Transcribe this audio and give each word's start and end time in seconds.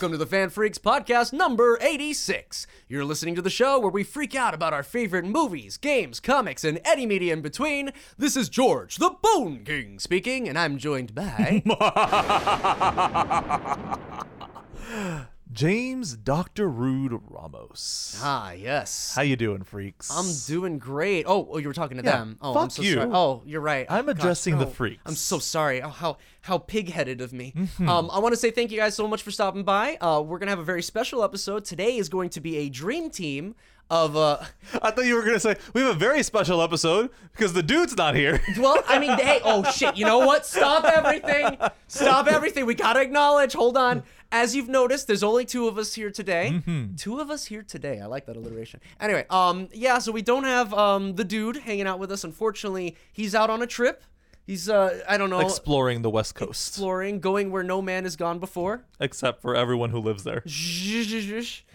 Welcome 0.00 0.18
to 0.18 0.24
the 0.24 0.34
FanFreeks 0.34 0.78
podcast 0.78 1.30
number 1.30 1.76
86. 1.82 2.66
You're 2.88 3.04
listening 3.04 3.34
to 3.34 3.42
the 3.42 3.50
show 3.50 3.78
where 3.78 3.90
we 3.90 4.02
freak 4.02 4.34
out 4.34 4.54
about 4.54 4.72
our 4.72 4.82
favorite 4.82 5.26
movies, 5.26 5.76
games, 5.76 6.20
comics, 6.20 6.64
and 6.64 6.80
any 6.86 7.04
media 7.04 7.34
in 7.34 7.42
between. 7.42 7.92
This 8.16 8.34
is 8.34 8.48
George, 8.48 8.96
the 8.96 9.10
Bone 9.20 9.62
King, 9.62 9.98
speaking, 9.98 10.48
and 10.48 10.58
I'm 10.58 10.78
joined 10.78 11.14
by. 11.14 11.62
James 15.52 16.14
Dr. 16.14 16.68
Rude 16.68 17.20
Ramos. 17.28 18.20
ah, 18.22 18.52
yes. 18.52 19.12
How 19.16 19.22
you 19.22 19.34
doing, 19.34 19.64
freaks? 19.64 20.08
I'm 20.10 20.26
doing 20.46 20.78
great. 20.78 21.24
Oh, 21.26 21.48
oh, 21.50 21.58
you 21.58 21.66
were 21.66 21.74
talking 21.74 21.96
to 21.98 22.04
Yeah, 22.04 22.18
them. 22.18 22.38
Oh, 22.40 22.50
I'm 22.50 22.54
fuck 22.68 22.70
so 22.70 22.82
you. 22.82 22.94
sorry. 22.94 23.10
Oh, 23.12 23.42
you're 23.44 23.60
right. 23.60 23.84
I'm 23.90 24.08
Oh, 24.08 24.12
gosh, 24.12 24.20
addressing 24.22 24.58
the 24.58 24.66
oh, 24.66 24.70
freaks. 24.70 25.02
I'm 25.06 25.14
so 25.16 25.40
sorry. 25.40 25.82
Oh, 25.82 25.88
how 25.88 26.18
how 26.42 26.58
pig-headed 26.58 27.20
of 27.20 27.32
me. 27.32 27.52
Mm-hmm. 27.56 27.88
Um, 27.88 28.10
I 28.12 28.18
want 28.20 28.32
to 28.32 28.36
say 28.40 28.50
thank 28.50 28.70
you 28.70 28.78
guys 28.78 28.94
so 28.94 29.06
much 29.08 29.22
for 29.22 29.30
stopping 29.30 29.64
by. 29.64 29.96
Uh, 30.00 30.22
we're 30.24 30.38
gonna 30.38 30.50
have 30.52 30.58
a 30.60 30.64
very 30.64 30.82
special 30.82 31.22
episode. 31.24 31.64
Today 31.64 31.96
is 31.96 32.08
going 32.08 32.30
to 32.30 32.40
be 32.40 32.56
a 32.58 32.68
dream 32.68 33.10
team 33.10 33.56
of 33.90 34.16
uh. 34.16 34.38
I 34.82 34.92
thought 34.92 35.04
you 35.04 35.16
were 35.16 35.22
gonna 35.22 35.40
say 35.40 35.56
we 35.74 35.80
have 35.80 35.90
a 35.96 35.98
very 35.98 36.22
special 36.22 36.62
episode 36.62 37.10
because 37.32 37.52
the 37.54 37.62
dude's 37.62 37.96
not 37.96 38.14
here. 38.14 38.40
Well, 38.58 38.82
I 38.88 38.98
mean, 39.00 39.18
hey, 39.18 39.40
oh 39.44 39.64
shit, 39.72 39.96
you 39.96 40.04
know 40.06 40.18
what? 40.20 40.46
Stop 40.46 40.84
everything. 40.84 41.58
Stop 41.88 42.28
everything. 42.28 42.66
We 42.66 42.74
gotta 42.76 43.00
acknowledge. 43.00 43.52
Hold 43.54 43.76
on. 43.76 44.04
As 44.32 44.54
you've 44.54 44.68
noticed, 44.68 45.06
there's 45.08 45.22
only 45.24 45.44
two 45.44 45.66
of 45.66 45.76
us 45.76 45.94
here 45.94 46.10
today. 46.10 46.50
Mm-hmm. 46.54 46.94
Two 46.94 47.18
of 47.20 47.30
us 47.30 47.46
here 47.46 47.62
today. 47.62 48.00
I 48.00 48.06
like 48.06 48.26
that 48.26 48.36
alliteration. 48.36 48.80
Anyway, 49.00 49.26
um, 49.28 49.68
yeah, 49.72 49.98
so 49.98 50.12
we 50.12 50.22
don't 50.22 50.44
have 50.44 50.72
um 50.72 51.16
the 51.16 51.24
dude 51.24 51.56
hanging 51.58 51.86
out 51.86 51.98
with 51.98 52.12
us. 52.12 52.22
Unfortunately, 52.24 52.96
he's 53.12 53.34
out 53.34 53.50
on 53.50 53.60
a 53.62 53.66
trip. 53.66 54.04
He's 54.46 54.68
uh, 54.68 55.00
I 55.08 55.16
don't 55.16 55.30
know, 55.30 55.40
Exploring 55.40 56.02
the 56.02 56.10
West 56.10 56.34
Coast, 56.34 56.68
exploring, 56.70 57.20
going 57.20 57.50
where 57.52 57.62
no 57.62 57.80
man 57.82 58.04
has 58.04 58.16
gone 58.16 58.38
before. 58.38 58.84
except 58.98 59.42
for 59.42 59.54
everyone 59.54 59.90
who 59.90 59.98
lives 60.00 60.24
there. 60.24 60.42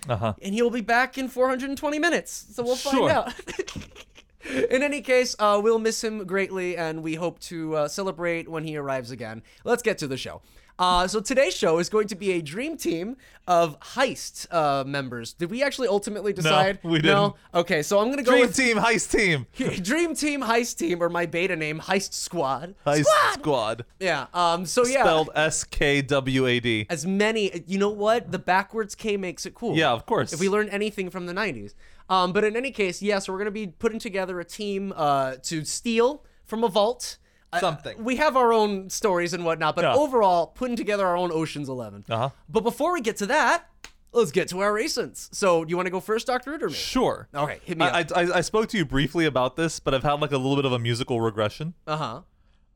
Uh 0.10 0.16
huh. 0.18 0.34
and 0.42 0.54
he'll 0.54 0.70
be 0.70 0.82
back 0.82 1.18
in 1.18 1.28
420 1.30 2.00
minutes. 2.00 2.48
So 2.54 2.64
we'll 2.64 2.76
find 2.76 2.98
Sure. 2.98 3.10
out. 3.10 3.34
in 4.70 4.84
any 4.84 5.02
case, 5.02 5.36
uh, 5.40 5.60
we'll 5.64 5.80
miss 5.80 6.04
him 6.04 6.26
greatly, 6.26 6.76
and 6.78 7.02
we 7.02 7.16
hope 7.16 7.40
to 7.42 7.76
uh, 7.76 7.88
celebrate 7.88 8.50
when 8.50 8.64
he 8.64 8.76
arrives 8.78 9.10
again. 9.12 9.42
Let's 9.64 9.82
get 9.82 9.98
to 10.00 10.08
the 10.08 10.18
show. 10.18 10.42
Uh, 10.78 11.08
so 11.08 11.22
today's 11.22 11.56
show 11.56 11.78
is 11.80 11.88
going 11.88 12.08
to 12.08 12.16
be 12.16 12.34
a 12.34 12.42
dream 12.42 12.76
team 12.76 13.16
of 13.48 13.80
heist 13.80 14.46
uh, 14.54 14.84
members. 14.84 15.32
Did 15.34 15.50
we 15.50 15.64
actually 15.64 15.88
ultimately 15.88 16.34
decide? 16.34 16.80
No, 16.84 16.90
we 16.90 17.00
No. 17.00 17.36
Okay, 17.54 17.82
so 17.82 18.00
I'm 18.00 18.10
gonna 18.10 18.24
go 18.24 18.32
Dream 18.32 18.42
with 18.42 18.56
Team, 18.56 18.78
Heist 18.78 19.12
Team, 19.12 19.46
Dream 19.84 20.14
Team 20.16 20.42
Heist 20.42 20.78
Team, 20.78 21.02
or 21.02 21.08
my 21.10 21.26
beta 21.26 21.56
name, 21.56 21.80
Heist 21.80 22.14
Squad. 22.14 22.76
Heist 22.86 23.06
Squad. 23.06 23.34
Squad, 23.40 23.86
Yeah. 24.00 24.26
Um. 24.34 24.66
So 24.66 24.86
yeah. 24.86 25.04
spelled 25.04 25.30
S 25.36 25.64
K 25.64 26.02
W 26.02 26.46
A 26.48 26.60
D. 26.60 26.88
as 26.90 27.06
many 27.06 27.64
you 27.68 27.78
know 27.80 27.90
what 27.90 28.32
the 28.32 28.40
backwards 28.40 28.96
k 28.96 29.16
makes 29.18 29.46
it 29.46 29.54
cool 29.56 29.76
Yeah, 29.78 29.92
of 29.92 30.06
course. 30.06 30.34
if 30.34 30.40
we 30.40 30.50
learn 30.50 30.68
anything 30.70 31.10
from 31.10 31.26
the 31.26 31.34
90s 31.34 31.74
um, 32.10 32.34
but 32.34 32.44
in 32.44 32.56
any 32.56 32.72
case 32.72 33.02
yes 33.02 33.10
yeah, 33.16 33.20
so 33.20 33.32
we're 33.34 33.40
going 33.40 33.46
to 33.46 33.52
be 33.52 33.68
putting 33.68 34.00
together 34.00 34.40
a 34.40 34.46
team 34.46 34.92
uh, 34.96 35.36
to 35.44 35.64
steal 35.64 36.24
from 36.44 36.64
a 36.64 36.68
vault 36.68 37.18
Uh, 37.54 37.60
Something. 37.60 38.04
we 38.04 38.18
have 38.18 38.36
our 38.36 38.52
own 38.52 38.90
stories 38.90 39.34
and 39.34 39.46
whatnot 39.46 39.76
but 39.76 39.84
Yeah. 39.84 39.94
overall 39.96 40.48
putting 40.48 40.76
together 40.76 41.06
our 41.08 41.16
own 41.16 41.32
oceans 41.32 41.70
11 41.70 42.06
Uh 42.10 42.18
huh. 42.18 42.30
but 42.50 42.62
before 42.62 42.92
we 42.94 43.00
get 43.02 43.16
to 43.18 43.26
that 43.28 43.70
let's 44.12 44.32
get 44.32 44.48
to 44.50 44.60
our 44.62 44.74
recents 44.74 45.34
so 45.34 45.64
do 45.64 45.70
you 45.70 45.78
want 45.78 45.86
to 45.88 45.92
go 45.92 46.00
first 46.02 46.28
dr 46.28 46.50
Rude, 46.50 46.64
or 46.64 46.68
me 46.68 46.74
Sure. 46.74 47.28
okay 47.34 47.60
hit 47.64 47.78
me 47.78 47.86
I, 47.86 48.02
up 48.02 48.12
I, 48.16 48.22
I 48.24 48.38
I 48.38 48.42
spoke 48.42 48.68
to 48.70 48.78
you 48.78 48.86
briefly 48.86 49.26
about 49.26 49.56
this, 49.56 49.80
but 49.80 49.94
I've 49.94 50.04
had 50.04 50.20
like 50.22 50.32
a 50.32 50.38
little 50.38 50.56
bit 50.58 50.66
of 50.66 50.74
a 50.74 50.80
musical 50.80 51.22
regression. 51.22 51.76
uh-huh 51.88 52.22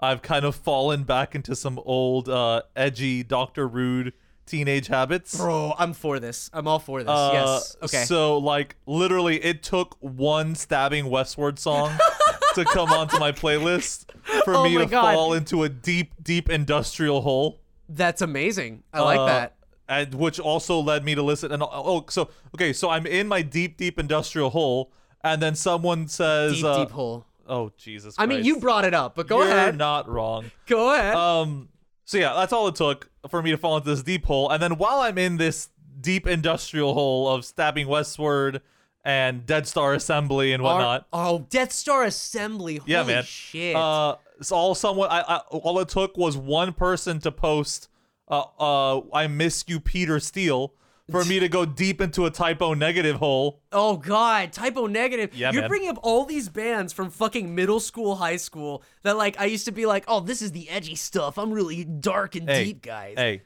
I've 0.02 0.22
kind 0.22 0.46
of 0.46 0.56
fallen 0.56 1.04
back 1.04 1.36
into 1.36 1.58
some 1.58 1.78
old, 1.84 2.30
uh, 2.30 2.62
edgy 2.74 3.22
Dr. 3.22 3.68
Rude 3.68 4.14
teenage 4.46 4.88
habits. 4.88 5.38
bro 5.38 5.76
i'm 5.78 5.94
for 5.94 6.20
this 6.20 6.50
i'm 6.54 6.68
all 6.68 6.80
for 6.80 7.04
this 7.04 7.10
Uh, 7.12 7.30
yes 7.34 7.76
okay 7.84 8.04
So 8.06 8.38
like 8.40 8.78
literally, 8.88 9.44
it 9.44 9.62
took 9.62 9.96
one 10.00 10.56
stabbing 10.56 11.10
westward 11.10 11.60
song 11.60 11.92
to 12.60 12.66
come 12.66 12.90
onto 12.92 13.18
my 13.20 13.32
playlist 13.32 14.06
for 14.44 14.56
Oh 14.56 14.64
me 14.64 14.78
to 14.78 14.86
God. 14.86 15.14
fall 15.16 15.34
into 15.34 15.64
a 15.64 15.70
deep, 15.70 16.14
deep 16.22 16.50
industrial 16.50 17.22
hole. 17.22 17.60
that's 17.88 18.22
amazing 18.22 18.84
i 18.94 19.00
like 19.02 19.20
Uh, 19.20 19.26
that 19.26 19.56
And 19.88 20.14
which 20.14 20.40
also 20.40 20.80
led 20.80 21.04
me 21.04 21.16
to 21.16 21.24
listen. 21.24 21.52
And 21.52 21.64
oh, 21.64 22.06
so 22.10 22.30
okay, 22.54 22.74
so 22.74 22.90
I'm 22.92 23.08
in 23.08 23.28
my 23.28 23.42
deep, 23.42 23.76
deep 23.78 23.98
industrial 23.98 24.52
hole, 24.52 24.92
and 25.24 25.42
then 25.42 25.56
someone 25.56 26.08
says, 26.08 26.54
deep 26.58 26.66
uh, 26.66 26.78
deep 26.86 26.92
hole 26.92 27.26
"Oh 27.48 27.72
Jesus!" 27.78 28.14
i 28.20 28.28
mean 28.28 28.44
you 28.46 28.60
brought 28.60 28.86
it 28.86 28.94
up 28.94 29.16
but 29.16 29.28
go 29.28 29.42
ahead. 29.42 29.50
You're 29.50 29.58
ahead 29.60 29.78
not 29.78 30.08
wrong. 30.08 30.52
go 30.68 30.94
ahead 30.94 31.16
Um. 31.16 31.70
So 32.06 32.18
yeah, 32.20 32.34
that's 32.36 32.54
all 32.54 32.68
it 32.68 32.76
took 32.76 33.10
for 33.30 33.42
me 33.42 33.50
to 33.52 33.58
fall 33.58 33.78
into 33.78 33.90
this 33.90 34.04
deep 34.04 34.26
hole. 34.26 34.50
And 34.52 34.62
then 34.62 34.78
while 34.78 35.00
I'm 35.00 35.18
in 35.18 35.38
this 35.38 35.70
deep 36.02 36.26
industrial 36.28 36.94
hole 36.94 37.28
of 37.28 37.44
stabbing 37.46 37.88
westward 37.88 38.62
and 39.10 39.46
Dead 39.46 39.68
Star 39.68 39.94
Assembly 39.96 40.54
and 40.54 40.62
whatnot, 40.62 41.08
Our- 41.12 41.28
oh, 41.30 41.48
Death 41.50 41.72
Star 41.72 42.04
Assembly. 42.04 42.78
Holy 42.78 42.92
yeah, 42.92 43.04
man. 43.04 43.24
shit. 43.24 43.76
Uh, 43.76 44.16
it's 44.40 44.52
all 44.52 44.76
someone. 44.76 45.10
I, 45.10 45.22
I 45.22 45.38
all 45.50 45.80
it 45.80 45.90
took 45.90 46.16
was 46.18 46.38
one 46.38 46.74
person 46.74 47.20
to 47.22 47.32
post. 47.32 47.90
Uh, 48.28 48.44
uh, 48.60 49.02
I 49.12 49.26
miss 49.28 49.64
you, 49.68 49.80
Peter 49.80 50.20
Steele, 50.20 50.74
for 51.10 51.26
me 51.26 51.40
to 51.40 51.50
go 51.50 51.66
deep 51.66 52.00
into 52.00 52.28
a 52.28 52.30
Type 52.32 52.62
O 52.62 52.76
Negative 52.76 53.16
hole. 53.16 53.60
oh 53.72 53.98
god, 53.98 54.54
Type 54.54 54.78
O 54.78 54.86
Negative. 54.86 55.34
Yeah, 55.34 55.52
You're 55.52 55.64
man. 55.64 55.70
bringing 55.70 55.90
up 55.90 55.98
all 56.04 56.26
these 56.26 56.48
bands 56.48 56.94
from 56.94 57.10
fucking 57.10 57.54
middle 57.56 57.80
school, 57.80 58.16
high 58.18 58.38
school 58.38 58.84
that 59.02 59.18
like 59.18 59.40
I 59.42 59.46
used 59.46 59.66
to 59.66 59.72
be 59.72 59.88
like, 59.88 60.06
oh, 60.08 60.20
this 60.20 60.42
is 60.44 60.52
the 60.52 60.70
edgy 60.70 60.94
stuff. 60.96 61.40
I'm 61.40 61.52
really 61.52 61.84
dark 61.84 62.36
and 62.36 62.48
Hey, 62.48 62.66
deep, 62.66 62.84
guys. 62.84 63.16
Hey, 63.18 63.42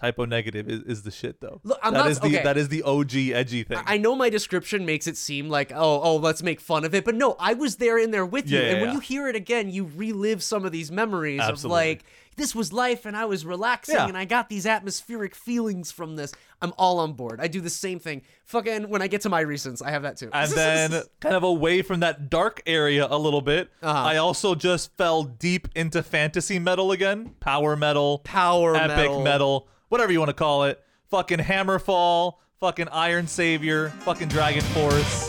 Type 0.00 0.18
O 0.18 0.24
Negative 0.24 0.66
is, 0.68 0.80
is 0.84 1.02
the 1.02 1.10
shit 1.10 1.40
though. 1.42 1.60
Look, 1.62 1.78
I'm 1.82 1.92
That 1.92 1.98
not- 2.00 2.10
is 2.10 2.20
the 2.20 2.26
okay. 2.28 2.42
that 2.42 2.56
is 2.56 2.68
the 2.68 2.82
OG 2.82 3.32
edgy 3.32 3.64
thing. 3.64 3.78
I 3.84 3.98
know 3.98 4.16
my 4.16 4.30
description 4.30 4.86
makes 4.86 5.06
it 5.06 5.16
seem 5.18 5.50
like, 5.50 5.72
oh, 5.72 6.00
oh, 6.02 6.16
let's 6.16 6.42
make 6.42 6.60
fun 6.60 6.84
of 6.86 6.94
it, 6.94 7.04
but 7.04 7.14
no, 7.14 7.36
I 7.38 7.52
was 7.52 7.76
there 7.76 7.98
in 7.98 8.10
there 8.10 8.24
with 8.24 8.50
you, 8.50 8.58
Yeah, 8.58 8.64
and 8.64 8.76
yeah, 8.76 8.80
when 8.80 8.88
yeah. 8.90 8.94
you 8.94 9.00
hear 9.00 9.28
it 9.28 9.36
again, 9.36 9.68
you 9.70 9.90
relive 9.94 10.42
some 10.42 10.64
of 10.64 10.72
these 10.72 10.90
memories 10.90 11.40
of 11.42 11.62
like, 11.64 12.04
this 12.36 12.54
was 12.54 12.72
life, 12.72 13.04
and 13.04 13.14
I 13.14 13.26
was 13.26 13.44
relaxing, 13.44 13.96
and 13.96 14.16
I 14.16 14.24
got 14.24 14.48
these 14.48 14.64
atmospheric 14.64 15.34
feelings 15.34 15.92
from 15.92 16.16
this. 16.16 16.32
I'm 16.62 16.72
all 16.78 16.98
on 17.00 17.12
board. 17.12 17.38
I 17.40 17.48
do 17.48 17.60
the 17.60 17.68
same 17.68 17.98
thing. 17.98 18.22
Fucking 18.46 18.88
when 18.88 19.02
I 19.02 19.06
get 19.08 19.20
to 19.22 19.28
my 19.28 19.44
recents, 19.44 19.82
I 19.84 19.90
have 19.90 20.02
that 20.02 20.16
too. 20.16 20.30
and 20.32 20.50
then 20.92 21.02
kind 21.20 21.34
of 21.34 21.42
away 21.42 21.82
from 21.82 22.00
that 22.00 22.30
dark 22.30 22.62
area 22.66 23.06
a 23.10 23.18
little 23.18 23.42
bit. 23.42 23.70
Uh-huh. 23.82 23.98
I 23.98 24.16
also 24.16 24.54
just 24.54 24.96
fell 24.96 25.24
deep 25.24 25.68
into 25.74 26.02
fantasy 26.02 26.58
metal 26.58 26.92
again, 26.92 27.34
power 27.40 27.76
metal, 27.76 28.18
power 28.20 28.74
epic 28.76 28.96
metal. 28.96 29.22
metal. 29.22 29.68
Whatever 29.90 30.10
you 30.12 30.20
want 30.20 30.30
to 30.30 30.34
call 30.34 30.64
it. 30.64 30.82
Fucking 31.10 31.40
Hammerfall, 31.40 32.34
fucking 32.60 32.88
Iron 32.88 33.26
Savior, 33.26 33.90
fucking 34.00 34.28
Dragon 34.28 34.62
Force. 34.62 35.28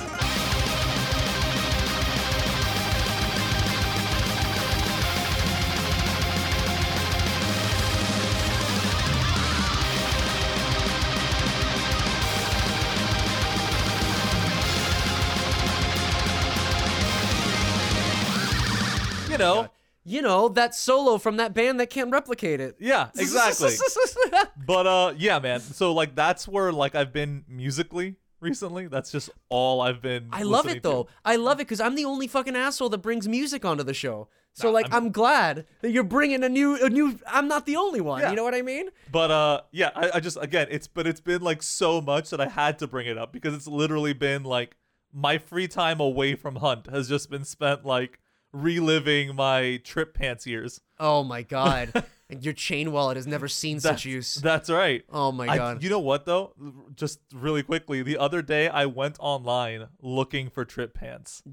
You 19.30 19.38
know, 19.38 19.70
You 20.04 20.22
know 20.22 20.50
that 20.50 20.74
solo 20.74 21.18
from 21.18 21.38
that 21.38 21.54
band 21.54 21.80
that 21.80 21.90
can't 21.90 22.12
replicate 22.12 22.60
it. 22.60 22.76
yeah, 22.80 23.10
exactly. 23.18 23.72
But 24.66 24.88
uh 24.88 25.14
yeah, 25.18 25.40
man. 25.40 25.60
So 25.60 25.94
like 25.94 26.16
that's 26.16 26.48
where 26.48 26.72
like 26.72 26.96
I've 26.96 27.14
been 27.14 27.44
musically 27.48 28.16
recently. 28.40 28.88
That's 28.88 29.12
just 29.12 29.30
all 29.50 29.82
I've 29.82 30.02
been 30.02 30.30
I 30.32 30.44
love 30.44 30.68
it 30.68 30.82
though. 30.84 31.04
to. 31.04 31.10
I 31.24 31.36
love 31.36 31.60
it 31.60 31.68
because 31.68 31.80
I'm 31.80 31.96
the 31.96 32.06
only 32.06 32.28
fucking 32.28 32.56
asshole 32.56 32.90
that 32.90 33.00
brings 33.00 33.28
music 33.28 33.64
onto 33.66 33.84
the 33.84 33.94
show. 33.94 34.28
So 34.54 34.70
like, 34.70 34.92
I'm- 34.92 35.06
I'm, 35.06 35.12
glad 35.12 35.66
that 35.82 35.92
you're 35.92 36.04
bringing 36.04 36.44
a 36.44 36.50
new, 36.50 36.76
a 36.84 36.90
new. 36.90 37.18
I'm 37.26 37.48
not 37.48 37.66
the 37.66 37.78
only 37.78 38.02
one. 38.02 38.20
Yeah. 38.20 38.32
You 38.32 38.36
know 38.36 38.44
what 38.44 38.54
I 38.54 38.62
mean? 38.62 38.90
But 39.12 39.32
uh 39.32 39.62
yeah, 39.72 39.92
I, 39.96 40.12
I 40.16 40.20
just 40.20 40.38
again 40.42 40.68
it's 40.70 40.88
but 40.88 41.08
it's 41.08 41.22
been 41.22 41.42
like 41.42 41.64
so 41.64 42.02
much 42.02 42.32
that 42.32 42.42
I 42.42 42.48
had 42.48 42.80
to 42.80 42.88
bring 42.88 43.08
it 43.08 43.18
up 43.18 43.32
because 43.32 43.54
it's 43.54 43.68
literally 43.68 44.14
been 44.14 44.44
like 44.44 44.76
my 45.14 45.38
free 45.38 45.68
time 45.68 46.00
away 46.00 46.36
from 46.36 46.58
Hunt 46.58 46.88
has 46.88 47.08
just 47.08 47.30
been 47.30 47.44
spent 47.46 47.86
like 47.86 48.20
reliving 48.54 49.36
my 49.36 49.80
trip 49.84 50.14
pants 50.14 50.46
years. 50.46 50.82
Oh 51.00 51.24
my 51.24 51.42
god. 51.42 52.04
your 52.40 52.54
chain 52.54 52.92
wallet 52.92 53.18
has 53.18 53.28
never 53.28 53.48
seen 53.48 53.80
such 53.80 53.92
That's, 53.92 54.06
use. 54.06 54.36
that's 54.36 54.70
right. 54.70 55.04
Oh 55.12 55.32
my 55.32 55.48
I- 55.48 55.58
god. 55.58 55.84
you 55.84 55.90
know 55.90 56.00
what 56.00 56.26
though? 56.26 56.54
Just 56.96 57.20
really 57.34 57.64
quickly, 57.64 58.02
the 58.04 58.18
other 58.18 58.42
day 58.42 58.68
I 58.70 58.86
went 58.86 59.18
online 59.20 59.88
looking 60.02 60.50
for 60.50 60.64
trip 60.66 60.94
pants. 60.94 61.44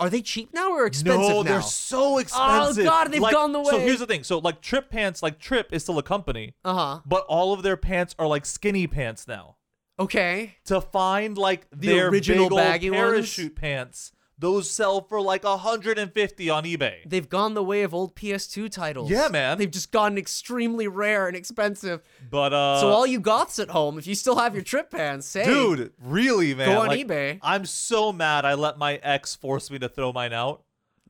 Are 0.00 0.08
they 0.08 0.22
cheap 0.22 0.54
now 0.54 0.72
or 0.72 0.86
expensive 0.86 1.20
no, 1.20 1.42
now? 1.42 1.50
they're 1.52 1.60
so 1.62 2.16
expensive. 2.18 2.84
Oh 2.86 2.88
god, 2.88 3.12
they've 3.12 3.20
Like, 3.20 3.34
gone 3.34 3.52
the 3.52 3.60
way. 3.60 3.70
So 3.70 3.78
here's 3.78 3.98
the 3.98 4.06
thing. 4.06 4.24
So 4.24 4.38
like 4.38 4.62
Tripp 4.62 4.88
Pants, 4.88 5.22
like 5.22 5.38
Tripp 5.38 5.70
is 5.72 5.82
still 5.82 5.98
a 5.98 6.02
company, 6.02 6.54
Uh 6.64 6.74
huh. 6.74 7.00
but 7.04 7.26
all 7.28 7.52
of 7.52 7.62
their 7.62 7.76
pants 7.76 8.14
are 8.18 8.26
like 8.26 8.46
skinny 8.46 8.86
pants 8.86 9.28
now. 9.28 9.56
Okay. 9.98 10.56
To 10.66 10.80
find 10.80 11.36
like 11.36 11.66
their 11.70 12.08
original 12.08 12.48
baggy 12.48 12.88
ones? 12.90 13.00
parachute 13.00 13.54
pants 13.56 14.12
those 14.38 14.70
sell 14.70 15.00
for 15.00 15.20
like 15.20 15.44
150 15.44 16.50
on 16.50 16.64
eBay. 16.64 16.96
They've 17.06 17.28
gone 17.28 17.54
the 17.54 17.62
way 17.64 17.82
of 17.82 17.94
old 17.94 18.14
PS2 18.14 18.70
titles. 18.70 19.10
Yeah, 19.10 19.28
man. 19.28 19.58
They've 19.58 19.70
just 19.70 19.92
gotten 19.92 20.18
extremely 20.18 20.88
rare 20.88 21.26
and 21.26 21.36
expensive. 21.36 22.02
But 22.30 22.52
uh 22.52 22.80
so 22.80 22.88
all 22.88 23.06
you 23.06 23.20
goths 23.20 23.58
at 23.58 23.70
home, 23.70 23.98
if 23.98 24.06
you 24.06 24.14
still 24.14 24.36
have 24.36 24.54
your 24.54 24.64
trip 24.64 24.90
pants, 24.90 25.32
hey, 25.32 25.44
dude, 25.44 25.92
really, 26.02 26.54
man. 26.54 26.68
go 26.68 26.80
on 26.80 26.88
like, 26.88 27.06
eBay. 27.06 27.38
I'm 27.42 27.64
so 27.64 28.12
mad 28.12 28.44
I 28.44 28.54
let 28.54 28.78
my 28.78 28.96
ex 28.96 29.34
force 29.34 29.70
me 29.70 29.78
to 29.78 29.88
throw 29.88 30.12
mine 30.12 30.32
out. 30.32 30.62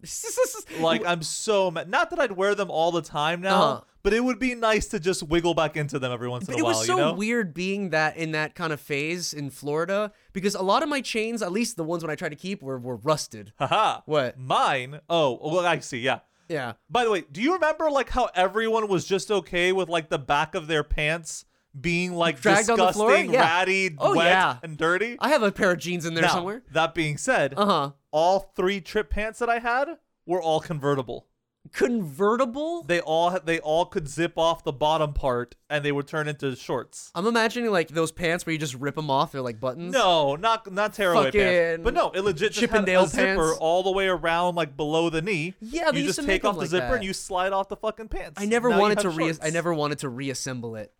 Like 0.80 1.04
I'm 1.06 1.22
so 1.22 1.70
mad. 1.70 1.88
Not 1.88 2.10
that 2.10 2.18
I'd 2.18 2.32
wear 2.32 2.54
them 2.54 2.70
all 2.70 2.92
the 2.92 3.02
time 3.02 3.40
now, 3.40 3.62
Uh-huh. 3.62 3.80
but 4.02 4.12
it 4.12 4.22
would 4.22 4.38
be 4.38 4.54
nice 4.54 4.86
to 4.88 5.00
just 5.00 5.22
wiggle 5.22 5.54
back 5.54 5.76
into 5.76 5.98
them 5.98 6.12
every 6.12 6.28
once 6.28 6.48
in 6.48 6.54
it 6.54 6.60
a 6.60 6.64
while, 6.64 6.74
was 6.74 6.86
so 6.86 6.94
you 6.96 7.00
know? 7.00 7.12
weird 7.14 7.54
being 7.54 7.90
that 7.90 8.16
in 8.16 8.32
that 8.32 8.54
kind 8.54 8.72
of 8.72 8.80
phase 8.80 9.32
in 9.32 9.50
Florida 9.50 10.12
because 10.32 10.54
a 10.54 10.62
lot 10.62 10.82
of 10.82 10.88
my 10.88 11.00
chains, 11.00 11.40
at 11.42 11.50
least 11.52 11.76
the 11.76 11.84
ones 11.84 12.02
when 12.04 12.10
I 12.10 12.14
tried 12.14 12.30
to 12.30 12.36
keep, 12.36 12.62
were 12.62 12.78
were 12.78 12.96
rusted. 12.96 13.52
Haha. 13.58 14.00
What? 14.06 14.38
Mine? 14.38 15.00
Oh, 15.08 15.38
well, 15.42 15.64
I 15.66 15.78
see. 15.78 15.98
Yeah. 15.98 16.20
Yeah. 16.48 16.74
By 16.90 17.04
the 17.04 17.10
way, 17.10 17.22
do 17.32 17.40
you 17.42 17.54
remember 17.54 17.90
like 17.90 18.10
how 18.10 18.28
everyone 18.34 18.86
was 18.88 19.04
just 19.04 19.30
okay 19.30 19.72
with 19.72 19.88
like 19.88 20.10
the 20.10 20.18
back 20.18 20.54
of 20.54 20.66
their 20.68 20.84
pants 20.84 21.44
being 21.80 22.14
like 22.14 22.40
Dragged 22.40 22.70
on 22.70 22.78
the 22.78 22.92
floor? 22.92 23.10
disgusting, 23.10 23.32
Yeah. 23.32 23.40
ratty, 23.40 23.94
Oh, 23.98 24.14
wet, 24.16 24.26
yeah. 24.26 24.56
and 24.62 24.76
dirty? 24.76 25.16
I 25.20 25.28
have 25.30 25.42
a 25.42 25.52
pair 25.52 25.72
of 25.72 25.78
jeans 25.78 26.04
in 26.06 26.14
there 26.14 26.22
Now, 26.22 26.32
somewhere. 26.34 26.62
That 26.72 26.94
being 26.94 27.16
said, 27.18 27.54
Uh 27.56 27.66
huh. 27.66 27.90
all 28.10 28.52
three 28.56 28.80
trip 28.80 29.10
pants 29.10 29.38
that 29.40 29.48
I 29.50 29.58
had 29.58 29.98
were 30.26 30.40
all 30.42 30.60
convertible. 30.60 31.26
Convertible. 31.72 32.82
They 32.84 33.00
all 33.00 33.38
they 33.44 33.58
all 33.60 33.86
could 33.86 34.08
zip 34.08 34.34
off 34.36 34.62
the 34.64 34.72
bottom 34.72 35.12
part 35.12 35.56
and 35.70 35.84
they 35.84 35.90
would 35.92 36.06
turn 36.06 36.28
into 36.28 36.54
shorts. 36.54 37.10
I'm 37.14 37.26
imagining 37.26 37.70
like 37.70 37.88
those 37.88 38.12
pants 38.12 38.46
where 38.46 38.52
you 38.52 38.58
just 38.58 38.74
rip 38.74 38.94
them 38.94 39.10
off. 39.10 39.32
They're 39.32 39.40
like 39.42 39.58
buttons. 39.60 39.92
No, 39.92 40.36
not 40.36 40.70
not 40.72 40.94
tearaway 40.94 41.30
pants. 41.32 41.36
Fucking 41.78 41.82
But 41.84 41.94
no, 41.94 42.10
it 42.10 42.20
legit 42.22 42.52
just 42.52 42.70
had 42.72 42.88
a 42.88 43.06
zipper 43.08 43.36
pants. 43.36 43.58
all 43.60 43.82
the 43.82 43.90
way 43.90 44.06
around 44.08 44.54
like 44.54 44.76
below 44.76 45.10
the 45.10 45.22
knee. 45.22 45.54
Yeah, 45.60 45.90
they 45.90 45.98
you 45.98 46.04
used 46.04 46.16
just 46.16 46.20
to 46.20 46.32
take 46.32 46.42
make 46.42 46.44
off 46.44 46.50
'em 46.50 46.54
the 46.56 46.60
like 46.60 46.70
zipper 46.70 46.86
that. 46.88 46.94
and 46.96 47.04
you 47.04 47.12
slide 47.12 47.52
off 47.52 47.68
the 47.68 47.76
fucking 47.76 48.08
pants. 48.08 48.40
I 48.40 48.46
never 48.46 48.68
Now 48.68 48.76
you 48.76 48.82
wanted 48.82 48.98
to 49.00 49.10
re. 49.10 49.24
shorts. 49.24 49.38
I 49.42 49.50
never 49.50 49.74
wanted 49.74 49.98
to 50.00 50.08
reassemble 50.08 50.76
it. 50.76 50.92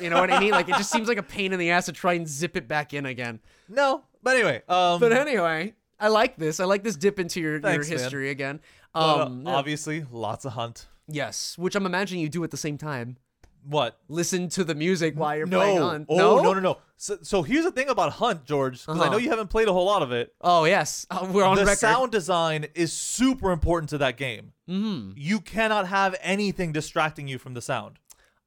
You 0.00 0.10
know 0.10 0.20
what 0.20 0.30
I 0.32 0.40
mean? 0.40 0.50
Like 0.52 0.68
it 0.68 0.76
just 0.76 0.90
seems 0.90 1.08
like 1.08 1.18
a 1.18 1.22
pain 1.22 1.52
in 1.52 1.58
the 1.58 1.70
ass 1.70 1.86
to 1.86 1.92
try 1.92 2.14
and 2.14 2.26
zip 2.28 2.56
it 2.56 2.68
back 2.68 2.92
in 2.94 3.06
again. 3.06 3.40
No, 3.68 4.04
but 4.22 4.36
anyway, 4.36 4.62
um, 4.68 5.00
But 5.00 5.12
anyway, 5.12 5.74
I 5.98 6.08
like 6.08 6.36
this. 6.36 6.60
I 6.60 6.64
like 6.64 6.82
this 6.82 6.96
dip 6.96 7.18
into 7.18 7.40
your, 7.40 7.60
Thanks, 7.60 7.88
your 7.88 7.96
man. 7.96 8.04
history 8.04 8.30
again. 8.30 8.60
but, 8.92 9.00
uh, 9.00 9.24
Um, 9.26 9.42
yeah. 9.46 9.54
obviously, 9.54 10.04
lots 10.10 10.44
of 10.44 10.52
hunt. 10.52 10.86
yes, 11.08 11.56
which 11.58 11.74
I'm 11.74 11.86
imagining 11.86 12.22
you 12.22 12.28
do 12.28 12.42
at 12.44 12.50
the 12.50 12.56
same 12.56 12.76
time. 12.78 13.16
What? 13.64 13.96
Listen 14.08 14.48
to 14.50 14.64
the 14.64 14.74
music 14.74 15.14
while 15.16 15.36
you're 15.36 15.46
no. 15.46 15.58
playing 15.60 15.78
on. 15.78 16.06
Oh 16.08 16.42
no 16.42 16.52
no 16.52 16.58
no. 16.58 16.78
So, 16.96 17.18
so 17.22 17.42
here's 17.42 17.64
the 17.64 17.70
thing 17.70 17.88
about 17.88 18.12
Hunt, 18.14 18.44
George, 18.44 18.80
because 18.80 18.96
I 19.00 19.04
know 19.04 19.10
Uh-huh. 19.12 19.16
you 19.18 19.30
haven't 19.30 19.50
played 19.50 19.68
a 19.68 19.72
whole 19.72 19.84
lot 19.86 20.02
of 20.02 20.10
it. 20.10 20.34
Oh 20.40 20.64
yes, 20.64 21.06
uh, 21.12 21.28
we're 21.30 21.44
on 21.44 21.56
the 21.56 21.64
record. 21.64 21.78
sound 21.78 22.10
design 22.10 22.66
is 22.74 22.92
super 22.92 23.52
important 23.52 23.90
to 23.90 23.98
that 23.98 24.16
game. 24.16 24.52
Mhm. 24.68 25.12
You 25.16 25.38
cannot 25.40 25.86
have 25.86 26.16
anything 26.22 26.72
distracting 26.72 27.28
you 27.28 27.38
from 27.38 27.54
the 27.54 27.62
sound. 27.62 28.00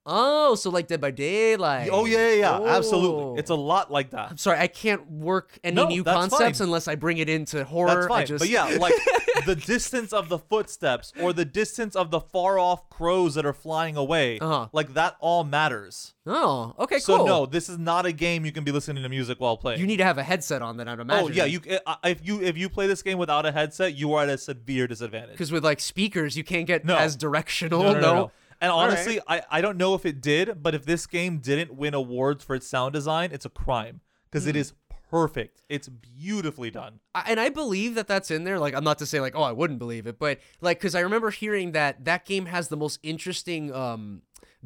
Oh, 0.08 0.54
so 0.56 0.70
like 0.70 0.88
Dead 0.88 1.02
by 1.02 1.10
Daylight. 1.12 1.90
Oh 1.92 2.06
yeah, 2.06 2.30
yeah, 2.30 2.34
yeah. 2.36 2.60
Oh. 2.60 2.68
absolutely. 2.68 3.40
It's 3.40 3.50
a 3.50 3.56
lot 3.56 3.92
like 3.92 4.12
that. 4.12 4.30
I'm 4.32 4.38
sorry, 4.38 4.60
I 4.60 4.68
can't 4.68 5.10
work 5.10 5.58
any 5.64 5.76
No, 5.76 5.88
new 5.88 6.04
concepts 6.04 6.60
fine. 6.60 6.68
unless 6.68 6.88
I 6.88 6.94
bring 6.96 7.18
it 7.18 7.28
into 7.30 7.64
horror. 7.66 7.88
That's 7.96 8.08
fine. 8.08 8.26
Just, 8.28 8.42
But 8.42 8.50
yeah, 8.50 8.66
like 8.80 8.94
the 9.48 9.56
distance 9.56 10.14
of 10.14 10.30
the 10.30 10.38
footsteps 10.38 11.12
or 11.20 11.34
the 11.34 11.46
distance 11.46 11.96
of 11.96 12.12
the 12.12 12.20
far 12.20 12.60
off 12.60 12.88
crows 12.90 13.34
that 13.34 13.46
are 13.48 13.54
flying 13.54 13.96
away, 13.98 14.38
Uh-huh. 14.40 14.68
like 14.74 14.94
that 14.94 15.16
all 15.20 15.44
matters. 15.44 16.14
Oh, 16.28 16.76
okay, 16.80 17.00
So 17.00 17.18
cool. 17.18 17.26
So 17.28 17.32
no, 17.34 17.46
this 17.48 17.68
is 17.70 17.78
not 17.80 18.06
a 18.06 18.12
game 18.12 18.46
you 18.46 18.52
can 18.52 18.64
be 18.64 18.72
listening 18.72 19.02
to 19.04 19.10
music 19.10 19.40
while 19.40 19.58
playing. 19.58 19.80
you 19.80 19.88
need 19.88 19.98
to 19.98 20.04
have 20.06 20.18
a 20.20 20.24
headset 20.24 20.62
on 20.62 20.78
that. 20.78 20.88
I'd 20.88 21.00
imagine. 21.00 21.26
Oh 21.26 21.30
yeah, 21.32 21.46
you 21.46 21.60
uh, 21.86 21.96
if 22.04 22.26
you 22.26 22.42
if 22.42 22.58
you 22.58 22.70
play 22.70 22.86
this 22.86 23.02
game 23.02 23.18
without 23.18 23.46
a 23.48 23.52
headset, 23.52 23.96
you 23.96 24.14
are 24.14 24.24
at 24.24 24.30
a 24.30 24.38
severe 24.38 24.88
disadvantage. 24.88 25.32
because 25.32 25.52
with 25.52 25.64
like 25.64 25.80
speakers, 25.80 26.38
you 26.38 26.44
can't 26.44 26.68
get 26.68 26.86
No. 26.86 26.96
as 26.96 27.16
directional. 27.16 27.82
no, 27.84 27.94
no, 27.94 28.00
no. 28.00 28.32
And 28.66 28.72
All 28.72 28.80
right. 28.88 28.92
honestly, 28.94 29.20
I, 29.28 29.42
I 29.50 29.62
don't 29.62 29.78
know 29.78 29.94
if 29.96 30.06
it 30.06 30.22
did, 30.22 30.62
but 30.62 30.76
if 30.76 30.86
this 30.86 31.08
game 31.08 31.40
didn't 31.40 31.74
win 31.76 31.94
awards 31.94 32.44
for 32.44 32.56
its 32.56 32.68
sound 32.68 32.94
design, 32.94 33.30
it's 33.32 33.46
a 33.46 33.50
crime 33.50 34.02
because 34.30 34.44
Hmm. 34.44 34.50
it 34.52 34.56
is 34.58 34.74
perfect. 35.10 35.62
It's 35.70 35.88
beautifully 35.88 36.72
done. 36.72 37.00
I- 37.14 37.24
and 37.28 37.40
I 37.40 37.50
believe 37.50 37.96
that 37.96 38.08
that's 38.08 38.32
in 38.32 38.44
there. 38.44 38.60
Like, 38.60 38.74
I'm 38.74 38.84
not 38.84 38.98
to 39.00 39.06
say 39.06 39.22
like, 39.22 39.36
oh, 39.36 39.44
I 39.44 39.52
wouldn't 39.52 39.80
believe 39.80 40.08
it, 40.08 40.18
but 40.20 40.40
like, 40.62 40.80
because 40.80 40.96
I 40.96 41.02
remember 41.02 41.30
hearing 41.30 41.72
that 41.74 42.06
that 42.06 42.26
game 42.26 42.48
has 42.48 42.68
the 42.70 42.78
most 42.78 43.00
interesting 43.04 43.74
um 43.74 44.24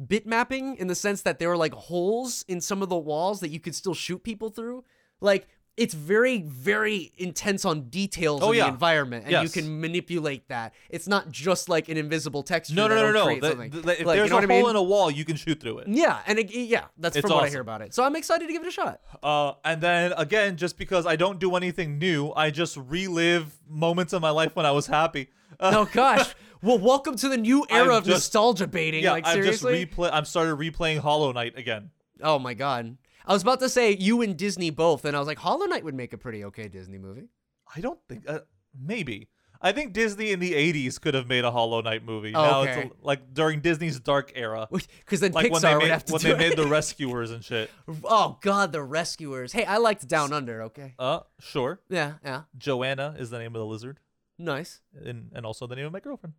bit 0.08 0.26
mapping 0.26 0.76
in 0.76 0.86
the 0.86 0.94
sense 0.94 1.20
that 1.22 1.38
there 1.38 1.50
are 1.50 1.58
like 1.58 1.74
holes 1.74 2.42
in 2.48 2.60
some 2.62 2.82
of 2.82 2.88
the 2.88 2.96
walls 2.96 3.40
that 3.40 3.50
you 3.50 3.60
could 3.60 3.74
still 3.74 3.92
shoot 3.94 4.22
people 4.24 4.48
through. 4.48 4.82
Like, 5.20 5.46
it's 5.76 5.94
very, 5.94 6.42
very 6.42 7.12
intense 7.16 7.64
on 7.64 7.88
details 7.88 8.42
Oh, 8.42 8.50
in 8.52 8.58
yeah. 8.58 8.64
the 8.64 8.70
environment, 8.72 9.24
and 9.26 9.42
you 9.42 9.48
can 9.48 9.80
manipulate 9.80 10.48
that. 10.48 10.74
It's 10.90 11.06
not 11.08 11.30
just 11.30 11.68
like 11.68 11.88
an 11.88 11.96
invisible 11.96 12.42
texture. 12.42 12.74
No, 12.74 12.86
no, 12.88 12.96
no, 12.96 13.12
no. 13.12 13.24
create 13.24 13.40
The- 13.40 13.48
the- 13.54 13.56
if 13.56 13.84
Like, 13.84 13.98
you 13.98 14.04
there's 14.04 14.30
know 14.30 14.36
a 14.36 14.40
what 14.40 14.50
I 14.50 14.54
hole 14.54 14.62
mean? 14.62 14.70
in 14.70 14.76
a 14.76 14.82
wall, 14.82 15.10
you 15.10 15.24
can 15.24 15.36
shoot 15.36 15.60
through 15.60 15.78
it. 15.78 15.88
Yeah, 15.88 16.20
and 16.26 16.38
it, 16.38 16.50
yeah, 16.54 16.84
that's 16.98 17.16
It's 17.16 17.26
from 17.26 17.36
what 17.36 17.44
I 17.44 17.48
hear 17.48 17.60
about 17.60 17.80
it. 17.82 17.94
So 17.94 18.04
I'm 18.04 18.14
excited 18.16 18.46
to 18.46 18.52
give 18.52 18.62
it 18.62 18.68
a 18.68 18.72
shot. 18.72 19.00
Uh, 19.22 19.52
and 19.64 19.80
then 19.80 20.12
again, 20.18 20.56
just 20.56 20.76
because 20.76 21.06
I 21.06 21.16
don't 21.16 21.38
do 21.38 21.56
anything 21.56 21.98
new, 21.98 22.32
I 22.36 22.50
just 22.50 22.76
relive 22.76 23.58
moments 23.68 24.12
of 24.12 24.20
my 24.20 24.30
life 24.30 24.54
when 24.56 24.66
I 24.66 24.72
was 24.72 24.86
happy. 24.86 25.28
Uh, 25.58 25.72
Oh 25.76 25.88
gosh. 25.92 26.34
well, 26.62 26.78
welcome 26.78 27.16
to 27.16 27.28
the 27.28 27.36
new 27.38 27.64
era 27.70 27.84
I'm 27.84 27.90
of 27.98 28.04
just- 28.04 28.16
nostalgia 28.34 28.66
baiting. 28.66 29.02
yeah, 29.04 29.12
like 29.12 29.26
I'm 29.26 29.42
just 29.42 29.62
seriously. 29.62 29.86
replay. 29.86 30.10
I'm 30.12 30.24
started 30.26 30.56
replaying 30.58 30.98
Hollow 30.98 31.32
Knight 31.32 31.56
again. 31.56 31.90
oh 32.22 32.38
my 32.38 32.52
god. 32.54 32.98
I 33.26 33.32
was 33.32 33.42
about 33.42 33.60
to 33.60 33.68
say 33.68 33.96
you 33.96 34.22
and 34.22 34.36
Disney 34.36 34.70
both, 34.70 35.04
and 35.04 35.16
I 35.16 35.18
was 35.18 35.28
like, 35.28 35.38
Hollow 35.38 35.66
Knight 35.66 35.84
would 35.84 35.94
make 35.94 36.12
a 36.12 36.18
pretty 36.18 36.44
okay 36.46 36.68
Disney 36.68 36.98
movie. 36.98 37.28
I 37.74 37.80
don't 37.80 37.98
think. 38.08 38.24
Uh, 38.28 38.40
maybe. 38.78 39.28
I 39.62 39.72
think 39.72 39.92
Disney 39.92 40.32
in 40.32 40.40
the 40.40 40.54
'80s 40.54 40.98
could 40.98 41.12
have 41.12 41.28
made 41.28 41.44
a 41.44 41.50
Hollow 41.50 41.82
Knight 41.82 42.02
movie. 42.02 42.34
Oh, 42.34 42.42
now 42.42 42.60
okay. 42.62 42.80
it's 42.80 42.94
a, 42.94 43.06
like 43.06 43.34
during 43.34 43.60
Disney's 43.60 44.00
dark 44.00 44.32
era, 44.34 44.66
Because 45.00 45.20
then 45.20 45.32
like 45.32 45.46
Pixar 45.46 45.52
when 45.52 45.62
they 45.62 45.74
would 45.74 45.82
made 45.82 45.90
have 45.90 46.04
to 46.06 46.12
when 46.14 46.22
they 46.22 46.34
made 46.34 46.56
the 46.56 46.66
Rescuers 46.66 47.30
and 47.30 47.44
shit. 47.44 47.70
oh 48.04 48.38
god, 48.40 48.72
the 48.72 48.82
Rescuers. 48.82 49.52
Hey, 49.52 49.64
I 49.66 49.76
liked 49.76 50.08
Down 50.08 50.32
Under. 50.32 50.62
Okay. 50.62 50.94
Uh, 50.98 51.20
sure. 51.40 51.80
Yeah, 51.90 52.14
yeah. 52.24 52.42
Joanna 52.56 53.14
is 53.18 53.28
the 53.28 53.38
name 53.38 53.54
of 53.54 53.60
the 53.60 53.66
lizard, 53.66 54.00
Nice. 54.38 54.80
and 55.04 55.30
and 55.34 55.44
also 55.44 55.66
the 55.66 55.76
name 55.76 55.86
of 55.86 55.92
my 55.92 56.00
girlfriend. 56.00 56.34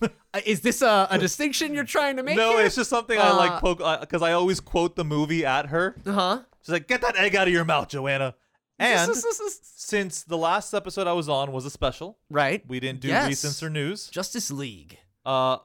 Uh, 0.00 0.08
is 0.46 0.60
this 0.60 0.82
a, 0.82 1.08
a 1.10 1.18
distinction 1.18 1.74
you're 1.74 1.84
trying 1.84 2.16
to 2.16 2.22
make? 2.22 2.36
no, 2.36 2.56
here? 2.56 2.66
it's 2.66 2.76
just 2.76 2.90
something 2.90 3.18
I 3.18 3.30
Uh, 3.30 3.36
like 3.36 3.60
poke 3.60 4.00
because 4.00 4.22
I 4.22 4.32
always 4.32 4.60
quote 4.60 4.96
the 4.96 5.04
movie 5.04 5.44
at 5.44 5.66
her. 5.66 5.96
Uh 6.06 6.12
huh. 6.12 6.40
She's 6.62 6.72
like, 6.72 6.86
"Get 6.88 7.00
that 7.02 7.16
egg 7.16 7.34
out 7.34 7.48
of 7.48 7.52
your 7.52 7.64
mouth, 7.64 7.88
Joanna." 7.88 8.34
And 8.78 9.12
since 9.74 10.22
the 10.24 10.36
last 10.38 10.74
episode 10.74 11.06
I 11.06 11.12
was 11.12 11.28
on 11.28 11.52
was 11.52 11.64
a 11.64 11.70
special, 11.70 12.18
right. 12.30 12.62
we 12.66 12.80
didn't 12.80 13.00
do 13.00 13.08
Yes. 13.08 13.28
recents 13.30 13.62
or 13.62 13.70
news. 13.70 14.08
Justice 14.08 14.50
League. 14.50 14.98
Uh, 15.24 15.58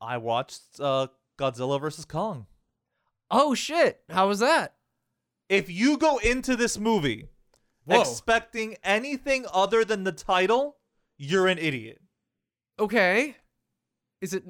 I 0.00 0.16
watched 0.18 0.62
uh 0.80 1.08
Godzilla 1.38 1.80
versus 1.80 2.04
Kong. 2.04 2.46
Oh 3.30 3.54
shit! 3.54 4.00
How 4.10 4.28
was 4.28 4.40
that? 4.40 4.74
If 5.48 5.70
you 5.70 5.96
go 5.98 6.18
into 6.18 6.54
this 6.56 6.78
movie 6.78 7.26
Whoa. 7.84 8.00
expecting 8.00 8.76
anything 8.84 9.46
other 9.52 9.84
than 9.84 10.04
the 10.04 10.12
title, 10.12 10.76
you're 11.16 11.46
an 11.48 11.58
idiot. 11.58 12.00
Okay. 12.80 13.36
Is 14.20 14.34
it 14.34 14.44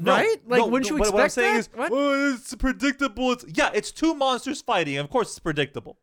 No, 0.00 0.12
right? 0.12 0.36
Like, 0.46 0.58
no, 0.60 0.66
wouldn't 0.68 0.88
you 0.90 0.96
expect 0.98 1.14
what 1.14 1.22
I'm 1.24 1.28
saying 1.30 1.54
that? 1.54 1.58
is, 1.60 1.68
What? 1.74 1.90
"Oh, 1.92 2.34
it's 2.34 2.54
predictable. 2.54 3.32
It's 3.32 3.44
yeah, 3.54 3.70
it's 3.74 3.90
two 3.90 4.14
monsters 4.14 4.62
fighting. 4.62 4.98
Of 4.98 5.10
course, 5.10 5.30
it's 5.30 5.38
predictable. 5.40 5.98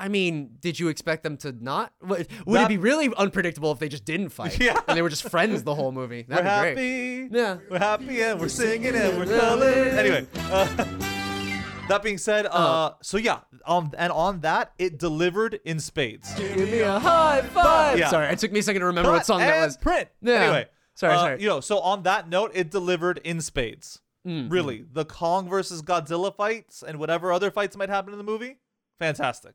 I 0.00 0.06
mean, 0.06 0.58
did 0.60 0.78
you 0.78 0.86
expect 0.86 1.24
them 1.24 1.36
to 1.38 1.50
not? 1.50 1.92
Would, 2.02 2.28
would 2.46 2.60
it 2.60 2.68
be 2.68 2.76
really 2.76 3.12
unpredictable 3.16 3.72
if 3.72 3.80
they 3.80 3.88
just 3.88 4.04
didn't 4.04 4.28
fight? 4.28 4.56
Yeah. 4.60 4.78
And 4.86 4.96
they 4.96 5.02
were 5.02 5.08
just 5.08 5.28
friends 5.28 5.64
the 5.64 5.74
whole 5.74 5.90
movie. 5.90 6.22
That'd 6.28 6.44
we're 6.44 6.50
be 6.50 6.68
happy. 6.68 7.28
great. 7.28 7.40
Yeah. 7.40 7.56
We're 7.68 7.78
happy 7.80 8.22
and 8.22 8.40
we're 8.40 8.48
singing 8.48 8.94
and 8.94 9.18
we're 9.18 9.26
coloring. 9.40 9.88
Anyway, 9.88 10.26
uh, 10.36 10.66
that 11.88 12.00
being 12.04 12.18
said, 12.18 12.46
uh, 12.46 12.50
Uh. 12.50 12.92
so 13.02 13.16
yeah, 13.16 13.40
um, 13.66 13.90
and 13.98 14.12
on 14.12 14.38
that, 14.42 14.72
it 14.78 15.00
delivered 15.00 15.58
in 15.64 15.80
spades. 15.80 16.32
Give 16.34 16.56
me 16.56 16.78
a 16.78 17.00
high 17.00 17.42
five. 17.42 17.98
Yeah. 17.98 18.08
Sorry, 18.10 18.28
it 18.28 18.38
took 18.38 18.52
me 18.52 18.60
a 18.60 18.62
second 18.62 18.82
to 18.82 18.86
remember 18.86 19.10
what 19.10 19.26
song 19.26 19.40
that 19.40 19.64
was. 19.64 19.76
Print. 19.76 20.08
Yeah. 20.22 20.34
Anyway, 20.34 20.66
Sorry, 20.98 21.14
uh, 21.14 21.18
sorry. 21.20 21.40
You 21.42 21.48
know, 21.48 21.60
so 21.60 21.78
on 21.78 22.02
that 22.02 22.28
note, 22.28 22.50
it 22.54 22.70
delivered 22.72 23.18
in 23.18 23.40
spades. 23.40 24.00
Mm, 24.26 24.50
Really, 24.50 24.84
the 24.92 25.04
Kong 25.04 25.48
versus 25.48 25.80
Godzilla 25.80 26.34
fights 26.34 26.82
and 26.82 26.98
whatever 26.98 27.32
other 27.32 27.52
fights 27.52 27.76
might 27.76 27.88
happen 27.88 28.12
in 28.12 28.18
the 28.18 28.24
movie, 28.24 28.56
fantastic. 28.98 29.54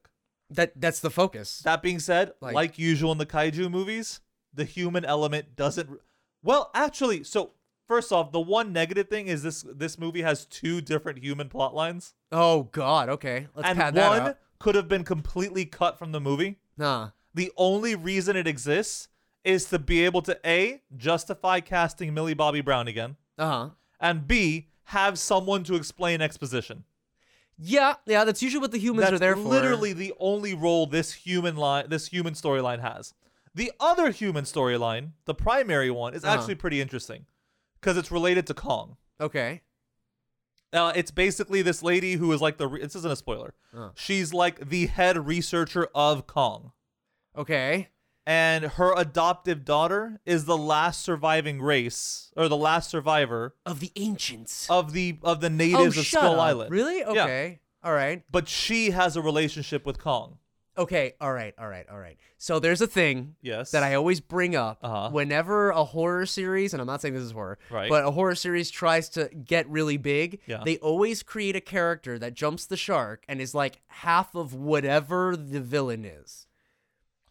That 0.50 0.72
that's 0.80 1.02
the 1.02 1.10
focus. 1.12 1.60
That 1.60 1.82
being 1.82 2.00
said, 2.00 2.32
Like- 2.40 2.56
like, 2.56 2.80
usual 2.80 3.12
in 3.12 3.18
the 3.18 3.26
kaiju 3.26 3.70
movies, 3.70 4.22
the 4.54 4.64
human 4.64 5.04
element 5.04 5.58
doesn't. 5.58 5.90
Well, 6.42 6.72
actually, 6.74 7.26
so 7.26 7.52
first 7.90 8.14
off, 8.14 8.32
the 8.32 8.40
one 8.40 8.72
negative 8.72 9.10
thing 9.10 9.28
is 9.28 9.44
this: 9.44 9.66
this 9.68 10.00
movie 10.00 10.22
has 10.22 10.46
two 10.46 10.80
different 10.80 11.20
human 11.20 11.50
plot 11.50 11.76
lines, 11.76 12.14
oh 12.32 12.64
God. 12.72 13.10
Okay, 13.10 13.48
let's 13.54 13.68
and 13.68 13.78
pad 13.78 13.96
that 13.96 14.10
one 14.24 14.36
could 14.60 14.76
have 14.76 14.88
been 14.88 15.04
completely 15.04 15.66
cut 15.66 16.00
from 16.00 16.14
the 16.14 16.22
movie. 16.22 16.60
Nah. 16.78 17.10
The 17.34 17.52
only 17.58 17.96
reason 17.96 18.36
it 18.38 18.48
exists 18.48 19.10
is 19.44 19.66
to 19.66 19.80
be 19.80 20.06
able 20.06 20.22
to 20.24 20.40
a 20.46 20.82
justify 20.96 21.60
casting 21.60 22.14
Millie 22.14 22.34
Bobby 22.34 22.62
Brown 22.62 22.88
again, 22.88 23.18
Uh 23.38 23.48
huh. 23.48 23.70
and 24.00 24.28
b 24.28 24.70
have 24.88 25.18
someone 25.20 25.64
to 25.66 25.76
explain 25.76 26.22
exposition. 26.22 26.84
Yeah, 27.58 27.96
yeah. 28.06 28.24
That's 28.26 28.42
usually 28.42 28.62
what 28.62 28.72
the 28.72 28.80
humans 28.80 29.04
That's 29.10 29.14
are 29.16 29.20
there 29.20 29.36
for. 29.36 29.42
literally 29.44 29.94
the 29.94 30.14
only 30.20 30.54
role 30.54 30.88
this 30.88 31.14
human 31.14 31.56
line, 31.56 31.86
this 31.90 32.08
human 32.08 32.34
storyline 32.34 32.82
has. 32.82 33.14
The 33.56 33.72
other 33.80 34.10
human 34.12 34.46
storyline, 34.46 35.12
the 35.26 35.36
primary 35.36 35.92
one, 35.92 36.14
is 36.16 36.24
Uh-huh. 36.24 36.34
actually 36.36 36.56
pretty 36.56 36.82
interesting 36.82 37.26
because 37.80 37.96
it's 37.98 38.12
related 38.12 38.48
to 38.48 38.54
Kong. 38.56 38.98
Okay. 39.22 39.62
Uh, 40.74 40.92
it's 40.96 41.12
basically 41.12 41.62
this 41.62 41.84
lady 41.84 42.14
who 42.14 42.32
is 42.34 42.42
like 42.42 42.58
the. 42.58 42.68
Re- 42.68 42.82
this 42.82 42.96
isn't 42.96 43.12
a 43.12 43.16
spoiler. 43.16 43.54
Uh. 43.78 43.90
She's 43.94 44.34
like 44.34 44.70
the 44.70 44.88
head 44.88 45.28
researcher 45.28 45.88
of 45.94 46.26
Kong, 46.26 46.72
Okay. 47.38 47.90
And 48.26 48.64
her 48.66 48.94
adoptive 48.96 49.66
daughter 49.66 50.20
is 50.26 50.46
the 50.46 50.58
last 50.58 51.02
surviving 51.02 51.62
race 51.62 52.32
or 52.38 52.48
the 52.48 52.58
last 52.58 52.90
survivor 52.90 53.56
Of 53.66 53.80
the 53.80 53.92
ancients. 53.96 54.70
of 54.70 54.94
the 54.94 55.18
of 55.24 55.42
the 55.42 55.48
oh, 55.48 55.50
natives 55.50 55.98
of 55.98 56.06
Skull 56.06 56.40
up. 56.40 56.48
Island. 56.48 56.72
Really? 56.72 57.00
Yeah. 57.00 57.10
Okay. 57.24 57.60
All 57.84 57.94
right. 57.94 58.24
But 58.32 58.48
she 58.48 58.92
has 58.92 59.16
a 59.18 59.22
relationship 59.22 59.86
with 59.86 60.00
Kong. 60.00 60.38
Okay. 60.76 61.14
All 61.22 61.32
right. 61.32 61.54
All 61.60 61.68
right. 61.68 61.86
All 61.92 62.00
right. 62.00 62.18
So 62.40 62.58
there's 62.60 62.82
a 62.82 62.88
thing 62.88 63.36
Yes. 63.44 63.70
that 63.72 63.84
I 63.84 63.94
always 63.94 64.20
bring 64.22 64.56
up 64.56 64.80
Uh-huh. 64.82 65.10
whenever 65.12 65.70
a 65.70 65.84
horror 65.84 66.26
series, 66.26 66.74
and 66.74 66.82
I'm 66.82 66.88
not 66.88 67.00
saying 67.02 67.14
this 67.14 67.22
is 67.24 67.32
horror, 67.32 67.60
Right. 67.70 67.90
but 67.90 68.04
a 68.06 68.10
horror 68.12 68.34
series 68.36 68.72
tries 68.72 69.08
to 69.10 69.30
get 69.30 69.70
really 69.70 69.98
big, 69.98 70.40
Yeah. 70.48 70.64
they 70.66 70.78
always 70.78 71.22
create 71.22 71.56
a 71.56 71.62
character 71.62 72.18
that 72.18 72.34
jumps 72.34 72.66
the 72.66 72.76
shark 72.78 73.24
and 73.28 73.40
is 73.40 73.54
like 73.54 73.82
half 73.88 74.34
of 74.34 74.54
whatever 74.56 75.36
the 75.38 75.60
villain 75.62 76.06
is. 76.06 76.48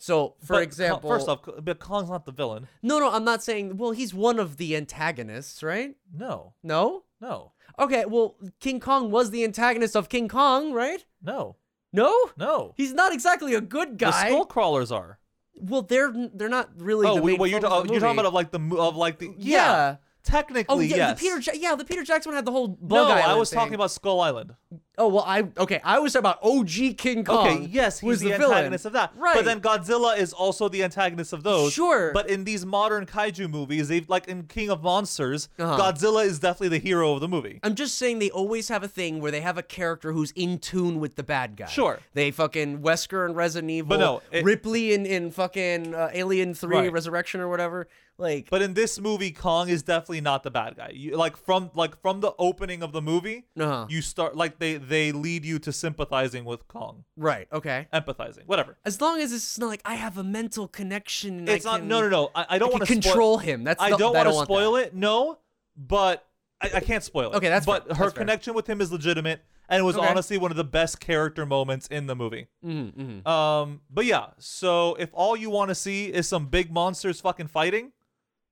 So, 0.04 0.34
for 0.44 0.54
But 0.54 0.62
example, 0.64 1.08
first 1.08 1.28
off, 1.28 1.42
but 1.62 1.78
Kong's 1.78 2.10
not 2.10 2.24
the 2.26 2.32
villain. 2.32 2.66
no, 2.82 2.98
no, 2.98 3.08
I'm 3.12 3.22
not 3.22 3.40
saying. 3.40 3.76
Well, 3.76 3.92
he's 3.92 4.12
one 4.12 4.40
of 4.40 4.56
the 4.56 4.74
antagonists, 4.74 5.62
right? 5.62 5.94
No, 6.12 6.54
No. 6.64 7.04
no, 7.20 7.52
Okay. 7.78 8.04
Well, 8.06 8.34
King 8.58 8.80
Kong 8.80 9.12
was 9.12 9.30
the 9.30 9.44
antagonist 9.44 9.94
of 9.94 10.08
King 10.08 10.26
Kong, 10.28 10.72
right? 10.72 11.04
no, 11.22 11.54
No. 11.92 12.12
no. 12.36 12.74
He's 12.76 12.92
not 12.92 13.12
exactly 13.12 13.54
a 13.54 13.60
good 13.60 13.96
guy. 13.96 14.06
The 14.10 14.12
guy. 14.12 14.28
skull 14.30 14.44
crawlers 14.46 14.90
are. 14.90 15.20
well, 15.54 15.82
they're 15.82 16.12
they're 16.34 16.48
not 16.48 16.70
really. 16.78 17.06
oh, 17.06 17.14
the 17.14 17.22
wait, 17.22 17.32
main 17.34 17.38
well, 17.40 17.50
you're, 17.50 17.60
ta- 17.60 17.84
you're 17.84 18.00
talking 18.00 18.18
about 18.18 18.26
of 18.26 18.34
like 18.34 18.50
the 18.50 18.58
mo- 18.58 18.80
of 18.88 18.96
like 18.96 19.20
the 19.20 19.26
yeah. 19.38 19.56
yeah. 19.56 19.96
Technically, 20.24 20.74
Oh 20.74 20.80
yeah, 20.80 20.96
yes. 20.96 21.20
the 21.20 21.24
Peter. 21.28 21.38
Ja- 21.40 21.58
yeah, 21.70 21.74
the 21.76 21.84
Peter 21.84 22.02
Jackson 22.02 22.30
one 22.30 22.36
had 22.36 22.44
the 22.44 22.52
whole 22.52 22.68
no, 22.68 22.76
bug 22.88 23.10
I 23.10 23.34
was 23.34 23.50
thing. 23.50 23.58
talking 23.58 23.74
about 23.74 23.90
Skull 23.92 24.20
Island. 24.20 24.54
Oh 24.98 25.08
well, 25.08 25.24
I 25.26 25.44
okay. 25.56 25.80
I 25.82 25.98
was 26.00 26.12
talking 26.12 26.20
about 26.22 26.38
OG 26.42 26.98
King 26.98 27.24
Kong. 27.24 27.46
Okay, 27.46 27.68
yes, 27.70 28.00
he's 28.00 28.06
was 28.06 28.20
the, 28.20 28.28
villain. 28.28 28.42
antagonist 28.58 28.84
of 28.84 28.92
that. 28.92 29.12
Right. 29.16 29.34
But 29.34 29.46
then 29.46 29.60
Godzilla 29.62 30.18
is 30.18 30.34
also 30.34 30.68
the 30.68 30.84
antagonist 30.84 31.32
of 31.32 31.42
those. 31.42 31.72
Sure. 31.72 32.10
But 32.12 32.28
in 32.28 32.44
these 32.44 32.66
modern 32.66 33.06
kaiju 33.06 33.48
movies, 33.48 33.88
they've 33.88 34.06
like 34.10 34.28
in 34.28 34.42
King 34.44 34.68
of 34.68 34.82
Monsters, 34.82 35.48
Uh-huh. 35.58 35.78
Godzilla 35.80 36.26
is 36.26 36.38
definitely 36.40 36.78
the 36.78 36.84
hero 36.86 37.14
of 37.14 37.22
the 37.22 37.28
movie. 37.28 37.58
I'm 37.62 37.74
just 37.74 37.96
saying 37.96 38.18
they 38.18 38.30
always 38.30 38.68
have 38.68 38.82
a 38.82 38.88
thing 38.88 39.20
where 39.22 39.30
they 39.30 39.40
have 39.40 39.56
a 39.56 39.62
character 39.62 40.12
who's 40.12 40.30
in 40.32 40.58
tune 40.58 41.00
with 41.00 41.16
the 41.16 41.22
bad 41.22 41.56
guy. 41.56 41.66
Sure. 41.66 41.98
They 42.12 42.30
fucking 42.30 42.80
Wesker 42.80 43.24
and 43.24 43.34
Resident 43.34 43.70
Evil. 43.70 43.88
But 43.88 44.00
no, 44.00 44.22
it- 44.30 44.44
Ripley 44.44 44.92
in 44.92 45.06
in 45.06 45.30
fucking 45.30 45.94
uh, 45.94 46.10
Alien 46.12 46.52
Three 46.52 46.76
Right. 46.76 46.92
Resurrection 46.92 47.40
or 47.40 47.48
whatever. 47.48 47.88
Like 48.18 48.48
But 48.50 48.62
in 48.62 48.74
this 48.74 49.00
movie, 49.00 49.30
Kong 49.32 49.68
is 49.68 49.82
definitely 49.82 50.20
not 50.20 50.42
the 50.42 50.50
bad 50.50 50.76
guy. 50.76 50.90
You, 50.94 51.16
like 51.16 51.36
from 51.36 51.70
like 51.74 52.00
from 52.00 52.20
the 52.20 52.32
opening 52.38 52.82
of 52.82 52.92
the 52.92 53.00
movie, 53.02 53.44
Uh-huh. 53.58 53.86
you 53.88 54.02
start 54.02 54.36
like 54.36 54.58
they 54.58 54.76
they 54.76 55.12
lead 55.12 55.44
you 55.44 55.58
to 55.60 55.72
sympathizing 55.72 56.44
with 56.44 56.68
Kong, 56.68 57.04
right. 57.16 57.48
Okay. 57.52 57.88
empathizing, 57.92 58.46
whatever. 58.46 58.76
As 58.84 59.00
long 59.00 59.20
as 59.20 59.32
it's 59.32 59.58
not 59.58 59.66
like 59.68 59.80
I 59.84 59.94
have 59.94 60.18
a 60.18 60.24
mental 60.24 60.68
connection. 60.68 61.48
It's 61.48 61.64
I 61.66 61.70
not. 61.72 61.78
can, 61.80 61.88
No, 61.88 62.00
no, 62.02 62.08
no. 62.08 62.30
I, 62.34 62.46
I 62.50 62.58
don't 62.58 62.70
want 62.72 62.86
to 62.86 62.92
control 62.92 63.38
him. 63.38 63.64
That's 63.64 63.82
I 63.82 63.90
don't 63.90 64.14
I 64.14 64.24
want 64.24 64.38
to 64.38 64.44
spoil 64.44 64.72
that. 64.74 64.88
it. 64.88 64.94
No, 64.94 65.38
but 65.76 66.26
I, 66.60 66.70
I 66.76 66.80
can't 66.80 67.02
spoil 67.02 67.32
it. 67.32 67.36
Okay, 67.36 67.48
that's 67.48 67.66
But 67.66 67.86
fair. 67.86 67.96
her 67.96 68.04
That's 68.04 68.14
fair. 68.14 68.20
connection 68.20 68.54
with 68.54 68.68
him 68.68 68.80
is 68.80 68.92
legitimate, 68.92 69.42
and 69.68 69.80
it 69.80 69.82
was 69.84 69.96
Okay. 69.96 70.06
honestly 70.06 70.38
one 70.38 70.50
of 70.50 70.56
the 70.56 70.64
best 70.64 71.00
character 71.00 71.44
moments 71.46 71.86
in 71.88 72.06
the 72.06 72.14
movie. 72.14 72.46
Mm-hmm, 72.64 73.00
mm-hmm. 73.02 73.26
Um, 73.28 73.80
but 73.90 74.04
yeah. 74.04 74.26
So 74.38 74.94
if 74.96 75.08
all 75.12 75.34
you 75.36 75.50
want 75.50 75.70
to 75.70 75.74
see 75.74 76.06
is 76.06 76.28
some 76.28 76.46
big 76.46 76.70
monsters 76.70 77.20
fucking 77.20 77.48
fighting, 77.48 77.92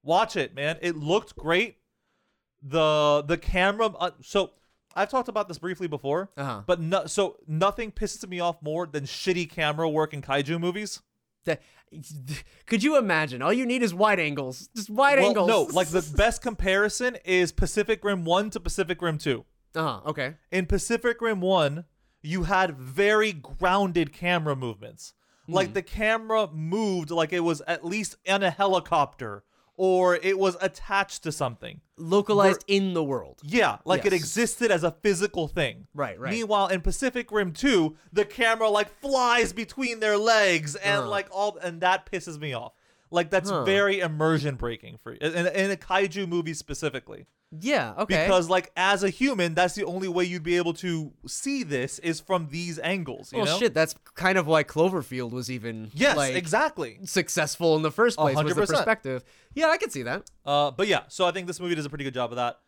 watch 0.02 0.36
it, 0.36 0.54
man. 0.54 0.76
It 0.80 0.96
looked 0.96 1.36
great. 1.36 1.76
The 2.62 3.24
the 3.26 3.38
camera. 3.38 3.86
Uh, 3.88 4.10
so 4.22 4.50
I've 4.94 5.10
talked 5.10 5.28
about 5.28 5.48
this 5.48 5.58
briefly 5.58 5.86
before, 5.88 6.30
Uh-huh. 6.36 6.62
but 6.66 6.80
no, 6.80 7.06
so 7.06 7.36
nothing 7.46 7.90
pisses 7.92 8.28
me 8.28 8.40
off 8.40 8.60
more 8.60 8.86
than 8.86 9.04
shitty 9.04 9.48
camera 9.48 9.88
work 9.88 10.12
in 10.12 10.20
kaiju 10.20 10.60
movies. 10.60 11.00
That- 11.44 11.62
could 12.66 12.82
you 12.82 12.98
imagine? 12.98 13.40
All 13.42 13.52
you 13.52 13.64
need 13.66 13.82
is 13.82 13.94
wide 13.94 14.20
angles. 14.20 14.68
Just 14.76 14.90
wide 14.90 15.18
Well, 15.18 15.28
angles. 15.28 15.48
no, 15.48 15.62
like 15.72 15.88
the 15.88 16.02
best 16.16 16.42
comparison 16.42 17.16
is 17.24 17.50
Pacific 17.50 18.04
Rim 18.04 18.24
1 18.24 18.50
to 18.50 18.60
Pacific 18.60 19.00
Rim 19.00 19.16
2. 19.18 19.44
Uh 19.74 19.82
huh. 19.82 20.00
Okay. 20.06 20.34
In 20.52 20.66
Pacific 20.66 21.20
Rim 21.20 21.40
1, 21.40 21.84
you 22.22 22.42
had 22.44 22.76
very 22.76 23.32
grounded 23.32 24.12
camera 24.12 24.54
movements. 24.54 25.14
Hmm. 25.46 25.52
Like 25.54 25.72
the 25.72 25.82
camera 25.82 26.48
moved 26.52 27.10
like 27.10 27.32
it 27.32 27.40
was 27.40 27.60
at 27.62 27.84
least 27.86 28.16
in 28.24 28.42
a 28.42 28.50
helicopter 28.50 29.44
or 29.82 30.16
it 30.16 30.38
was 30.38 30.58
attached 30.60 31.22
to 31.22 31.32
something. 31.32 31.80
Localized 31.96 32.64
in 32.66 32.92
the 32.92 33.02
world. 33.02 33.40
Yeah, 33.42 33.78
like 33.86 34.04
it 34.04 34.12
existed 34.12 34.70
as 34.70 34.84
a 34.84 34.90
physical 34.90 35.48
thing. 35.48 35.86
Right, 35.94 36.20
right. 36.20 36.30
Meanwhile, 36.30 36.66
in 36.66 36.82
Pacific 36.82 37.32
Rim 37.32 37.54
2, 37.54 37.96
the 38.12 38.26
camera 38.26 38.68
like 38.68 38.90
flies 39.00 39.54
between 39.54 40.00
their 40.00 40.18
legs 40.18 40.76
and 40.76 41.04
Huh. 41.04 41.08
like 41.08 41.28
all 41.32 41.56
and 41.62 41.80
that 41.80 42.04
pisses 42.12 42.38
me 42.38 42.52
off. 42.52 42.74
Like 43.10 43.30
that's 43.30 43.50
Huh. 43.50 43.64
very 43.64 44.00
immersion 44.00 44.54
breaking 44.56 44.98
for 44.98 45.12
in, 45.12 45.46
in 45.46 45.70
a 45.70 45.76
kaiju 45.76 46.28
movie 46.28 46.54
specifically. 46.54 47.26
Yeah. 47.58 47.94
Okay. 47.98 48.22
Because 48.24 48.48
like 48.48 48.70
as 48.76 49.02
a 49.02 49.10
human, 49.10 49.54
that's 49.54 49.74
the 49.74 49.84
only 49.84 50.06
way 50.06 50.24
you'd 50.24 50.44
be 50.44 50.56
able 50.56 50.72
to 50.74 51.12
see 51.26 51.64
this 51.64 51.98
is 51.98 52.20
from 52.20 52.46
these 52.50 52.78
angles, 52.78 53.32
you 53.32 53.38
well, 53.38 53.46
know? 53.46 53.56
Oh, 53.56 53.58
shit. 53.58 53.74
That's 53.74 53.96
kind 54.14 54.38
of 54.38 54.46
why 54.46 54.62
Cloverfield 54.62 55.32
was 55.32 55.50
even 55.50 55.90
Yes, 55.92 56.16
like, 56.16 56.36
exactly. 56.36 57.00
successful 57.04 57.74
in 57.74 57.82
the 57.82 57.90
first 57.90 58.18
place. 58.18 58.36
Was 58.36 58.54
the 58.54 58.60
100%. 58.60 58.66
perspective? 58.68 59.24
Yeah, 59.54 59.66
I 59.66 59.78
can 59.78 59.90
see 59.90 60.02
that. 60.04 60.30
Uh, 60.46 60.70
but 60.70 60.86
yeah, 60.86 61.02
so 61.08 61.24
I 61.26 61.32
think 61.32 61.48
this 61.48 61.58
movie 61.58 61.74
does 61.74 61.84
a 61.86 61.88
pretty 61.88 62.04
good 62.04 62.14
job 62.14 62.30
of 62.30 62.36
that. 62.36 62.60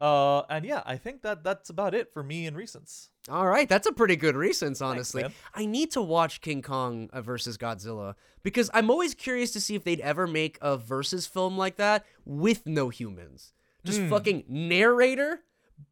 Uh, 0.00 0.40
and 0.48 0.64
yeah, 0.64 0.82
I 0.86 0.96
think 0.96 1.20
that 1.20 1.44
that's 1.44 1.68
about 1.68 1.94
it 1.94 2.10
for 2.10 2.22
me 2.22 2.46
and 2.46 2.56
recents. 2.56 3.08
All 3.30 3.46
right, 3.46 3.68
that's 3.68 3.86
a 3.86 3.92
pretty 3.92 4.16
good 4.16 4.34
recent, 4.36 4.82
honestly. 4.82 5.22
man. 5.22 5.32
I 5.54 5.66
need 5.66 5.92
to 5.92 6.02
watch 6.02 6.40
King 6.40 6.62
Kong 6.62 7.08
uh, 7.12 7.22
versus 7.22 7.56
Godzilla 7.56 8.14
because 8.42 8.70
I'm 8.74 8.90
always 8.90 9.14
curious 9.14 9.52
to 9.52 9.60
see 9.60 9.74
if 9.74 9.84
they'd 9.84 10.00
ever 10.00 10.26
make 10.26 10.58
a 10.60 10.76
versus 10.76 11.26
film 11.26 11.56
like 11.56 11.76
that 11.76 12.04
with 12.24 12.66
no 12.66 12.88
humans. 12.88 13.52
Just 13.84 14.02
fucking 14.02 14.44
narrator, 14.48 15.40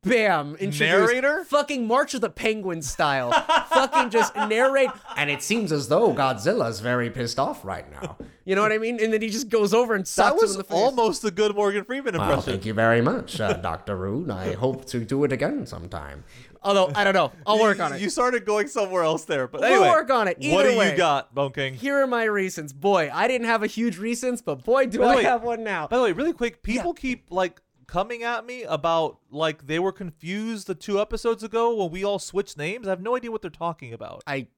bam, 0.02 0.56
Narrator? 0.60 1.44
fucking 1.44 1.86
March 1.86 2.12
of 2.12 2.20
the 2.20 2.28
Penguin 2.28 2.82
style, 2.82 3.32
fucking 3.70 4.10
just 4.10 4.34
narrate. 4.36 4.90
And 5.16 5.30
it 5.30 5.42
seems 5.42 5.72
as 5.72 5.88
though 5.88 6.12
Godzilla's 6.12 6.80
very 6.80 7.08
pissed 7.08 7.38
off 7.38 7.64
right 7.64 7.90
now. 7.90 8.18
You 8.44 8.54
know 8.54 8.62
what 8.62 8.72
I 8.72 8.78
mean? 8.78 8.98
And 9.02 9.12
then 9.12 9.20
he 9.22 9.28
just 9.28 9.48
goes 9.48 9.74
over 9.74 9.94
and 9.94 10.04
That 10.04 10.08
sucks 10.08 10.42
him 10.42 10.48
was 10.48 10.56
the 10.56 10.64
almost 10.70 11.24
a 11.24 11.30
good 11.30 11.54
Morgan 11.54 11.84
Freeman 11.84 12.14
impression. 12.14 12.30
Well, 12.30 12.40
thank 12.40 12.64
you 12.64 12.74
very 12.74 13.02
much, 13.02 13.40
uh, 13.40 13.54
Dr. 13.54 13.96
Rude. 13.96 14.30
I 14.30 14.54
hope 14.54 14.86
to 14.86 15.00
do 15.04 15.24
it 15.24 15.32
again 15.32 15.66
sometime. 15.66 16.24
Although 16.62 16.90
I 16.94 17.04
don't 17.04 17.14
know, 17.14 17.32
I'll 17.46 17.60
work 17.60 17.80
on 17.80 17.92
it. 17.92 18.00
You 18.00 18.10
started 18.10 18.44
going 18.44 18.68
somewhere 18.68 19.02
else 19.02 19.24
there, 19.24 19.46
but 19.48 19.60
We'll 19.60 19.82
work 19.90 20.10
on 20.10 20.28
it. 20.28 20.38
what 20.38 20.64
do 20.64 20.76
way. 20.78 20.90
you 20.92 20.96
got, 20.96 21.34
Bone 21.34 21.52
King? 21.52 21.74
Here 21.74 21.96
are 22.02 22.06
my 22.06 22.24
reasons. 22.24 22.72
Boy, 22.72 23.10
I 23.12 23.28
didn't 23.28 23.46
have 23.46 23.62
a 23.62 23.66
huge 23.66 23.98
reasons, 23.98 24.42
but 24.42 24.64
boy, 24.64 24.86
do 24.86 25.02
I 25.02 25.16
way- 25.16 25.22
have 25.24 25.42
one 25.42 25.62
now. 25.64 25.86
By 25.86 25.96
the 25.98 26.02
way, 26.04 26.12
really 26.12 26.32
quick, 26.32 26.62
people 26.62 26.92
keep 26.94 27.30
like 27.30 27.60
coming 27.86 28.22
at 28.22 28.44
me 28.44 28.64
about 28.64 29.18
like 29.30 29.66
they 29.66 29.78
were 29.78 29.92
confused 29.92 30.66
the 30.66 30.74
two 30.74 31.00
episodes 31.00 31.42
ago 31.42 31.74
when 31.74 31.90
we 31.90 32.04
all 32.04 32.18
switched 32.18 32.58
names. 32.58 32.86
I 32.86 32.90
have 32.90 33.00
no 33.00 33.16
idea 33.16 33.30
what 33.32 33.40
they're 33.42 33.50
talking 33.50 33.92
about. 33.94 34.22
I 34.26 34.48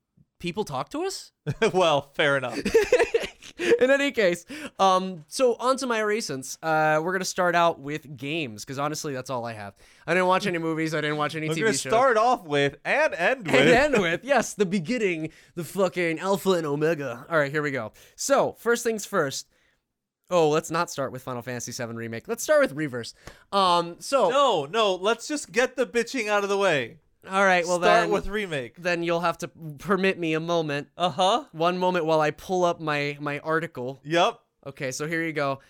people 0.41 0.65
talk 0.65 0.89
to 0.91 1.05
us. 1.05 1.31
well, 1.73 2.11
fair 2.15 2.37
enough. 2.37 2.59
In 3.81 3.91
any 3.91 4.11
case, 4.11 4.47
um, 4.79 5.25
so 5.29 5.55
on 5.61 5.77
to 5.79 5.87
my 5.87 6.01
recents. 6.01 6.57
Uh, 6.63 7.01
we're 7.03 7.13
gonna 7.13 7.25
start 7.27 7.55
out 7.55 7.79
with 7.79 8.17
games 8.17 8.65
because 8.65 8.79
honestly, 8.79 9.13
that's 9.13 9.29
all 9.29 9.45
I 9.45 9.53
have. 9.53 9.75
I 10.07 10.15
didn't 10.15 10.29
watch 10.29 10.47
any 10.47 10.59
movies. 10.69 10.95
I 10.95 11.03
didn't 11.03 11.19
watch 11.19 11.35
any 11.37 11.49
We're 11.49 11.55
TV 11.55 11.61
gonna 11.61 11.73
shows. 11.73 11.93
start 11.93 12.17
off 12.17 12.45
with 12.45 12.77
and 12.85 13.15
end 13.15 13.47
with. 13.47 13.55
and 13.55 13.69
end 13.69 14.03
with 14.03 14.25
yes, 14.25 14.55
the 14.55 14.65
beginning, 14.67 15.31
the 15.57 15.65
fucking 15.65 16.19
alpha 16.19 16.53
and 16.53 16.67
omega. 16.67 17.27
All 17.29 17.39
right, 17.39 17.51
here 17.53 17.63
we 17.63 17.71
go. 17.71 17.93
So 18.17 18.53
first 18.59 18.83
things 18.83 19.05
first. 19.05 19.47
Oh, 20.31 20.49
let's 20.49 20.71
not 20.71 20.91
start 20.91 21.11
with 21.13 21.23
Final 21.23 21.43
Fantasy 21.43 21.73
VII 21.73 21.93
remake. 21.93 22.29
Let's 22.29 22.43
start 22.43 22.61
with 22.61 22.73
Reverse. 22.73 23.15
Um, 23.53 23.97
so 23.99 24.31
no, 24.31 24.65
no, 24.65 24.95
let's 24.95 25.27
just 25.29 25.53
get 25.53 25.77
the 25.77 25.87
bitching 25.87 26.29
out 26.29 26.45
of 26.45 26.49
the 26.49 26.57
way. 26.57 26.99
All 27.29 27.45
right, 27.45 27.67
well 27.67 27.79
Start 27.81 28.03
then, 28.03 28.11
with 28.11 28.29
remake. 28.29 28.77
then 28.77 29.03
you'll 29.03 29.21
have 29.21 29.39
to 29.39 29.49
permit 29.79 30.19
me 30.19 30.35
a 30.35 30.41
moment. 30.41 30.89
Uh 30.97 31.11
huh. 31.11 31.45
One 31.53 31.79
moment 31.79 32.05
while 32.07 32.21
I 32.21 32.31
pull 32.31 32.65
up 32.65 32.81
my 32.81 33.17
my 33.21 33.39
article. 33.41 34.01
Yep. 34.05 34.39
Okay, 34.67 34.91
so 34.91 35.07
here 35.07 35.23
you 35.23 35.33
go. 35.33 35.61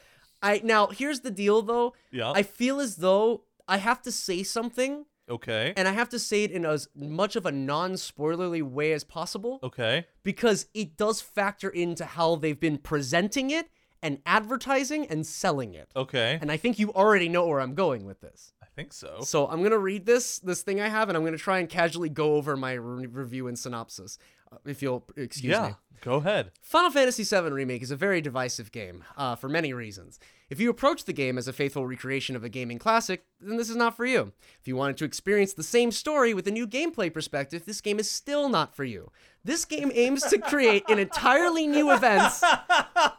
I 0.43 0.61
now 0.65 0.89
here's 0.89 1.21
the 1.21 1.31
deal 1.31 1.63
though. 1.63 1.95
Yeah. 2.11 2.31
I 2.33 2.43
feel 2.43 2.81
as 2.81 2.97
though 2.97 3.45
I 3.69 3.77
have 3.79 4.01
to 4.03 4.13
say 4.13 4.43
something 4.43 5.05
okay. 5.29 5.73
and 5.77 5.87
I 5.87 5.93
have 5.93 6.09
to 6.11 6.19
say 6.19 6.45
it 6.45 6.51
in 6.51 6.65
as 6.67 6.89
much 6.95 7.37
of 7.37 7.47
a 7.47 7.53
non-spoilerly 7.53 8.63
way 8.63 8.93
as 8.93 9.05
possible 9.05 9.61
Okay. 9.63 10.07
because 10.25 10.67
it 10.75 10.97
does 10.97 11.21
factor 11.21 11.69
into 11.69 12.05
how 12.05 12.35
they've 12.37 12.59
been 12.59 12.79
presenting 12.79 13.51
it 13.51 13.69
and 14.03 14.19
advertising 14.27 15.07
and 15.07 15.27
selling 15.27 15.75
it. 15.75 15.91
Okay. 15.95 16.39
And 16.41 16.51
I 16.51 16.57
think 16.57 16.79
you 16.79 16.91
already 16.93 17.29
know 17.29 17.47
where 17.47 17.61
I'm 17.61 17.75
going 17.75 18.07
with 18.07 18.21
this. 18.21 18.53
I 18.73 18.83
think 18.83 18.93
so. 18.93 19.19
So 19.23 19.47
I'm 19.49 19.63
gonna 19.63 19.79
read 19.79 20.07
this 20.07 20.39
this 20.39 20.63
thing 20.63 20.81
I 20.81 20.89
have, 20.89 21.09
and 21.09 21.17
I'm 21.19 21.25
gonna 21.25 21.37
try 21.37 21.59
and 21.59 21.69
casually 21.69 22.09
go 22.09 22.35
over 22.37 22.57
my 22.57 22.73
re- 22.75 23.07
review 23.07 23.49
and 23.49 23.59
synopsis, 23.59 24.19
uh, 24.53 24.57
if 24.65 24.81
you'll 24.83 25.05
excuse 25.17 25.51
Yeah. 25.53 25.69
me. 25.69 25.75
Go 26.03 26.15
ahead. 26.15 26.53
Final 26.63 26.91
Fantasy 26.91 27.25
VII 27.25 27.51
Remake 27.51 27.83
is 27.83 27.91
a 27.91 27.97
very 27.97 28.21
divisive 28.23 28.73
game 28.73 29.05
uh, 29.19 29.35
for 29.37 29.49
many 29.51 29.73
reasons. 29.75 30.19
If 30.51 30.59
you 30.59 30.69
approach 30.69 31.05
the 31.05 31.13
game 31.13 31.39
as 31.39 31.47
a 31.47 31.53
faithful 31.53 31.87
recreation 31.87 32.35
of 32.35 32.43
a 32.43 32.49
gaming 32.49 32.81
classic, 32.81 33.25
then 33.41 33.57
this 33.57 33.71
is 33.71 33.77
not 33.77 33.97
for 33.97 34.05
you. 34.05 34.33
If 34.61 34.67
you 34.67 34.75
wanted 34.75 34.97
to 34.97 35.05
experience 35.05 35.53
the 35.53 35.63
same 35.63 35.93
story 35.93 36.35
with 36.35 36.49
a 36.49 36.51
new 36.51 36.67
gameplay 36.67 37.15
perspective, 37.15 37.65
this 37.65 37.81
game 37.81 38.01
is 38.01 38.11
still 38.11 38.49
not 38.49 38.75
for 38.75 38.83
you. 38.83 39.13
This 39.45 39.65
game 39.65 39.93
aims 39.95 40.25
to 40.25 40.39
create 40.39 40.83
an 40.89 40.99
entirely 40.99 41.69
new 41.69 41.93
events 41.93 42.43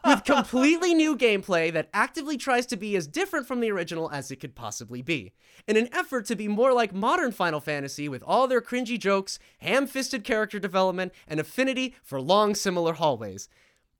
with 0.04 0.24
completely 0.24 0.92
new 0.92 1.16
gameplay 1.16 1.72
that 1.72 1.88
actively 1.94 2.36
tries 2.36 2.66
to 2.66 2.76
be 2.76 2.96
as 2.96 3.06
different 3.06 3.48
from 3.48 3.60
the 3.60 3.72
original 3.72 4.10
as 4.10 4.30
it 4.30 4.36
could 4.36 4.54
possibly 4.54 5.00
be. 5.00 5.32
In 5.66 5.78
an 5.78 5.88
effort 5.90 6.26
to 6.26 6.36
be 6.36 6.48
more 6.48 6.74
like 6.74 6.92
modern 6.94 7.32
Final 7.32 7.60
Fantasy 7.60 8.10
with 8.10 8.22
all 8.24 8.46
their 8.46 8.60
cringy 8.60 8.98
jokes, 8.98 9.38
ham 9.60 9.86
fisted 9.86 10.22
character 10.22 10.58
development, 10.58 11.12
and 11.26 11.40
affinity 11.40 11.94
for 12.02 12.20
long, 12.20 12.54
similar 12.54 12.92
hallways. 12.92 13.48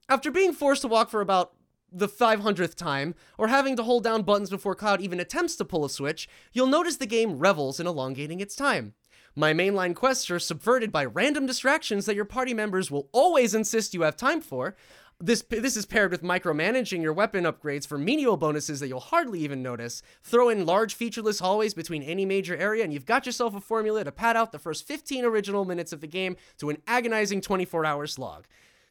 After 0.07 0.31
being 0.31 0.53
forced 0.53 0.83
to 0.83 0.89
walk 0.89 1.09
for 1.09 1.23
about 1.23 1.55
the 1.93 2.09
500th 2.09 2.75
time, 2.75 3.15
or 3.39 3.49
having 3.49 3.77
to 3.77 3.83
hold 3.83 4.05
down 4.05 4.23
buttons 4.23 4.51
before 4.51 4.75
Cloud 4.75 5.01
even 5.01 5.21
attempts 5.21 5.57
to 5.57 5.65
pull 5.65 5.85
a 5.85 5.91
switch, 5.91 6.29
you'll 6.53 6.67
notice 6.67 6.97
the 6.97 7.07
game 7.07 7.39
revels 7.39 7.79
in 7.79 7.87
elongating 7.87 8.41
its 8.41 8.57
time. 8.57 8.95
My 9.35 9.55
mainline 9.55 9.95
quests 9.95 10.31
are 10.31 10.39
subverted 10.39 10.93
by 10.93 11.07
random 11.07 11.47
distractions 11.47 12.05
that 12.05 12.17
your 12.17 12.27
party 12.27 12.53
members 12.53 12.91
will 12.91 13.09
always 13.13 13.55
insist 13.55 13.95
you 13.95 14.03
have 14.03 14.17
time 14.17 14.43
for. 14.43 14.77
This, 15.19 15.43
this 15.49 15.77
is 15.77 15.87
paired 15.87 16.11
with 16.11 16.23
micromanaging 16.23 17.01
your 17.01 17.13
weapon 17.13 17.45
upgrades 17.45 17.87
for 17.87 17.97
menial 17.97 18.37
bonuses 18.37 18.81
that 18.81 18.89
you'll 18.89 19.01
hardly 19.01 19.39
even 19.41 19.63
notice. 19.63 20.03
Throw 20.23 20.49
in 20.49 20.67
large 20.67 20.95
featureless 20.95 21.39
hallways 21.39 21.75
between 21.75 22.03
any 22.03 22.27
major 22.27 22.57
area, 22.57 22.85
and 22.85 22.93
you've 22.93 23.07
got 23.07 23.25
yourself 23.25 23.55
a 23.55 23.61
formula 23.61 24.05
to 24.05 24.13
pad 24.13 24.37
out 24.37 24.53
the 24.53 24.59
first 24.59 24.87
15 24.87 25.25
original 25.25 25.65
minutes 25.65 25.93
of 25.93 26.01
the 26.01 26.07
game 26.07 26.37
to 26.59 26.71
an 26.71 26.79
agonizing 26.87 27.41
24 27.41 27.87
hour 27.87 28.07
slog. 28.07 28.47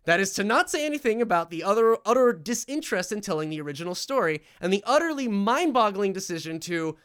That 0.05 0.19
is 0.19 0.33
to 0.33 0.43
not 0.43 0.69
say 0.69 0.85
anything 0.85 1.21
about 1.21 1.49
the 1.49 1.63
other 1.63 1.97
utter 2.05 2.33
disinterest 2.33 3.11
in 3.11 3.21
telling 3.21 3.49
the 3.49 3.61
original 3.61 3.95
story 3.95 4.41
and 4.59 4.73
the 4.73 4.83
utterly 4.85 5.27
mind-boggling 5.27 6.13
decision 6.13 6.59
to 6.61 6.97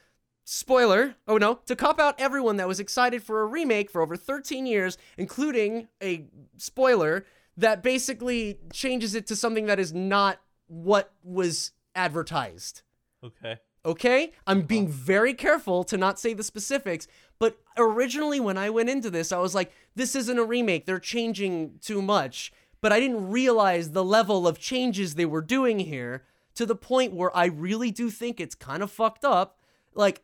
spoiler, 0.44 1.16
oh 1.26 1.36
no, 1.36 1.60
to 1.66 1.76
cop 1.76 2.00
out 2.00 2.18
everyone 2.20 2.56
that 2.56 2.68
was 2.68 2.80
excited 2.80 3.22
for 3.22 3.42
a 3.42 3.46
remake 3.46 3.90
for 3.90 4.00
over 4.00 4.16
13 4.16 4.64
years, 4.64 4.96
including 5.18 5.88
a 6.02 6.24
spoiler 6.56 7.26
that 7.56 7.82
basically 7.82 8.60
changes 8.72 9.14
it 9.14 9.26
to 9.26 9.36
something 9.36 9.66
that 9.66 9.80
is 9.80 9.92
not 9.92 10.40
what 10.68 11.12
was 11.22 11.72
advertised. 11.94 12.82
Okay. 13.24 13.58
Okay? 13.84 14.32
I'm 14.46 14.62
being 14.62 14.88
very 14.88 15.34
careful 15.34 15.84
to 15.84 15.96
not 15.96 16.18
say 16.18 16.34
the 16.34 16.42
specifics, 16.42 17.06
but 17.38 17.58
originally 17.76 18.40
when 18.40 18.58
I 18.58 18.70
went 18.70 18.88
into 18.88 19.10
this, 19.10 19.32
I 19.32 19.38
was 19.38 19.54
like, 19.54 19.72
this 19.94 20.14
isn't 20.14 20.38
a 20.38 20.44
remake. 20.44 20.86
They're 20.86 20.98
changing 20.98 21.78
too 21.80 22.02
much. 22.02 22.52
But 22.86 22.92
I 22.92 23.00
didn't 23.00 23.30
realize 23.32 23.90
the 23.90 24.04
level 24.04 24.46
of 24.46 24.60
changes 24.60 25.16
they 25.16 25.24
were 25.26 25.42
doing 25.42 25.80
here 25.80 26.22
to 26.54 26.64
the 26.64 26.76
point 26.76 27.12
where 27.14 27.36
I 27.36 27.46
really 27.46 27.90
do 27.90 28.10
think 28.10 28.38
it's 28.38 28.54
kind 28.54 28.80
of 28.80 28.92
fucked 28.92 29.24
up. 29.24 29.58
Like, 29.96 30.22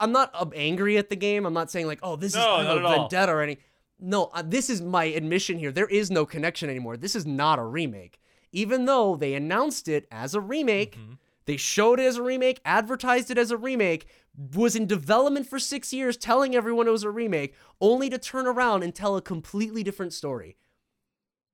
I'm 0.00 0.10
not 0.10 0.30
uh, 0.32 0.46
angry 0.54 0.96
at 0.96 1.10
the 1.10 1.16
game. 1.16 1.44
I'm 1.44 1.52
not 1.52 1.70
saying, 1.70 1.86
like, 1.86 1.98
oh, 2.02 2.16
this 2.16 2.34
No, 2.34 2.60
is 2.62 2.66
at 2.66 2.82
all. 2.82 3.00
vendetta 3.00 3.30
or 3.30 3.42
any. 3.42 3.58
No, 4.00 4.30
uh, 4.32 4.42
this 4.42 4.70
is 4.70 4.80
my 4.80 5.04
admission 5.04 5.58
here. 5.58 5.70
There 5.70 5.86
is 5.86 6.10
no 6.10 6.24
connection 6.24 6.70
anymore. 6.70 6.96
This 6.96 7.14
is 7.14 7.26
not 7.26 7.58
a 7.58 7.62
remake. 7.62 8.18
Even 8.52 8.86
though 8.86 9.14
they 9.14 9.34
announced 9.34 9.86
it 9.86 10.08
as 10.10 10.34
a 10.34 10.40
remake, 10.40 10.96
Mm-hmm. 10.96 11.12
they 11.44 11.58
showed 11.58 12.00
it 12.00 12.04
as 12.06 12.16
a 12.16 12.22
remake, 12.22 12.58
advertised 12.64 13.30
it 13.30 13.36
as 13.36 13.50
a 13.50 13.58
remake, 13.58 14.06
was 14.54 14.74
in 14.74 14.86
development 14.86 15.46
for 15.46 15.58
six 15.58 15.92
years, 15.92 16.16
telling 16.16 16.54
everyone 16.54 16.88
it 16.88 16.90
was 16.92 17.04
a 17.04 17.10
remake, 17.10 17.54
only 17.82 18.08
to 18.08 18.16
turn 18.16 18.46
around 18.46 18.82
and 18.82 18.94
tell 18.94 19.14
a 19.14 19.20
completely 19.20 19.82
different 19.82 20.14
story. 20.14 20.56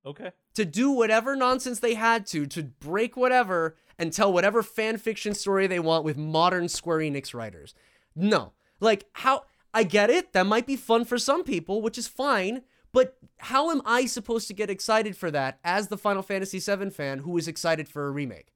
Okay. 0.06 0.32
To 0.54 0.64
do 0.64 0.90
whatever 0.90 1.34
nonsense 1.34 1.80
they 1.80 1.94
had 1.94 2.26
to, 2.28 2.46
to 2.46 2.62
break 2.62 3.16
whatever 3.16 3.76
and 3.98 4.12
tell 4.12 4.32
whatever 4.32 4.62
fan 4.62 4.98
fiction 4.98 5.34
story 5.34 5.66
they 5.66 5.80
want 5.80 6.04
with 6.04 6.16
modern 6.16 6.68
Square 6.68 6.98
Enix 6.98 7.34
writers. 7.34 7.74
No. 8.14 8.52
Like, 8.80 9.06
how. 9.12 9.44
I 9.76 9.82
get 9.82 10.08
it. 10.08 10.32
That 10.32 10.46
might 10.46 10.66
be 10.68 10.76
fun 10.76 11.04
for 11.04 11.18
some 11.18 11.42
people, 11.42 11.82
which 11.82 11.98
is 11.98 12.06
fine. 12.06 12.62
But 12.92 13.18
how 13.38 13.72
am 13.72 13.82
I 13.84 14.06
supposed 14.06 14.46
to 14.46 14.54
get 14.54 14.70
excited 14.70 15.16
for 15.16 15.32
that 15.32 15.58
as 15.64 15.88
the 15.88 15.98
Final 15.98 16.22
Fantasy 16.22 16.60
VII 16.60 16.90
fan 16.90 17.18
who 17.20 17.36
is 17.36 17.48
excited 17.48 17.88
for 17.88 18.06
a 18.06 18.12
remake? 18.12 18.52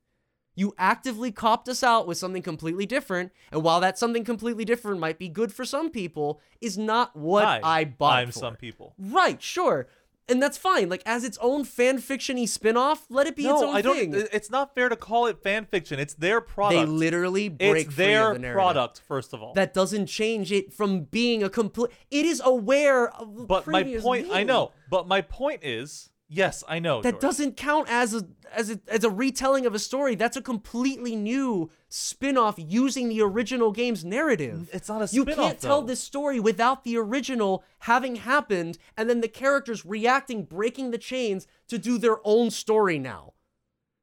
You 0.55 0.75
actively 0.79 1.33
copped 1.33 1.68
us 1.68 1.83
out 1.83 2.07
with 2.07 2.18
something 2.18 2.42
completely 2.42 2.87
different, 2.87 3.33
and 3.51 3.64
while 3.64 3.81
that 3.81 3.99
something 3.99 4.25
completely 4.25 4.64
different 4.64 5.01
might 5.01 5.18
be 5.18 5.29
good 5.29 5.53
for 5.53 5.64
some 5.64 5.90
people, 5.90 6.40
is 6.61 6.79
not 6.79 7.16
what 7.16 7.44
Hi, 7.44 7.61
I 7.64 7.85
bought 7.85 8.18
I'm 8.18 8.29
for. 8.29 8.38
some 8.38 8.57
people. 8.57 8.94
Right, 8.96 9.42
sure. 9.42 9.88
And 10.29 10.43
that's 10.43 10.59
fine. 10.59 10.88
Like 10.88 11.03
as 11.07 11.25
its 11.25 11.38
own 11.41 11.64
fan 11.64 11.99
fiction-y 11.99 12.45
spin-off, 12.45 13.07
let 13.09 13.27
it 13.27 13.35
be 13.35 13.43
its 13.47 13.61
No, 13.61 13.69
own 13.71 13.77
I 13.77 13.81
don't. 13.81 13.97
thing. 13.97 14.14
It's 14.33 14.51
not 14.51 14.75
fair 14.75 14.88
to 14.88 14.97
call 14.97 15.27
it 15.27 15.43
fan 15.43 15.64
fiction. 15.64 15.99
It's 15.99 16.14
their 16.14 16.41
product. 16.41 16.81
they 16.81 16.87
literally 16.87 17.49
break 17.49 17.87
it's 17.87 17.95
free 17.95 18.05
their 18.07 18.33
of 18.33 18.43
the 18.43 18.53
product, 18.53 19.01
first 19.09 19.33
of 19.33 19.43
all. 19.43 19.55
That 19.55 19.73
doesn't 19.73 20.07
change 20.07 20.53
it 20.53 20.73
from 20.73 21.05
being 21.05 21.43
a 21.43 21.49
complete. 21.49 21.91
It 22.11 22.27
is 22.27 22.43
aware 22.45 23.09
of 23.09 23.37
the 23.37 23.45
but 23.45 23.67
my 23.67 23.83
point, 23.83 24.29
I 24.31 24.43
know. 24.43 24.73
But 24.91 25.09
my 25.09 25.23
point 25.23 25.64
is, 25.64 26.11
yes, 26.29 26.62
I 26.69 26.79
know. 26.79 27.03
that 27.03 27.12
George. 27.12 27.21
doesn't 27.23 27.57
count 27.57 27.88
as 27.91 28.14
a 28.14 28.27
as 28.55 28.71
a 28.71 28.81
as 28.88 29.05
a 29.05 29.11
retelling 29.11 29.67
of 29.67 29.75
a 29.75 29.79
story. 29.79 30.14
That's 30.14 30.37
a 30.37 30.43
completely 30.43 31.17
new 31.17 31.71
spin-off 31.88 32.55
using 32.59 33.09
the 33.09 33.21
original 33.23 33.73
game's 33.73 34.05
narrative. 34.05 34.69
It's 34.73 34.88
not 34.88 34.99
a 34.99 35.14
You 35.14 35.23
spin-off, 35.23 35.29
You 35.29 35.35
can't 35.37 35.61
tell 35.61 35.83
this 35.83 36.01
story 36.01 36.38
without 36.41 36.85
the 36.85 36.97
original 36.97 37.64
having 37.81 38.17
happened 38.17 38.79
and 38.97 39.09
then 39.09 39.21
the 39.21 39.29
characters 39.29 39.85
reacting, 39.85 40.45
breaking 40.45 40.91
the 40.91 40.99
chains 40.99 41.47
to 41.69 41.79
do 41.79 41.99
their 41.99 42.19
own 42.25 42.51
story 42.51 42.99
now. 42.99 43.33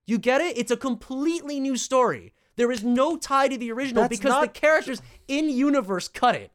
You 0.08 0.18
get 0.20 0.42
it? 0.42 0.58
It's 0.58 0.72
a 0.72 0.78
completely 0.78 1.60
new 1.60 1.78
story. 1.78 2.34
There 2.56 2.72
is 2.72 2.84
no 2.84 3.18
tie 3.18 3.48
to 3.48 3.58
the 3.58 3.72
original 3.72 4.04
That's 4.04 4.18
because 4.18 4.42
the 4.42 4.48
characters 4.48 5.02
in 5.28 5.50
universe 5.50 6.08
cut 6.08 6.36
it, 6.36 6.52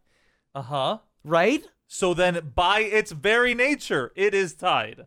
Uh 0.54 0.62
huh. 0.62 0.98
right? 1.24 1.64
So 1.88 2.14
then, 2.14 2.52
by 2.54 2.80
its 2.80 3.10
very 3.10 3.52
nature, 3.54 4.12
it 4.14 4.32
is 4.32 4.54
tied. 4.54 5.06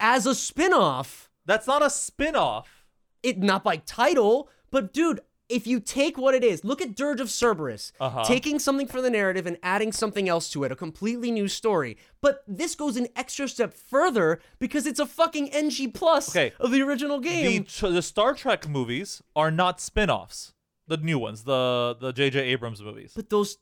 As 0.00 0.26
a 0.26 0.34
spin-off, 0.34 1.30
That's 1.46 1.66
not 1.66 1.82
a 1.84 1.90
spin-off. 1.90 2.84
it 3.22 3.38
not 3.38 3.64
by 3.64 3.78
title, 3.78 4.48
but 4.70 4.92
dude, 4.92 5.20
if 5.48 5.66
you 5.66 5.80
take 5.80 6.18
what 6.18 6.34
it 6.34 6.44
is, 6.44 6.62
look 6.62 6.82
at 6.82 6.94
Dirge 6.94 7.20
of 7.22 7.30
Cerberus, 7.30 7.90
Uh-huh. 7.98 8.22
taking 8.24 8.58
something 8.58 8.86
from 8.86 9.02
the 9.02 9.08
narrative 9.10 9.46
and 9.46 9.56
adding 9.62 9.92
something 9.92 10.28
else 10.28 10.50
to 10.50 10.62
it, 10.64 10.70
a 10.70 10.76
completely 10.76 11.30
new 11.30 11.48
story. 11.48 11.96
But 12.20 12.44
this 12.46 12.74
goes 12.74 12.96
an 12.98 13.08
extra 13.16 13.48
step 13.48 13.72
further 13.72 14.40
because 14.58 14.86
it's 14.86 15.00
a 15.00 15.06
fucking 15.06 15.48
NG 15.54 15.88
plus 15.88 16.28
Okay. 16.28 16.52
of 16.60 16.70
the 16.70 16.82
original 16.82 17.18
game. 17.18 17.64
ch- 17.64 17.80
the 17.80 18.02
Star 18.02 18.34
Trek 18.34 18.68
movies 18.68 19.22
are 19.34 19.50
not 19.50 19.80
spin-offs. 19.80 20.52
The 20.86 20.98
new 20.98 21.18
ones, 21.18 21.44
the 21.44 21.96
the 21.98 22.12
J.J. 22.12 22.40
Abrams 22.40 22.82
movies. 22.82 23.12
but 23.16 23.30
those 23.30 23.56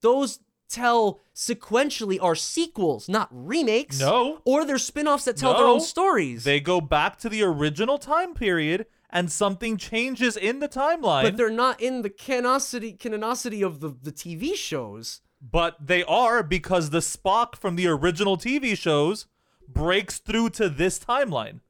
those 0.00 0.40
tell 0.72 1.20
sequentially 1.34 2.18
are 2.20 2.34
sequels, 2.34 3.08
not 3.08 3.28
remakes. 3.30 4.00
No. 4.00 4.40
Or 4.44 4.64
they're 4.64 4.78
spin-offs 4.78 5.24
that 5.26 5.36
tell 5.36 5.54
their 5.54 5.66
own 5.66 5.80
stories. 5.80 6.44
They 6.44 6.60
go 6.60 6.80
back 6.80 7.18
to 7.18 7.28
the 7.28 7.42
original 7.42 7.98
time 7.98 8.34
period, 8.34 8.86
and 9.10 9.30
something 9.30 9.76
changes 9.76 10.36
in 10.36 10.60
the 10.60 10.68
timeline. 10.68 11.22
but 11.22 11.36
they're 11.36 11.50
not 11.50 11.80
in 11.80 12.02
the 12.02 12.10
canonicity 12.10 12.96
canonicity 12.98 13.64
of 13.64 13.80
the, 13.80 13.94
the 14.02 14.12
TV 14.12 14.54
shows. 14.54 15.20
But 15.40 15.86
they 15.86 16.04
are 16.04 16.42
because 16.42 16.90
the 16.90 17.00
Spock 17.00 17.56
from 17.56 17.76
the 17.76 17.88
original 17.88 18.38
TV 18.38 18.76
shows 18.76 19.26
breaks 19.68 20.18
through 20.18 20.50
to 20.50 20.68
this 20.68 20.98
timeline. 20.98 21.60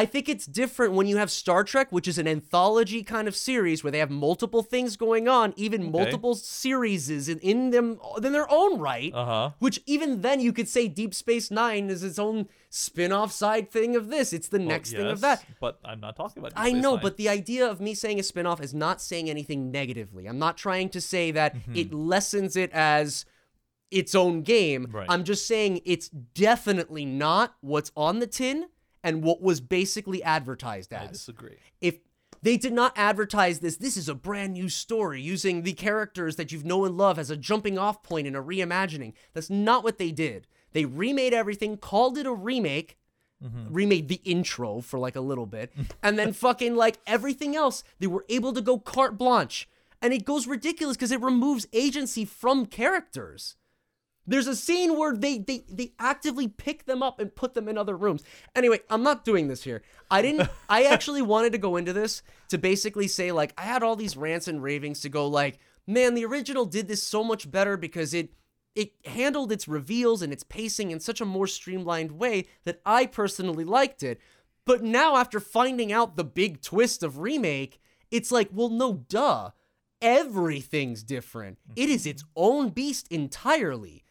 I 0.00 0.06
think 0.06 0.28
it's 0.28 0.46
different 0.46 0.92
when 0.94 1.06
you 1.08 1.16
have 1.16 1.28
Star 1.28 1.64
Trek, 1.64 1.88
which 1.90 2.06
is 2.06 2.18
an 2.18 2.28
anthology 2.28 3.02
kind 3.02 3.26
of 3.26 3.34
series 3.34 3.82
where 3.82 3.90
they 3.90 3.98
have 3.98 4.10
multiple 4.10 4.62
things 4.62 4.96
going 4.96 5.26
on, 5.26 5.52
even 5.56 5.90
multiple 5.90 6.34
series 6.36 7.10
in, 7.28 7.38
in 7.40 7.70
them 7.70 7.98
in 8.22 8.32
their 8.32 8.46
own 8.48 8.78
right. 8.78 9.12
Uh 9.12 9.24
huh. 9.24 9.50
Which 9.58 9.80
even 9.86 10.20
then 10.20 10.38
you 10.40 10.52
could 10.52 10.68
say 10.68 10.86
Deep 10.86 11.14
Space 11.14 11.50
Nine 11.50 11.90
is 11.90 12.04
its 12.04 12.18
own 12.18 12.46
spin-off 12.70 13.32
side 13.32 13.72
thing 13.72 13.96
of 13.96 14.08
this. 14.08 14.32
It's 14.32 14.48
the 14.48 14.60
next 14.60 14.92
thing 14.92 15.06
of 15.06 15.20
that. 15.22 15.44
But 15.60 15.80
I'm 15.84 16.00
not 16.00 16.14
talking 16.14 16.40
about. 16.40 16.50
Deep 16.50 16.60
I 16.60 16.70
Space 16.70 16.82
know, 16.82 16.92
Nine. 16.94 17.02
but 17.02 17.16
the 17.16 17.28
idea 17.28 17.68
of 17.68 17.80
me 17.80 17.94
saying 17.94 18.20
a 18.20 18.22
spin-off 18.22 18.60
is 18.60 18.72
not 18.72 19.00
saying 19.00 19.28
anything 19.28 19.72
negatively. 19.72 20.26
I'm 20.26 20.38
not 20.38 20.56
trying 20.56 20.90
to 20.90 21.00
say 21.00 21.32
that 21.32 21.56
Mm-hmm. 21.56 21.76
it 21.76 21.92
lessens 21.92 22.56
it 22.56 22.70
as 22.72 23.24
its 23.90 24.14
own 24.14 24.42
game. 24.42 24.86
Right. 24.92 25.06
I'm 25.08 25.24
just 25.24 25.46
saying 25.48 25.80
it's 25.84 26.08
definitely 26.08 27.04
not 27.04 27.56
what's 27.62 27.90
on 27.96 28.18
the 28.20 28.26
tin 28.28 28.66
and 29.02 29.22
what 29.22 29.40
was 29.40 29.60
basically 29.60 30.22
advertised 30.22 30.92
as. 30.92 31.08
I 31.08 31.12
disagree. 31.12 31.56
If 31.80 31.98
they 32.42 32.56
did 32.56 32.72
not 32.72 32.92
advertise 32.96 33.60
this, 33.60 33.76
this 33.76 33.96
is 33.96 34.08
a 34.08 34.14
brand 34.14 34.52
new 34.52 34.68
story 34.68 35.20
using 35.20 35.62
the 35.62 35.72
characters 35.72 36.36
that 36.36 36.52
you've 36.52 36.64
known 36.64 36.86
and 36.86 36.96
love 36.96 37.18
as 37.18 37.30
a 37.30 37.36
jumping 37.36 37.78
off 37.78 38.02
point 38.02 38.26
in 38.26 38.36
a 38.36 38.42
reimagining. 38.42 39.12
That's 39.34 39.50
not 39.50 39.84
what 39.84 39.98
they 39.98 40.12
did. 40.12 40.46
They 40.72 40.84
remade 40.84 41.34
everything, 41.34 41.76
called 41.76 42.18
it 42.18 42.26
a 42.26 42.32
remake, 42.32 42.98
mm-hmm. 43.42 43.72
remade 43.72 44.08
the 44.08 44.20
intro 44.24 44.80
for 44.80 44.98
like 44.98 45.16
a 45.16 45.20
little 45.20 45.46
bit, 45.46 45.72
and 46.02 46.18
then 46.18 46.32
fucking 46.32 46.76
like 46.76 46.98
everything 47.06 47.56
else, 47.56 47.82
they 47.98 48.06
were 48.06 48.24
able 48.28 48.52
to 48.52 48.60
go 48.60 48.78
carte 48.78 49.18
blanche. 49.18 49.68
And 50.00 50.12
it 50.12 50.24
goes 50.24 50.46
ridiculous 50.46 50.96
because 50.96 51.10
it 51.10 51.20
removes 51.20 51.66
agency 51.72 52.24
from 52.24 52.66
characters. 52.66 53.56
There's 54.28 54.46
a 54.46 54.54
scene 54.54 54.98
where 54.98 55.16
they 55.16 55.38
they 55.38 55.64
they 55.68 55.92
actively 55.98 56.48
pick 56.48 56.84
them 56.84 57.02
up 57.02 57.18
and 57.18 57.34
put 57.34 57.54
them 57.54 57.66
in 57.66 57.78
other 57.78 57.96
rooms. 57.96 58.22
Anyway, 58.54 58.80
I'm 58.90 59.02
not 59.02 59.24
doing 59.24 59.48
this 59.48 59.64
here. 59.64 59.82
I 60.10 60.20
didn't 60.20 60.50
I 60.68 60.84
actually 60.84 61.22
wanted 61.22 61.52
to 61.52 61.58
go 61.58 61.76
into 61.76 61.94
this 61.94 62.22
to 62.48 62.58
basically 62.58 63.08
say 63.08 63.32
like 63.32 63.54
I 63.56 63.62
had 63.62 63.82
all 63.82 63.96
these 63.96 64.18
rants 64.18 64.46
and 64.46 64.62
ravings 64.62 65.00
to 65.00 65.08
go 65.08 65.26
like, 65.26 65.58
man, 65.86 66.12
the 66.14 66.26
original 66.26 66.66
did 66.66 66.88
this 66.88 67.02
so 67.02 67.24
much 67.24 67.50
better 67.50 67.78
because 67.78 68.12
it 68.12 68.34
it 68.74 68.92
handled 69.06 69.50
its 69.50 69.66
reveals 69.66 70.20
and 70.20 70.30
its 70.30 70.44
pacing 70.44 70.90
in 70.90 71.00
such 71.00 71.22
a 71.22 71.24
more 71.24 71.46
streamlined 71.46 72.12
way 72.12 72.46
that 72.64 72.82
I 72.84 73.06
personally 73.06 73.64
liked 73.64 74.02
it. 74.02 74.20
But 74.66 74.82
now 74.82 75.16
after 75.16 75.40
finding 75.40 75.90
out 75.90 76.16
the 76.16 76.24
big 76.24 76.60
twist 76.60 77.02
of 77.02 77.18
remake, 77.18 77.80
it's 78.10 78.30
like, 78.30 78.50
well, 78.52 78.68
no, 78.68 79.04
duh. 79.08 79.50
Everything's 80.00 81.02
different. 81.02 81.58
It 81.74 81.88
is 81.88 82.06
its 82.06 82.22
mm-hmm. 82.22 82.32
own 82.36 82.68
beast 82.68 83.08
entirely. 83.10 84.04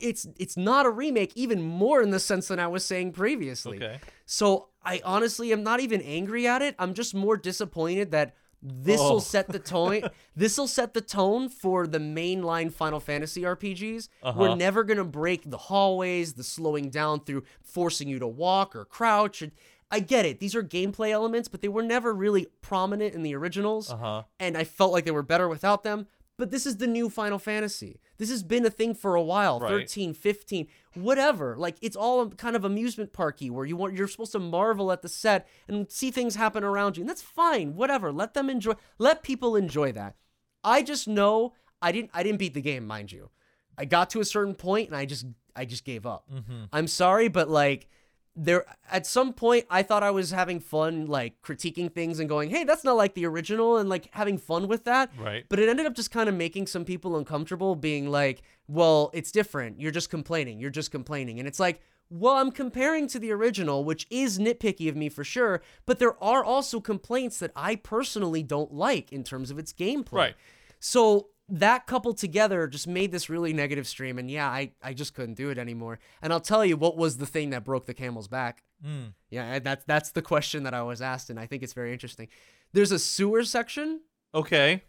It's 0.00 0.26
it's 0.38 0.56
not 0.56 0.86
a 0.86 0.90
remake 0.90 1.32
even 1.34 1.62
more 1.62 2.02
in 2.02 2.10
the 2.10 2.20
sense 2.20 2.48
than 2.48 2.58
I 2.60 2.66
was 2.66 2.84
saying 2.84 3.12
previously. 3.12 3.78
Okay. 3.78 4.00
So 4.26 4.68
I 4.84 5.00
honestly 5.04 5.52
am 5.52 5.62
not 5.62 5.80
even 5.80 6.00
angry 6.02 6.46
at 6.46 6.62
it. 6.62 6.74
I'm 6.78 6.94
just 6.94 7.14
more 7.14 7.36
disappointed 7.36 8.10
that 8.10 8.34
this 8.62 9.00
will 9.00 9.16
Oh. 9.16 9.18
set 9.20 9.48
the 9.48 9.58
tone. 9.74 10.02
this 10.34 10.58
will 10.58 10.66
set 10.66 10.92
the 10.94 11.00
tone 11.00 11.48
for 11.48 11.86
the 11.86 11.98
mainline 11.98 12.72
Final 12.72 13.00
Fantasy 13.00 13.42
RPGs. 13.42 14.08
We're 14.22 14.28
Uh-huh. 14.30 14.54
never 14.56 14.84
gonna 14.84 15.04
break 15.04 15.48
the 15.50 15.58
hallways, 15.58 16.34
the 16.34 16.44
slowing 16.44 16.90
down 16.90 17.20
through 17.24 17.44
forcing 17.62 18.08
you 18.08 18.18
to 18.18 18.26
walk 18.26 18.74
or 18.76 18.84
crouch. 18.84 19.40
And 19.42 19.52
I 19.90 20.00
get 20.00 20.26
it; 20.26 20.40
these 20.40 20.54
are 20.56 20.64
gameplay 20.64 21.10
elements, 21.10 21.48
but 21.48 21.60
they 21.62 21.68
were 21.68 21.82
never 21.82 22.12
really 22.12 22.46
prominent 22.60 23.14
in 23.14 23.22
the 23.22 23.36
originals 23.36 23.90
Uh 23.90 23.96
huh. 23.96 24.22
and 24.40 24.58
I 24.58 24.64
felt 24.64 24.92
like 24.92 25.04
they 25.04 25.12
were 25.12 25.22
better 25.22 25.48
without 25.48 25.84
them. 25.84 26.08
But 26.38 26.50
this 26.50 26.66
is 26.66 26.76
the 26.76 26.86
new 26.86 27.08
Final 27.08 27.38
Fantasy. 27.38 27.98
This 28.18 28.30
has 28.30 28.42
been 28.42 28.66
a 28.66 28.70
thing 28.70 28.94
for 28.94 29.14
a 29.14 29.22
while, 29.22 29.58
Right. 29.58 29.70
13, 29.70 30.12
15, 30.12 30.66
whatever. 30.94 31.56
Like 31.56 31.76
it's 31.80 31.96
all 31.96 32.28
kind 32.30 32.54
of 32.56 32.64
amusement 32.64 33.12
parky 33.12 33.48
where 33.48 33.64
you 33.64 33.76
want 33.76 33.94
you're 33.94 34.08
supposed 34.08 34.32
to 34.32 34.38
marvel 34.38 34.92
at 34.92 35.00
the 35.02 35.08
set 35.08 35.48
and 35.66 35.90
see 35.90 36.10
things 36.10 36.36
happen 36.36 36.62
around 36.62 36.96
you. 36.96 37.02
And 37.02 37.08
that's 37.08 37.22
fine. 37.22 37.74
Whatever. 37.74 38.12
Let 38.12 38.34
them 38.34 38.50
enjoy 38.50 38.74
let 38.98 39.22
people 39.22 39.56
enjoy 39.56 39.92
that. 39.92 40.16
I 40.62 40.82
just 40.82 41.08
know 41.08 41.54
I 41.80 41.92
didn't 41.92 42.10
I 42.12 42.22
didn't 42.22 42.38
beat 42.38 42.54
the 42.54 42.60
game, 42.62 42.86
mind 42.86 43.12
you. 43.12 43.30
I 43.78 43.84
got 43.86 44.10
to 44.10 44.20
a 44.20 44.24
certain 44.24 44.54
point 44.54 44.88
and 44.88 44.96
I 44.96 45.06
just 45.06 45.24
I 45.54 45.64
just 45.64 45.84
gave 45.84 46.04
up. 46.04 46.26
Mm-hmm. 46.30 46.64
I'm 46.72 46.86
sorry, 46.86 47.28
but 47.28 47.48
like 47.48 47.88
there 48.36 48.66
at 48.90 49.06
some 49.06 49.32
point 49.32 49.64
I 49.70 49.82
thought 49.82 50.02
I 50.02 50.10
was 50.10 50.30
having 50.30 50.60
fun 50.60 51.06
like 51.06 51.40
critiquing 51.42 51.90
things 51.90 52.20
and 52.20 52.28
going, 52.28 52.50
"Hey, 52.50 52.64
that's 52.64 52.84
not 52.84 52.96
like 52.96 53.14
the 53.14 53.24
original," 53.24 53.78
and 53.78 53.88
like 53.88 54.08
having 54.12 54.36
fun 54.36 54.68
with 54.68 54.84
that. 54.84 55.10
Right. 55.18 55.46
But 55.48 55.58
it 55.58 55.68
ended 55.68 55.86
up 55.86 55.94
just 55.94 56.10
kind 56.10 56.28
of 56.28 56.34
making 56.34 56.66
some 56.66 56.84
people 56.84 57.16
uncomfortable 57.16 57.74
being 57.74 58.10
like, 58.10 58.42
"Well, 58.68 59.10
it's 59.14 59.32
different. 59.32 59.80
You're 59.80 59.90
just 59.90 60.10
complaining. 60.10 60.60
You're 60.60 60.70
just 60.70 60.90
complaining." 60.90 61.38
And 61.38 61.48
it's 61.48 61.58
like, 61.58 61.80
"Well, 62.10 62.34
I'm 62.34 62.50
comparing 62.50 63.08
to 63.08 63.18
the 63.18 63.32
original, 63.32 63.84
which 63.84 64.06
is 64.10 64.38
nitpicky 64.38 64.88
of 64.88 64.96
me 64.96 65.08
for 65.08 65.24
sure, 65.24 65.62
but 65.86 65.98
there 65.98 66.22
are 66.22 66.44
also 66.44 66.78
complaints 66.78 67.38
that 67.38 67.52
I 67.56 67.76
personally 67.76 68.42
don't 68.42 68.72
like 68.72 69.12
in 69.12 69.24
terms 69.24 69.50
of 69.50 69.58
its 69.58 69.72
gameplay." 69.72 70.12
Right. 70.12 70.34
So 70.78 71.30
that 71.48 71.86
coupled 71.86 72.18
together 72.18 72.66
just 72.66 72.88
made 72.88 73.12
this 73.12 73.28
really 73.30 73.52
negative 73.52 73.86
stream, 73.86 74.18
and 74.18 74.30
yeah, 74.30 74.48
I, 74.48 74.72
I 74.82 74.92
just 74.94 75.14
couldn't 75.14 75.34
do 75.34 75.50
it 75.50 75.58
anymore. 75.58 75.98
And 76.20 76.32
I'll 76.32 76.40
tell 76.40 76.64
you 76.64 76.76
what 76.76 76.96
was 76.96 77.18
the 77.18 77.26
thing 77.26 77.50
that 77.50 77.64
broke 77.64 77.86
the 77.86 77.94
camel's 77.94 78.28
back. 78.28 78.62
Mm. 78.84 79.14
Yeah, 79.30 79.44
and 79.54 79.64
that's 79.64 79.84
that's 79.84 80.10
the 80.10 80.22
question 80.22 80.64
that 80.64 80.74
I 80.74 80.82
was 80.82 81.00
asked, 81.00 81.30
and 81.30 81.38
I 81.38 81.46
think 81.46 81.62
it's 81.62 81.72
very 81.72 81.92
interesting. 81.92 82.28
There's 82.72 82.92
a 82.92 82.98
sewer 82.98 83.44
section, 83.44 84.00
Okay. 84.34 84.82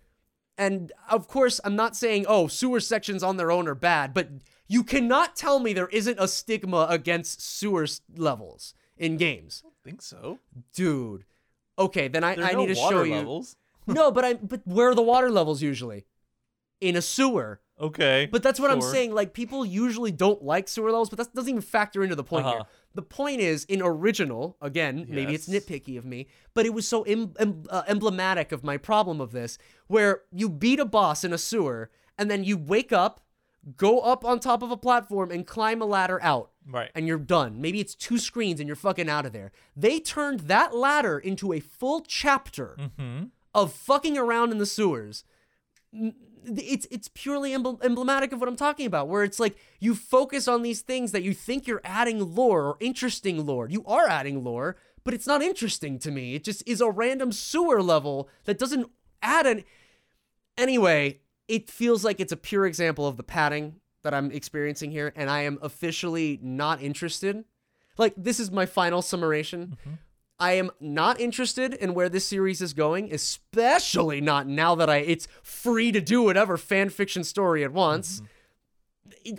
and 0.57 0.91
of 1.09 1.27
course, 1.27 1.61
I'm 1.63 1.75
not 1.75 1.95
saying 1.95 2.25
oh 2.27 2.47
sewer 2.47 2.79
sections 2.79 3.21
on 3.23 3.37
their 3.37 3.51
own 3.51 3.67
are 3.67 3.75
bad, 3.75 4.13
but 4.13 4.29
you 4.67 4.83
cannot 4.83 5.35
tell 5.35 5.59
me 5.59 5.73
there 5.73 5.87
isn't 5.89 6.17
a 6.19 6.27
stigma 6.27 6.87
against 6.89 7.41
sewer 7.41 7.87
levels 8.15 8.73
in 8.97 9.15
games, 9.15 9.63
i 9.65 9.69
think 9.87 10.01
so. 10.01 10.39
dude. 10.75 11.23
Okay, 11.79 12.07
then 12.07 12.23
I, 12.23 12.31
I 12.31 12.53
no 12.53 12.65
need 12.65 12.73
to 12.73 12.81
water 12.81 12.95
show 12.97 13.03
you. 13.03 13.15
levels. 13.15 13.55
No, 13.85 14.09
but 14.11 14.25
I 14.25 14.33
but 14.33 14.61
where 14.65 14.89
are 14.89 14.95
the 14.95 15.03
water 15.03 15.29
levels 15.29 15.61
usually? 15.61 16.05
In 16.81 16.95
a 16.95 17.01
sewer. 17.01 17.59
Okay. 17.79 18.27
But 18.31 18.41
that's 18.43 18.59
what 18.59 18.71
I'm 18.71 18.81
saying. 18.81 19.13
Like 19.13 19.33
people 19.33 19.65
usually 19.65 20.11
don't 20.11 20.43
like 20.43 20.67
sewer 20.67 20.89
levels, 20.91 21.09
but 21.09 21.17
that 21.17 21.33
doesn't 21.35 21.49
even 21.49 21.61
factor 21.61 22.03
into 22.03 22.15
the 22.15 22.23
point 22.23 22.45
here. 22.45 22.55
Uh-huh. 22.61 22.69
The 22.95 23.01
point 23.03 23.39
is, 23.41 23.63
in 23.65 23.81
original, 23.83 24.57
again, 24.61 25.05
maybe 25.07 25.35
it's 25.35 25.47
nitpicky 25.47 25.97
of 25.97 26.03
me, 26.05 26.27
but 26.55 26.65
it 26.65 26.73
was 26.73 26.87
so 26.87 27.03
em- 27.03 27.33
em- 27.37 27.63
uh, 27.69 27.83
emblematic 27.87 28.51
of 28.51 28.63
my 28.63 28.77
problem 28.77 29.21
of 29.21 29.31
this, 29.31 29.59
where 29.85 30.21
you 30.31 30.49
beat 30.49 30.79
a 30.79 30.85
boss 30.85 31.23
in 31.23 31.31
a 31.33 31.37
sewer, 31.37 31.91
and 32.17 32.31
then 32.31 32.43
you 32.43 32.57
wake 32.57 32.91
up, 32.91 33.21
go 33.75 33.99
up 33.99 34.25
on 34.25 34.39
top 34.39 34.63
of 34.63 34.71
a 34.71 34.77
platform, 34.77 35.29
and 35.29 35.45
climb 35.45 35.79
a 35.79 35.85
ladder 35.85 36.19
out. 36.23 36.49
Right. 36.67 36.89
And 36.95 37.05
you're 37.07 37.19
done. 37.19 37.61
Maybe 37.61 37.79
it's 37.79 37.93
two 37.93 38.17
screens 38.17 38.59
and 38.59 38.67
you're 38.67 38.75
fucking 38.75 39.07
out 39.09 39.25
of 39.27 39.33
there. 39.33 39.51
They 39.75 39.99
turned 39.99 40.41
that 40.41 40.75
ladder 40.75 41.19
into 41.19 41.53
a 41.53 41.59
full 41.59 42.01
chapter 42.01 42.75
Mm-hmm. 42.79 43.25
of 43.53 43.71
fucking 43.73 44.17
around 44.17 44.51
in 44.51 44.57
the 44.57 44.65
sewers. 44.65 45.23
N- 45.93 46.15
It's 46.45 46.87
it's 46.91 47.09
purely 47.13 47.53
emblematic 47.53 48.31
of 48.31 48.39
what 48.39 48.47
I'm 48.47 48.55
talking 48.55 48.85
about, 48.85 49.07
where 49.07 49.23
it's 49.23 49.39
like 49.39 49.57
you 49.79 49.95
focus 49.95 50.47
on 50.47 50.61
these 50.61 50.81
things 50.81 51.11
that 51.11 51.23
you 51.23 51.33
think 51.33 51.67
you're 51.67 51.81
adding 51.83 52.35
lore 52.35 52.65
or 52.65 52.77
interesting 52.79 53.45
lore. 53.45 53.69
You 53.69 53.83
are 53.85 54.07
adding 54.07 54.43
lore, 54.43 54.77
but 55.03 55.13
it's 55.13 55.27
not 55.27 55.41
interesting 55.41 55.99
to 55.99 56.11
me. 56.11 56.35
It 56.35 56.43
just 56.43 56.63
is 56.67 56.81
a 56.81 56.89
random 56.89 57.31
sewer 57.31 57.81
level 57.81 58.29
that 58.45 58.57
doesn't 58.57 58.89
add 59.21 59.45
an. 59.45 59.63
Anyway, 60.57 61.19
it 61.47 61.69
feels 61.69 62.03
like 62.03 62.19
it's 62.19 62.31
a 62.31 62.37
pure 62.37 62.65
example 62.65 63.07
of 63.07 63.17
the 63.17 63.23
padding 63.23 63.75
that 64.03 64.13
I'm 64.13 64.31
experiencing 64.31 64.91
here, 64.91 65.13
and 65.15 65.29
I 65.29 65.41
am 65.41 65.59
officially 65.61 66.39
not 66.41 66.81
interested. 66.81 67.43
Like 67.97 68.13
this 68.15 68.39
is 68.39 68.51
my 68.51 68.65
final 68.65 69.01
summation. 69.01 69.77
Mm-hmm. 69.81 69.95
I 70.39 70.53
am 70.53 70.71
not 70.79 71.19
interested 71.19 71.73
in 71.73 71.93
where 71.93 72.09
this 72.09 72.27
series 72.27 72.61
is 72.61 72.73
going, 72.73 73.11
especially 73.11 74.21
not 74.21 74.47
now 74.47 74.75
that 74.75 74.89
I 74.89 74.97
it's 74.97 75.27
free 75.41 75.91
to 75.91 75.99
do 75.99 76.21
whatever 76.21 76.57
fan 76.57 76.89
fiction 76.89 77.23
story 77.23 77.63
it 77.63 77.73
wants. 77.73 78.17
Mm-hmm. 78.17 78.25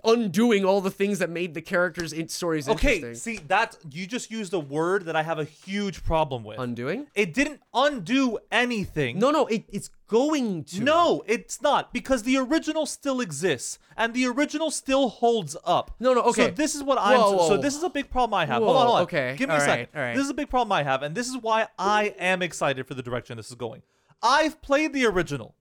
Undoing 0.04 0.64
all 0.64 0.80
the 0.80 0.90
things 0.90 1.18
that 1.18 1.30
made 1.30 1.54
the 1.54 1.60
characters 1.62 2.12
in 2.12 2.28
stories 2.28 2.68
interesting. 2.68 3.04
Okay. 3.04 3.14
See 3.14 3.36
that 3.48 3.76
you 3.90 4.06
just 4.06 4.30
used 4.30 4.52
a 4.52 4.58
word 4.58 5.04
that 5.06 5.16
I 5.16 5.22
have 5.22 5.38
a 5.38 5.44
huge 5.44 6.04
problem 6.04 6.44
with. 6.44 6.58
Undoing? 6.58 7.06
it 7.14 7.32
didn't 7.34 7.60
undo 7.72 8.38
anything. 8.52 9.18
No, 9.18 9.30
no, 9.30 9.46
it, 9.46 9.64
it's 9.68 9.90
going 10.08 10.64
to. 10.64 10.82
No, 10.82 11.22
it's 11.26 11.60
not 11.62 11.92
because 11.92 12.22
the 12.22 12.36
original 12.36 12.86
still 12.86 13.20
exists 13.20 13.78
and 13.96 14.14
the 14.14 14.26
original 14.26 14.70
still 14.70 15.08
holds 15.08 15.56
up. 15.64 15.94
No, 16.00 16.14
no, 16.14 16.22
okay. 16.22 16.46
So 16.46 16.50
this 16.50 16.74
is 16.74 16.82
what 16.82 16.98
I'm. 17.00 17.18
Whoa, 17.18 17.32
whoa. 17.36 17.48
So 17.48 17.56
this 17.56 17.76
is 17.76 17.82
a 17.82 17.90
big 17.90 18.10
problem 18.10 18.34
I 18.34 18.46
have. 18.46 18.62
hold 18.62 18.76
on, 18.76 18.86
hold 18.86 18.96
on. 18.98 19.02
okay. 19.04 19.34
Give 19.36 19.48
me 19.48 19.54
All 19.54 19.60
a 19.60 19.64
second. 19.64 19.88
all 19.94 20.02
right. 20.02 20.14
This 20.14 20.24
is 20.24 20.30
a 20.30 20.34
big 20.34 20.48
problem 20.50 20.72
I 20.72 20.82
have, 20.82 21.02
and 21.02 21.14
this 21.14 21.28
is 21.28 21.36
why 21.36 21.66
I 21.78 22.14
am 22.18 22.42
excited 22.42 22.86
for 22.86 22.94
the 22.94 23.02
direction 23.02 23.36
this 23.36 23.48
is 23.48 23.54
going. 23.56 23.82
I've 24.22 24.60
played 24.62 24.92
the 24.92 25.06
original. 25.06 25.54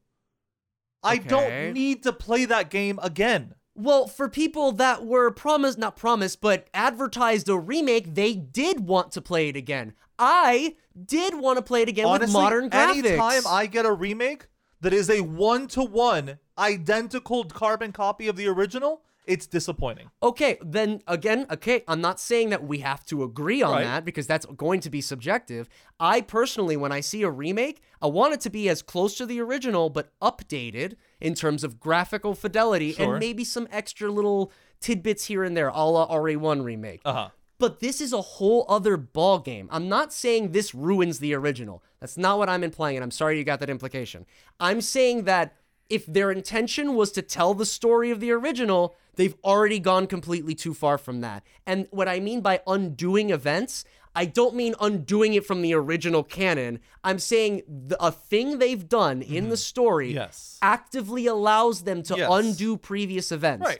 I 1.03 1.17
Okay. 1.17 1.27
don't 1.27 1.73
need 1.73 2.03
to 2.03 2.11
play 2.11 2.45
that 2.45 2.69
game 2.71 2.99
again. 3.03 3.53
Well, 3.77 4.07
for 4.07 4.27
people 4.27 4.71
that 4.73 5.05
were 5.05 5.29
promised, 5.29 5.77
not 5.77 5.95
promised, 5.95 6.41
but 6.41 6.67
advertised 6.73 7.47
a 7.47 7.57
remake, 7.57 8.15
they 8.15 8.33
did 8.33 8.79
want 8.79 9.11
to 9.11 9.21
play 9.21 9.49
it 9.49 9.55
again. 9.55 9.93
I 10.17 10.75
did 11.05 11.35
want 11.35 11.57
to 11.57 11.61
play 11.61 11.83
it 11.83 11.89
again 11.89 12.07
Honestly, 12.07 12.25
with 12.25 12.33
modern 12.33 12.69
graphics. 12.71 13.05
anytime 13.05 13.43
I 13.47 13.67
get 13.67 13.85
a 13.85 13.93
remake 13.93 14.47
that 14.81 14.93
is 14.93 15.11
a 15.11 15.21
one-to-one 15.21 16.39
identical 16.57 17.43
carbon 17.43 17.91
copy 17.91 18.27
of 18.27 18.35
the 18.35 18.47
original, 18.47 19.03
it's 19.27 19.45
disappointing. 19.45 20.09
Okay, 20.23 20.57
then 20.61 21.01
again, 21.07 21.45
okay, 21.51 21.83
I'm 21.87 22.01
not 22.01 22.19
saying 22.19 22.49
that 22.49 22.63
we 22.65 22.79
have 22.79 23.05
to 23.07 23.23
agree 23.23 23.61
on 23.61 23.73
Right. 23.73 23.83
that 23.83 24.05
because 24.05 24.25
that's 24.25 24.45
going 24.45 24.79
to 24.81 24.89
be 24.89 25.01
subjective. 25.01 25.69
I 25.99 26.21
personally, 26.21 26.77
when 26.77 26.91
I 26.91 27.01
see 27.01 27.23
a 27.23 27.29
remake, 27.29 27.81
I 28.01 28.07
want 28.07 28.33
it 28.33 28.41
to 28.41 28.49
be 28.49 28.69
as 28.69 28.81
close 28.81 29.15
to 29.17 29.25
the 29.25 29.39
original 29.41 29.89
but 29.89 30.11
updated 30.21 30.95
in 31.19 31.33
terms 31.35 31.63
of 31.63 31.79
graphical 31.79 32.33
fidelity 32.35 32.93
Sure. 32.93 33.11
and 33.11 33.19
maybe 33.19 33.43
some 33.43 33.67
extra 33.71 34.09
little 34.09 34.51
tidbits 34.79 35.25
here 35.25 35.43
and 35.43 35.55
there, 35.57 35.69
a 35.69 35.83
la 35.85 36.07
RE1 36.07 36.63
remake. 36.63 37.01
Uh-huh. 37.03 37.29
But 37.59 37.79
this 37.79 37.99
is 38.01 38.13
a 38.13 38.21
whole 38.21 38.65
other 38.69 38.97
ball 38.97 39.39
game. 39.39 39.67
I'm 39.71 39.89
not 39.89 40.13
saying 40.13 40.51
this 40.51 40.75
ruins 40.75 41.17
the 41.19 41.33
original. 41.33 41.83
That's 41.99 42.15
not 42.15 42.37
what 42.37 42.49
I'm 42.49 42.63
implying, 42.63 42.97
and 42.97 43.03
I'm 43.03 43.09
sorry 43.09 43.39
you 43.39 43.43
got 43.43 43.59
that 43.61 43.69
implication. 43.69 44.27
I'm 44.59 44.79
saying 44.79 45.23
that 45.23 45.55
if 45.89 46.05
their 46.05 46.31
intention 46.31 46.95
was 46.95 47.11
to 47.13 47.21
tell 47.21 47.53
the 47.53 47.65
story 47.65 48.11
of 48.11 48.19
the 48.19 48.31
original, 48.31 48.95
they've 49.15 49.35
already 49.43 49.79
gone 49.79 50.07
completely 50.07 50.55
too 50.55 50.73
far 50.73 50.97
from 50.97 51.21
that. 51.21 51.43
And 51.65 51.87
what 51.91 52.07
I 52.07 52.19
mean 52.19 52.41
by 52.41 52.61
undoing 52.67 53.29
events, 53.29 53.85
I 54.15 54.25
don't 54.25 54.55
mean 54.55 54.73
undoing 54.81 55.35
it 55.35 55.45
from 55.45 55.61
the 55.61 55.73
original 55.73 56.23
canon. 56.23 56.79
I'm 57.03 57.19
saying 57.19 57.61
the, 57.67 58.03
a 58.03 58.11
thing 58.11 58.57
they've 58.57 58.87
done 58.89 59.21
in 59.21 59.49
the 59.49 59.55
mm-hmm. 59.55 59.55
story 59.55 60.13
Yes. 60.13 60.57
actively 60.61 61.27
allows 61.27 61.83
them 61.83 62.01
to 62.03 62.17
Yes. 62.17 62.29
undo 62.31 62.77
previous 62.77 63.31
events. 63.31 63.65
Right. 63.65 63.79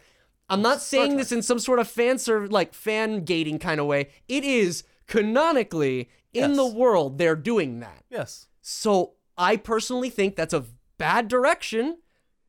I'm 0.49 0.61
not 0.61 0.81
saying 0.81 1.17
this 1.17 1.31
in 1.31 1.41
some 1.41 1.59
sort 1.59 1.79
of 1.79 1.87
fan 1.87 2.19
serv 2.19 2.51
like 2.51 2.73
fan 2.73 3.25
gating 3.25 3.59
kind 3.59 3.79
of 3.79 3.87
way. 3.87 4.09
It 4.27 4.43
is 4.43 4.83
canonically 5.07 6.09
in 6.33 6.51
Yes. 6.51 6.57
the 6.57 6.67
world 6.67 7.17
they're 7.17 7.35
doing 7.35 7.79
that. 7.79 8.03
Yes. 8.09 8.47
So 8.61 9.13
I 9.37 9.57
personally 9.57 10.09
think 10.09 10.35
that's 10.35 10.53
a 10.53 10.65
bad 10.97 11.27
direction. 11.27 11.97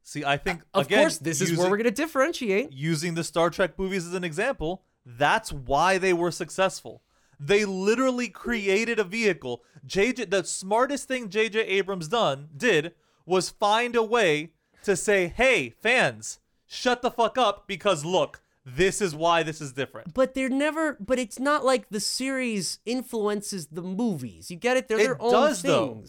See, 0.02 0.24
I 0.24 0.36
think 0.38 0.62
Of 0.72 0.86
again, 0.86 1.00
course, 1.00 1.18
this 1.18 1.40
is 1.40 1.56
where 1.58 1.70
we're 1.70 1.76
gonna 1.76 1.90
differentiate. 1.90 2.72
using 2.72 3.14
the 3.14 3.24
Star 3.24 3.50
Trek 3.50 3.78
movies 3.78 4.06
as 4.06 4.14
an 4.14 4.24
example, 4.24 4.82
that's 5.04 5.52
why 5.52 5.98
they 5.98 6.12
were 6.14 6.30
successful. 6.30 7.02
They 7.40 7.64
literally 7.64 8.28
created 8.28 8.98
a 8.98 9.04
vehicle. 9.04 9.62
JJ 9.86 10.30
the 10.30 10.44
smartest 10.44 11.06
thing 11.08 11.28
JJ 11.28 11.56
Abrams 11.66 12.08
done 12.08 12.48
did 12.56 12.94
was 13.26 13.50
find 13.50 13.94
a 13.94 14.02
way 14.02 14.52
to 14.82 14.96
say, 14.96 15.28
"Hey, 15.28 15.70
fans, 15.70 16.40
shut 16.66 17.02
the 17.02 17.10
fuck 17.10 17.36
up 17.38 17.66
because 17.68 18.04
look, 18.04 18.40
this 18.64 19.00
is 19.00 19.14
why 19.14 19.42
this 19.42 19.60
is 19.60 19.72
different." 19.72 20.14
But 20.14 20.34
they're 20.34 20.48
never. 20.48 20.96
But 20.98 21.18
it's 21.18 21.38
not 21.38 21.64
like 21.64 21.90
the 21.90 22.00
series 22.00 22.78
influences 22.86 23.66
the 23.66 23.82
movies. 23.82 24.50
You 24.50 24.56
get 24.56 24.76
it? 24.78 24.88
They're 24.88 24.98
It 24.98 25.02
their 25.04 25.22
own 25.22 25.32
does, 25.32 25.62
though. 25.62 26.02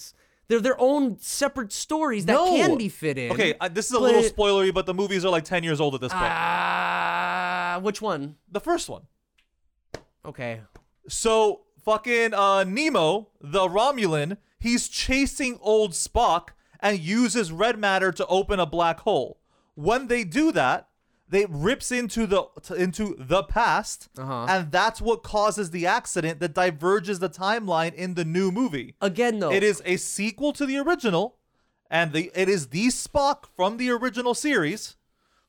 Things. 0.49 0.62
They're 0.62 0.73
their 0.73 0.81
own 0.81 1.17
separate 1.19 1.71
stories 1.71 2.25
that 2.25 2.33
No. 2.33 2.55
can 2.55 2.77
be 2.77 2.89
fit 2.89 3.17
in. 3.17 3.31
Okay, 3.31 3.53
I, 3.62 3.67
this 3.69 3.85
is 3.88 3.93
a 3.93 3.99
little 3.99 4.23
it- 4.23 4.35
spoilery, 4.35 4.73
but 4.73 4.85
the 4.85 4.93
movies 4.93 5.23
are 5.23 5.29
like 5.29 5.43
10 5.45 5.63
years 5.63 5.79
old 5.79 5.95
at 5.95 6.01
this 6.01 6.12
point. 6.12 6.25
Ah, 6.31 7.79
which 7.81 8.01
one? 8.01 8.35
the 8.51 8.59
first 8.59 8.89
one. 8.89 9.03
Okay. 10.25 10.62
So 11.07 11.62
fucking 11.83 12.33
uh 12.33 12.63
Nemo, 12.65 13.29
the 13.41 13.67
Romulan, 13.67 14.38
he's 14.59 14.88
chasing 14.89 15.57
old 15.62 15.91
Spock 15.93 16.49
and 16.81 16.99
uses 16.99 17.51
red 17.51 17.79
matter 17.79 18.12
to 18.12 18.25
open 18.27 18.59
a 18.59 18.65
black 18.65 18.99
hole. 19.01 19.39
When 19.75 20.07
they 20.07 20.23
do 20.25 20.51
that, 20.51 20.88
they 21.29 21.45
rips 21.47 21.91
into 21.91 22.25
the 22.25 22.43
into 22.75 23.15
the 23.19 23.43
past, 23.43 24.09
Uh-huh. 24.17 24.47
and 24.49 24.71
that's 24.71 24.99
what 25.01 25.23
causes 25.23 25.71
the 25.71 25.85
accident 25.85 26.39
that 26.39 26.53
diverges 26.53 27.19
the 27.19 27.29
timeline 27.29 27.93
in 27.93 28.15
the 28.15 28.25
new 28.25 28.51
movie. 28.51 28.95
Again, 29.01 29.39
though. 29.39 29.51
It 29.51 29.63
is 29.63 29.81
a 29.85 29.97
sequel 29.97 30.53
to 30.53 30.65
the 30.65 30.77
original, 30.77 31.37
and 31.89 32.13
the 32.13 32.31
it 32.33 32.49
is 32.49 32.67
the 32.67 32.87
Spock 32.87 33.45
from 33.55 33.77
the 33.77 33.89
original 33.91 34.33
series 34.33 34.95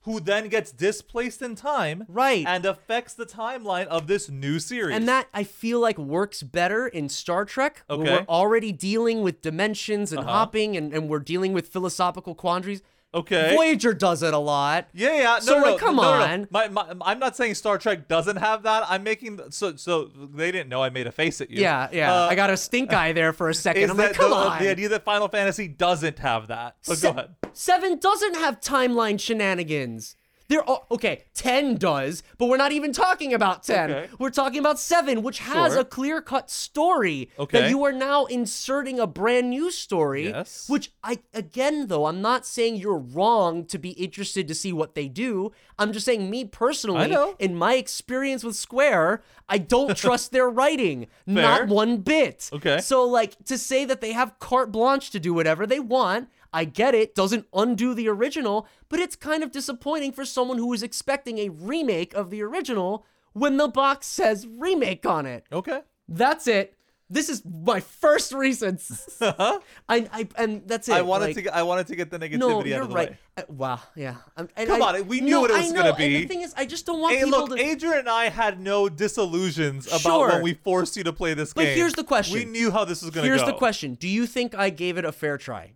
who 0.05 0.19
then 0.19 0.49
gets 0.49 0.73
displaced 0.73 1.43
in 1.43 1.55
time, 1.55 2.07
Right. 2.09 2.47
and 2.47 2.65
affects 2.65 3.13
the 3.13 3.27
timeline 3.27 3.85
of 3.87 4.07
this 4.07 4.31
new 4.31 4.59
series. 4.59 4.97
And 4.97 5.07
that 5.07 5.29
I 5.35 5.45
feel 5.45 5.79
like 5.79 5.99
works 5.99 6.43
better 6.43 6.89
in 6.89 7.11
Star 7.11 7.45
Trek, 7.45 7.83
Okay. 7.91 8.03
where 8.03 8.21
we're 8.21 8.27
already 8.27 8.73
dealing 8.73 9.21
with 9.23 9.43
dimensions 9.43 10.11
and 10.11 10.21
Uh-huh. 10.21 10.31
hopping, 10.33 10.75
and, 10.75 10.95
and 10.95 11.11
we're 11.11 11.19
dealing 11.19 11.53
with 11.53 11.69
philosophical 11.69 12.35
quandaries. 12.35 12.81
Okay, 13.15 13.55
Voyager 13.57 13.93
does 13.95 14.23
it 14.23 14.35
a 14.35 14.39
lot. 14.39 14.89
Yeah, 14.93 15.17
yeah. 15.17 15.23
No, 15.35 15.41
So, 15.41 15.59
no, 15.61 15.71
like, 15.73 15.79
come 15.81 15.97
no, 15.97 16.03
no, 16.03 16.19
no. 16.19 16.25
on. 16.25 16.49
My, 16.51 16.69
my, 16.69 16.95
I'm 17.03 17.19
not 17.19 17.37
saying 17.37 17.55
Star 17.55 17.79
Trek 17.79 18.09
doesn't 18.09 18.37
have 18.37 18.63
that. 18.65 18.85
I'm 18.89 19.03
making 19.03 19.41
so 19.51 19.77
so 19.77 20.05
they 20.35 20.51
didn't 20.53 20.69
know 20.69 20.83
I 20.83 20.91
made 20.91 21.07
a 21.07 21.13
face 21.13 21.41
at 21.41 21.51
you. 21.51 21.61
Yeah, 21.63 21.89
yeah. 21.93 22.13
Uh, 22.13 22.29
I 22.29 22.35
got 22.35 22.51
a 22.51 22.57
stink 22.57 22.93
eye 22.93 23.13
there 23.13 23.33
for 23.33 23.49
a 23.49 23.55
second. 23.67 23.91
I'm 23.91 23.97
like, 23.97 24.15
come 24.15 24.31
the, 24.31 24.37
on. 24.37 24.63
the 24.63 24.69
idea 24.69 24.89
that 24.91 25.05
Final 25.05 25.29
Fantasy 25.29 25.69
doesn't 25.69 26.19
have 26.21 26.49
that? 26.49 26.77
But 26.87 26.99
Se- 26.99 27.07
go 27.09 27.19
ahead. 27.19 27.35
Seven 27.53 27.99
doesn't 27.99 28.35
have 28.35 28.61
timeline 28.61 29.19
shenanigans. 29.19 30.17
There 30.51 30.69
are 30.69 30.83
okay, 30.91 31.23
ten 31.33 31.77
does, 31.77 32.25
but 32.37 32.47
we're 32.47 32.57
not 32.57 32.73
even 32.73 32.93
talking 32.93 33.33
about 33.33 33.63
ten. 33.63 33.91
Okay. 33.91 34.09
We're 34.19 34.31
talking 34.31 34.59
about 34.59 34.81
seven, 34.81 35.23
which 35.23 35.39
has 35.39 35.75
Sure. 35.75 35.83
a 35.83 35.85
clear-cut 35.85 36.51
story 36.51 37.31
Okay. 37.39 37.61
that 37.61 37.71
you 37.71 37.85
are 37.85 37.93
now 37.93 38.25
inserting 38.25 38.99
a 38.99 39.07
brand 39.07 39.49
new 39.49 39.71
story. 39.71 40.27
Yes. 40.29 40.69
Which 40.69 40.91
I 41.05 41.21
again 41.33 41.87
though, 41.87 42.07
I'm 42.07 42.21
not 42.21 42.45
saying 42.45 42.77
you're 42.77 42.99
wrong 42.99 43.65
to 43.67 43.79
be 43.79 43.91
interested 43.91 44.49
to 44.49 44.55
see 44.57 44.73
what 44.73 44.97
they 44.97 45.07
do. 45.07 45.53
I'm 45.79 45.93
just 45.93 46.05
saying 46.05 46.29
me 46.29 46.45
personally, 46.47 47.15
in 47.39 47.55
my 47.55 47.75
experience 47.75 48.43
with 48.43 48.57
Square, 48.57 49.23
I 49.49 49.59
don't 49.59 49.97
trust 50.05 50.33
their 50.33 50.51
writing. 50.51 51.07
Not 51.27 51.69
one 51.69 51.99
bit. 51.99 52.51
Okay. 52.53 52.81
So 52.81 53.05
like 53.05 53.37
to 53.45 53.57
say 53.57 53.85
that 53.85 54.01
they 54.01 54.13
have 54.13 54.37
carte 54.41 54.73
blanche 54.73 55.11
to 55.11 55.21
do 55.21 55.33
whatever 55.33 55.65
they 55.65 55.79
want, 55.79 56.29
I 56.53 56.65
get 56.65 56.95
it, 56.95 57.15
doesn't 57.15 57.47
undo 57.55 57.95
the 57.95 58.09
original, 58.09 58.67
but 58.89 58.99
it's 59.01 59.17
kind 59.17 59.43
of 59.43 59.53
disappointing 59.53 60.13
for 60.13 60.25
someone 60.25 60.59
who 60.59 60.67
was 60.69 60.83
expecting 60.83 61.39
a 61.39 61.49
remake 61.49 62.13
of 62.15 62.31
the 62.31 62.43
original 62.43 63.05
when 63.33 63.57
the 63.57 63.69
box 63.69 64.07
says 64.07 64.47
remake 64.47 65.07
on 65.07 65.27
it. 65.27 65.45
Okay. 65.53 65.83
That's 66.09 66.47
it. 66.49 66.75
This 67.13 67.29
is 67.29 67.43
my 67.45 67.81
first 67.81 68.33
reason. 68.33 68.79
I, 69.21 69.59
I 69.89 70.29
and 70.37 70.63
that's 70.67 70.89
it. 70.89 70.93
I 70.95 71.03
wanted 71.03 71.27
like- 71.27 71.35
to 71.37 71.43
get, 71.43 71.55
I 71.55 71.63
wanted 71.65 71.89
to 71.89 71.97
get 71.97 72.09
the 72.11 72.19
negativity 72.21 72.39
No, 72.39 72.59
out 72.61 72.67
you're 72.67 72.83
of 72.83 72.89
the 72.89 72.95
right. 72.95 73.11
way. 73.11 73.19
Uh, 73.37 73.43
wow, 73.49 73.81
yeah. 73.97 74.15
And 74.37 74.49
Come 74.69 74.81
I- 74.83 74.99
on, 74.99 75.07
we 75.09 75.21
knew 75.21 75.33
no, 75.33 75.41
what 75.41 75.51
it 75.51 75.55
was 75.55 75.73
gonna 75.73 75.95
be. 75.97 76.05
and 76.05 76.13
be. 76.15 76.21
the 76.23 76.27
thing 76.29 76.43
is, 76.43 76.55
I 76.57 76.67
just 76.67 76.87
don't 76.87 77.01
want 77.01 77.17
Hey, 77.17 77.25
people 77.25 77.47
look, 77.49 77.59
to. 77.59 77.65
Adrian 77.65 77.99
and 77.99 78.09
I 78.09 78.29
had 78.29 78.61
no 78.61 78.89
disillusions 78.89 79.87
about 79.89 80.01
Sure. 80.03 80.29
when 80.29 80.43
we 80.43 80.55
forced 80.55 80.97
you 80.97 81.03
to 81.05 81.13
play 81.13 81.35
this 81.35 81.53
But 81.53 81.63
game. 81.63 81.71
But 81.73 81.77
here's 81.79 81.95
the 81.95 82.05
question. 82.05 82.39
We 82.39 82.45
knew 82.45 82.71
how 82.71 82.85
this 82.85 83.03
was 83.03 83.11
going 83.11 83.25
to 83.25 83.29
go. 83.29 83.37
Here's 83.37 83.47
the 83.47 83.57
question: 83.59 83.95
Do 83.95 84.07
you 84.09 84.27
think 84.27 84.55
I 84.55 84.71
gave 84.71 84.97
it 84.97 85.05
a 85.05 85.11
fair 85.13 85.37
try? 85.37 85.73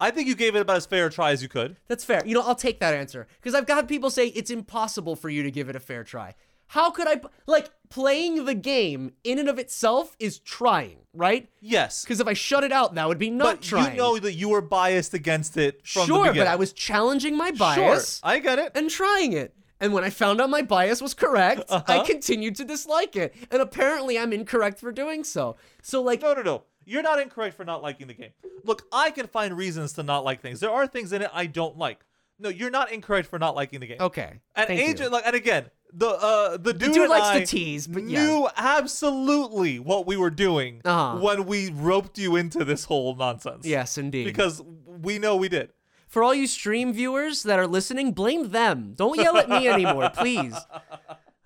I 0.00 0.10
think 0.10 0.28
you 0.28 0.34
gave 0.34 0.56
it 0.56 0.60
about 0.60 0.76
as 0.76 0.86
fair 0.86 1.06
a 1.06 1.10
try 1.10 1.30
as 1.32 1.42
you 1.42 1.48
could. 1.48 1.76
That's 1.88 2.04
fair. 2.04 2.22
You 2.26 2.34
know, 2.34 2.42
I'll 2.42 2.54
take 2.54 2.80
that 2.80 2.94
answer 2.94 3.26
because 3.40 3.54
I've 3.54 3.66
got 3.66 3.86
people 3.88 4.10
say 4.10 4.28
it's 4.28 4.50
impossible 4.50 5.16
for 5.16 5.28
you 5.30 5.42
to 5.42 5.50
give 5.50 5.68
it 5.68 5.76
a 5.76 5.80
fair 5.80 6.04
try. 6.04 6.34
How 6.68 6.90
could 6.90 7.06
I 7.06 7.20
like 7.46 7.70
playing 7.90 8.46
the 8.46 8.54
game 8.54 9.12
in 9.22 9.38
and 9.38 9.48
of 9.48 9.58
itself 9.58 10.16
is 10.18 10.38
trying, 10.40 10.96
right? 11.12 11.48
Yes. 11.60 12.02
Because 12.02 12.20
if 12.20 12.26
I 12.26 12.32
shut 12.32 12.64
it 12.64 12.72
out, 12.72 12.94
that 12.96 13.06
would 13.06 13.18
be 13.18 13.30
not 13.30 13.56
But 13.56 13.62
trying. 13.62 13.92
you 13.92 13.98
know 13.98 14.18
that 14.18 14.32
you 14.32 14.48
were 14.48 14.62
biased 14.62 15.14
against 15.14 15.56
it 15.56 15.86
from 15.86 16.06
sure, 16.06 16.32
but. 16.34 16.46
I 16.46 16.56
was 16.56 16.72
challenging 16.72 17.36
my 17.36 17.50
bias. 17.52 18.18
Sure, 18.18 18.28
I 18.30 18.38
get 18.40 18.58
it. 18.58 18.72
and 18.74 18.90
trying 18.90 19.34
it. 19.34 19.54
And 19.80 19.92
when 19.92 20.04
I 20.04 20.10
found 20.10 20.40
out 20.40 20.48
my 20.48 20.62
bias 20.62 21.02
was 21.02 21.12
correct, 21.14 21.64
I 21.68 21.74
Uh-huh. 21.76 22.04
continued 22.04 22.56
to 22.56 22.64
dislike 22.64 23.14
it. 23.16 23.34
And 23.50 23.60
apparently 23.60 24.18
I'm 24.18 24.32
incorrect 24.32 24.80
for 24.80 24.90
doing 24.90 25.22
so. 25.24 25.56
So 25.82 26.00
like 26.00 26.22
No, 26.22 26.32
no, 26.32 26.42
no. 26.42 26.62
You're 26.86 27.02
not 27.02 27.20
incorrect 27.20 27.56
for 27.56 27.64
not 27.64 27.82
liking 27.82 28.06
the 28.06 28.14
game. 28.14 28.30
Look, 28.64 28.82
I 28.92 29.10
can 29.10 29.26
find 29.26 29.56
reasons 29.56 29.92
to 29.94 30.02
not 30.02 30.24
like 30.24 30.40
things. 30.40 30.60
There 30.60 30.70
are 30.70 30.86
things 30.86 31.12
in 31.12 31.22
it 31.22 31.30
I 31.32 31.46
don't 31.46 31.76
like. 31.78 32.04
No, 32.38 32.48
you're 32.48 32.70
not 32.70 32.90
incorrect 32.92 33.28
for 33.28 33.38
not 33.38 33.54
liking 33.54 33.80
the 33.80 33.86
game. 33.86 33.98
okay. 34.00 34.40
And 34.56 34.66
thank 34.66 34.80
you. 34.80 34.86
agent, 34.86 35.12
like, 35.12 35.24
and 35.26 35.36
again, 35.36 35.66
the 35.92 36.08
uh, 36.08 36.56
the 36.56 36.72
dude, 36.72 36.92
dude 36.92 37.02
and 37.02 37.10
likes 37.10 37.38
to 37.38 37.46
tease, 37.56 37.86
but 37.86 38.02
yeah. 38.02 38.26
knew 38.26 38.48
absolutely 38.56 39.78
what 39.78 40.06
we 40.06 40.16
were 40.16 40.30
doing 40.30 40.80
Uh-huh. 40.84 41.20
when 41.20 41.46
we 41.46 41.70
roped 41.70 42.18
you 42.18 42.34
into 42.36 42.64
this 42.64 42.84
whole 42.86 43.14
nonsense. 43.14 43.64
Yes, 43.64 43.96
indeed. 43.98 44.24
because 44.24 44.60
we 44.86 45.18
know 45.20 45.36
we 45.36 45.48
did. 45.48 45.70
For 46.08 46.22
all 46.24 46.34
you 46.34 46.46
stream 46.48 46.92
viewers 46.92 47.42
that 47.44 47.58
are 47.58 47.66
listening, 47.66 48.12
blame 48.12 48.50
them. 48.50 48.94
Don't 48.96 49.18
yell 49.18 49.36
at 49.36 49.48
me 49.48 49.66
anymore, 49.68 50.10
please. 50.14 50.54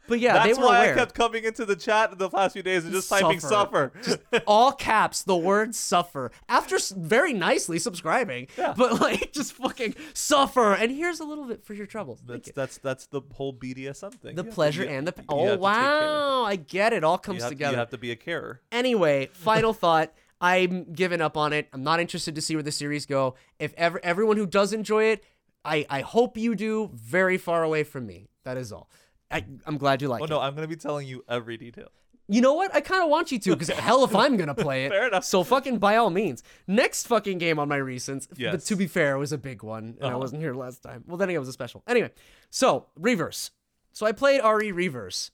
But 0.09 0.18
yeah, 0.21 0.33
That's 0.35 0.47
they 0.47 0.61
were 0.61 0.66
why 0.66 0.79
aware. 0.85 0.94
I 0.94 0.97
kept 0.99 1.14
coming 1.14 1.44
into 1.44 1.64
the 1.64 1.77
chat 1.77 2.11
in 2.12 2.18
the 2.18 2.29
past 2.31 2.55
few 2.55 2.62
days 2.62 2.85
and 2.85 2.92
just 2.92 3.09
typing 3.09 3.38
Suffer. 3.40 3.92
suffer. 4.03 4.42
all 4.47 4.73
caps 4.73 5.23
the 5.23 5.37
word 5.37 5.75
suffer 5.75 6.33
after 6.49 6.79
very 6.97 7.33
nicely 7.33 7.79
subscribing 7.79 8.49
Yeah. 8.57 8.75
but 8.77 9.01
like 9.01 9.33
just 9.33 9.53
fucking 9.53 9.94
suffer 10.14 10.73
and 10.75 10.90
here's 10.90 11.21
a 11.21 11.25
little 11.25 11.44
bit 11.44 11.62
for 11.64 11.75
your 11.75 11.87
troubles 11.87 12.21
that's 12.27 12.49
you. 12.49 12.53
that's 12.57 12.79
that's 12.79 13.07
the 13.07 13.21
whole 13.35 13.53
BDSM 13.53 14.14
thing. 14.14 14.35
the 14.35 14.44
pleasure 14.44 14.85
and 14.85 15.07
the 15.07 15.14
oh 15.29 15.37
have 15.37 15.47
to 15.47 15.51
take 15.51 15.61
care. 15.61 15.61
wow 15.61 16.44
i 16.44 16.57
get 16.57 16.92
it 16.92 17.05
all 17.05 17.18
comes 17.18 17.42
You 17.42 17.49
together 17.51 17.73
you 17.73 17.79
have 17.79 17.90
to 17.90 17.99
be 17.99 18.11
a 18.11 18.16
carer. 18.16 18.61
anyway 18.73 19.29
final 19.33 19.73
thought 19.73 20.12
i'm 20.40 20.92
giving 20.92 21.21
up 21.21 21.37
on 21.37 21.53
it 21.53 21.68
i'm 21.73 21.83
not 21.83 22.01
interested 22.01 22.35
to 22.35 22.40
see 22.40 22.55
where 22.57 22.62
the 22.62 22.73
series 22.73 23.07
go 23.07 23.35
if 23.59 23.75
ever 23.77 24.01
everyone 24.03 24.37
who 24.37 24.47
does 24.47 24.73
enjoy 24.73 25.05
it 25.05 25.25
i 25.64 25.85
i 25.90 26.01
hope 26.01 26.37
you 26.37 26.55
do 26.55 26.90
very 26.94 27.37
far 27.38 27.62
away 27.64 27.83
from 27.85 28.07
me 28.07 28.29
that 28.44 28.57
is 28.57 28.73
all 28.73 28.88
I, 29.31 29.45
I'm 29.67 29.79
glad 29.79 30.01
you 30.03 30.09
like 30.09 30.21
Oh 30.23 30.25
it. 30.25 30.31
Well, 30.31 30.41
no, 30.41 30.47
I'm 30.47 30.55
gonna 30.55 30.69
be 30.69 30.77
telling 30.77 31.07
you 31.07 31.25
every 31.29 31.57
detail. 31.57 31.88
You 32.31 32.43
know 32.43 32.53
what? 32.55 32.75
I 32.75 32.81
kind 32.83 33.03
of 33.03 33.09
want 33.09 33.33
you 33.33 33.38
to, 33.38 33.51
because 33.57 33.69
hell 33.79 34.05
if 34.05 34.14
I'm 34.14 34.37
gonna 34.37 34.55
play 34.55 34.85
it. 34.87 34.91
Fair 34.91 35.09
enough. 35.09 35.25
So 35.25 35.43
fucking 35.45 35.79
by 35.79 35.97
all 35.97 36.11
means. 36.11 36.43
Next 36.67 37.07
fucking 37.07 37.38
game 37.38 37.59
on 37.59 37.69
my 37.69 37.79
recents. 37.79 38.27
But 38.38 38.61
to 38.67 38.77
be 38.77 38.87
fair, 38.87 39.14
it 39.14 39.19
was 39.19 39.33
a 39.33 39.38
big 39.38 39.62
one, 39.62 39.97
and 39.99 40.05
I 40.05 40.09
Uh-huh. 40.09 40.19
wasn't 40.19 40.43
here 40.43 40.55
last 40.55 40.83
time. 40.83 41.05
Well, 41.07 41.17
then 41.17 41.29
again, 41.29 41.37
it 41.37 41.41
was 41.41 41.49
a 41.49 41.53
special. 41.55 41.83
Anyway, 41.87 42.11
so 42.51 42.87
Reverse. 42.97 43.51
So 43.93 44.05
I 44.07 44.12
played 44.12 44.41
RE 44.45 44.71
Reverse. 44.73 45.31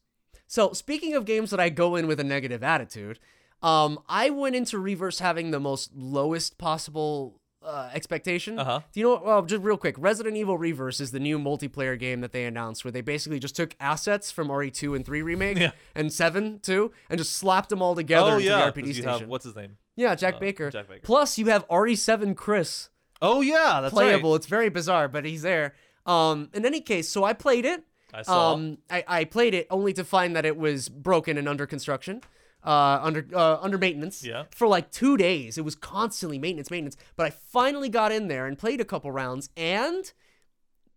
So 0.47 0.73
speaking 0.73 1.15
of 1.15 1.25
games 1.25 1.51
that 1.51 1.59
I 1.61 1.69
go 1.69 1.97
in 1.97 2.07
with 2.07 2.21
a 2.21 2.25
negative 2.25 2.63
attitude, 2.63 3.19
um, 3.63 3.99
I 4.09 4.31
went 4.31 4.55
into 4.57 4.79
Reverse 4.79 5.19
having 5.19 5.51
the 5.51 5.59
most 5.61 5.95
lowest 5.97 6.59
possible 6.59 7.41
uh, 7.65 7.91
expectation. 7.95 8.59
Uh-huh. 8.59 8.81
Do 8.93 9.01
you 9.01 9.07
know? 9.07 9.23
Well, 9.25 9.43
just 9.43 9.63
real 9.63 9.77
quick, 9.77 9.97
Resident 9.99 10.37
Evil 10.37 10.59
Reverse 10.59 11.01
is 11.01 11.11
the 11.11 11.21
new 11.21 11.39
multiplayer 11.39 11.99
game 11.99 12.21
that 12.21 12.33
they 12.33 12.45
announced, 12.45 12.85
where 12.85 12.93
they 12.93 13.01
basically 13.01 13.39
just 13.39 13.57
took 13.57 13.75
assets 13.81 14.31
from 14.31 14.49
RE2 14.49 14.97
and 14.97 15.05
3 15.05 15.23
remake 15.23 15.59
Yeah. 15.59 15.73
and 15.95 16.13
7 16.13 16.61
too, 16.61 16.93
and 17.09 17.19
just 17.19 17.33
slapped 17.35 17.71
them 17.71 17.81
all 17.83 17.95
together 17.95 18.33
oh 18.33 18.35
into 18.35 18.45
yeah, 18.47 18.71
the 18.71 18.73
RPD 18.83 18.93
station. 18.95 19.05
have 19.09 19.27
what's 19.27 19.45
his 19.45 19.57
name? 19.57 19.77
yeah, 19.97 20.15
Jack 20.15 20.35
uh, 20.35 20.39
Baker. 20.41 20.71
Jack 20.71 20.89
Baker. 20.89 21.01
Plus, 21.03 21.39
you 21.39 21.47
have 21.47 21.67
RE7 21.69 22.37
Chris 22.37 22.91
Oh 23.23 23.41
yeah, 23.41 23.81
that's 23.81 23.95
playable. 23.95 24.33
right. 24.33 24.37
It's 24.37 24.47
very 24.47 24.69
bizarre, 24.69 25.09
but 25.09 25.25
he's 25.25 25.43
there. 25.43 25.75
Um, 26.05 26.51
in 26.53 26.67
any 26.67 26.81
case, 26.83 27.09
so 27.09 27.25
I 27.25 27.33
played 27.33 27.65
it. 27.65 27.83
I 28.13 28.23
saw. 28.23 28.53
Um, 28.53 28.79
I, 28.91 29.05
I 29.09 29.25
played 29.25 29.55
it 29.55 29.67
only 29.71 29.93
to 29.95 30.05
find 30.05 30.37
that 30.37 30.45
it 30.45 30.57
was 30.57 30.89
broken 30.91 31.39
and 31.39 31.49
under 31.49 31.67
construction, 31.67 32.21
uh, 32.65 33.01
under 33.03 33.27
uh, 33.33 33.59
under 33.61 33.79
maintenance. 33.79 34.25
Yeah. 34.25 34.45
For 34.51 34.67
like 34.67 34.91
two 34.91 35.17
days, 35.17 35.59
it 35.59 35.65
was 35.65 35.75
constantly 35.75 36.39
maintenance, 36.39 36.71
maintenance. 36.71 36.97
But 37.17 37.27
I 37.27 37.31
finally 37.31 37.89
got 37.89 38.13
in 38.13 38.29
there 38.29 38.47
and 38.47 38.59
played 38.59 38.81
a 38.81 38.85
couple 38.85 39.11
rounds, 39.13 39.51
and 39.57 40.13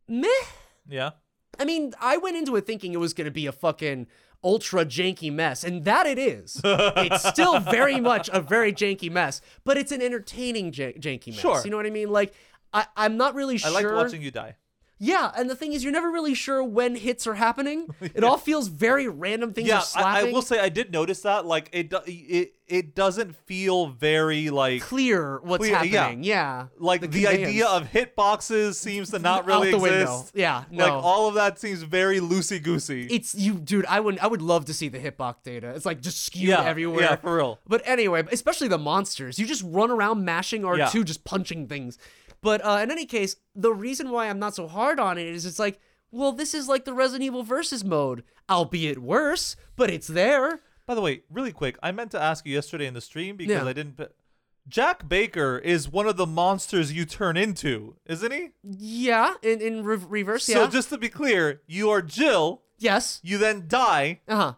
meh. 0.07 0.27
yeah. 0.87 1.11
I 1.59 1.65
mean, 1.65 1.93
I 1.99 2.17
went 2.17 2.37
into 2.37 2.55
it 2.55 2.67
thinking 2.67 2.93
it 2.93 2.99
was 2.99 3.13
going 3.13 3.25
to 3.25 3.31
be 3.31 3.47
a 3.47 3.51
fucking 3.51 4.05
ultra 4.43 4.85
janky 4.85 5.33
mess, 5.33 5.63
and 5.63 5.85
that 5.85 6.05
it 6.05 6.19
is. 6.19 6.61
it's 6.63 7.27
still 7.27 7.59
very 7.59 7.99
much 7.99 8.29
a 8.31 8.39
very 8.39 8.71
janky 8.71 9.11
mess, 9.11 9.41
but 9.63 9.77
it's 9.77 9.91
an 9.91 10.01
entertaining 10.01 10.71
jan- 10.71 10.93
janky 10.93 11.27
mess. 11.27 11.39
Sure. 11.39 11.61
You 11.63 11.71
know 11.71 11.77
what 11.77 11.87
I 11.87 11.91
mean? 11.91 12.09
Like, 12.09 12.33
I, 12.73 12.85
I'm 12.95 13.17
not 13.17 13.33
really 13.33 13.55
I 13.55 13.57
sure. 13.57 13.69
I 13.71 13.73
like 13.73 13.91
watching 13.91 14.21
you 14.21 14.29
die. 14.31 14.55
Yeah, 14.99 15.31
and 15.37 15.47
the 15.49 15.55
thing 15.55 15.73
is, 15.73 15.83
you're 15.83 15.93
never 15.93 16.09
really 16.09 16.33
sure 16.33 16.63
when 16.63 16.95
hits 16.95 17.27
are 17.27 17.35
happening. 17.35 17.87
It 18.01 18.23
all 18.23 18.37
feels 18.37 18.67
very 18.67 19.07
random. 19.07 19.53
Things 19.53 19.67
Yeah, 19.67 19.77
are 19.77 19.81
slapping. 19.81 20.27
I, 20.27 20.29
I 20.29 20.33
will 20.33 20.41
say 20.41 20.59
I 20.59 20.69
did 20.69 20.91
notice 20.91 21.21
that. 21.21 21.45
Like 21.45 21.69
it, 21.71 21.93
it, 22.07 22.53
it 22.67 22.95
doesn't 22.95 23.35
feel 23.45 23.87
very 23.87 24.49
like 24.49 24.81
clear 24.81 25.39
what's 25.43 25.67
Clear, 25.67 25.83
yeah. 25.83 26.01
happening. 26.03 26.23
Yeah, 26.23 26.67
like 26.79 27.01
the, 27.11 27.27
idea 27.27 27.65
conveyance. 27.65 27.69
of 27.69 27.91
hitboxes 27.91 28.73
seems 28.75 29.11
to 29.11 29.19
not 29.19 29.45
really 29.45 29.69
the 29.71 29.77
exist. 29.77 29.91
window. 29.93 30.25
Yeah, 30.33 30.63
no. 30.71 30.83
Like 30.83 31.03
all 31.03 31.27
of 31.27 31.35
that 31.35 31.59
seems 31.59 31.83
very 31.83 32.19
loosey 32.19 32.61
goosey. 32.61 33.05
it's 33.11 33.35
you, 33.35 33.53
dude. 33.55 33.85
I 33.85 33.99
would, 33.99 34.17
I 34.19 34.27
would 34.27 34.41
love 34.41 34.65
to 34.65 34.73
see 34.73 34.89
the 34.89 34.99
hitbox 34.99 35.43
data. 35.43 35.69
It's 35.69 35.85
like 35.85 36.01
just 36.01 36.25
skewed 36.25 36.49
Yeah, 36.49 36.63
everywhere. 36.63 37.01
yeah, 37.01 37.15
for 37.17 37.35
real. 37.37 37.59
But 37.67 37.83
anyway, 37.85 38.23
especially 38.31 38.67
the 38.69 38.77
monsters. 38.79 39.37
You 39.37 39.45
just 39.45 39.63
run 39.65 39.91
around 39.91 40.25
mashing 40.25 40.63
R2, 40.63 40.93
Yeah. 40.95 41.03
just 41.03 41.23
punching 41.23 41.67
things. 41.67 41.97
But 42.41 42.63
uh, 42.65 42.79
in 42.83 42.91
any 42.91 43.05
case, 43.05 43.35
the 43.55 43.73
reason 43.73 44.09
why 44.11 44.27
I'm 44.29 44.39
not 44.39 44.55
so 44.55 44.67
hard 44.67 44.99
on 44.99 45.17
it 45.17 45.27
is 45.27 45.45
it's 45.45 45.59
like, 45.59 45.79
well, 46.11 46.31
this 46.31 46.53
is 46.53 46.67
like 46.67 46.85
the 46.85 46.93
Resident 46.93 47.23
Evil 47.25 47.43
versus 47.43 47.83
mode, 47.83 48.23
albeit 48.49 48.99
worse, 48.99 49.55
but 49.75 49.89
it's 49.89 50.07
there. 50.07 50.61
By 50.85 50.95
the 50.95 51.01
way, 51.01 51.23
really 51.29 51.51
quick, 51.51 51.77
I 51.83 51.91
meant 51.91 52.11
to 52.11 52.21
ask 52.21 52.45
you 52.45 52.53
yesterday 52.53 52.85
in 52.87 52.93
the 52.93 53.01
stream 53.01 53.35
because 53.35 53.61
Yeah. 53.63 53.67
I 53.67 53.73
didn't. 53.73 53.97
p- 53.97 54.05
Jack 54.69 55.07
Baker 55.07 55.57
is 55.57 55.87
one 55.89 56.07
of 56.07 56.17
the 56.17 56.25
monsters 56.25 56.91
you 56.93 57.05
turn 57.05 57.37
into, 57.37 57.95
isn't 58.05 58.31
he? 58.33 58.49
Yeah, 58.63 59.33
in 59.41 59.61
in 59.61 59.83
re- 59.85 59.97
reverse. 60.07 60.47
Yeah. 60.49 60.55
So 60.55 60.67
just 60.67 60.89
to 60.89 60.97
be 60.97 61.07
clear, 61.09 61.61
you 61.67 61.89
are 61.89 62.01
Jill. 62.01 62.61
yes. 62.77 63.19
You 63.23 63.37
then 63.37 63.65
die 63.67 64.19
Uh 64.27 64.35
huh. 64.35 64.53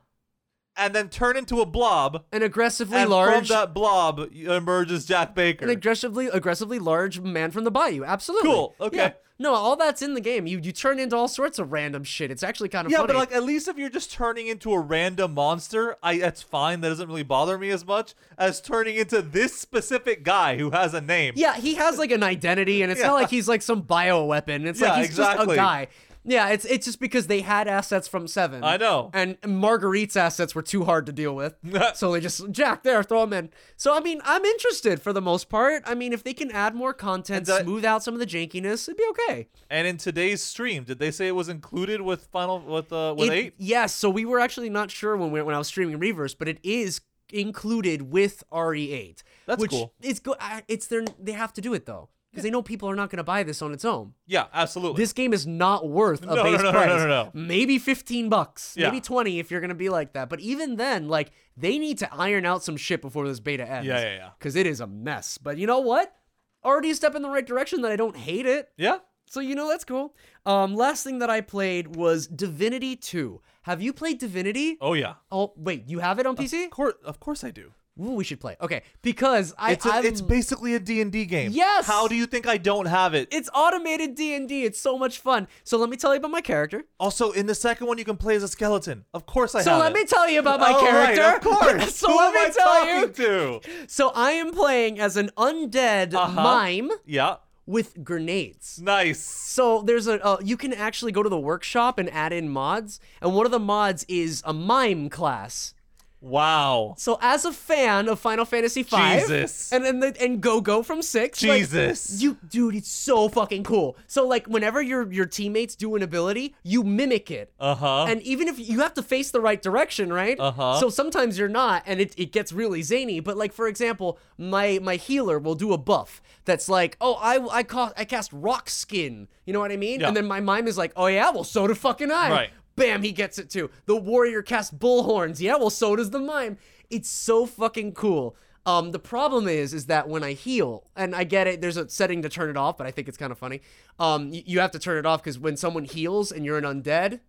And 0.79 0.95
then 0.95 1.09
turn 1.09 1.37
into 1.37 1.61
a 1.61 1.65
blob. 1.65 2.23
An 2.31 2.41
aggressively 2.43 2.97
And 2.97 3.09
large. 3.09 3.47
from 3.47 3.57
that 3.57 3.73
blob 3.73 4.19
emerges 4.33 5.05
Jack 5.05 5.35
Baker. 5.35 5.65
an 5.65 5.69
aggressively 5.71 6.27
aggressively 6.27 6.79
large 6.79 7.19
man 7.19 7.51
from 7.51 7.63
the 7.65 7.71
bayou. 7.71 8.03
Absolutely. 8.03 8.49
Cool, 8.49 8.75
okay. 8.79 8.97
Yeah. 8.97 9.11
No, 9.41 9.53
all 9.53 9.77
that's 9.77 10.01
in 10.01 10.15
the 10.15 10.19
game. 10.21 10.45
You 10.47 10.59
you 10.61 10.73
turn 10.73 10.99
into 10.99 11.15
all 11.15 11.29
sorts 11.29 11.59
of 11.59 11.71
random 11.71 12.03
shit. 12.03 12.29
It's 12.29 12.43
actually 12.43 12.67
kind 12.67 12.85
of 12.85 12.91
yeah, 12.91 12.97
funny. 12.97 13.13
but 13.13 13.15
like 13.19 13.31
at 13.31 13.43
least 13.43 13.69
if 13.69 13.77
you're 13.77 13.89
just 13.89 14.11
turning 14.11 14.47
into 14.47 14.73
a 14.73 14.79
random 14.79 15.33
monster, 15.33 15.95
I 16.03 16.17
that's 16.17 16.41
fine. 16.41 16.81
That 16.81 16.89
doesn't 16.89 17.07
really 17.07 17.23
bother 17.23 17.57
me 17.57 17.69
as 17.69 17.85
much 17.85 18.15
as 18.37 18.59
turning 18.59 18.97
into 18.97 19.21
this 19.21 19.57
specific 19.57 20.23
guy 20.25 20.57
who 20.57 20.71
has 20.71 20.93
a 20.93 20.99
name. 20.99 21.35
Yeah, 21.37 21.55
he 21.55 21.75
has 21.75 21.97
like 21.97 22.11
an 22.11 22.21
identity, 22.21 22.81
and 22.81 22.91
it's 22.91 22.99
Yeah. 22.99 23.07
not 23.07 23.13
like 23.13 23.29
he's 23.29 23.47
like 23.47 23.61
some 23.61 23.79
bio 23.81 24.25
weapon. 24.25 24.67
It's 24.67 24.81
like 24.81 24.89
Yeah, 24.97 25.03
he's 25.05 25.15
just 25.15 25.39
a 25.39 25.55
guy. 25.55 25.87
Yeah, 26.29 26.49
it's 26.49 26.63
it's 26.65 26.85
just 26.85 26.99
because 26.99 27.25
they 27.25 27.41
had 27.41 27.67
assets 27.67 28.07
from 28.07 28.27
Seven. 28.27 28.63
I 28.63 28.77
know. 28.77 29.09
And 29.15 29.41
Marguerite's 29.41 30.15
assets 30.15 30.53
were 30.53 30.61
too 30.61 30.85
hard 30.85 31.07
to 31.07 31.11
deal 31.11 31.35
with, 31.35 31.55
so 31.95 32.11
they 32.11 32.19
just 32.19 32.51
Jack 32.51 32.83
there, 32.83 33.01
throw 33.01 33.21
them 33.21 33.33
in. 33.33 33.49
So 33.77 33.95
I 33.97 33.99
mean, 33.99 34.21
I'm 34.23 34.45
interested 34.45 35.01
for 35.01 35.11
the 35.11 35.21
most 35.21 35.49
part. 35.49 35.81
I 35.87 35.95
mean, 35.95 36.13
if 36.13 36.23
they 36.23 36.35
can 36.35 36.51
add 36.51 36.75
more 36.75 36.93
content, 36.93 37.47
that- 37.47 37.63
smooth 37.63 37.83
out 37.83 38.03
some 38.03 38.13
of 38.13 38.19
the 38.19 38.27
jankiness, 38.27 38.87
it'd 38.87 38.97
be 38.97 39.05
okay. 39.09 39.47
And 39.71 39.87
in 39.87 39.97
today's 39.97 40.43
stream, 40.43 40.83
did 40.83 40.99
they 40.99 41.09
say 41.09 41.27
it 41.27 41.35
was 41.35 41.49
included 41.49 42.01
with 42.01 42.27
final 42.31 42.59
with 42.59 42.93
uh 42.93 43.15
with 43.17 43.29
It- 43.29 43.33
eight? 43.33 43.53
Yes, 43.57 43.93
so 43.95 44.09
we 44.09 44.23
were 44.23 44.39
actually 44.39 44.69
not 44.69 44.91
sure 44.91 45.17
when 45.17 45.31
we, 45.31 45.41
when 45.41 45.55
I 45.55 45.57
was 45.57 45.67
streaming 45.67 45.97
Reverse, 45.97 46.35
but 46.35 46.47
it 46.47 46.59
is 46.61 47.01
included 47.31 48.11
with 48.11 48.43
RE8. 48.51 49.23
That's 49.47 49.59
which 49.59 49.71
cool. 49.71 49.93
It's 50.01 50.19
good. 50.19 50.37
It's 50.67 50.85
their 50.87 51.05
they 51.19 51.31
have 51.31 51.53
to 51.53 51.61
do 51.61 51.73
it 51.73 51.87
though 51.87 52.09
because 52.31 52.43
they 52.43 52.49
know 52.51 52.61
people 52.61 52.89
are 52.89 52.95
not 52.95 53.09
going 53.09 53.17
to 53.17 53.23
buy 53.23 53.43
this 53.43 53.61
on 53.61 53.73
its 53.73 53.83
own. 53.83 54.13
Yeah, 54.27 54.45
absolutely. 54.53 55.01
This 55.01 55.13
game 55.13 55.33
is 55.33 55.47
not 55.47 55.87
worth 55.89 56.23
a 56.23 56.35
No, 56.35 56.43
base 56.43 56.57
no, 56.59 56.63
no, 56.65 56.71
price. 56.71 56.87
no, 56.87 56.97
no, 56.97 57.07
no. 57.07 57.31
Maybe 57.33 57.77
15 57.79 58.29
bucks, 58.29 58.75
Yeah. 58.77 58.87
maybe 58.87 59.01
20 59.01 59.39
if 59.39 59.49
you're 59.49 59.59
going 59.61 59.69
to 59.69 59.75
be 59.75 59.89
like 59.89 60.13
that. 60.13 60.29
But 60.29 60.39
even 60.39 60.75
then, 60.77 61.07
like 61.07 61.31
they 61.57 61.79
need 61.79 61.97
to 61.99 62.13
iron 62.13 62.45
out 62.45 62.63
some 62.63 62.77
shit 62.77 63.01
before 63.01 63.27
this 63.27 63.39
beta 63.39 63.67
ends. 63.69 63.87
Yeah, 63.87 63.99
yeah, 64.01 64.15
yeah. 64.15 64.29
Cuz 64.39 64.55
it 64.55 64.67
is 64.67 64.79
a 64.79 64.87
mess. 64.87 65.37
But 65.37 65.57
you 65.57 65.65
know 65.67 65.79
what? 65.79 66.15
Already 66.63 66.91
a 66.91 66.95
step 66.95 67.15
in 67.15 67.21
the 67.21 67.29
right 67.29 67.45
direction 67.45 67.81
that 67.81 67.91
I 67.91 67.95
don't 67.95 68.17
hate 68.17 68.45
it. 68.45 68.69
yeah. 68.77 68.99
So 69.31 69.41
you 69.41 69.53
know 69.53 69.67
that's 69.69 69.83
cool. 69.85 70.15
Um 70.45 70.75
last 70.75 71.03
thing 71.03 71.19
that 71.19 71.29
I 71.29 71.41
played 71.41 71.95
was 71.95 72.25
Divinity 72.27 72.95
2. 72.95 73.41
Have 73.63 73.79
you 73.81 73.93
played 73.93 74.17
Divinity? 74.19 74.77
Oh 74.81 74.93
yeah. 74.93 75.15
Oh, 75.31 75.53
wait, 75.55 75.87
you 75.87 75.99
have 75.99 76.17
it 76.19 76.25
on 76.25 76.35
PC? 76.35 76.65
Of 76.65 76.71
course, 76.71 76.95
of 77.05 77.19
course 77.19 77.43
I 77.43 77.51
do. 77.51 77.73
Ooh, 77.99 78.11
we 78.13 78.23
should 78.23 78.39
play. 78.39 78.55
Okay, 78.61 78.81
because 79.01 79.53
I 79.57 79.73
It's 79.73 79.85
a, 79.85 79.93
I'm- 79.93 80.05
it's 80.05 80.21
basically 80.21 80.73
a 80.75 80.79
D&D 80.79 81.25
game. 81.25 81.51
Yes! 81.53 81.85
How 81.85 82.07
do 82.07 82.15
you 82.15 82.25
think 82.25 82.47
I 82.47 82.57
don't 82.57 82.85
have 82.85 83.13
it? 83.13 83.27
it's 83.31 83.49
automated 83.53 84.15
D&D. 84.15 84.63
It's 84.63 84.79
so 84.79 84.97
much 84.97 85.19
fun. 85.19 85.47
So 85.63 85.77
let 85.77 85.89
me 85.89 85.97
tell 85.97 86.13
you 86.13 86.19
about 86.19 86.31
my 86.31 86.41
character. 86.41 86.83
Also, 86.99 87.31
in 87.31 87.45
the 87.45 87.55
second 87.55 87.87
one, 87.87 87.97
you 87.97 88.05
can 88.05 88.17
play 88.17 88.35
as 88.35 88.43
a 88.43 88.47
skeleton. 88.47 89.05
Of 89.13 89.25
course, 89.25 89.53
I 89.55 89.61
So 89.61 89.71
have 89.71 89.79
So 89.79 89.83
let 89.83 89.91
it. 89.91 89.95
me 89.95 90.05
tell 90.05 90.29
you 90.29 90.39
about 90.39 90.59
my 90.59 90.71
Oh, 90.71 90.85
right, 90.85 91.15
character. 91.15 91.49
of 91.49 91.57
course. 91.59 91.95
so 91.95 92.07
Who 92.07 92.17
let 92.17 92.27
am 92.27 92.33
me 92.33 92.39
I 92.39 92.49
tell 92.49 92.85
you. 92.85 93.07
talking 93.07 93.13
to? 93.13 93.87
So 93.87 94.09
I 94.15 94.31
am 94.31 94.51
playing 94.51 94.99
as 94.99 95.17
an 95.17 95.29
undead 95.37 96.13
Uh-huh. 96.13 96.41
mime 96.41 96.91
Yeah. 97.05 97.35
with 97.65 98.03
grenades. 98.03 98.79
Nice. 98.81 99.19
So 99.19 99.81
there's 99.81 100.07
a 100.07 100.23
uh, 100.25 100.37
you 100.43 100.57
can 100.57 100.73
actually 100.73 101.11
go 101.11 101.21
to 101.21 101.29
the 101.29 101.39
workshop 101.39 101.99
and 101.99 102.09
add 102.11 102.31
in 102.33 102.49
mods, 102.49 102.99
and 103.21 103.35
one 103.35 103.45
of 103.45 103.51
the 103.51 103.59
mods 103.59 104.05
is 104.07 104.41
a 104.45 104.53
mime 104.53 105.09
class. 105.09 105.73
Wow. 106.21 106.95
So 106.97 107.17
as 107.21 107.45
a 107.45 107.53
fan 107.53 108.09
of 108.09 108.19
Final 108.19 108.43
Fantasy 108.45 108.83
V, 108.83 108.95
Jesus. 108.95 109.71
and 109.71 109.85
and, 109.85 110.03
the, 110.03 110.15
and 110.21 110.41
Gogo 110.41 110.83
from 110.83 111.01
six, 111.01 111.41
like, 111.41 111.59
Jesus. 111.59 112.21
you 112.21 112.37
dude, 112.49 112.75
it's 112.75 112.91
so 112.91 113.29
fucking 113.29 113.63
cool. 113.63 113.95
So 114.07 114.27
like 114.27 114.45
whenever 114.47 114.81
your 114.81 115.11
your 115.11 115.25
teammates 115.25 115.75
do 115.75 115.95
an 115.95 116.03
ability, 116.03 116.55
you 116.63 116.83
mimic 116.83 117.31
it. 117.31 117.53
Uh 117.59 117.75
huh. 117.75 118.05
And 118.09 118.21
even 118.23 118.47
if 118.47 118.59
you 118.59 118.79
have 118.79 118.93
to 118.95 119.03
face 119.03 119.31
the 119.31 119.39
right 119.39 119.61
direction, 119.61 120.11
right? 120.11 120.37
Uh-huh. 120.39 120.79
So 120.79 120.89
sometimes 120.89 121.39
you're 121.39 121.47
not, 121.47 121.83
and 121.85 122.01
it, 122.01 122.13
it 122.17 122.31
gets 122.31 122.51
really 122.51 122.81
zany. 122.81 123.21
But 123.21 123.37
like 123.37 123.53
for 123.53 123.67
example, 123.67 124.19
my 124.37 124.79
my 124.81 124.97
healer 124.97 125.39
will 125.39 125.55
do 125.55 125.71
a 125.71 125.77
buff 125.77 126.21
that's 126.43 126.67
like, 126.67 126.97
oh, 126.99 127.15
I 127.15 127.59
I 127.59 127.63
cast 127.63 127.93
I 127.95 128.03
cast 128.03 128.31
rock 128.33 128.69
skin. 128.69 129.29
You 129.45 129.53
know 129.53 129.59
what 129.59 129.71
I 129.71 129.77
mean? 129.77 130.01
Yeah. 130.01 130.09
And 130.09 130.17
then 130.17 130.27
my 130.27 130.41
mime 130.41 130.67
is 130.67 130.77
like, 130.77 130.91
oh 130.97 131.07
yeah, 131.07 131.29
well 131.29 131.45
so 131.45 131.65
do 131.65 131.73
fucking 131.75 132.11
I. 132.11 132.29
Right. 132.29 132.49
Bam, 132.79 133.03
he 133.03 133.11
gets 133.11 133.37
it 133.37 133.49
too. 133.49 133.69
The 133.85 133.95
warrior 133.95 134.41
casts 134.41 134.73
bullhorns. 134.73 135.39
Yeah, 135.39 135.55
well 135.57 135.69
so 135.69 135.95
does 135.95 136.09
the 136.09 136.19
mime. 136.19 136.57
It's 136.89 137.09
so 137.09 137.45
fucking 137.45 137.93
cool. 137.93 138.35
Um, 138.65 138.91
the 138.91 138.99
problem 138.99 139.47
is, 139.47 139.73
is 139.73 139.85
that 139.87 140.09
when 140.09 140.23
I 140.23 140.33
heal, 140.33 140.83
and 140.95 141.15
I 141.15 141.23
get 141.23 141.47
it, 141.47 141.61
there's 141.61 141.77
a 141.77 141.87
setting 141.89 142.21
to 142.23 142.29
turn 142.29 142.49
it 142.49 142.57
off, 142.57 142.77
but 142.77 142.85
I 142.85 142.91
think 142.91 143.07
it's 143.07 143.17
kind 143.17 143.31
of 143.31 143.37
funny. 143.37 143.61
Um, 143.99 144.31
y- 144.31 144.43
you 144.45 144.59
have 144.59 144.71
to 144.71 144.79
turn 144.79 144.97
it 144.97 145.05
off 145.05 145.23
because 145.23 145.39
when 145.39 145.55
someone 145.57 145.85
heals 145.85 146.31
and 146.31 146.45
you're 146.45 146.57
an 146.57 146.65
undead, 146.65 147.19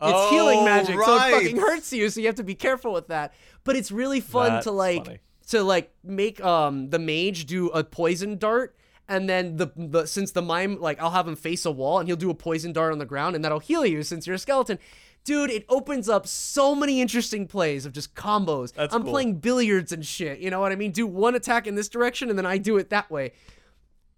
it's 0.00 0.30
healing 0.30 0.60
Oh, 0.60 0.64
magic, 0.64 0.96
so 1.00 1.14
it 1.16 1.30
fucking 1.32 1.56
hurts 1.58 1.92
you. 1.92 2.08
So 2.10 2.20
you 2.20 2.26
have 2.26 2.36
to 2.36 2.44
be 2.44 2.54
careful 2.54 2.92
with 2.92 3.08
that. 3.08 3.34
But 3.64 3.76
it's 3.76 3.90
really 3.90 4.20
fun 4.20 4.52
That's 4.54 4.64
to 4.64 4.70
like 4.72 5.04
funny. 5.06 5.18
to 5.48 5.62
like 5.62 5.92
make 6.04 6.42
um 6.44 6.90
the 6.90 6.98
mage 6.98 7.46
do 7.46 7.68
a 7.70 7.82
poison 7.82 8.38
dart, 8.38 8.76
and 9.08 9.28
then 9.28 9.56
the 9.56 9.72
the 9.76 10.06
since 10.06 10.32
the 10.32 10.42
mime 10.42 10.80
like 10.80 11.00
I'll 11.00 11.10
have 11.10 11.26
him 11.26 11.36
face 11.36 11.64
a 11.64 11.70
wall 11.70 11.98
and 11.98 12.08
he'll 12.08 12.16
do 12.16 12.30
a 12.30 12.34
poison 12.34 12.72
dart 12.72 12.92
on 12.92 12.98
the 12.98 13.06
ground, 13.06 13.34
and 13.36 13.44
that'll 13.44 13.58
heal 13.60 13.84
you 13.86 14.02
since 14.02 14.26
you're 14.26 14.36
a 14.36 14.38
skeleton. 14.38 14.78
Dude, 15.24 15.50
it 15.50 15.66
opens 15.68 16.08
up 16.08 16.26
so 16.26 16.74
many 16.74 17.00
interesting 17.02 17.46
plays 17.46 17.84
of 17.84 17.92
just 17.92 18.14
combos. 18.14 18.72
That's 18.72 18.94
I'm 18.94 19.02
cool. 19.02 19.12
playing 19.12 19.34
billiards 19.40 19.92
and 19.92 20.06
shit. 20.06 20.38
You 20.38 20.48
know 20.50 20.60
what 20.60 20.72
I 20.72 20.76
mean? 20.76 20.90
Do 20.90 21.06
one 21.06 21.34
attack 21.34 21.66
in 21.66 21.74
this 21.74 21.88
direction 21.88 22.30
and 22.30 22.38
then 22.38 22.46
I 22.46 22.56
do 22.56 22.78
it 22.78 22.88
that 22.90 23.10
way. 23.10 23.32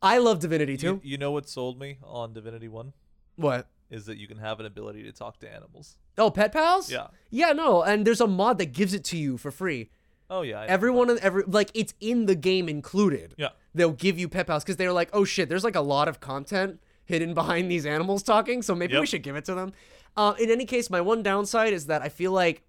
I 0.03 0.19
love 0.19 0.39
Divinity 0.39 0.77
too. 0.77 1.01
You, 1.03 1.13
you 1.13 1.19
know 1.19 1.33
what 1.33 1.49
sold 1.49 1.81
me 1.81 1.99
on 2.05 2.33
Divinity 2.33 2.69
1? 2.69 2.93
what? 3.37 3.69
Is 3.91 4.07
that 4.07 4.19
you 4.19 4.29
can 4.29 4.39
have 4.39 4.61
an 4.61 4.67
ability 4.67 5.03
to 5.03 5.11
talk 5.11 5.41
to 5.41 5.53
animals. 5.53 5.97
Oh, 6.17 6.31
pet 6.31 6.53
pals? 6.53 6.93
Yeah. 6.93 7.09
Yeah, 7.29 7.53
no, 7.53 7.83
and 7.83 8.07
there's 8.07 8.21
a 8.21 8.27
mod 8.29 8.59
that 8.59 8.73
gives 8.73 8.95
it 8.95 9.03
to 9.07 9.17
you 9.17 9.37
for 9.37 9.51
free. 9.51 9.91
Oh, 10.31 10.43
yeah. 10.43 10.61
I. 10.61 10.67
Everyone, 10.67 11.19
every 11.21 11.43
like 11.47 11.71
it's 11.75 11.93
in 12.01 12.27
the 12.27 12.35
game 12.37 12.69
included. 12.69 13.35
Yeah. 13.37 13.49
They'll 13.75 13.93
give 13.93 14.19
you 14.19 14.29
pet 14.29 14.47
pals 14.47 14.63
because 14.65 14.77
they're 14.77 14.93
like, 14.93 15.11
oh 15.13 15.25
shit, 15.25 15.49
there's 15.49 15.65
like 15.65 15.77
a 15.77 15.81
lot 15.81 16.09
of 16.09 16.21
content 16.21 16.81
hidden 17.05 17.35
behind 17.35 17.71
these 17.71 17.85
animals 17.87 18.23
talking, 18.23 18.63
so 18.63 18.75
maybe 18.75 18.99
we 18.99 19.07
should 19.07 19.23
give 19.23 19.35
it 19.37 19.45
to 19.47 19.55
them. 19.55 19.73
Uh, 20.17 20.35
in 20.41 20.51
any 20.51 20.65
case, 20.65 20.89
my 20.91 21.01
one 21.01 21.23
downside 21.23 21.73
is 21.73 21.87
that 21.87 22.03
I 22.03 22.09
feel 22.09 22.33
like 22.33 22.63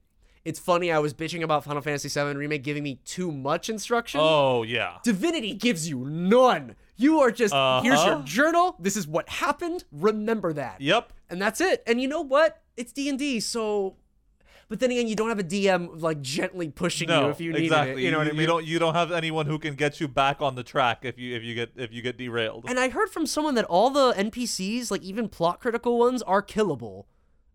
it's 0.44 0.60
funny. 0.60 0.92
I 0.92 0.98
was 1.00 1.14
bitching 1.14 1.44
about 1.44 1.64
Final 1.64 1.82
Fantasy 1.82 2.10
VII 2.10 2.36
remake 2.36 2.64
giving 2.64 2.82
me 2.84 3.00
too 3.06 3.32
much 3.32 3.70
instruction. 3.70 4.20
Oh, 4.24 4.64
yeah. 4.64 4.98
Divinity 5.04 5.54
gives 5.54 5.88
you 5.88 6.00
none. 6.06 6.76
You 6.98 7.20
are 7.20 7.32
just 7.32 7.54
here's 7.84 8.04
your 8.04 8.16
Uh-huh. 8.16 8.22
journal. 8.26 8.76
This 8.80 8.96
is 8.98 9.08
what 9.08 9.28
happened. 9.30 9.84
Remember 9.92 10.54
that 10.54 10.82
Yep. 10.82 11.14
and 11.30 11.42
that's 11.42 11.62
it. 11.62 11.84
And 11.88 12.02
you 12.02 12.08
know 12.08 12.22
what? 12.22 12.62
It's 12.78 12.92
D 12.92 13.10
and 13.10 13.18
D, 13.20 13.40
so. 13.40 13.96
But 14.72 14.80
then 14.80 14.90
again, 14.90 15.10
you 15.10 15.18
don't 15.18 15.28
have 15.28 15.38
a 15.38 15.44
DM 15.44 16.02
like 16.02 16.22
gently 16.22 16.70
pushing 16.70 17.10
No, 17.10 17.26
you 17.26 17.30
if 17.32 17.42
you 17.42 17.52
need 17.52 17.64
exactly. 17.64 18.04
it. 18.04 18.06
You 18.06 18.12
know 18.12 18.20
what 18.20 18.28
I 18.28 18.32
mean? 18.32 18.40
You 18.40 18.48
don't. 18.48 18.66
You 18.66 18.80
don't 18.80 18.94
have 18.94 19.12
anyone 19.12 19.46
who 19.46 19.60
can 19.60 19.76
get 19.76 20.00
you 20.00 20.08
back 20.08 20.42
on 20.42 20.56
the 20.56 20.64
track 20.64 21.00
if 21.04 21.20
you 21.20 21.36
if 21.36 21.44
you 21.44 21.56
get 21.56 21.74
if 21.76 21.92
you 21.92 22.02
get 22.02 22.18
derailed. 22.18 22.64
And 22.70 22.80
I 22.80 22.88
heard 22.88 23.10
from 23.10 23.26
someone 23.26 23.56
that 23.56 23.66
all 23.66 23.90
the 23.90 24.14
NPCs, 24.14 24.90
like 24.90 25.02
even 25.02 25.28
plot 25.28 25.60
critical 25.60 26.00
ones, 26.00 26.22
are 26.22 26.42
killable, 26.42 27.04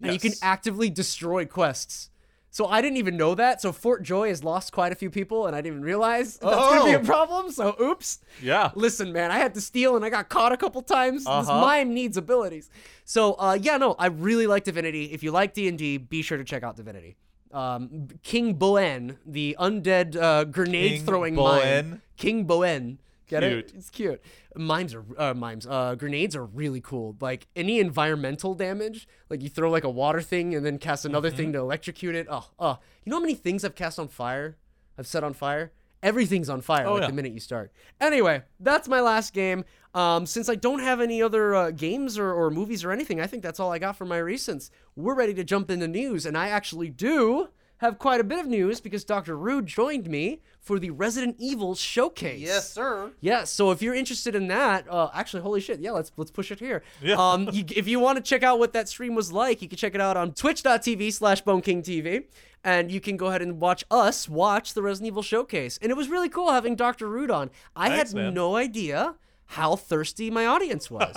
and 0.02 0.12
you 0.12 0.18
can 0.18 0.34
actively 0.42 0.90
destroy 0.90 1.46
quests. 1.46 2.10
So 2.57 2.64
I 2.66 2.80
didn't 2.80 2.96
even 2.96 3.18
know 3.18 3.34
that. 3.34 3.61
So 3.61 3.70
Fort 3.70 4.02
Joy 4.02 4.28
has 4.28 4.42
lost 4.42 4.72
quite 4.72 4.90
a 4.90 4.94
few 4.94 5.11
people, 5.11 5.46
and 5.46 5.54
I 5.54 5.61
didn't 5.61 5.74
even 5.76 5.82
realize 5.84 6.38
that's 6.38 6.57
gonna 6.57 6.84
be 6.86 6.92
a 6.92 7.00
Oh. 7.00 7.04
problem. 7.04 7.50
So 7.50 7.76
oops. 7.78 8.18
yeah. 8.40 8.70
Listen, 8.74 9.12
man, 9.12 9.30
I 9.30 9.36
had 9.36 9.52
to 9.57 9.61
steal 9.61 9.94
and 9.94 10.02
I 10.02 10.09
got 10.09 10.30
caught 10.30 10.52
a 10.52 10.57
couple 10.57 10.80
times. 10.80 11.24
This 11.24 11.28
Uh-huh. 11.28 11.61
mime 11.61 11.92
needs 11.92 12.16
abilities. 12.16 12.70
So, 13.04 13.34
uh, 13.34 13.59
yeah, 13.61 13.76
no, 13.76 13.94
I 13.98 14.07
really 14.07 14.46
like 14.46 14.64
Divinity. 14.64 15.12
If 15.12 15.22
you 15.22 15.32
like 15.32 15.52
D 15.52 15.68
and 15.68 15.76
D, 15.76 15.98
be 15.98 16.22
sure 16.22 16.38
to 16.38 16.44
check 16.44 16.62
out 16.62 16.76
Divinity. 16.76 17.16
Um, 17.52 18.09
King 18.22 18.54
Boen, 18.54 19.18
the 19.26 19.54
undead 19.61 20.16
uh, 20.16 20.44
grenade 20.44 20.92
King 20.92 21.04
throwing 21.04 21.34
Boen? 21.34 21.90
mime. 21.90 22.02
King 22.16 22.46
Boen. 22.46 22.96
Get 23.28 23.42
it? 23.42 23.72
It's 23.76 23.90
cute. 23.90 24.22
Mimes 24.54 24.94
are 24.94 25.04
uh, 25.18 25.34
mimes. 25.34 25.66
Uh, 25.66 25.94
grenades 25.96 26.36
are 26.36 26.44
really 26.44 26.80
cool. 26.80 27.16
Like 27.20 27.48
any 27.56 27.80
environmental 27.80 28.54
damage, 28.54 29.08
like 29.28 29.42
you 29.42 29.48
throw 29.48 29.70
like 29.70 29.84
a 29.84 29.90
water 29.90 30.22
thing 30.22 30.54
and 30.54 30.64
then 30.64 30.78
cast 30.78 31.04
another 31.04 31.28
Mm-hmm. 31.28 31.36
thing 31.36 31.52
to 31.54 31.58
electrocute 31.58 32.14
it. 32.14 32.26
Oh, 32.30 32.48
oh. 32.58 32.78
You 33.04 33.10
know 33.10 33.16
how 33.16 33.22
many 33.22 33.34
things 33.34 33.64
I've 33.64 33.74
cast 33.74 33.98
on 33.98 34.08
fire? 34.08 34.56
I've 34.98 35.06
set 35.06 35.24
on 35.24 35.32
fire. 35.34 35.72
Everything's 36.02 36.48
on 36.48 36.60
fire 36.60 36.84
like 36.84 36.92
Oh, 36.92 37.00
yeah. 37.00 37.06
the 37.08 37.12
minute 37.12 37.32
you 37.32 37.40
start. 37.40 37.72
Anyway, 38.00 38.42
that's 38.60 38.86
my 38.86 39.00
last 39.00 39.32
game. 39.32 39.64
Um, 39.94 40.24
since 40.26 40.48
I 40.48 40.54
don't 40.54 40.78
have 40.80 41.00
any 41.00 41.20
other 41.22 41.54
uh, 41.54 41.70
games 41.72 42.18
or, 42.18 42.32
or 42.32 42.50
movies 42.50 42.84
or 42.84 42.92
anything, 42.92 43.20
I 43.20 43.26
think 43.26 43.42
that's 43.42 43.58
all 43.58 43.72
I 43.72 43.78
got 43.78 43.96
for 43.96 44.04
my 44.04 44.18
recents. 44.18 44.70
We're 44.94 45.14
ready 45.14 45.34
to 45.34 45.42
jump 45.42 45.70
into 45.70 45.88
news, 45.88 46.26
and 46.26 46.36
I 46.36 46.48
actually 46.50 46.90
do 46.90 47.48
have 47.78 47.98
quite 47.98 48.20
a 48.20 48.24
bit 48.24 48.38
of 48.38 48.46
news 48.46 48.80
because 48.80 49.04
Dr. 49.04 49.36
Rude 49.36 49.66
joined 49.66 50.08
me 50.08 50.40
for 50.60 50.78
the 50.78 50.90
Resident 50.90 51.36
Evil 51.38 51.74
showcase. 51.74 52.40
Yes, 52.40 52.70
sir. 52.72 53.12
Yeah, 53.20 53.44
so 53.44 53.70
if 53.70 53.82
you're 53.82 53.94
interested 53.94 54.34
in 54.34 54.48
that, 54.48 54.86
uh, 54.90 55.10
actually, 55.12 55.42
holy 55.42 55.60
shit, 55.60 55.80
yeah, 55.80 55.90
let's 55.92 56.10
let's 56.16 56.30
push 56.30 56.50
it 56.50 56.58
here. 56.58 56.82
Yeah. 57.02 57.16
Um, 57.26 57.48
you, 57.52 57.64
if 57.74 57.88
you 57.88 57.98
want 57.98 58.16
to 58.16 58.22
check 58.22 58.42
out 58.42 58.58
what 58.58 58.72
that 58.74 58.88
stream 58.88 59.14
was 59.14 59.32
like, 59.32 59.60
you 59.60 59.68
can 59.68 59.76
check 59.78 59.94
it 59.94 60.00
out 60.00 60.16
on 60.16 60.32
twitch.tv 60.32 61.12
slash 61.12 61.42
bonekingtv, 61.42 62.24
and 62.62 62.90
you 62.90 63.00
can 63.00 63.16
go 63.16 63.26
ahead 63.26 63.42
and 63.42 63.60
watch 63.60 63.84
us 63.90 64.28
watch 64.28 64.74
the 64.74 64.82
Resident 64.82 65.08
Evil 65.08 65.22
showcase. 65.22 65.78
And 65.82 65.90
it 65.90 65.96
was 65.96 66.08
really 66.08 66.28
cool 66.28 66.52
having 66.52 66.76
Dr. 66.76 67.08
Rude 67.08 67.30
on. 67.30 67.50
I 67.74 67.88
Thanks, 67.88 68.12
had 68.12 68.16
man. 68.16 68.34
no 68.34 68.54
idea 68.56 69.16
how 69.46 69.76
thirsty 69.76 70.30
my 70.30 70.46
audience 70.46 70.90
was. 70.90 71.14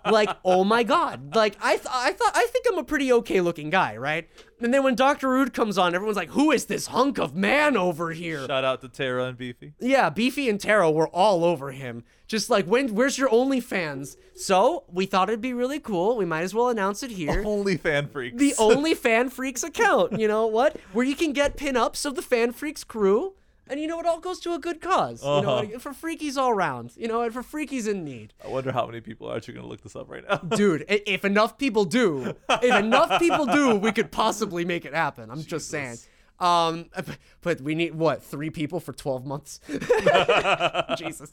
like, 0.10 0.30
oh 0.44 0.64
my 0.64 0.82
god. 0.82 1.34
Like 1.34 1.56
I 1.60 1.76
th- 1.76 1.86
I 1.90 2.12
thought 2.12 2.32
I 2.34 2.46
think 2.50 2.66
I'm 2.70 2.78
a 2.78 2.84
pretty 2.84 3.12
okay 3.12 3.40
looking 3.40 3.70
guy, 3.70 3.96
right? 3.96 4.28
And 4.60 4.72
then 4.72 4.82
when 4.82 4.94
Dr. 4.94 5.28
Rude 5.28 5.52
comes 5.52 5.76
on, 5.76 5.94
everyone's 5.94 6.16
like, 6.16 6.30
"Who 6.30 6.50
is 6.50 6.64
this 6.66 6.86
hunk 6.86 7.18
of 7.18 7.34
man 7.34 7.76
over 7.76 8.12
here?" 8.12 8.46
Shout 8.46 8.64
out 8.64 8.80
to 8.80 8.88
Tara 8.88 9.24
and 9.24 9.36
Beefy. 9.36 9.74
Yeah, 9.80 10.08
Beefy 10.10 10.48
and 10.48 10.58
Tara 10.60 10.90
were 10.90 11.08
all 11.08 11.44
over 11.44 11.72
him. 11.72 12.04
Just 12.26 12.50
like, 12.50 12.64
when? 12.66 12.94
Where's 12.94 13.18
your 13.18 13.28
OnlyFans? 13.28 14.16
So 14.34 14.84
we 14.90 15.06
thought 15.06 15.28
it'd 15.28 15.40
be 15.40 15.52
really 15.52 15.78
cool. 15.78 16.16
We 16.16 16.24
might 16.24 16.42
as 16.42 16.54
well 16.54 16.68
announce 16.70 17.02
it 17.02 17.12
here. 17.12 17.42
Only 17.46 17.76
fan 17.76 18.08
freaks. 18.08 18.36
the 18.38 18.54
Only 18.58 18.94
Fan 18.94 19.28
Freaks 19.30 19.62
account. 19.62 20.18
You 20.18 20.26
know 20.26 20.46
what? 20.46 20.76
Where 20.92 21.06
you 21.06 21.14
can 21.14 21.32
get 21.32 21.56
pinups 21.56 22.04
of 22.04 22.16
the 22.16 22.22
Fan 22.22 22.52
Freaks 22.52 22.82
crew, 22.82 23.34
and 23.68 23.80
you 23.80 23.86
know 23.86 23.98
it 24.00 24.06
all 24.06 24.20
goes 24.20 24.40
to 24.40 24.54
a 24.54 24.58
good 24.58 24.80
cause. 24.80 25.22
You 25.22 25.28
know, 25.42 25.58
Uh-huh. 25.58 25.78
for 25.78 25.92
freakies 25.92 26.36
all 26.36 26.50
around. 26.50 26.92
You 26.96 27.08
know, 27.08 27.22
and 27.22 27.32
for 27.32 27.42
freakies 27.42 27.88
in 27.88 28.04
need. 28.04 28.32
I 28.44 28.48
wonder 28.48 28.72
how 28.72 28.86
many 28.86 29.00
people 29.00 29.30
are 29.30 29.36
actually 29.36 29.54
going 29.54 29.64
to 29.64 29.70
look 29.70 29.82
this 29.82 29.96
up 29.96 30.08
right 30.08 30.24
now. 30.28 30.36
Dude, 30.56 30.84
if 30.88 31.24
enough 31.24 31.58
people 31.58 31.84
do, 31.84 32.34
if 32.48 32.74
enough 32.74 33.18
people 33.20 33.46
do, 33.46 33.76
we 33.76 33.92
could 33.92 34.10
possibly 34.10 34.64
make 34.64 34.84
it 34.84 34.94
happen. 34.94 35.30
I'm 35.30 35.42
just 35.54 35.68
saying. 35.70 35.96
Um, 36.38 36.86
but 37.42 37.60
we 37.60 37.74
need 37.74 37.94
what 37.94 38.22
three 38.22 38.50
people 38.50 38.80
for 38.80 38.92
12 38.92 39.26
months? 39.26 39.60
Jesus, 40.98 41.32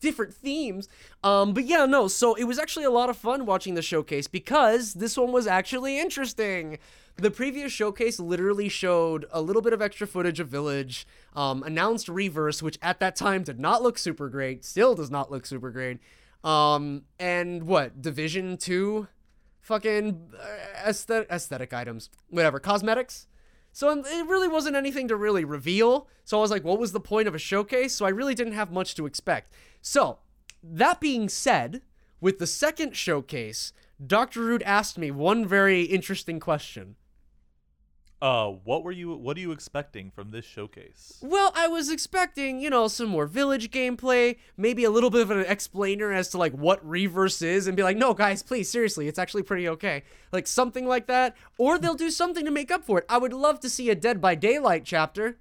different 0.00 0.34
themes. 0.34 0.88
Um, 1.22 1.52
but 1.52 1.64
yeah, 1.64 1.86
no. 1.86 2.08
So 2.08 2.34
it 2.34 2.44
was 2.44 2.58
actually 2.58 2.84
a 2.84 2.90
lot 2.90 3.10
of 3.10 3.16
fun 3.16 3.46
watching 3.46 3.74
the 3.74 3.82
showcase 3.82 4.26
because 4.26 4.94
this 4.94 5.16
one 5.16 5.32
was 5.32 5.46
actually 5.46 5.98
interesting. 5.98 6.78
The 7.16 7.30
previous 7.32 7.72
showcase 7.72 8.20
literally 8.20 8.68
showed 8.68 9.26
a 9.32 9.42
little 9.42 9.60
bit 9.60 9.72
of 9.72 9.82
extra 9.82 10.06
footage 10.06 10.38
of 10.38 10.46
Village, 10.46 11.04
um, 11.34 11.64
announced 11.64 12.08
Reverse, 12.08 12.62
which 12.62 12.78
at 12.80 13.00
that 13.00 13.16
time 13.16 13.42
did 13.42 13.58
not 13.58 13.82
look 13.82 13.98
super 13.98 14.28
great, 14.28 14.64
still 14.64 14.94
does 14.94 15.10
not 15.10 15.28
look 15.28 15.44
super 15.44 15.70
great. 15.70 15.98
Um, 16.44 17.02
and 17.18 17.64
what 17.64 18.00
Division 18.00 18.56
Two, 18.56 19.08
fucking 19.60 20.30
uh, 20.40 20.88
aesthetic, 20.88 21.28
aesthetic 21.28 21.72
items, 21.72 22.08
whatever, 22.30 22.60
cosmetics. 22.60 23.26
So 23.78 23.90
um, 23.90 24.00
it 24.04 24.26
really 24.26 24.48
wasn't 24.48 24.74
anything 24.74 25.06
to 25.06 25.14
really 25.14 25.44
reveal. 25.44 26.08
So 26.24 26.36
I 26.36 26.40
was 26.40 26.50
like, 26.50 26.64
what 26.64 26.80
was 26.80 26.90
the 26.90 26.98
point 26.98 27.28
of 27.28 27.34
a 27.36 27.38
showcase? 27.38 27.94
So 27.94 28.04
I 28.04 28.08
really 28.08 28.34
didn't 28.34 28.54
have 28.54 28.72
much 28.72 28.96
to 28.96 29.06
expect. 29.06 29.52
So 29.80 30.18
that 30.64 31.00
being 31.00 31.28
said, 31.28 31.82
with 32.20 32.40
the 32.40 32.46
second 32.48 32.96
showcase, 32.96 33.72
Dr. 34.04 34.40
Rude 34.40 34.64
asked 34.64 34.98
me 34.98 35.12
one 35.12 35.46
very 35.46 35.82
interesting 35.82 36.40
question. 36.40 36.96
Uh, 38.20 38.48
what 38.48 38.82
were 38.82 38.90
you? 38.90 39.14
What 39.14 39.36
are 39.36 39.40
you 39.40 39.52
expecting 39.52 40.10
from 40.10 40.32
this 40.32 40.44
showcase? 40.44 41.18
Well, 41.22 41.52
I 41.54 41.68
was 41.68 41.88
expecting, 41.88 42.58
you 42.60 42.68
know, 42.68 42.88
some 42.88 43.08
more 43.08 43.26
village 43.26 43.70
gameplay, 43.70 44.38
maybe 44.56 44.82
a 44.82 44.90
little 44.90 45.10
bit 45.10 45.20
of 45.22 45.30
an 45.30 45.38
explainer 45.40 46.12
as 46.12 46.28
to 46.30 46.38
like 46.38 46.52
what 46.52 46.84
reverse 46.84 47.42
is 47.42 47.68
and 47.68 47.76
be 47.76 47.84
like, 47.84 47.96
"No, 47.96 48.14
guys, 48.14 48.42
please, 48.42 48.68
seriously, 48.68 49.06
it's 49.06 49.20
actually 49.20 49.44
pretty 49.44 49.68
okay." 49.68 50.02
Like 50.32 50.48
something 50.48 50.84
like 50.84 51.06
that, 51.06 51.36
or 51.58 51.78
they'll 51.78 51.94
do 51.94 52.10
something 52.10 52.44
to 52.44 52.50
make 52.50 52.72
up 52.72 52.84
for 52.84 52.98
it. 52.98 53.04
I 53.08 53.18
would 53.18 53.32
love 53.32 53.60
to 53.60 53.70
see 53.70 53.88
a 53.88 53.94
Dead 53.94 54.20
by 54.20 54.34
Daylight 54.34 54.84
chapter. 54.84 55.38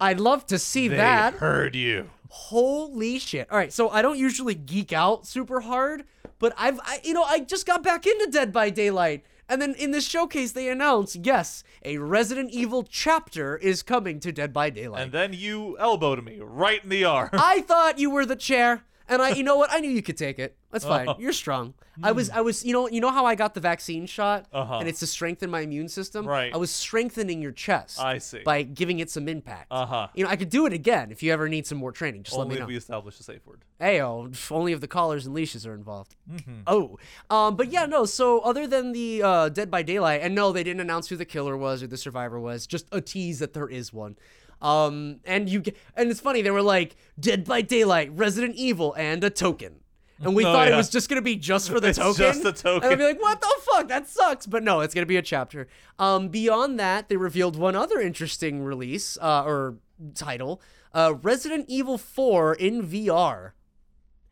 I'd 0.00 0.20
love 0.20 0.46
to 0.46 0.58
see 0.60 0.86
They 0.86 0.96
that. 0.96 1.34
heard 1.34 1.74
you. 1.74 2.10
Holy 2.28 3.18
shit. 3.18 3.50
All 3.50 3.58
right, 3.58 3.72
so 3.72 3.88
I 3.90 4.00
don't 4.02 4.18
usually 4.18 4.54
geek 4.54 4.92
out 4.92 5.26
super 5.26 5.60
hard, 5.60 6.04
but 6.38 6.52
I've 6.56 6.78
I, 6.84 7.00
you 7.02 7.14
know, 7.14 7.24
I 7.24 7.40
just 7.40 7.66
got 7.66 7.82
back 7.82 8.06
into 8.06 8.28
Dead 8.30 8.52
by 8.52 8.70
Daylight. 8.70 9.24
And 9.48 9.60
then 9.60 9.74
in 9.74 9.90
this 9.90 10.08
showcase 10.08 10.52
they 10.52 10.68
announce, 10.68 11.16
yes, 11.16 11.64
a 11.84 11.98
Resident 11.98 12.50
Evil 12.50 12.82
chapter 12.82 13.56
is 13.56 13.82
coming 13.82 14.20
to 14.20 14.32
Dead 14.32 14.52
by 14.52 14.70
Daylight. 14.70 15.02
And 15.02 15.12
then 15.12 15.32
you 15.32 15.76
elbowed 15.78 16.24
me 16.24 16.38
right 16.40 16.82
in 16.82 16.88
the 16.88 17.04
arm. 17.04 17.30
I 17.32 17.60
thought 17.60 17.98
you 17.98 18.10
were 18.10 18.24
the 18.24 18.36
chair, 18.36 18.84
and 19.08 19.20
I, 19.22 19.30
you 19.30 19.42
know 19.42 19.56
what? 19.56 19.70
I 19.72 19.80
knew 19.80 19.90
you 19.90 20.02
could 20.02 20.16
take 20.16 20.38
it. 20.38 20.56
That's 20.70 20.84
fine. 20.84 21.08
You're 21.18 21.32
strong. 21.32 21.74
I 22.02 22.10
was, 22.10 22.28
I 22.30 22.40
was, 22.40 22.64
you 22.64 22.72
know, 22.72 22.88
you 22.88 23.00
know 23.00 23.10
how 23.12 23.24
I 23.24 23.36
got 23.36 23.54
the 23.54 23.60
vaccine 23.60 24.06
shot, 24.06 24.46
Uh-huh. 24.52 24.78
and 24.78 24.88
it's 24.88 24.98
to 25.00 25.06
strengthen 25.06 25.48
my 25.50 25.60
immune 25.60 25.88
system. 25.88 26.26
Right. 26.26 26.52
I 26.52 26.56
was 26.56 26.72
strengthening 26.72 27.40
your 27.40 27.52
chest. 27.52 28.00
I 28.00 28.18
see. 28.18 28.40
By 28.42 28.62
giving 28.64 28.98
it 28.98 29.08
some 29.10 29.28
impact. 29.28 29.68
Uh-huh. 29.70 30.08
You 30.14 30.24
know, 30.24 30.30
I 30.30 30.34
could 30.34 30.48
do 30.50 30.66
it 30.66 30.72
again 30.72 31.12
if 31.12 31.22
you 31.22 31.32
ever 31.32 31.48
need 31.48 31.66
some 31.66 31.78
more 31.78 31.92
training. 31.92 32.24
Just 32.24 32.36
let 32.36 32.48
me 32.48 32.54
know. 32.56 32.62
Only 32.62 32.62
if 32.62 32.68
we 32.68 32.76
establish 32.76 33.20
a 33.20 33.22
safe 33.22 33.46
word. 33.46 33.60
Ayo, 33.80 34.50
only 34.50 34.72
if 34.72 34.80
the 34.80 34.88
collars 34.88 35.26
and 35.26 35.34
leashes 35.34 35.64
are 35.64 35.74
involved. 35.74 36.16
Mm-hmm. 36.28 36.60
Oh, 36.66 36.98
um, 37.30 37.54
but 37.56 37.70
yeah, 37.70 37.86
no. 37.86 38.04
So 38.06 38.40
other 38.40 38.66
than 38.66 38.90
the 38.90 39.22
uh, 39.22 39.48
Dead 39.50 39.70
by 39.70 39.82
Daylight, 39.82 40.22
and 40.22 40.34
no, 40.34 40.50
they 40.50 40.64
didn't 40.64 40.80
announce 40.80 41.08
who 41.08 41.16
the 41.16 41.24
killer 41.24 41.56
was 41.56 41.82
or 41.82 41.86
the 41.86 41.96
survivor 41.96 42.40
was. 42.40 42.66
Just 42.66 42.86
a 42.90 43.00
tease 43.00 43.38
that 43.38 43.52
there 43.52 43.68
is 43.68 43.92
one. 43.92 44.16
Um, 44.64 45.20
and 45.26 45.48
you 45.48 45.60
get, 45.60 45.76
and 45.94 46.10
it's 46.10 46.20
funny 46.20 46.40
they 46.42 46.50
were 46.50 46.62
like 46.62 46.96
Dead 47.20 47.44
by 47.44 47.60
Daylight, 47.60 48.10
Resident 48.14 48.54
Evil, 48.56 48.94
and 48.96 49.22
a 49.22 49.28
token. 49.30 49.80
And 50.20 50.34
we 50.34 50.44
Oh, 50.44 50.52
thought 50.52 50.68
it 50.68 50.74
was 50.74 50.88
just 50.88 51.08
gonna 51.10 51.20
be 51.22 51.36
just 51.36 51.68
for 51.68 51.80
the 51.80 51.88
It's 51.88 51.98
token. 51.98 52.16
just 52.24 52.42
the 52.42 52.52
token. 52.52 52.84
And 52.84 52.92
I'd 52.92 52.98
be 52.98 53.04
like, 53.04 53.20
what 53.20 53.40
the 53.42 53.54
fuck? 53.70 53.88
That 53.88 54.08
sucks. 54.08 54.46
But 54.46 54.62
no, 54.62 54.80
it's 54.80 54.94
gonna 54.94 55.04
be 55.06 55.16
a 55.18 55.22
chapter. 55.22 55.66
Um, 55.98 56.28
beyond 56.28 56.80
that, 56.80 57.08
they 57.08 57.16
revealed 57.16 57.56
one 57.56 57.76
other 57.76 58.00
interesting 58.00 58.62
release 58.64 59.18
uh, 59.20 59.42
or 59.44 59.76
title: 60.14 60.62
uh, 60.94 61.14
Resident 61.22 61.66
Evil 61.68 61.98
4 61.98 62.54
in 62.54 62.82
VR. 62.86 63.52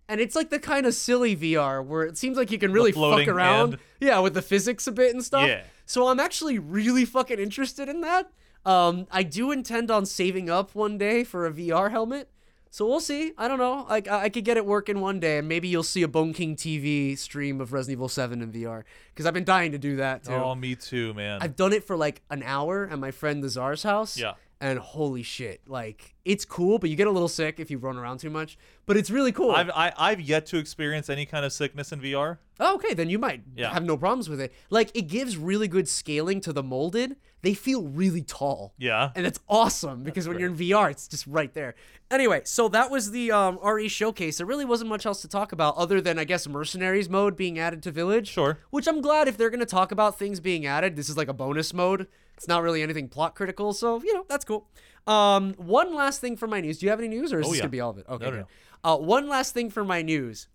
And 0.09 0.21
it's 0.21 0.35
like 0.37 0.51
the 0.51 0.59
kind 0.59 0.87
of 0.87 0.95
silly 0.95 1.37
VR 1.37 1.85
where 1.85 2.05
it 2.05 2.17
seems 2.19 2.37
like 2.37 2.51
you 2.51 2.59
can 2.59 2.73
really 2.73 2.93
fuck 2.93 3.27
around, 3.29 3.79
yeah, 4.01 4.19
with 4.19 4.35
the 4.35 4.43
physics 4.43 4.87
a 4.87 4.93
bit 4.93 5.15
and 5.15 5.23
stuff. 5.25 5.47
Yeah. 5.49 5.63
So 5.87 6.09
I'm 6.09 6.21
actually 6.21 6.59
really 6.59 7.05
fucking 7.05 7.39
interested 7.39 7.89
in 7.89 8.01
that. 8.03 8.31
Um, 8.65 9.07
I 9.11 9.23
do 9.23 9.51
intend 9.51 9.91
on 9.91 10.07
saving 10.07 10.49
up 10.49 10.75
one 10.75 10.99
day 10.99 11.25
for 11.25 11.47
a 11.47 11.53
VR 11.53 11.91
helmet. 11.91 12.29
So 12.71 12.87
we'll 12.87 13.01
see. 13.01 13.33
I 13.37 13.49
don't 13.49 13.59
know. 13.59 13.87
Like 13.89 14.09
I, 14.09 14.25
I 14.25 14.29
could 14.31 14.47
get 14.47 14.57
it 14.57 14.65
working 14.65 15.03
one 15.03 15.21
day, 15.21 15.37
and 15.37 15.47
maybe 15.47 15.69
you'll 15.69 15.83
see 15.83 16.03
a 16.03 16.09
Bone 16.09 16.33
King 16.33 16.57
TV 16.57 17.19
stream 17.19 17.61
of 17.61 17.75
Resident 17.75 17.99
Evil 17.99 18.09
7 18.09 18.41
in 18.41 18.51
VR 18.51 18.85
because 19.13 19.27
I've 19.27 19.35
been 19.35 19.45
dying 19.45 19.73
to 19.73 19.79
do 19.79 19.97
that 19.97 20.25
too. 20.25 20.33
Oh, 20.33 20.55
me 20.55 20.75
too, 20.75 21.13
man. 21.13 21.41
I've 21.43 21.55
done 21.55 21.75
it 21.75 21.85
for 21.85 21.97
like 21.99 22.23
an 22.31 22.43
hour 22.43 22.89
at 22.91 22.99
my 22.99 23.11
friend 23.11 23.43
Lazar's 23.43 23.83
house. 23.83 24.17
Yeah. 24.17 24.35
And 24.65 24.79
holy 24.79 25.25
shit, 25.25 25.61
like 25.67 26.15
it's 26.25 26.45
cool, 26.45 26.79
but 26.79 26.89
you 26.89 26.95
get 26.95 27.09
a 27.09 27.11
little 27.11 27.27
sick 27.27 27.59
if 27.59 27.69
you 27.69 27.79
run 27.79 27.97
around 27.97 28.19
too 28.19 28.31
much. 28.31 28.57
But 28.87 28.97
it's 28.97 29.11
really 29.11 29.33
cool. 29.33 29.51
I've 29.51 29.71
I, 29.71 29.93
I've 29.99 30.21
yet 30.21 30.47
to 30.47 30.57
experience 30.57 31.11
any 31.11 31.27
kind 31.27 31.45
of 31.45 31.53
sickness 31.53 31.91
in 31.91 32.01
VR. 32.01 32.39
Oh, 32.61 32.77
okay, 32.77 32.95
then 32.95 33.11
you 33.11 33.19
might 33.19 33.43
Yeah. 33.57 33.73
have 33.75 33.83
no 33.85 33.97
problems 33.97 34.29
with 34.29 34.41
it. 34.41 34.53
Like 34.71 34.93
it 34.95 35.09
gives 35.09 35.37
really 35.37 35.67
good 35.67 35.89
scaling 35.89 36.41
to 36.43 36.53
the 36.53 36.63
molded. 36.63 37.17
They 37.43 37.55
feel 37.55 37.83
really 37.83 38.23
tall. 38.23 38.73
Yeah. 38.79 39.11
And 39.17 39.27
it's 39.27 39.41
awesome 39.49 40.05
because 40.05 40.29
when 40.29 40.39
you're 40.39 40.51
in 40.51 40.57
VR, 40.57 40.93
it's 40.93 41.09
just 41.09 41.27
right 41.27 41.53
there. 41.55 41.75
Anyway, 42.09 42.43
so 42.45 42.69
that 42.69 42.89
was 42.89 43.11
the 43.11 43.33
um, 43.33 43.59
RE 43.65 43.89
showcase. 43.89 44.37
There 44.39 44.47
really 44.47 44.65
wasn't 44.65 44.91
much 44.91 45.07
else 45.07 45.23
to 45.23 45.29
talk 45.29 45.51
about 45.51 45.77
other 45.77 46.01
than, 46.01 46.21
I 46.21 46.25
guess, 46.25 46.47
Mercenaries 46.47 47.09
mode 47.09 47.37
being 47.37 47.59
added 47.59 47.83
to 47.83 47.91
Village. 47.91 48.29
Sure. 48.29 48.61
Which 48.71 48.87
I'm 48.87 49.01
glad 49.01 49.27
if 49.27 49.37
they're 49.37 49.51
going 49.51 49.59
to 49.59 49.67
talk 49.67 49.91
about 49.91 50.21
things 50.21 50.39
being 50.39 50.67
added. 50.67 50.95
This 50.95 51.09
is 51.09 51.17
like 51.17 51.27
a 51.27 51.33
bonus 51.33 51.75
mode. 51.75 52.07
It's 52.43 52.49
not 52.49 52.65
really 52.65 52.83
anything 52.83 53.07
plot 53.09 53.37
critical, 53.37 53.73
so, 53.73 54.03
you 54.03 54.13
know, 54.15 54.27
that's 54.29 54.45
cool. 54.45 54.67
Um, 55.07 55.55
one 55.59 55.95
last 55.95 56.21
thing 56.21 56.37
for 56.37 56.49
my 56.49 56.61
news. 56.61 56.79
Do 56.79 56.87
you 56.87 56.91
have 56.91 56.99
any 56.99 57.07
news 57.07 57.33
or 57.33 57.39
is 57.39 57.47
Oh, 57.47 57.51
this 57.51 57.59
yeah. 57.59 57.63
going 57.63 57.69
to 57.69 57.71
be 57.71 57.81
all 57.81 57.91
of 57.91 57.99
it? 57.99 58.07
Okay, 58.09 58.25
No, 58.25 58.31
no, 58.33 58.37
good. 58.39 58.47
Uh, 58.83 58.97
one 58.97 59.29
last 59.29 59.55
thing 59.55 59.71
for 59.71 59.85
my 59.85 60.03
news. 60.03 60.49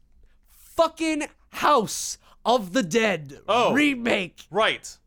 Fucking 0.76 1.24
House 1.52 2.18
of 2.46 2.74
the 2.74 2.84
Dead 2.84 3.40
Oh. 3.48 3.72
remake. 3.72 4.46
Right. 4.52 4.98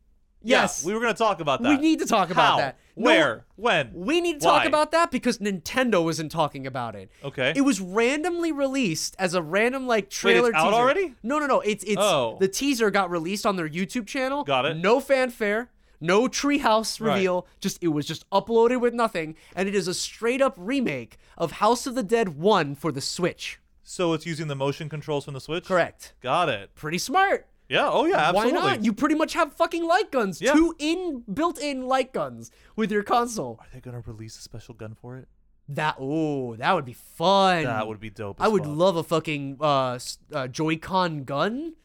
Yes. 0.43 0.81
Yeah, 0.81 0.87
we 0.87 0.93
were 0.95 0.99
gonna 1.01 1.13
talk 1.13 1.39
about 1.39 1.61
that. 1.61 1.69
We 1.69 1.77
need 1.77 1.99
to 1.99 2.07
talk 2.07 2.31
about 2.31 2.51
How? 2.53 2.57
that. 2.57 2.79
No, 2.95 3.05
Where? 3.05 3.45
when? 3.57 3.91
We 3.93 4.21
need 4.21 4.39
to 4.41 4.45
talk 4.47 4.65
about 4.65 4.89
that 4.91 5.11
because 5.11 5.37
Nintendo 5.37 6.09
isn't 6.09 6.29
talking 6.29 6.65
about 6.65 6.95
it. 6.95 7.11
Okay. 7.23 7.53
It 7.55 7.61
was 7.61 7.79
randomly 7.79 8.51
released 8.51 9.15
as 9.19 9.35
a 9.35 9.41
random 9.43 9.85
like 9.85 10.09
trailer. 10.09 10.49
it's 10.49 10.57
out 10.57 10.73
already? 10.73 11.13
No, 11.21 11.37
no, 11.37 11.45
no. 11.45 11.59
It's 11.61 11.83
it's 11.83 12.01
Oh. 12.01 12.37
the 12.39 12.47
teaser 12.47 12.89
got 12.89 13.11
released 13.11 13.45
on 13.45 13.55
their 13.55 13.69
YouTube 13.69 14.07
channel. 14.07 14.43
Got 14.43 14.65
it. 14.65 14.77
No 14.77 14.99
fanfare. 14.99 15.69
No 16.01 16.27
treehouse 16.27 16.99
Right. 16.99 17.13
reveal. 17.13 17.47
Just 17.59 17.81
it 17.81 17.89
was 17.89 18.05
just 18.05 18.29
uploaded 18.31 18.81
with 18.81 18.93
nothing, 18.93 19.35
and 19.55 19.69
it 19.69 19.75
is 19.75 19.87
a 19.87 19.93
straight 19.93 20.41
up 20.41 20.55
remake 20.57 21.17
of 21.37 21.53
House 21.53 21.85
of 21.85 21.95
the 21.95 22.03
Dead 22.03 22.29
One 22.29 22.75
for 22.75 22.91
the 22.91 23.01
Switch. 23.01 23.59
So 23.83 24.13
it's 24.13 24.25
using 24.25 24.47
the 24.47 24.55
motion 24.55 24.89
controls 24.89 25.25
from 25.25 25.35
the 25.35 25.41
Switch. 25.41 25.65
Correct. 25.65 26.13
Got 26.21 26.49
it. 26.49 26.73
Pretty 26.75 26.97
smart. 26.97 27.47
Yeah. 27.69 27.89
Oh 27.89 28.05
yeah. 28.05 28.17
Absolutely. 28.17 28.53
Why 28.53 28.75
not? 28.75 28.83
You 28.83 28.91
pretty 28.93 29.15
much 29.15 29.33
have 29.33 29.53
fucking 29.53 29.85
light 29.85 30.11
guns. 30.11 30.41
Yeah. 30.41 30.53
Two 30.53 30.75
in 30.77 31.23
built-in 31.31 31.87
light 31.87 32.11
guns 32.11 32.51
with 32.75 32.91
your 32.91 33.03
console. 33.03 33.57
Are 33.61 33.67
they 33.73 33.79
gonna 33.79 34.01
release 34.05 34.37
a 34.37 34.41
special 34.41 34.73
gun 34.73 34.95
for 34.99 35.17
it? 35.17 35.27
That 35.69 35.95
oh, 35.99 36.55
that 36.57 36.73
would 36.73 36.83
be 36.83 36.93
fun. 36.93 37.63
That 37.63 37.87
would 37.87 38.01
be 38.01 38.09
dope. 38.09 38.41
I 38.41 38.49
would 38.49 38.65
fuck. 38.65 38.75
love 38.75 38.95
a 38.97 39.03
fucking 39.03 39.57
uh, 39.61 39.99
uh 40.33 40.47
Joy-Con 40.47 41.23
gun. 41.23 41.75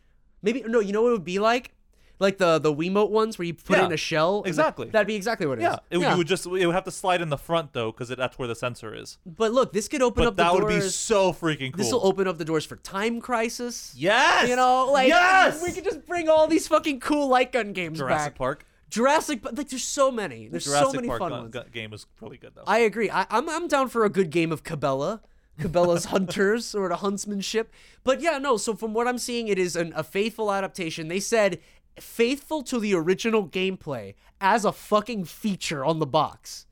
Maybe 0.43 0.63
no, 0.67 0.81
you 0.81 0.93
know 0.93 1.03
what 1.03 1.11
it 1.11 1.13
would 1.13 1.25
be 1.25 1.39
like? 1.39 1.73
Like 2.19 2.39
the 2.39 2.59
the 2.59 2.75
Wiimote 2.75 3.11
ones 3.11 3.39
where 3.39 3.45
you 3.47 3.53
put 3.55 3.77
it 3.77 3.81
Yeah, 3.81 3.87
in 3.87 3.93
a 3.93 3.97
shell. 3.99 4.37
and 4.37 4.45
the- 4.45 4.49
exactly. 4.49 4.89
that'd 4.89 5.07
be 5.07 5.15
exactly 5.17 5.47
what 5.47 5.59
it 5.59 5.63
is. 5.63 5.69
Yeah. 5.71 5.77
It, 5.91 5.99
would- 5.99 6.09
You 6.11 6.17
would 6.17 6.27
just 6.27 6.47
it 6.47 6.65
would 6.67 6.75
have 6.75 6.85
to 6.85 6.91
slide 6.91 7.21
in 7.21 7.29
the 7.29 7.37
front 7.37 7.73
though, 7.75 7.93
because 7.93 8.09
that's 8.09 8.39
where 8.39 8.49
the 8.49 8.55
sensor 8.55 8.95
is. 8.95 9.19
But 9.27 9.53
look, 9.53 9.73
this 9.73 9.87
could 9.89 10.01
open 10.03 10.23
But 10.25 10.29
up 10.29 10.37
the 10.37 10.43
that 10.45 10.55
would 10.55 10.69
be 10.69 10.81
so 10.81 11.33
freaking 11.33 11.73
cool. 11.73 11.79
This 11.83 11.93
will 11.93 12.07
open 12.07 12.27
up 12.27 12.39
the 12.39 12.45
doors 12.45 12.65
for 12.65 12.77
Time 12.77 13.21
Crisis. 13.21 13.93
yes. 13.97 14.49
You 14.49 14.57
know, 14.57 14.91
like 14.91 15.09
yes. 15.09 15.63
we 15.63 15.73
could 15.73 15.85
just 15.85 16.07
bring 16.07 16.29
all 16.29 16.47
these 16.47 16.67
fucking 16.69 17.01
cool 17.01 17.29
light 17.29 17.53
gun 17.53 17.73
games 17.73 17.99
Jurassic 17.99 18.33
back. 18.33 18.39
Park. 18.39 18.65
Jurassic, 18.89 19.43
but 19.43 19.59
like 19.59 19.69
there's 19.69 19.83
so 19.83 20.11
many. 20.13 20.49
There's 20.49 20.65
so 20.65 20.93
many 20.93 21.09
Park 21.09 21.19
fun 21.19 21.31
gun- 21.31 21.41
ones. 21.43 21.53
gun- 21.53 21.67
game 21.73 21.93
is 21.93 22.07
really 22.21 22.39
good 22.39 22.53
though. 22.55 22.63
I 22.67 22.79
agree. 22.79 23.11
I, 23.11 23.27
I'm 23.31 23.49
I'm 23.51 23.69
down 23.69 23.89
for 23.89 24.05
a 24.05 24.09
good 24.09 24.31
game 24.31 24.53
of 24.53 24.63
Cabela. 24.63 25.21
Cabela's 25.61 26.05
Hunters 26.13 26.75
or 26.75 26.89
the 26.91 26.97
Huntsmanship. 26.97 27.73
But 28.05 28.21
yeah, 28.21 28.37
no, 28.39 28.59
so 28.59 28.75
from 28.75 28.93
what 28.93 29.09
I'm 29.09 29.17
seeing, 29.19 29.49
it 29.49 29.59
is 29.59 29.75
an, 29.75 29.93
a 29.97 30.05
faithful 30.05 30.53
adaptation. 30.53 31.09
They 31.09 31.19
said 31.19 31.59
faithful 32.01 32.63
to 32.65 32.79
the 32.79 32.95
original 32.95 33.49
gameplay 33.49 34.15
as 34.41 34.65
a 34.65 34.73
fucking 34.73 35.25
feature 35.25 35.85
on 35.85 35.99
the 35.99 36.07
box. 36.07 36.67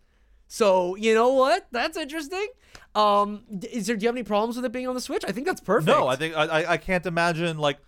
So, 0.47 0.95
you 0.95 1.15
know 1.15 1.33
what? 1.33 1.67
That's 1.73 1.97
interesting. 1.97 2.47
Um, 2.95 3.43
is 3.73 3.87
there 3.87 3.97
do 3.97 4.05
you 4.05 4.09
have 4.09 4.15
any 4.15 4.23
problems 4.23 4.57
with 4.57 4.65
it 4.65 4.73
being 4.73 4.87
on 4.87 4.95
the 4.95 5.01
Switch? 5.01 5.25
I 5.27 5.33
think 5.33 5.47
that's 5.47 5.61
perfect. 5.61 5.87
no, 5.87 6.07
I 6.07 6.17
think 6.17 6.37
I 6.37 6.65
I, 6.73 6.77
can't 6.77 7.05
imagine 7.07 7.59
like 7.59 7.79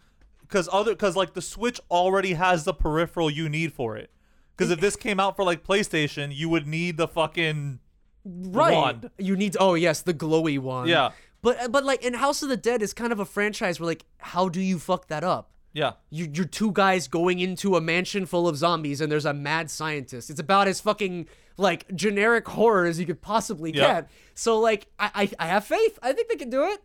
because 0.41 0.69
other 0.73 0.93
because 0.93 1.15
like 1.15 1.35
the 1.35 1.43
Switch 1.43 1.81
already 1.91 2.33
has 2.33 2.65
the 2.65 2.75
peripheral 2.75 3.31
you 3.31 3.49
need 3.49 3.73
for 3.73 3.97
it. 3.97 4.11
Because 4.57 4.71
if 4.71 4.81
this 4.81 4.97
came 4.97 5.21
out 5.21 5.37
for 5.37 5.45
like 5.45 5.65
PlayStation, 5.65 6.35
you 6.35 6.49
would 6.49 6.67
need 6.67 6.97
the 6.97 7.07
fucking 7.07 7.79
right. 8.25 8.75
wand. 8.75 9.11
You 9.19 9.37
need 9.37 9.57
oh 9.61 9.75
yes, 9.75 10.03
the 10.03 10.15
glowy 10.15 10.59
one. 10.59 10.89
Yeah. 10.89 11.11
But 11.43 11.71
but 11.71 11.85
like 11.85 12.05
in 12.05 12.15
House 12.15 12.43
of 12.43 12.49
the 12.49 12.57
Dead 12.57 12.83
is 12.83 12.93
kind 12.93 13.13
of 13.13 13.21
a 13.21 13.25
franchise 13.25 13.79
where 13.79 13.87
like 13.87 14.05
how 14.19 14.49
do 14.49 14.61
you 14.61 14.81
fuck 14.81 15.07
that 15.07 15.23
up? 15.23 15.53
Yeah. 15.77 15.93
you, 16.11 16.29
you're 16.33 16.47
two 16.47 16.73
guys 16.73 17.07
going 17.07 17.39
into 17.39 17.77
a 17.77 17.81
mansion 17.81 18.25
full 18.27 18.49
of 18.49 18.57
zombies 18.57 19.01
and 19.01 19.13
there's 19.13 19.27
a 19.27 19.35
mad 19.35 19.71
scientist. 19.71 20.31
It's 20.31 20.41
about 20.41 20.69
as 20.69 20.81
fucking 20.81 21.29
like 21.59 21.95
generic 21.95 22.49
horror 22.49 22.87
as 22.87 22.99
you 22.99 23.07
could 23.07 23.21
possibly 23.21 23.73
Yeah. 23.73 23.87
get. 24.01 24.11
So 24.35 24.59
like 24.59 24.87
I, 24.99 25.11
I 25.15 25.31
I 25.45 25.47
have 25.49 25.65
faith. 25.65 25.99
I 26.03 26.13
think 26.13 26.29
they 26.29 26.37
can 26.37 26.51
do 26.51 26.65
it. 26.65 26.81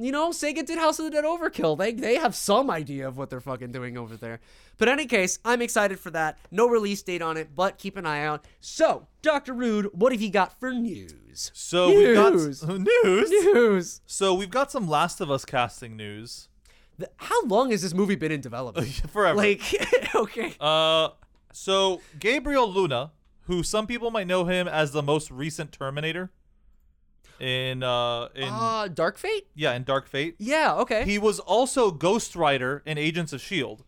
You 0.00 0.12
know, 0.12 0.30
Sega 0.30 0.64
did 0.64 0.78
House 0.78 1.00
of 1.00 1.06
the 1.06 1.10
Dead 1.10 1.24
Overkill. 1.24 1.76
They 1.76 1.92
they 1.92 2.14
have 2.16 2.34
some 2.36 2.70
idea 2.70 3.08
of 3.08 3.18
what 3.18 3.30
they're 3.30 3.40
fucking 3.40 3.72
doing 3.72 3.98
over 3.98 4.16
there. 4.16 4.38
But 4.76 4.86
in 4.86 4.92
any 4.94 5.06
case, 5.06 5.40
I'm 5.44 5.60
excited 5.60 5.98
for 5.98 6.10
that. 6.10 6.38
No 6.52 6.68
release 6.68 7.02
date 7.02 7.20
on 7.22 7.36
it, 7.36 7.48
but 7.56 7.78
keep 7.78 7.96
an 7.96 8.06
eye 8.06 8.22
out. 8.24 8.44
So, 8.60 9.08
Dr. 9.22 9.52
Rude, 9.54 9.86
what 9.92 10.12
have 10.12 10.22
you 10.22 10.30
got 10.30 10.60
for 10.60 10.72
news? 10.72 11.50
So 11.52 11.88
we've 11.88 12.14
got 12.14 12.32
News. 12.32 12.62
news. 12.68 13.30
News. 13.30 14.00
So 14.06 14.34
we've 14.34 14.50
got 14.50 14.70
some 14.70 14.86
Last 14.88 15.20
of 15.20 15.30
Us 15.32 15.44
casting 15.44 15.96
news. 15.96 16.47
The- 16.98 17.10
How 17.16 17.44
long 17.46 17.70
has 17.70 17.82
this 17.82 17.94
movie 17.94 18.16
been 18.16 18.32
in 18.32 18.40
development? 18.40 18.88
Forever. 19.12 19.36
like, 19.36 19.60
okay. 20.14 20.54
Uh, 20.60 21.10
so 21.52 22.00
Gabriel 22.18 22.70
Luna, 22.70 23.12
who 23.42 23.62
some 23.62 23.86
people 23.86 24.10
might 24.10 24.26
know 24.26 24.44
him 24.44 24.66
as 24.68 24.92
the 24.92 25.02
most 25.02 25.30
recent 25.30 25.72
Terminator, 25.72 26.30
in 27.40 27.82
uh 27.84 28.28
in 28.34 28.48
Uh, 28.48 28.88
Dark 28.88 29.16
Fate? 29.16 29.46
yeah 29.54 29.72
in 29.74 29.84
Dark 29.84 30.08
Fate, 30.08 30.34
Yeah, 30.38 30.74
okay. 30.76 31.04
he 31.04 31.18
was 31.18 31.38
also 31.38 31.90
Ghost 31.92 32.34
Rider 32.34 32.82
in 32.84 32.98
Agents 32.98 33.32
of 33.32 33.40
Shield. 33.40 33.84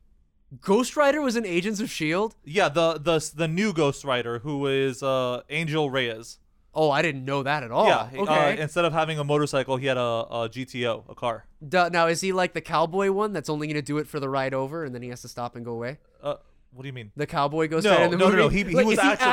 Ghost 0.61 0.97
Rider 0.97 1.21
was 1.21 1.35
in 1.37 1.45
Agents 1.45 1.81
of 1.81 1.91
Shield. 1.91 2.37
Yeah, 2.45 2.69
the 2.69 2.95
the 2.95 3.19
the 3.35 3.49
new 3.49 3.73
Ghost 3.73 4.05
Rider 4.05 4.39
who 4.41 4.67
is 4.69 5.03
uh 5.03 5.43
Angel 5.51 5.91
Reyes. 5.91 6.39
Oh, 6.73 6.91
I 6.91 7.03
didn't 7.03 7.25
know 7.25 7.43
that 7.43 7.63
at 7.65 7.71
all. 7.73 7.87
yeah, 7.89 8.09
Okay. 8.15 8.59
uh, 8.59 8.63
instead 8.63 8.85
of 8.85 8.93
having 8.93 9.19
a 9.19 9.25
motorcycle, 9.25 9.77
he 9.77 9.87
had 9.87 9.97
a, 9.97 10.01
a 10.01 10.49
GTO, 10.49 11.11
a 11.11 11.15
car. 11.15 11.47
Duh, 11.67 11.89
now 11.89 12.07
is 12.07 12.21
he 12.21 12.33
like 12.33 12.53
the 12.55 12.61
cowboy 12.61 13.11
one 13.11 13.33
that's 13.33 13.49
only 13.51 13.67
gonna 13.67 13.83
do 13.83 13.99
it 13.99 14.07
for 14.07 14.21
the 14.21 14.29
ride 14.29 14.55
over 14.55 14.85
and 14.85 14.95
then 14.95 15.03
he 15.03 15.09
has 15.09 15.23
to 15.23 15.29
stop 15.29 15.57
and 15.57 15.65
go 15.65 15.73
away? 15.73 15.99
Uh, 16.23 16.35
what 16.73 16.83
do 16.83 16.87
you 16.87 16.93
mean? 16.93 17.11
The 17.17 17.27
cowboy 17.27 17.67
Ghost 17.67 17.85
No, 17.85 17.91
Rider 17.91 18.05
in 18.05 18.11
the 18.13 18.17
no, 18.19 18.25
movie? 18.27 18.37
no, 18.37 18.43
no. 18.45 18.49
He, 18.49 18.59
he 18.63 18.75
Like, 18.77 18.87
was 18.87 18.99
is 18.99 19.01
he 19.03 19.09
actually, 19.11 19.29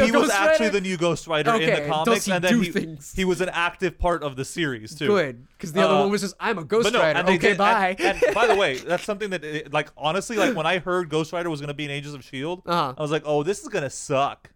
he 0.06 0.10
was 0.10 0.30
actually 0.30 0.68
the 0.70 0.80
new 0.80 0.96
Ghost 0.96 1.28
Rider 1.28 1.50
in 1.50 1.56
Okay, 1.62 1.66
the 1.66 1.76
does 1.82 1.88
comics, 1.88 2.24
he 2.24 2.32
and 2.32 2.42
then 2.44 2.60
he, 2.62 2.72
things? 2.72 3.12
he 3.14 3.24
was 3.24 3.40
an 3.40 3.48
active 3.50 3.96
part 3.96 4.24
of 4.24 4.34
the 4.34 4.44
series 4.44 4.96
too. 4.96 5.06
Good, 5.06 5.46
because 5.52 5.72
the 5.72 5.82
other 5.84 5.94
Uh, 5.94 6.00
one 6.00 6.10
was 6.10 6.22
just 6.22 6.34
I'm 6.40 6.58
a 6.58 6.64
Ghost 6.64 6.92
no, 6.92 6.98
Rider. 6.98 7.20
okay, 7.20 7.38
did- 7.38 7.58
bye. 7.58 7.94
And, 8.00 8.20
and 8.24 8.34
by 8.34 8.48
the 8.48 8.56
way, 8.56 8.78
that's 8.78 9.04
something 9.04 9.30
that, 9.30 9.44
it- 9.44 9.72
like, 9.72 9.90
honestly, 9.96 10.36
like 10.36 10.56
when 10.56 10.66
I 10.66 10.78
heard 10.80 11.08
Ghost 11.08 11.32
Rider 11.32 11.48
was 11.48 11.60
gonna 11.60 11.72
be 11.74 11.84
in 11.84 11.92
Agents 11.92 12.16
of 12.16 12.24
Shield, 12.24 12.62
Uh-huh. 12.66 12.94
I 12.98 13.00
was 13.00 13.12
like, 13.12 13.22
oh, 13.24 13.44
this 13.44 13.62
is 13.62 13.68
gonna 13.68 13.88
suck. 13.90 14.50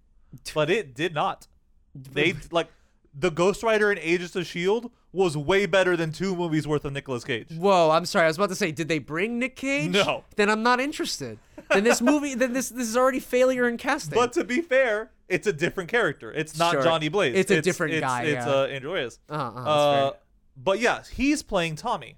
But 0.52 0.68
it 0.70 0.96
did 0.96 1.14
not. 1.14 1.46
They 1.94 2.34
like 2.50 2.68
the 3.16 3.30
Ghost 3.30 3.62
Rider 3.62 3.92
in 3.92 3.98
Agents 3.98 4.34
of 4.36 4.46
Shield 4.46 4.90
was 5.12 5.36
way 5.36 5.66
better 5.66 5.96
than 5.96 6.10
two 6.10 6.34
movies 6.34 6.66
worth 6.66 6.84
of 6.84 6.92
Nicolas 6.92 7.22
Cage. 7.22 7.46
Whoa, 7.56 7.90
I'm 7.90 8.04
sorry. 8.04 8.24
I 8.24 8.28
was 8.28 8.36
about 8.36 8.48
to 8.48 8.56
say, 8.56 8.72
did 8.72 8.88
they 8.88 8.98
bring 8.98 9.38
Nick 9.38 9.54
Cage? 9.54 9.92
No. 9.92 10.24
Then 10.34 10.50
I'm 10.50 10.64
not 10.64 10.80
interested. 10.80 11.38
Then 11.70 11.84
this 11.84 12.00
movie, 12.02 12.34
then 12.34 12.52
this 12.52 12.68
this 12.70 12.88
is 12.88 12.96
already 12.96 13.20
failure 13.20 13.68
in 13.68 13.76
casting. 13.76 14.14
But 14.16 14.32
to 14.32 14.42
be 14.44 14.60
fair, 14.60 15.10
it's 15.28 15.46
a 15.46 15.52
different 15.52 15.88
character. 15.88 16.32
It's 16.32 16.58
not 16.58 16.72
Sure. 16.72 16.82
Johnny 16.82 17.08
Blaze. 17.08 17.36
It's 17.36 17.50
a 17.52 17.62
different 17.62 17.94
it's, 17.94 18.00
guy, 18.00 18.22
It's 18.24 18.44
yeah. 18.46 18.52
uh, 18.52 18.66
Andrew 18.66 18.92
Reyes. 18.92 19.18
uh-huh, 19.30 19.42
uh-huh, 19.42 19.54
that's 19.54 19.68
Uh, 19.68 20.10
fair. 20.10 20.20
but 20.56 20.80
yeah, 20.80 21.02
he's 21.14 21.42
playing 21.42 21.76
Tommy 21.76 22.16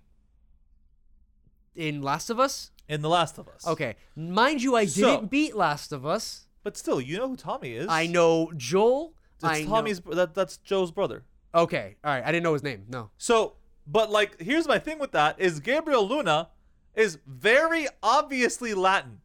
in 1.75 2.03
Last 2.03 2.31
of 2.31 2.41
Us. 2.41 2.71
in 2.89 3.03
The 3.03 3.09
Last 3.09 3.39
of 3.39 3.49
Us. 3.49 3.67
Okay, 3.67 3.97
mind 4.17 4.63
you, 4.63 4.75
I 4.77 4.87
So- 4.87 5.17
didn't 5.17 5.31
beat 5.31 5.55
Last 5.57 5.93
of 5.93 6.07
Us. 6.07 6.47
but 6.63 6.77
still, 6.77 7.01
you 7.01 7.17
know 7.19 7.29
who 7.29 7.37
Tommy 7.37 7.73
is. 7.75 7.87
I 7.89 8.07
know 8.07 8.51
Joel. 8.57 9.13
It's 9.37 9.45
I 9.45 9.63
know- 9.63 9.71
Tommy's. 9.71 10.01
That, 10.01 10.35
that's 10.35 10.57
Joe's 10.59 10.91
brother. 10.91 11.25
Okay, 11.55 11.97
all 12.05 12.13
right. 12.13 12.23
I 12.25 12.33
didn't 12.33 12.43
know 12.45 12.53
his 12.53 12.63
name. 12.63 12.85
No. 12.89 13.11
So, 13.19 13.55
but 13.87 14.11
like, 14.11 14.41
here's 14.41 14.67
my 14.69 14.79
thing 14.79 14.99
with 14.99 15.13
that: 15.13 15.41
is 15.41 15.61
Gabriel 15.61 16.07
Luna 16.07 16.49
is 16.95 17.19
very 17.27 17.87
obviously 18.03 18.75
Latin. 18.75 19.21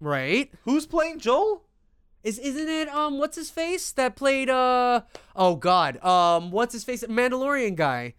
Right? 0.00 0.50
Who's 0.64 0.86
playing 0.86 1.18
Joel? 1.18 1.64
Is 2.22 2.38
isn't 2.38 2.68
it 2.68 2.88
um 2.88 3.18
what's 3.18 3.36
his 3.36 3.50
face 3.50 3.92
that 3.92 4.14
played 4.14 4.50
uh 4.50 5.00
oh 5.34 5.56
god 5.56 6.02
um 6.04 6.50
what's 6.50 6.74
his 6.74 6.84
face 6.84 7.02
Mandalorian 7.04 7.76
guy? 7.76 8.14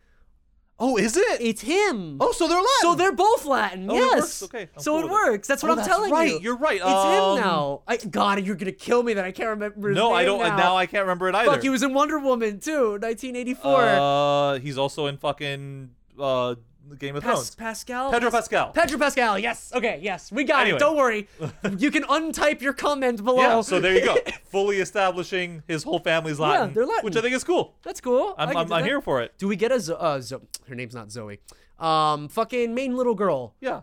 Oh, 0.83 0.97
is 0.97 1.15
it? 1.15 1.39
It's 1.41 1.61
him. 1.61 2.17
oh, 2.19 2.31
so 2.31 2.47
they're 2.47 2.57
Latin. 2.57 2.67
so 2.81 2.95
they're 2.95 3.11
both 3.11 3.45
Latin. 3.45 3.89
Oh, 3.89 3.95
it 3.95 3.99
yes. 3.99 4.19
works. 4.19 4.43
Okay, 4.43 4.61
I'm 4.75 4.81
so 4.81 4.99
cool 4.99 5.07
it 5.09 5.11
works. 5.11 5.47
That's 5.47 5.61
what 5.61 5.69
Oh, 5.69 5.73
I'm 5.73 5.77
that's 5.77 5.87
telling 5.87 6.11
right. 6.11 6.31
you. 6.31 6.39
You're 6.41 6.57
right. 6.57 6.77
It's 6.77 6.83
Um, 6.85 7.37
him 7.37 7.43
now. 7.45 7.81
I 7.87 7.97
God, 7.97 8.43
you're 8.43 8.55
gonna 8.55 8.71
kill 8.71 9.03
me 9.03 9.13
that 9.13 9.23
I 9.23 9.31
can't 9.31 9.49
remember 9.49 9.89
his 9.89 9.95
no, 9.95 10.07
name 10.09 10.15
I 10.17 10.23
don't. 10.25 10.39
now. 10.39 10.57
Now 10.57 10.75
I 10.77 10.87
can't 10.87 11.03
remember 11.03 11.29
it 11.29 11.35
either. 11.35 11.51
Fuck, 11.51 11.61
he 11.61 11.69
was 11.69 11.83
in 11.83 11.93
Wonder 11.93 12.17
Woman 12.17 12.59
too, 12.59 12.97
1984. 12.99 13.81
Uh, 13.85 14.59
he's 14.59 14.77
also 14.79 15.05
in 15.05 15.17
fucking 15.17 15.91
uh 16.19 16.55
Game 16.99 17.15
of 17.15 17.23
Pas- 17.23 17.33
Thrones. 17.33 17.55
Pascal. 17.55 18.11
Pedro 18.11 18.31
Pascal. 18.31 18.71
Pedro 18.71 18.97
Pascal. 18.99 19.39
Yes. 19.39 19.71
Okay. 19.73 19.99
Yes. 20.01 20.31
We 20.31 20.43
got 20.43 20.61
Anyway. 20.61 20.77
it. 20.77 20.79
Don't 20.79 20.97
worry. 20.97 21.27
you 21.77 21.91
can 21.91 22.03
untype 22.09 22.61
your 22.61 22.73
comment 22.73 23.23
below. 23.23 23.41
yeah. 23.41 23.61
So 23.61 23.79
there 23.79 23.93
you 23.95 24.03
go. 24.05 24.17
Fully 24.45 24.77
establishing 24.77 25.63
his 25.67 25.83
whole 25.83 25.99
family's 25.99 26.39
Latin. 26.39 26.73
they're 26.73 26.85
Latin. 26.85 27.05
Which 27.05 27.15
I 27.15 27.21
think 27.21 27.35
is 27.35 27.43
cool. 27.43 27.75
That's 27.83 28.01
cool. 28.01 28.35
I 28.37 28.43
I'm, 28.43 28.49
can 28.49 28.57
I'm, 28.57 28.67
do 28.67 28.73
I'm 28.73 28.81
that. 28.81 28.87
here 28.87 29.01
for 29.01 29.21
it. 29.21 29.33
Do 29.37 29.47
we 29.47 29.55
get 29.55 29.71
a 29.71 29.79
Zo- 29.79 29.95
uh, 29.95 30.19
Zo- 30.21 30.41
her 30.67 30.75
name's 30.75 30.93
not 30.95 31.11
Zoe. 31.11 31.39
Um, 31.79 32.27
fucking 32.27 32.73
main 32.75 32.95
little 32.95 33.15
girl. 33.15 33.55
Yeah. 33.61 33.81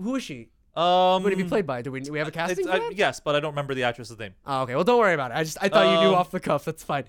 Who 0.00 0.14
is 0.16 0.22
she? 0.22 0.50
Um. 0.74 1.22
Who 1.22 1.24
would 1.24 1.32
it 1.32 1.36
be 1.36 1.44
played 1.44 1.66
by? 1.66 1.80
Do 1.80 1.90
we 1.90 2.00
do 2.00 2.12
we 2.12 2.18
have 2.18 2.28
a 2.28 2.30
casting? 2.30 2.58
it's- 2.66 2.76
for 2.78 2.84
I- 2.84 2.88
that? 2.90 2.96
yes, 2.96 3.18
but 3.18 3.34
I 3.34 3.40
don't 3.40 3.52
remember 3.52 3.74
the 3.74 3.84
actress's 3.84 4.18
name. 4.18 4.34
Oh, 4.44 4.62
okay. 4.62 4.74
Well, 4.74 4.84
don't 4.84 4.98
worry 4.98 5.14
about 5.14 5.30
it. 5.30 5.34
I 5.38 5.42
just 5.42 5.56
I 5.60 5.68
thought 5.70 5.86
you 5.94 6.00
knew 6.02 6.12
Um, 6.14 6.20
off 6.20 6.30
the 6.30 6.38
cuff. 6.40 6.64
That's 6.66 6.84
fine. 6.84 7.04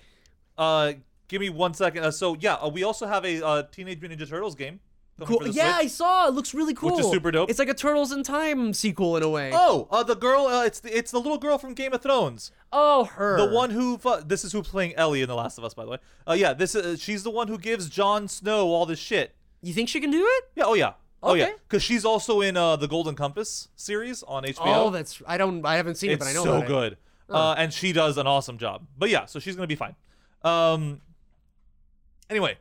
Uh, 0.58 0.94
give 1.28 1.42
me 1.42 1.50
one 1.50 1.74
second. 1.74 2.04
Uh, 2.06 2.12
so 2.12 2.36
yeah, 2.40 2.54
uh, 2.56 2.70
we 2.70 2.84
also 2.84 3.06
have 3.06 3.26
a 3.26 3.46
uh, 3.46 3.64
Teenage 3.64 4.00
Mutant 4.00 4.22
Ninja 4.22 4.30
Turtles 4.30 4.56
game. 4.56 4.80
Cool. 5.26 5.48
Yeah, 5.48 5.76
I 5.78 5.88
saw. 5.88 6.28
It 6.28 6.36
looks 6.36 6.54
really 6.54 6.76
cool. 6.76 6.92
Which 6.92 7.06
is 7.06 7.10
super 7.10 7.32
dope. 7.32 7.50
It's 7.50 7.58
like 7.58 7.70
a 7.70 7.74
Turtles 7.74 8.12
in 8.12 8.22
Time 8.22 8.72
sequel 8.74 9.18
in 9.18 9.24
a 9.24 9.30
way. 9.30 9.52
Oh, 9.52 9.88
uh, 9.90 10.04
the 10.04 10.16
girl. 10.16 10.46
Uh, 10.46 10.66
it's 10.66 10.80
the 10.80 10.96
it's 10.96 11.10
the 11.10 11.18
little 11.18 11.40
girl 11.40 11.58
from 11.58 11.74
Game 11.74 11.92
of 11.94 12.04
Thrones. 12.04 12.52
Oh, 12.72 13.06
her. 13.06 13.38
The 13.38 13.52
one 13.52 13.72
who 13.72 14.00
this 14.26 14.44
is 14.44 14.52
who 14.52 14.62
playing 14.62 14.94
Ellie 14.94 15.24
in 15.24 15.28
The 15.28 15.36
Last 15.36 15.58
of 15.58 15.64
Us, 15.64 15.74
by 15.74 15.86
the 15.86 15.92
way. 15.92 15.98
Uh, 16.28 16.34
yeah, 16.34 16.54
this 16.54 16.76
is 16.76 17.02
she's 17.02 17.24
the 17.24 17.32
one 17.32 17.48
who 17.48 17.58
gives 17.58 17.90
Jon 17.90 18.28
Snow 18.28 18.68
all 18.68 18.86
this 18.86 19.00
shit. 19.00 19.36
You 19.62 19.74
think 19.74 19.90
she 19.90 20.00
can 20.00 20.12
do 20.12 20.24
it? 20.24 20.52
Yeah. 20.56 20.66
Oh 20.66 20.76
yeah. 20.76 20.94
Oh 21.24 21.34
yeah. 21.34 21.46
Okay. 21.46 21.54
Because 21.68 21.82
she's 21.82 22.06
also 22.06 22.42
in 22.42 22.56
uh, 22.56 22.76
the 22.76 22.88
Golden 22.88 23.16
Compass 23.16 23.70
series 23.76 24.22
on 24.24 24.44
HBO. 24.44 24.58
Oh, 24.66 24.90
that's. 24.92 25.22
I 25.26 25.38
don't. 25.38 25.66
I 25.66 25.78
haven't 25.78 25.96
seen 25.96 26.12
it, 26.12 26.20
but 26.20 26.28
I 26.28 26.34
know 26.34 26.42
it's 26.42 26.50
so 26.50 26.58
it. 26.60 26.68
good. 26.68 26.98
Uh, 27.30 27.56
and 27.58 27.74
she 27.74 27.92
does 27.92 28.18
an 28.18 28.28
awesome 28.28 28.58
job. 28.58 28.86
But 28.98 29.10
yeah, 29.10 29.26
so 29.26 29.40
she's 29.40 29.56
gonna 29.56 29.68
be 29.68 29.76
fine. 29.76 29.96
Um. 30.44 31.02
Anyway, 32.30 32.58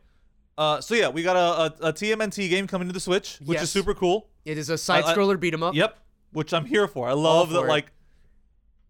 uh, 0.59 0.81
so 0.81 0.95
yeah, 0.95 1.09
we 1.09 1.23
got 1.23 1.37
a, 1.37 1.85
a, 1.85 1.89
a 1.89 1.93
TMNT 1.93 2.49
game 2.49 2.67
coming 2.67 2.89
to 2.89 2.93
the 2.95 3.01
Switch, 3.01 3.39
which 3.45 3.57
Yes. 3.57 3.65
is 3.65 3.71
super 3.71 3.95
cool. 3.95 4.29
It 4.45 4.59
is 4.59 4.71
a 4.71 4.79
side 4.79 5.05
scroller 5.05 5.39
beat 5.39 5.55
'em 5.55 5.63
up. 5.63 5.75
Yep, 5.75 5.99
which 6.33 6.53
I'm 6.55 6.65
here 6.65 6.87
for. 6.89 7.09
I 7.09 7.13
love 7.13 7.49
for 7.49 7.55
that 7.55 7.61
it. 7.65 7.69
like 7.69 7.93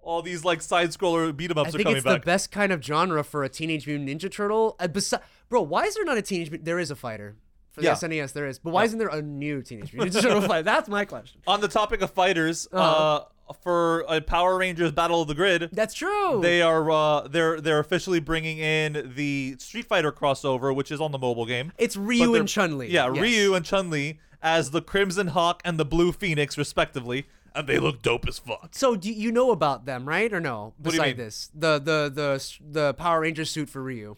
all 0.01 0.23
these 0.23 0.45
like 0.45 0.62
side 0.62 0.91
scroller 0.91 1.37
beat 1.37 1.51
'em 1.51 1.59
ups 1.59 1.69
I 1.69 1.79
are 1.81 1.83
think 1.83 1.97
it's 1.97 2.05
back. 2.05 2.23
the 2.23 2.27
best 2.27 2.53
kind 2.53 2.73
of 2.73 2.83
genre 2.85 3.25
for 3.25 3.43
a 3.43 3.49
Teenage 3.49 3.87
Mutant 3.87 4.09
Ninja 4.09 4.31
Turtle. 4.31 4.77
Uh, 4.79 4.87
besi- 4.87 5.21
bro, 5.49 5.62
why 5.62 5.85
is 5.85 5.95
there 5.95 6.05
not 6.05 6.17
a 6.19 6.23
Teenage 6.23 6.51
Mutant? 6.51 6.64
There 6.67 6.79
is 6.79 6.91
a 6.91 6.97
fighter. 6.97 7.37
For 7.73 7.81
the 7.83 7.89
Yeah. 7.89 7.95
SNES, 7.95 8.33
there 8.33 8.47
is. 8.47 8.59
But 8.59 8.71
why 8.73 8.85
isn't 8.85 8.99
there 8.99 9.09
a 9.09 9.21
new 9.21 9.61
Teenage 9.62 9.93
Mutant 9.93 10.14
Ninja 10.17 10.23
Turtle 10.23 10.41
fighter? 10.43 10.62
That's 10.73 10.89
my 10.89 11.05
question. 11.05 11.41
On 11.47 11.61
the 11.61 11.69
topic 11.69 12.01
of 12.03 12.11
fighters, 12.11 12.67
uh 12.73 12.77
Uh-huh. 12.77 13.25
For 13.62 14.01
a 14.09 14.20
Power 14.20 14.59
Rangers 14.59 14.92
Battle 14.92 15.22
of 15.22 15.28
the 15.28 15.34
Grid, 15.34 15.70
That's 15.72 15.94
true. 15.94 16.40
they 16.42 16.62
are 16.62 16.90
uh, 16.90 17.28
they're 17.28 17.61
they're 17.61 17.78
officially 17.78 18.20
bringing 18.20 18.59
in 18.59 19.12
the 19.16 19.57
Street 19.59 19.86
Fighter 19.86 20.12
crossover, 20.12 20.74
which 20.74 20.90
is 20.90 21.01
on 21.01 21.12
the 21.12 21.18
mobile 21.18 21.47
game. 21.47 21.72
it's 21.78 21.97
Ryu 21.97 22.34
and 22.34 22.49
Chun 22.49 22.78
Li. 22.78 22.88
Yeah, 22.90 23.07
Ryu 23.09 23.55
and 23.55 23.64
Chun 23.64 23.90
Li 23.90 24.18
as 24.42 24.70
the 24.70 24.82
Crimson 24.82 25.28
Hawk 25.28 25.61
and 25.64 25.78
the 25.78 25.84
Blue 25.84 26.12
Phoenix, 26.12 26.57
respectively, 26.59 27.26
and 27.55 27.66
they 27.66 27.78
look 27.78 28.03
dope 28.03 28.26
as 28.28 28.38
fuck. 28.38 28.68
So 28.72 28.97
do 28.97 29.11
you 29.12 29.32
know 29.32 29.51
about 29.51 29.86
them, 29.86 30.07
right, 30.09 30.32
or 30.32 30.40
no? 30.40 30.74
What 30.78 30.90
do 30.90 30.97
you 30.97 31.01
Beside 31.03 31.07
mean? 31.16 31.24
this, 31.26 31.51
the 31.55 31.78
the 31.78 32.11
the 32.12 32.59
the 32.61 32.94
Power 32.94 33.20
Ranger 33.20 33.44
suit 33.44 33.68
for 33.70 33.82
Ryu. 33.82 34.16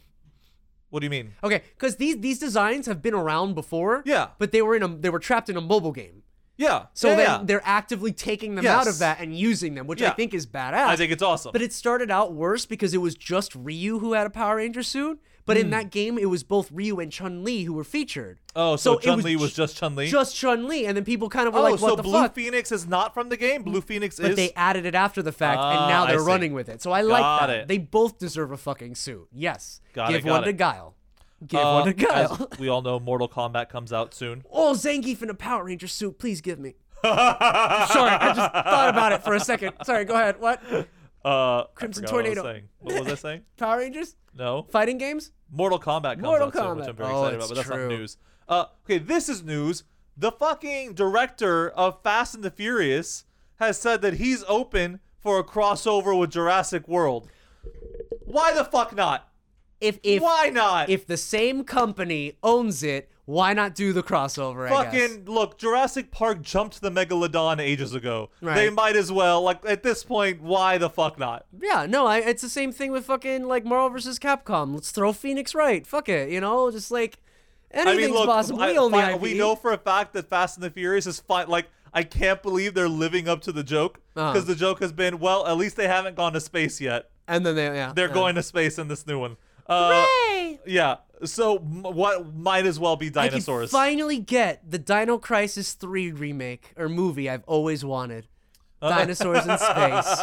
What 0.91 1.01
do 1.01 1.05
you 1.07 1.11
mean? 1.11 1.35
Okay, 1.45 1.63
because 1.77 1.97
these 1.97 2.17
these 2.19 2.39
designs 2.39 2.87
have 2.87 3.03
been 3.03 3.13
around 3.15 3.55
before. 3.55 4.03
Yeah. 4.07 4.29
But 4.39 4.53
they 4.53 4.63
were 4.63 4.75
in 4.75 4.83
a 4.83 4.89
they 4.89 5.11
were 5.11 5.19
trapped 5.19 5.51
in 5.51 5.57
a 5.57 5.61
mobile 5.61 5.93
game. 5.93 6.23
Yeah. 6.59 6.87
So 6.93 7.09
yeah, 7.09 7.15
then 7.15 7.27
yeah. 7.27 7.41
they're 7.45 7.63
actively 7.65 8.13
taking 8.13 8.57
them 8.57 8.67
out 8.67 8.87
of 8.87 8.99
that 8.99 9.21
and 9.21 9.35
using 9.35 9.75
them, 9.75 9.87
which 9.87 10.03
I 10.03 10.11
think 10.11 10.35
is 10.35 10.47
badass. 10.47 10.87
I 10.87 10.97
think 10.97 11.13
it's 11.13 11.23
awesome. 11.23 11.53
But 11.53 11.63
it 11.63 11.73
started 11.73 12.11
out 12.11 12.35
worse 12.35 12.67
because 12.67 12.93
it 12.93 12.99
was 12.99 13.15
just 13.15 13.55
Ryu 13.55 14.01
who 14.01 14.13
had 14.13 14.27
a 14.27 14.31
Power 14.31 14.57
Ranger 14.57 14.83
suit. 14.83 15.21
But 15.47 15.57
in 15.57 15.71
that 15.71 15.91
game, 15.91 16.19
it 16.19 16.29
was 16.29 16.43
both 16.43 16.71
Ryu 16.71 17.01
and 17.01 17.11
Chun 17.11 17.43
Li 17.43 17.65
who 17.65 17.73
were 17.73 17.83
featured. 17.85 18.39
Hmm. 18.55 18.61
oh, 18.61 18.77
so, 18.77 18.99
it 18.99 19.03
Chun 19.03 19.23
Li 19.23 19.35
was 19.35 19.53
ju- 19.53 19.63
just 19.63 19.79
Chun 19.79 19.97
Li. 19.97 20.07
Just 20.07 20.37
Chun 20.37 20.69
Li, 20.69 20.85
and 20.85 20.95
then 20.95 21.07
people 21.07 21.31
kind 21.31 21.49
of 21.49 21.55
were 21.55 21.61
oh, 21.61 21.63
like, 21.63 21.81
"What 21.81 21.91
so 21.91 21.97
the 21.97 22.03
Blue 22.03 22.21
fuck?" 22.21 22.35
Phoenix 22.35 22.71
is 22.71 22.87
not 22.87 23.15
from 23.15 23.31
the 23.31 23.37
game. 23.39 23.63
Blue 23.63 23.81
Phoenix 23.81 24.21
but 24.21 24.33
is. 24.33 24.37
they 24.37 24.53
added 24.53 24.85
it 24.85 24.95
after 24.95 25.23
the 25.23 25.33
fact, 25.33 25.59
Ah, 25.59 25.71
and 25.71 25.89
now 25.89 26.05
they're 26.05 26.23
running 26.23 26.53
with 26.53 26.69
it. 26.69 26.83
So 26.83 26.93
I 26.93 27.01
like 27.01 27.23
Got 27.23 27.47
that. 27.47 27.51
it. 27.61 27.69
They 27.69 27.79
both 27.79 28.19
deserve 28.19 28.53
a 28.53 28.59
fucking 28.59 28.95
suit. 28.97 29.27
Yes. 29.33 29.81
Got 29.95 30.11
it, 30.11 30.17
Give 30.17 30.25
got 30.25 30.31
one 30.33 30.43
it. 30.43 30.47
to 30.47 30.53
Guile. 30.53 30.95
Give 31.47 31.61
Uh, 31.61 31.73
one 31.75 31.87
to 31.87 31.93
Guile. 31.93 32.49
as 32.53 32.59
we 32.59 32.69
all 32.69 32.83
know, 32.83 32.99
Mortal 32.99 33.29
Kombat 33.29 33.69
comes 33.69 33.93
out 33.93 34.13
soon. 34.13 34.45
Oh, 34.51 34.73
Zangief 34.73 35.23
in 35.23 35.31
a 35.31 35.35
Power 35.35 35.65
Ranger 35.65 35.87
suit. 35.87 36.19
Please 36.19 36.41
give 36.41 36.59
me. 36.59 36.75
Sorry, 37.05 37.15
I 37.15 38.33
just 38.35 38.53
thought 38.53 38.89
about 38.89 39.13
it 39.13 39.23
for 39.23 39.35
a 39.35 39.41
second. 39.41 39.75
Sorry, 39.85 40.05
go 40.05 40.15
ahead. 40.15 40.41
What? 40.41 40.61
Uh, 41.25 41.65
Crimson 41.75 42.05
I 42.05 42.09
forgot 42.09 42.17
what 42.17 42.27
I 42.27 42.29
was 42.31 42.37
Tornado. 42.39 42.63
What 42.81 43.05
was 43.05 43.13
I 43.13 43.15
saying? 43.29 43.43
Power 43.57 43.79
Rangers? 43.79 44.17
No. 44.35 44.63
Fighting 44.71 44.99
games? 44.99 45.31
Mortal 45.51 45.79
Kombat 45.79 46.15
comes 46.15 46.23
Mortal 46.23 46.49
out 46.49 46.55
soon, 46.55 46.77
which 46.79 46.87
Kombat. 46.87 46.89
I'm 46.89 46.97
very 46.97 47.09
Oh, 47.13 47.23
excited 47.25 47.37
about, 47.37 47.49
but 47.49 47.55
that's 47.55 47.69
true. 47.69 47.89
not 47.89 47.97
news. 47.99 48.17
Uh, 48.49 48.65
okay, 48.85 48.99
this 48.99 49.29
is 49.29 49.45
news. 49.45 49.85
The 50.17 50.33
fucking 50.33 50.95
director 50.95 51.71
of 51.71 52.03
Fast 52.03 52.35
and 52.35 52.43
the 52.43 52.51
Furious 52.51 53.25
has 53.61 53.79
said 53.79 54.03
that 54.03 54.15
he's 54.15 54.43
open 54.49 54.99
for 55.21 55.39
a 55.39 55.45
crossover 55.45 56.19
with 56.19 56.31
Jurassic 56.31 56.89
World. 56.89 57.29
Why 58.25 58.53
the 58.53 58.65
fuck 58.65 58.95
not? 58.95 59.28
If 59.81 59.99
if 60.03 60.23
Why 60.23 60.51
not? 60.51 60.89
if 60.91 61.07
the 61.07 61.17
same 61.17 61.63
company 61.65 62.35
owns 62.43 62.83
it, 62.83 63.09
why 63.27 63.53
not 63.53 63.75
do 63.75 63.93
the 63.93 64.03
crossover? 64.03 64.67
I 64.71 64.91
guess. 64.91 65.11
Fucking 65.11 65.25
look, 65.27 65.59
Jurassic 65.59 66.11
Park 66.11 66.43
jumped 66.43 66.81
the 66.81 66.91
Megalodon 66.91 67.61
ages 67.61 67.95
ago. 67.95 68.31
Right. 68.41 68.55
They 68.57 68.71
might 68.71 68.97
as 68.97 69.13
well. 69.13 69.43
Like 69.43 69.61
at 69.67 69.83
this 69.83 70.03
point, 70.03 70.41
why 70.43 70.79
the 70.79 70.91
fuck 70.91 71.19
not? 71.19 71.47
Yeah, 71.61 71.87
no, 71.87 72.07
I, 72.07 72.19
it's 72.19 72.43
the 72.43 72.49
same 72.49 72.73
thing 72.73 72.91
with 72.91 73.05
fucking 73.07 73.47
like 73.47 73.65
Marvel 73.65 73.91
vs. 73.91 74.19
Capcom. 74.19 74.75
Let's 74.75 74.91
throw 74.91 75.13
Phoenix 75.13 75.55
right. 75.55 75.87
Fuck 75.87 76.09
it, 76.09 76.31
you 76.31 76.41
know, 76.41 76.71
just 76.71 76.91
like 76.91 77.19
anything's 77.71 77.99
I 77.99 78.07
mean, 78.07 78.15
look, 78.15 78.27
possible. 78.27 78.61
I- 78.63 78.73
we 78.73 78.79
own 78.79 78.91
the 78.91 78.97
fi- 78.99 79.15
we 79.17 79.35
know 79.35 79.55
for 79.55 79.73
a 79.73 79.79
fact 79.79 80.13
that 80.15 80.29
Fast 80.29 80.57
and 80.57 80.65
the 80.65 80.71
Furious 80.71 81.07
is 81.07 81.21
fine. 81.21 81.49
Like, 81.49 81.67
I 81.95 82.03
can't 82.03 82.43
believe 82.43 82.75
they're 82.75 82.89
living 82.89 83.29
up 83.29 83.43
to 83.43 83.53
the 83.53 83.63
joke 83.63 84.01
because 84.15 84.37
Uh-huh. 84.39 84.45
the 84.47 84.55
joke 84.57 84.81
has 84.81 84.93
been, 84.93 85.19
well, 85.21 85.47
at 85.47 85.57
least 85.57 85.77
they 85.77 85.87
haven't 85.87 86.17
gone 86.17 86.33
to 86.33 86.41
space 86.41 86.81
yet. 86.81 87.11
and 87.29 87.45
then 87.45 87.55
they 87.57 87.67
yeah, 87.67 87.93
They're 87.95 88.09
yeah. 88.09 88.15
going 88.15 88.35
to 88.37 88.43
space 88.43 88.79
in 88.79 88.89
this 88.89 89.07
new 89.07 89.19
one. 89.19 89.37
Uh, 89.69 90.05
Hooray! 90.07 90.61
yeah. 90.67 90.97
So 91.25 91.57
m- 91.57 91.83
what 91.83 92.35
might 92.35 92.65
as 92.67 92.79
well 92.79 92.97
be 92.97 93.11
dinosaurs. 93.11 93.15
I 93.15 93.29
can 93.29 93.33
dinosaurs. 93.39 93.71
finally 93.71 94.19
get 94.21 94.71
the 94.71 94.79
Dino 94.79 95.19
Crisis 95.19 95.75
3 95.75 96.13
remake 96.13 96.73
or 96.77 96.89
movie 96.89 97.29
I've 97.29 97.45
always 97.47 97.85
wanted. 97.85 98.29
Uh, 98.81 98.91
Dinosaurs 98.91 99.45
in 99.45 99.59
space. 99.59 100.21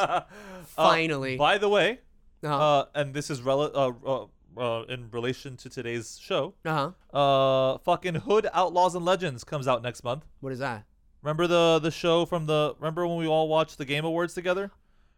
Finally. 0.75 1.37
By 1.37 1.57
the 1.57 1.69
way, 1.69 1.99
Uh-huh. 2.43 2.55
uh, 2.55 2.85
and 2.95 3.13
this 3.13 3.29
is 3.29 3.41
rel- 3.41 3.61
uh, 3.75 3.91
uh, 4.05 4.25
uh, 4.57 4.83
in 4.85 5.09
relation 5.11 5.57
to 5.57 5.69
today's 5.69 6.17
show. 6.21 6.53
uh-huh. 6.63 6.91
Uh, 7.17 7.77
fucking 7.79 8.15
Hood 8.15 8.47
Outlaws 8.53 8.95
and 8.95 9.03
Legends 9.05 9.43
comes 9.43 9.67
out 9.67 9.81
next 9.83 10.03
month. 10.03 10.25
What 10.39 10.53
is 10.53 10.59
that? 10.59 10.85
Remember 11.21 11.47
the 11.47 11.79
the 11.79 11.89
show 11.91 12.25
from 12.25 12.45
the 12.45 12.75
remember 12.79 13.05
when 13.07 13.17
we 13.17 13.25
all 13.27 13.47
watched 13.49 13.77
the 13.79 13.85
Game 13.85 14.05
Awards 14.05 14.33
together? 14.35 14.71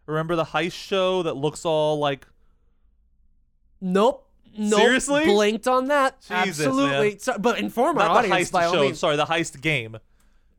Remember 0.05 0.35
the 0.37 0.45
heist 0.45 0.71
show 0.71 1.21
that 1.23 1.35
looks 1.35 1.65
all 1.65 1.99
like 1.99 2.25
Nope. 3.81 4.23
Nope. 4.57 4.79
Seriously? 4.79 5.25
Blinked 5.25 5.67
on 5.67 5.87
that. 5.87 6.19
Jesus, 6.21 6.65
Absolutely. 6.65 7.09
man. 7.11 7.19
So, 7.19 7.37
but 7.37 7.59
inform 7.59 7.97
our 7.99 8.07
not 8.07 8.13
the 8.23 8.31
audience 8.31 8.49
heist 8.49 8.51
by 8.51 8.65
all 8.65 8.73
show, 8.73 8.81
means. 8.81 8.99
sorry, 8.99 9.15
the 9.15 9.25
heist 9.25 9.61
game. 9.61 9.97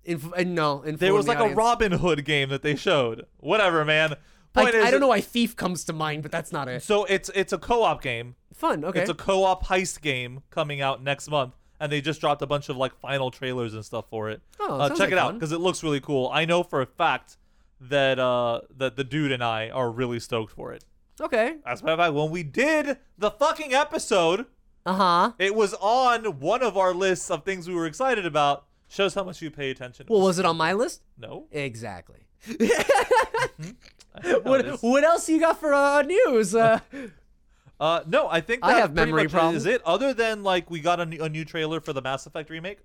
Inf- 0.05 0.33
uh, 0.37 0.43
no, 0.45 0.77
inform 0.83 0.97
There 0.97 1.14
was 1.14 1.27
the 1.27 1.31
like 1.33 1.39
audience. 1.41 1.55
a 1.55 1.57
Robin 1.59 1.93
Hood 1.93 2.25
game 2.25 2.49
that 2.51 2.62
they 2.62 2.77
showed. 2.77 3.27
Whatever, 3.39 3.85
man. 3.85 4.12
I, 4.55 4.62
Point 4.64 4.75
is, 4.77 4.85
I 4.85 4.91
don't 4.91 5.01
know 5.01 5.09
why 5.09 5.21
Thief 5.21 5.55
comes 5.57 5.85
to 5.85 5.93
mind, 5.93 6.23
but 6.23 6.33
that's 6.33 6.51
not 6.53 6.69
it. 6.69 6.83
So 6.83 7.05
it's 7.05 7.29
it's 7.35 7.53
a 7.53 7.59
co-op 7.59 8.01
game. 8.03 8.35
Fun. 8.55 8.85
Okay. 8.85 9.01
It's 9.01 9.11
a 9.11 9.14
co-op 9.14 9.66
heist 9.66 10.01
game 10.01 10.43
coming 10.51 10.81
out 10.81 11.03
next 11.03 11.29
month, 11.29 11.55
and 11.79 11.93
they 11.93 12.01
just 12.01 12.21
dropped 12.21 12.41
a 12.43 12.47
bunch 12.47 12.69
of 12.69 12.77
like 12.77 12.95
final 13.01 13.31
trailers 13.31 13.75
and 13.75 13.85
stuff 13.85 14.07
for 14.11 14.31
it. 14.31 14.41
Oh, 14.61 14.79
uh, 14.81 14.89
sounds 14.89 14.99
check 14.99 15.07
like 15.07 15.12
it 15.12 15.19
out 15.19 15.27
fun. 15.27 15.35
because 15.35 15.53
it 15.53 15.59
looks 15.59 15.83
really 15.83 16.01
cool. 16.01 16.31
I 16.33 16.45
know 16.45 16.62
for 16.62 16.81
a 16.81 16.87
fact 16.87 17.37
that 17.81 18.19
uh 18.19 18.62
that 18.77 18.97
the 18.97 19.05
dude 19.05 19.31
and 19.33 19.43
I 19.45 19.71
are 19.71 19.91
really 19.91 20.19
stoked 20.21 20.53
for 20.53 20.73
it. 20.73 20.85
Okay. 21.21 21.57
As 21.66 21.81
a 21.81 21.85
matter 21.85 21.95
of 21.95 21.99
fact, 22.07 22.14
when 22.14 22.31
we 22.31 22.43
did 22.43 22.99
the 23.16 23.31
fucking 23.31 23.73
episode, 23.75 24.47
Uh 24.87 24.95
huh. 24.95 25.33
it 25.39 25.55
was 25.55 25.75
on 25.75 26.25
one 26.41 26.62
of 26.62 26.77
our 26.77 26.95
lists 26.95 27.31
of 27.31 27.45
things 27.45 27.69
we 27.69 27.75
were 27.75 27.87
excited 27.87 28.25
about. 28.27 28.64
Shows 28.91 29.12
how 29.14 29.23
much 29.25 29.43
you 29.43 29.51
pay 29.51 29.71
attention. 29.71 30.07
Well, 30.09 30.23
was 30.23 30.39
it 30.39 30.47
on 30.47 30.57
my 30.57 30.73
list? 30.73 31.03
no. 31.19 31.47
Exactly. 31.53 32.21
I 32.49 33.49
think 33.57 33.77
how 34.23 34.31
it 34.31 34.45
What. 34.45 34.83
What 34.83 35.05
else 35.05 35.29
you 35.29 35.39
got 35.41 35.61
for 35.61 35.75
uh, 35.75 36.03
news? 36.03 36.55
Uh, 36.55 36.81
Uh, 37.81 38.03
no, 38.09 38.27
I 38.29 38.41
think 38.41 38.64
I 38.64 38.73
have 38.73 38.93
pretty 38.93 39.12
memory 39.12 39.23
much 39.23 39.33
problems. 39.33 39.59
Is 39.59 39.66
it 39.66 39.81
other 39.85 40.12
than 40.12 40.43
like 40.43 40.69
we 40.69 40.81
got 40.81 40.99
a 40.99 41.07
new, 41.07 41.23
a 41.23 41.29
new 41.29 41.45
trailer 41.45 41.81
for 41.81 41.93
the 41.93 42.03
Mass 42.03 42.27
Effect 42.27 42.51
remake, 42.51 42.81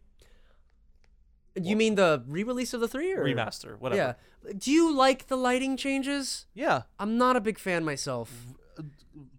you 1.61 1.75
mean 1.75 1.95
the 1.95 2.23
re-release 2.27 2.73
of 2.73 2.81
the 2.81 2.87
three 2.87 3.13
or 3.13 3.23
remaster, 3.23 3.79
whatever? 3.79 4.15
Yeah. 4.45 4.53
Do 4.57 4.71
you 4.71 4.93
like 4.95 5.27
the 5.27 5.37
lighting 5.37 5.77
changes? 5.77 6.45
Yeah, 6.53 6.83
I'm 6.99 7.17
not 7.17 7.35
a 7.35 7.41
big 7.41 7.57
fan 7.59 7.83
myself. 7.85 8.31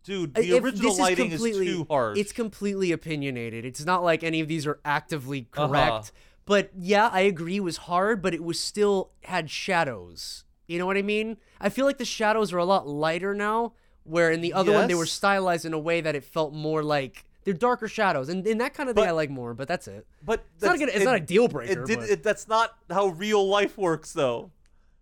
dude, 0.05 0.35
the 0.35 0.57
if 0.57 0.63
original 0.65 0.91
this 0.91 0.99
lighting 1.01 1.27
is, 1.27 1.41
completely, 1.41 1.67
too 1.67 1.87
harsh. 1.91 2.19
It's 2.19 2.33
completely 2.33 2.93
opinionated. 2.93 3.65
It's 3.65 3.85
not 3.85 4.03
like 4.05 4.23
any 4.23 4.41
of 4.41 4.49
these 4.49 4.67
are 4.67 4.79
actively 4.85 5.49
Uh-huh. 5.57 5.67
correct. 5.69 6.13
But 6.47 6.71
yeah, 6.79 7.09
I 7.13 7.23
agree 7.23 7.57
it 7.57 7.61
was 7.61 7.79
hard, 7.79 8.21
but 8.23 8.35
it 8.35 8.45
was 8.45 8.61
still 8.61 9.11
had 9.25 9.51
shadows. 9.51 10.45
You 10.67 10.79
know 10.79 10.87
what 10.87 10.97
I 10.97 11.03
mean? 11.03 11.39
I 11.61 11.69
feel 11.71 11.87
like 11.87 11.99
the 11.99 12.05
shadows 12.05 12.53
are 12.53 12.59
a 12.59 12.65
lot 12.65 12.87
lighter 12.87 13.35
now, 13.35 13.73
where 14.05 14.31
in 14.31 14.41
the 14.43 14.53
other 14.53 14.73
one 14.73 14.87
they 14.87 14.95
were 14.95 15.05
Yes. 15.05 15.13
stylized 15.13 15.65
in 15.65 15.73
a 15.73 15.79
way 15.79 16.01
that 16.03 16.15
it 16.15 16.23
felt 16.25 16.53
more 16.53 16.83
like 16.83 17.25
they're 17.45 17.55
darker 17.55 17.89
shadows. 17.89 18.29
And, 18.29 18.47
and 18.47 18.61
that 18.61 18.75
kind 18.75 18.89
of 18.89 18.97
thing 18.97 19.05
But- 19.05 19.09
I 19.09 19.13
like 19.13 19.31
more, 19.31 19.55
but 19.55 19.69
that's 19.69 19.87
it. 19.89 20.07
but 20.25 20.45
It's 20.55 20.65
not, 20.65 20.79
gonna, 20.79 20.93
it's 20.95 21.05
not 21.05 21.17
a 21.17 21.21
deal 21.21 21.49
breaker. 21.49 21.83
It 21.83 21.87
did. 21.87 21.99
It, 22.01 22.23
that's 22.23 22.49
not 22.49 22.77
how 22.91 23.09
real 23.09 23.47
life 23.47 23.77
works, 23.79 24.13
though. 24.13 24.51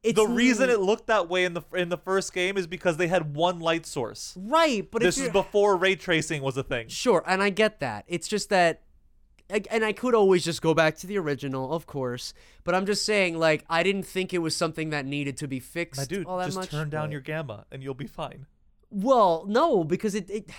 it's 0.03 0.17
the 0.17 0.27
reason 0.27 0.69
it 0.69 0.81
looked 0.81 1.07
that 1.07 1.29
way 1.29 1.45
in 1.45 1.55
the 1.55 1.63
in 1.75 1.89
the 1.89 1.97
first 1.97 2.33
game 2.35 2.57
is 2.57 2.67
because 2.67 2.97
they 2.97 3.07
had 3.09 3.35
one 3.37 3.61
light 3.61 3.87
source. 3.87 4.35
right, 4.37 4.89
but 4.91 5.01
This 5.03 5.19
is 5.19 5.29
before 5.29 5.77
ray 5.77 5.95
tracing 5.95 6.43
was 6.43 6.57
a 6.57 6.63
thing. 6.65 6.89
Sure, 6.89 7.23
and 7.27 7.43
I 7.43 7.51
get 7.51 7.79
that. 7.81 8.05
It's 8.09 8.27
just 8.27 8.49
that, 8.51 8.83
and 9.49 9.85
I 9.85 9.93
could 9.93 10.15
always 10.15 10.43
just 10.45 10.61
go 10.63 10.75
back 10.75 10.97
to 10.99 11.07
the 11.07 11.19
original, 11.19 11.73
of 11.73 11.87
course. 11.87 12.35
But 12.65 12.75
I'm 12.75 12.87
just 12.87 13.05
saying, 13.05 13.39
like, 13.39 13.65
I 13.71 13.83
didn't 13.85 14.05
think 14.05 14.33
it 14.35 14.39
was 14.39 14.57
something 14.57 14.91
that 14.91 15.05
needed 15.07 15.37
to 15.39 15.47
be 15.47 15.61
fixed 15.61 16.01
My 16.01 16.05
dude, 16.07 16.27
all 16.27 16.39
that 16.39 16.47
just 16.47 16.57
much. 16.59 16.71
turn 16.71 16.91
down 16.91 17.09
but- 17.09 17.13
your 17.13 17.21
gamma 17.21 17.67
and 17.71 17.83
you'll 17.83 17.95
be 17.95 18.07
fine. 18.09 18.47
Well, 18.91 19.45
no, 19.49 19.85
because 19.85 20.15
it, 20.15 20.29
it 20.29 20.51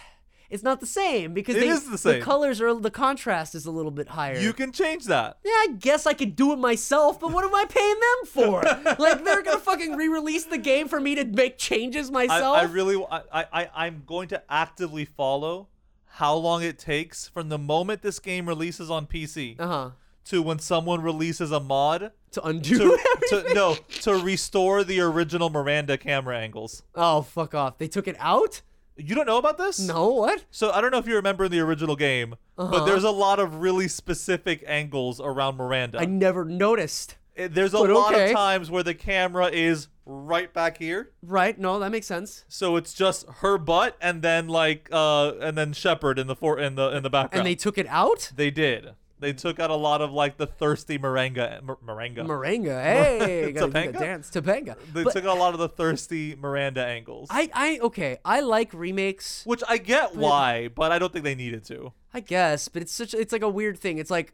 it's 0.53 0.63
not 0.63 0.79
the 0.79 0.85
same. 0.85 1.33
Because 1.33 1.55
It 1.55 1.61
they, 1.61 1.67
is 1.67 1.89
the 1.89 1.97
same. 1.97 2.21
colors 2.21 2.61
are 2.61 2.73
the 2.79 2.91
contrast 2.91 3.55
is 3.55 3.65
a 3.65 3.71
little 3.71 3.91
bit 3.91 4.09
higher. 4.09 4.37
You 4.37 4.53
can 4.53 4.71
change 4.71 5.05
that. 5.05 5.37
yeah, 5.43 5.51
I 5.51 5.67
guess 5.79 6.05
I 6.05 6.13
could 6.13 6.35
do 6.35 6.53
it 6.53 6.57
myself, 6.59 7.19
but 7.19 7.31
what 7.31 7.43
am 7.43 7.53
I 7.55 7.65
paying 7.65 7.99
them 7.99 8.25
for? 8.27 8.95
like, 9.03 9.23
they're 9.25 9.41
gonna 9.41 9.57
fucking 9.59 9.95
re-release 9.95 10.45
the 10.45 10.57
game 10.57 10.87
for 10.87 10.99
me 10.99 11.15
to 11.15 11.25
make 11.25 11.57
changes 11.57 12.09
I, 12.09 12.13
myself. 12.13 12.57
I 12.57 12.63
really, 12.63 13.03
I, 13.11 13.23
I, 13.51 13.69
I'm 13.75 14.03
going 14.05 14.27
to 14.29 14.43
actively 14.49 15.05
follow 15.05 15.67
how 16.05 16.35
long 16.35 16.61
it 16.61 16.77
takes 16.77 17.27
from 17.27 17.49
the 17.49 17.57
moment 17.57 18.03
this 18.03 18.19
game 18.19 18.47
releases 18.47 18.91
on 18.91 19.07
PC 19.07 19.59
uh 19.59 19.67
huh. 19.67 19.89
to 20.25 20.43
when 20.43 20.59
someone 20.59 21.01
releases 21.01 21.51
a 21.51 21.59
mod 21.59 22.11
To 22.33 22.43
undo. 22.45 22.77
to, 22.77 22.83
everything. 23.31 23.47
to 23.49 23.53
no 23.55 23.75
to 24.01 24.13
restore 24.23 24.83
the 24.83 24.99
original 24.99 25.49
Miranda 25.49 25.97
camera 25.97 26.37
angles. 26.37 26.83
Oh 26.93 27.23
fuck 27.23 27.55
off! 27.55 27.79
They 27.79 27.87
took 27.87 28.07
it 28.07 28.15
out. 28.19 28.61
You 28.95 29.15
don't 29.15 29.25
know 29.25 29.37
about 29.37 29.57
this? 29.57 29.79
No, 29.79 30.07
what? 30.09 30.45
So 30.51 30.71
I 30.71 30.79
don't 30.81 30.91
know 30.91 30.97
if 30.99 31.07
you 31.07 31.15
remember 31.15 31.45
in 31.45 31.51
the 31.51 31.59
original 31.59 31.95
game, 31.95 32.35
Uh-huh. 32.57 32.69
but 32.71 32.85
there's 32.85 33.03
a 33.03 33.09
lot 33.11 33.39
of 33.39 33.55
really 33.55 33.87
specific 33.87 34.63
angles 34.67 35.19
around 35.19 35.57
Miranda. 35.57 35.99
I 35.99 36.05
never 36.05 36.45
noticed. 36.45 37.17
It- 37.35 37.55
there's 37.55 37.73
a 37.73 37.77
But 37.79 37.89
lot 37.89 38.13
okay. 38.13 38.27
of 38.29 38.35
times 38.35 38.69
where 38.69 38.83
the 38.83 38.93
camera 38.93 39.47
is 39.47 39.87
right 40.05 40.53
back 40.53 40.77
here. 40.77 41.11
Right? 41.23 41.57
No, 41.57 41.79
that 41.79 41.91
makes 41.91 42.05
sense. 42.05 42.45
So 42.47 42.75
it's 42.75 42.93
just 42.93 43.25
her 43.39 43.57
butt 43.57 43.97
and 43.99 44.21
then 44.21 44.47
like 44.47 44.89
uh 44.91 45.31
and 45.41 45.57
then 45.57 45.73
Shepard 45.73 46.19
in 46.19 46.27
the 46.27 46.35
for 46.35 46.59
in 46.59 46.75
the 46.75 46.89
in 46.95 47.01
the 47.01 47.09
background. 47.09 47.39
And 47.39 47.47
they 47.47 47.55
took 47.55 47.77
it 47.79 47.87
out. 47.87 48.31
They 48.35 48.51
did. 48.51 48.91
They 49.23 49.31
took 49.33 49.59
out 49.59 49.69
a 49.69 49.75
lot 49.75 50.01
of 50.01 50.11
like 50.11 50.35
the 50.37 50.45
thirsty 50.45 50.99
merenga 50.99 51.63
mer- 51.63 51.77
merenga. 51.77 52.25
Moringa. 52.25 52.83
Hey, 52.83 53.51
gotta 53.53 53.71
do 53.85 53.91
the 53.93 53.97
dance. 53.97 54.29
Topanga. 54.29 54.75
they 54.93 55.03
But 55.03 55.13
took 55.13 55.23
out 55.23 55.37
a 55.37 55.39
lot 55.39 55.53
of 55.53 55.59
the 55.59 55.69
thirsty 55.69 56.35
Miranda 56.35 56.85
angles. 56.85 57.29
I, 57.31 57.49
I, 57.53 57.79
okay. 57.79 58.17
I 58.25 58.41
like 58.41 58.73
remakes. 58.73 59.43
which 59.45 59.63
I 59.67 59.77
get 59.77 60.15
why, 60.15 60.67
but 60.67 60.91
I 60.91 60.99
don't 60.99 61.13
think 61.13 61.23
they 61.23 61.35
needed 61.35 61.63
to. 61.65 61.93
I 62.13 62.19
guess, 62.19 62.67
but 62.67 62.81
it's 62.81 62.91
such. 62.93 63.13
It's 63.13 63.31
like 63.31 63.41
a 63.41 63.49
weird 63.49 63.79
thing. 63.79 63.97
It's 63.97 64.11
like 64.11 64.33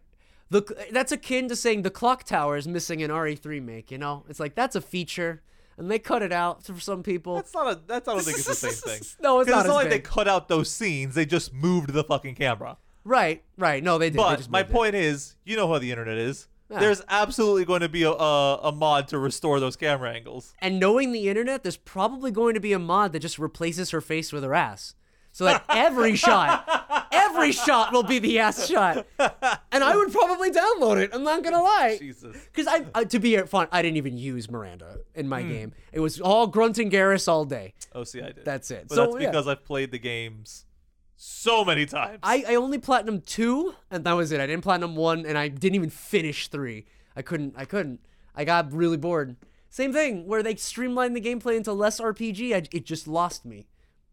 the 0.49 0.63
that's 0.91 1.11
akin 1.11 1.47
to 1.49 1.55
saying 1.55 1.83
the 1.83 1.91
clock 1.91 2.23
tower 2.23 2.57
is 2.57 2.67
missing 2.67 3.03
an 3.03 3.11
RE3 3.11 3.63
make. 3.63 3.91
You 3.91 3.99
know, 3.99 4.25
it's 4.27 4.39
like 4.39 4.55
that's 4.55 4.75
a 4.75 4.81
feature, 4.81 5.43
and 5.77 5.89
they 5.89 5.99
cut 5.99 6.21
it 6.23 6.33
out 6.33 6.65
for 6.65 6.79
some 6.79 7.03
people. 7.03 7.35
That's 7.35 7.53
not 7.53 7.71
a. 7.71 7.79
That's 7.85 8.07
I 8.07 8.13
don't 8.15 8.23
think 8.23 8.37
it's 8.39 8.47
the 8.47 8.55
same 8.55 8.71
thing. 8.71 9.01
No, 9.21 9.39
it's 9.39 9.49
not 9.49 9.59
It's 9.59 9.67
not 9.67 9.75
like 9.75 9.89
they 9.89 9.99
cut 9.99 10.27
out 10.27 10.47
those 10.49 10.69
scenes. 10.71 11.15
They 11.15 11.25
just 11.25 11.53
moved 11.53 11.93
the 11.93 12.03
fucking 12.03 12.35
camera. 12.35 12.77
Right, 13.09 13.43
right. 13.57 13.83
No, 13.83 13.97
they 13.97 14.09
did. 14.09 14.13
They 14.19 14.23
But 14.23 14.37
just 14.37 14.49
my 14.49 14.61
it. 14.61 14.69
point 14.69 14.95
is, 14.95 15.35
you 15.43 15.55
know 15.57 15.67
how 15.67 15.79
the 15.79 15.91
internet 15.91 16.17
is. 16.17 16.47
Yeah. 16.71 16.79
There's 16.79 17.01
absolutely 17.09 17.65
going 17.65 17.81
to 17.81 17.89
be 17.89 18.03
a, 18.03 18.11
a 18.11 18.55
a 18.65 18.71
mod 18.71 19.07
to 19.09 19.17
restore 19.17 19.59
those 19.59 19.75
camera 19.75 20.11
angles. 20.13 20.53
And 20.59 20.79
knowing 20.79 21.11
the 21.11 21.27
internet, 21.27 21.63
there's 21.63 21.77
probably 21.77 22.29
going 22.31 22.53
to 22.53 22.59
be 22.59 22.73
a 22.73 22.79
mod 22.79 23.11
that 23.13 23.19
just 23.19 23.39
replaces 23.39 23.89
her 23.89 24.01
face 24.01 24.31
with 24.31 24.43
her 24.43 24.53
ass. 24.53 24.93
So 25.31 25.45
that 25.45 25.63
every 25.69 26.15
shot, 26.15 27.07
every 27.11 27.51
shot 27.53 27.91
will 27.91 28.03
be 28.03 28.19
the 28.19 28.37
ass 28.39 28.67
shot. 28.67 29.05
And 29.71 29.83
I 29.83 29.95
would 29.95 30.11
probably 30.11 30.51
download 30.51 30.97
it. 31.01 31.09
I'm 31.13 31.23
not 31.23 31.43
gonna 31.43 31.61
lie. 31.61 31.97
Jesus. 31.99 32.35
Because 32.51 32.67
I, 32.67 32.85
uh, 32.93 33.03
to 33.05 33.19
be 33.19 33.37
fun, 33.43 33.67
I 33.71 33.81
didn't 33.81 33.97
even 33.97 34.17
use 34.17 34.49
Miranda 34.49 34.97
in 35.15 35.27
my 35.27 35.41
Hmm. 35.41 35.49
game. 35.49 35.73
It 35.91 35.99
was 36.01 36.19
all 36.21 36.45
Grunt 36.47 36.77
and 36.79 36.91
Garrus 36.91 37.27
all 37.27 37.45
day. 37.45 37.73
Oh, 37.93 38.03
see, 38.03 38.21
I 38.21 38.31
did. 38.31 38.43
That's 38.45 38.69
it. 38.71 38.85
But 38.89 38.95
So, 38.95 39.05
that's 39.11 39.23
yeah. 39.23 39.29
because 39.31 39.47
I've 39.47 39.63
played 39.65 39.91
the 39.91 39.99
games 39.99 40.65
so 41.21 41.65
many 41.65 41.85
times. 41.85 42.19
I, 42.23 42.45
I 42.47 42.55
only 42.55 42.77
platinum 42.77 43.19
two, 43.19 43.75
and 43.91 44.05
that 44.05 44.13
was 44.13 44.31
it. 44.31 44.39
I 44.39 44.47
didn't 44.47 44.63
platinum 44.63 44.95
one, 44.95 45.25
and 45.25 45.37
I 45.37 45.49
didn't 45.49 45.75
even 45.75 45.89
finish 45.89 46.47
three. 46.47 46.85
I 47.13 47.21
couldn't. 47.21 47.55
I 47.57 47.65
couldn't. 47.65 47.99
I 48.33 48.45
got 48.45 48.71
really 48.71 48.95
bored. 48.95 49.35
Same 49.69 49.91
thing 49.91 50.25
where 50.27 50.41
they 50.41 50.55
streamlined 50.55 51.17
the 51.17 51.21
gameplay 51.21 51.57
into 51.57 51.73
less 51.73 51.99
RPG. 51.99 52.55
I, 52.55 52.63
it 52.71 52.85
just 52.85 53.05
lost 53.05 53.45
me. 53.45 53.67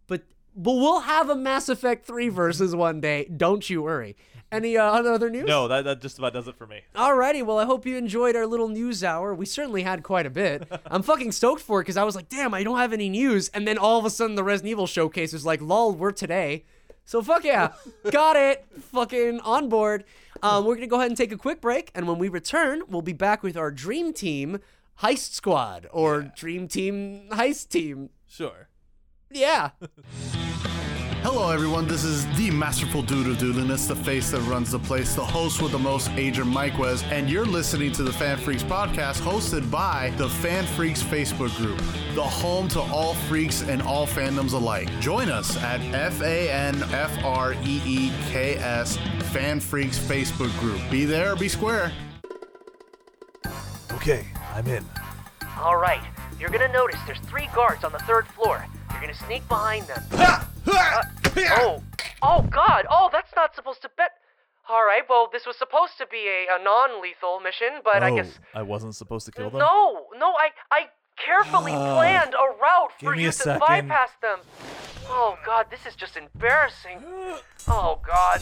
But 0.09 0.25
but 0.57 0.73
we'll 0.73 1.01
have 1.01 1.31
a 1.31 1.37
Mass 1.37 1.69
Effect 1.69 2.05
three 2.05 2.29
versus 2.29 2.75
one 2.75 3.01
day. 3.01 3.27
Don't 3.27 3.71
you 3.71 3.83
worry. 3.83 4.17
Any 4.51 4.77
uh, 4.77 4.85
other 4.85 5.31
news? 5.31 5.47
no, 5.47 5.67
that, 5.69 5.85
that 5.85 6.01
just 6.01 6.19
about 6.19 6.33
does 6.33 6.49
it 6.49 6.57
for 6.57 6.67
me. 6.67 6.81
Alrighty, 6.95 7.45
well, 7.45 7.59
I 7.59 7.65
hope 7.65 7.85
you 7.85 7.97
enjoyed 7.97 8.37
our 8.37 8.47
little 8.47 8.69
news 8.69 9.03
hour. 9.03 9.35
We 9.35 9.45
certainly 9.45 9.83
had 9.83 10.05
quite 10.05 10.25
a 10.25 10.31
bit. 10.31 10.69
I'm 10.87 11.03
fucking 11.03 11.33
stoked 11.33 11.63
for 11.63 11.81
it 11.81 11.83
because 11.85 11.97
I 11.97 12.05
was 12.05 12.15
like, 12.15 12.29
damn, 12.29 12.55
I 12.55 12.63
don't 12.63 12.79
have 12.79 12.93
any 12.93 13.09
news. 13.09 13.49
And 13.49 13.67
then 13.67 13.77
all 13.77 13.99
of 13.99 14.05
a 14.05 14.11
sudden, 14.11 14.37
the 14.37 14.45
Resident 14.45 14.71
Evil 14.71 14.87
showcase 14.87 15.33
was 15.33 15.45
like, 15.45 15.61
lol, 15.61 15.93
we're 15.95 16.13
today. 16.13 16.65
So 17.07 17.23
fuck 17.23 17.45
yeah, 17.45 17.73
got 18.11 18.37
it. 18.37 18.67
Fucking 18.93 19.41
on 19.41 19.69
board. 19.69 20.05
Um, 20.43 20.67
we're 20.67 20.75
gonna 20.75 20.87
go 20.87 20.97
ahead 20.97 21.09
and 21.09 21.17
take 21.17 21.33
a 21.33 21.39
quick 21.39 21.61
break, 21.63 21.91
and 21.95 22.07
when 22.07 22.19
we 22.19 22.29
return, 22.29 22.83
we'll 22.89 23.01
be 23.01 23.15
back 23.15 23.43
with 23.43 23.57
our 23.57 23.71
Dream 23.71 24.13
Team 24.13 24.59
Heist 25.01 25.33
Squad 25.33 25.87
or 25.93 26.23
Dream 26.37 26.69
Team 26.69 27.29
Heist 27.31 27.69
Team. 27.69 28.11
Sure. 28.27 28.69
Yeah. 29.31 29.71
Hello, 31.29 31.51
everyone. 31.51 31.89
This 31.89 32.05
is 32.05 32.25
the 32.37 32.53
masterful 32.53 33.03
dude 33.03 33.27
of 33.27 33.39
doodliness, 33.39 33.89
the 33.89 33.97
face 33.97 34.31
that 34.31 34.39
runs 34.43 34.71
the 34.71 34.79
place, 34.79 35.17
the 35.17 35.25
host 35.25 35.61
with 35.61 35.73
the 35.73 35.79
most, 35.79 36.09
Adrian 36.11 36.49
Mikewes, 36.49 37.03
and 37.11 37.29
you're 37.29 37.45
listening 37.45 37.91
to 37.95 38.05
the 38.05 38.13
Fan 38.13 38.39
Freaks 38.39 38.63
podcast 38.63 39.21
hosted 39.21 39.69
by 39.69 40.13
the 40.19 40.29
Fan 40.29 40.65
Freaks 40.65 41.03
Facebook 41.03 41.53
group, 41.57 41.79
the 42.15 42.23
home 42.23 42.69
to 42.69 42.81
all 42.81 43.15
freaks 43.15 43.63
and 43.63 43.83
all 43.83 44.07
fandoms 44.07 44.53
alike. 44.53 44.89
Join 45.01 45.29
us 45.29 45.57
at 45.65 45.81
F 45.93 46.23
A 46.23 46.49
N 46.49 46.81
F 46.93 47.25
R 47.25 47.55
E 47.55 47.83
E 47.85 48.13
K 48.29 48.55
S 48.59 48.97
Fan 49.33 49.59
Freaks 49.59 49.99
Facebook 49.99 50.57
group. 50.61 50.81
Be 50.93 51.05
there 51.07 51.33
or 51.33 51.37
be 51.37 51.49
square. 51.49 51.91
Okay, 53.91 54.29
I'm 54.55 54.69
in. 54.69 54.85
All 55.59 55.77
right. 55.77 56.05
You're 56.39 56.51
gonna 56.51 56.73
notice 56.73 57.01
there's 57.05 57.19
three 57.19 57.49
guards 57.53 57.83
on 57.83 57.91
the 57.91 57.99
third 57.99 58.29
floor. 58.29 58.65
You're 58.93 59.01
gonna 59.01 59.15
sneak 59.15 59.47
behind 59.49 59.87
them. 59.87 60.03
Oh, 61.39 61.83
oh 62.23 62.43
God! 62.51 62.87
Oh, 62.91 63.09
that's 63.13 63.31
not 63.37 63.55
supposed 63.55 63.83
to 63.83 63.91
bet. 63.97 64.11
All 64.69 64.85
right, 64.85 65.03
well, 65.09 65.29
this 65.31 65.47
was 65.47 65.57
supposed 65.57 65.93
to 65.99 66.07
be 66.07 66.27
a, 66.29 66.57
a 66.59 66.65
non-lethal 66.65 67.41
mission, 67.41 67.81
but 67.85 68.03
I 68.03 68.11
guess 68.15 68.39
I 68.55 68.63
wasn't 68.63 68.95
supposed 68.97 69.27
to 69.27 69.33
kill 69.33 69.51
them. 69.51 69.61
no, 69.61 70.07
no. 70.19 70.33
I 70.33 70.49
I 70.73 70.81
carefully 71.25 71.73
planned 71.73 72.35
a 72.35 72.47
route 72.61 72.91
Give 72.99 73.11
for 73.11 73.17
me 73.17 73.23
you 73.25 73.29
a 73.29 73.33
to 73.33 73.39
second. 73.39 73.61
bypass 73.61 74.11
them. 74.23 74.39
Oh 75.09 75.37
God, 75.45 75.67
this 75.71 75.85
is 75.87 75.95
just 75.95 76.17
embarrassing. 76.17 77.01
Oh 77.69 78.01
God, 78.07 78.41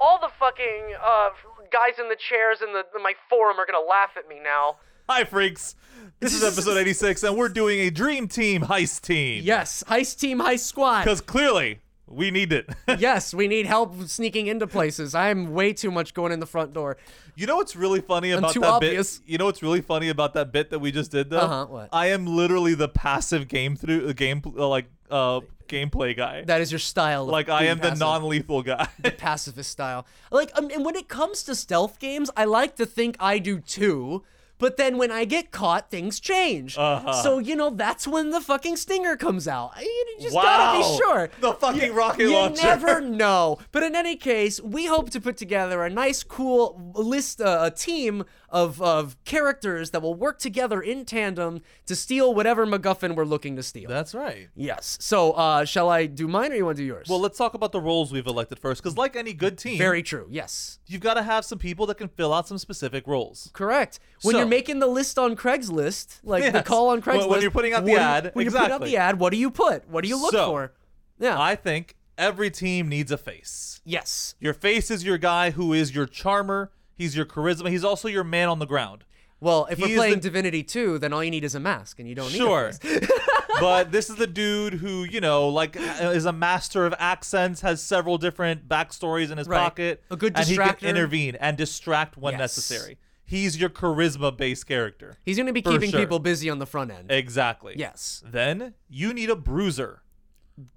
all 0.00 0.18
the 0.20 0.30
fucking 0.38 0.94
uh 1.00 1.28
guys 1.72 1.98
in 2.00 2.08
the 2.08 2.16
chairs 2.16 2.58
in 2.60 2.72
the 2.72 2.84
in 2.96 3.02
my 3.04 3.14
forum 3.30 3.58
are 3.60 3.64
gonna 3.66 3.78
laugh 3.84 4.10
at 4.18 4.28
me 4.28 4.40
now. 4.42 4.76
Hi, 5.08 5.24
freaks. 5.24 5.76
This 6.18 6.32
is 6.34 6.42
episode 6.42 6.78
86, 6.78 7.22
and 7.24 7.36
we're 7.36 7.50
doing 7.50 7.80
a 7.80 7.90
Dream 7.90 8.26
Team 8.26 8.62
heist 8.62 9.02
team. 9.02 9.42
Yes, 9.44 9.84
heist 9.86 10.18
team, 10.18 10.38
heist 10.38 10.60
squad. 10.60 11.04
Because 11.04 11.20
clearly, 11.20 11.80
we 12.06 12.30
need 12.30 12.54
it. 12.54 12.70
yes, 12.98 13.34
we 13.34 13.46
need 13.46 13.66
help 13.66 13.94
sneaking 14.04 14.46
into 14.46 14.66
places. 14.66 15.14
I'm 15.14 15.52
way 15.52 15.74
too 15.74 15.90
much 15.90 16.14
going 16.14 16.32
in 16.32 16.40
the 16.40 16.46
front 16.46 16.72
door. 16.72 16.96
you 17.36 17.46
know 17.46 17.56
what's 17.56 17.76
really 17.76 18.00
funny 18.00 18.30
about 18.30 18.54
too 18.54 18.60
that 18.60 18.70
obvious. 18.70 19.18
bit? 19.18 19.30
You 19.30 19.36
know 19.36 19.44
what's 19.44 19.62
really 19.62 19.82
funny 19.82 20.08
about 20.08 20.32
that 20.34 20.52
bit 20.52 20.70
that 20.70 20.78
we 20.78 20.90
just 20.90 21.10
did, 21.10 21.28
though? 21.28 21.38
Uh-huh, 21.40 21.66
what? 21.66 21.88
I 21.92 22.06
am 22.06 22.26
literally 22.26 22.74
the 22.74 22.88
passive 22.88 23.46
game 23.46 23.76
through, 23.76 24.08
uh, 24.08 24.12
game, 24.14 24.40
uh, 24.56 24.66
like, 24.66 24.86
uh, 25.10 25.40
gameplay 25.68 26.16
guy. 26.16 26.44
That 26.44 26.62
is 26.62 26.72
your 26.72 26.78
style. 26.78 27.24
Of 27.24 27.28
like, 27.28 27.50
I 27.50 27.60
being 27.60 27.72
am 27.72 27.76
the 27.78 27.82
passive. 27.88 27.98
non-lethal 28.00 28.62
guy. 28.62 28.88
The 29.02 29.10
pacifist 29.10 29.70
style. 29.70 30.06
Like, 30.30 30.50
um, 30.56 30.70
and 30.72 30.82
when 30.82 30.96
it 30.96 31.08
comes 31.08 31.42
to 31.44 31.54
stealth 31.54 31.98
games, 31.98 32.30
I 32.38 32.46
like 32.46 32.76
to 32.76 32.86
think 32.86 33.16
I 33.20 33.38
do 33.38 33.58
too. 33.60 34.24
But 34.64 34.78
then 34.78 34.96
when 34.96 35.10
I 35.10 35.26
get 35.26 35.50
caught, 35.50 35.90
things 35.90 36.18
change. 36.18 36.78
Uh-huh. 36.78 37.12
So 37.12 37.36
you 37.38 37.54
know 37.54 37.68
that's 37.68 38.08
when 38.08 38.30
the 38.30 38.40
fucking 38.40 38.76
stinger 38.78 39.14
comes 39.14 39.46
out. 39.46 39.72
You 39.78 40.16
just 40.18 40.32
gotta 40.34 40.78
be 40.78 40.96
sure. 40.96 41.28
The 41.40 41.52
fucking 41.52 41.92
rocket 41.94 42.20
you 42.22 42.32
launcher. 42.32 42.62
never 42.62 43.00
know. 43.22 43.58
But 43.72 43.82
in 43.82 43.94
any 43.94 44.16
case, 44.16 44.62
we 44.62 44.86
hope 44.86 45.10
to 45.10 45.20
put 45.20 45.36
together 45.36 45.84
a 45.84 45.90
nice, 45.90 46.22
cool 46.22 46.92
list, 46.94 47.42
uh, 47.42 47.58
a 47.64 47.70
team 47.70 48.24
of 48.54 48.80
of 48.80 49.22
characters 49.24 49.90
that 49.90 50.00
will 50.00 50.14
work 50.14 50.38
together 50.38 50.80
in 50.80 51.04
tandem 51.04 51.60
to 51.86 51.94
steal 51.96 52.32
whatever 52.32 52.66
MacGuffin 52.66 53.14
we're 53.16 53.24
looking 53.26 53.56
to 53.56 53.62
steal. 53.62 53.90
That's 53.90 54.14
right. 54.14 54.48
yes. 54.54 54.96
So, 55.00 55.32
uh, 55.32 55.64
shall 55.66 55.90
I 55.90 56.06
do 56.06 56.26
mine, 56.28 56.52
or 56.52 56.54
you 56.54 56.64
want 56.64 56.76
to 56.78 56.82
do 56.82 56.86
yours? 56.86 57.08
Well, 57.10 57.20
let's 57.20 57.36
talk 57.36 57.54
about 57.54 57.72
the 57.72 57.80
roles 57.80 58.12
we've 58.12 58.26
elected 58.26 58.58
first, 58.58 58.82
because 58.82 58.96
like 58.96 59.16
any 59.16 59.32
good 59.34 59.58
team, 59.58 59.76
very 59.76 60.02
true. 60.02 60.26
Yes. 60.30 60.78
you've 60.86 61.00
got 61.02 61.14
to 61.14 61.22
have 61.22 61.44
some 61.44 61.58
people 61.58 61.84
that 61.86 61.96
can 61.96 62.08
fill 62.08 62.32
out 62.32 62.48
some 62.48 62.56
specific 62.58 63.06
roles. 63.06 63.50
Correct. 63.52 63.98
When 64.22 64.32
So- 64.34 64.38
you're 64.38 64.46
making 64.48 64.78
the 64.78 64.86
list 64.86 65.18
on 65.18 65.34
Craigslist, 65.36 66.20
like 66.22 66.52
the 66.52 66.62
call 66.62 66.90
on 66.90 67.02
Craigslist, 67.02 67.28
when 67.28 67.42
you're 67.42 67.50
putting 67.50 67.72
out 67.74 67.84
the 67.84 67.90
what 67.90 67.98
do 67.98 68.02
you- 68.02 68.08
ad, 68.08 68.30
when 68.34 68.44
you 68.46 68.50
put 68.52 68.70
out 68.70 68.80
the 68.84 68.96
ad, 68.96 69.18
what 69.18 69.30
do 69.32 69.36
you 69.36 69.50
put? 69.50 69.88
What 69.90 70.02
do 70.04 70.08
you 70.08 70.16
look 70.20 70.32
So, 70.32 70.46
for? 70.46 70.72
Yeah. 71.18 71.40
I 71.40 71.56
think 71.56 71.96
every 72.16 72.50
team 72.50 72.88
needs 72.88 73.10
a 73.10 73.18
face. 73.18 73.80
yes. 73.84 74.36
Your 74.38 74.54
face 74.54 74.90
is 74.90 75.02
your 75.04 75.18
guy 75.18 75.50
who 75.50 75.72
is 75.72 75.92
your 75.94 76.06
charmer. 76.06 76.70
He's 76.96 77.16
your 77.16 77.26
charisma. 77.26 77.70
He's 77.70 77.84
also 77.84 78.08
your 78.08 78.24
man 78.24 78.48
on 78.48 78.58
the 78.58 78.66
ground. 78.66 79.04
Well, 79.40 79.66
if 79.70 79.78
He 79.78 79.84
we're 79.84 79.96
playing 79.96 80.14
the- 80.14 80.20
Divinity 80.20 80.62
2, 80.62 80.98
then 80.98 81.12
all 81.12 81.22
you 81.22 81.30
need 81.30 81.44
is 81.44 81.54
a 81.54 81.60
mask, 81.60 81.98
and 81.98 82.08
you 82.08 82.14
don't 82.14 82.32
need 82.32 82.38
Sure. 82.38 82.68
a 82.68 82.72
face. 82.72 83.10
but 83.60 83.92
this 83.92 84.08
is 84.08 84.16
the 84.16 84.26
dude 84.26 84.74
who, 84.74 85.04
you 85.04 85.20
know, 85.20 85.48
like 85.48 85.76
uh, 85.76 86.12
is 86.14 86.24
a 86.24 86.32
master 86.32 86.86
of 86.86 86.94
accents, 86.98 87.60
has 87.60 87.82
several 87.82 88.16
different 88.16 88.68
backstories 88.68 89.30
in 89.30 89.36
his 89.38 89.46
Right. 89.48 89.58
pocket. 89.58 90.02
A 90.10 90.16
good 90.16 90.34
distractor. 90.34 90.58
And 90.60 90.70
he 90.70 90.74
can 90.76 90.88
intervene 90.88 91.34
and 91.36 91.56
distract 91.58 92.16
when 92.16 92.32
Yes. 92.34 92.38
necessary. 92.40 92.96
He's 93.26 93.58
your 93.58 93.70
charisma 93.70 94.34
based 94.34 94.66
character. 94.66 95.16
He's 95.24 95.36
going 95.36 95.46
to 95.46 95.52
be 95.52 95.62
keeping 95.62 95.90
sure. 95.90 96.00
people 96.00 96.18
busy 96.20 96.48
on 96.48 96.58
the 96.58 96.66
front 96.66 96.90
end. 96.90 97.10
Exactly. 97.10 97.74
Yes. 97.76 98.22
Then 98.24 98.74
you 98.88 99.12
need 99.12 99.30
a 99.30 99.36
bruiser. 99.36 100.02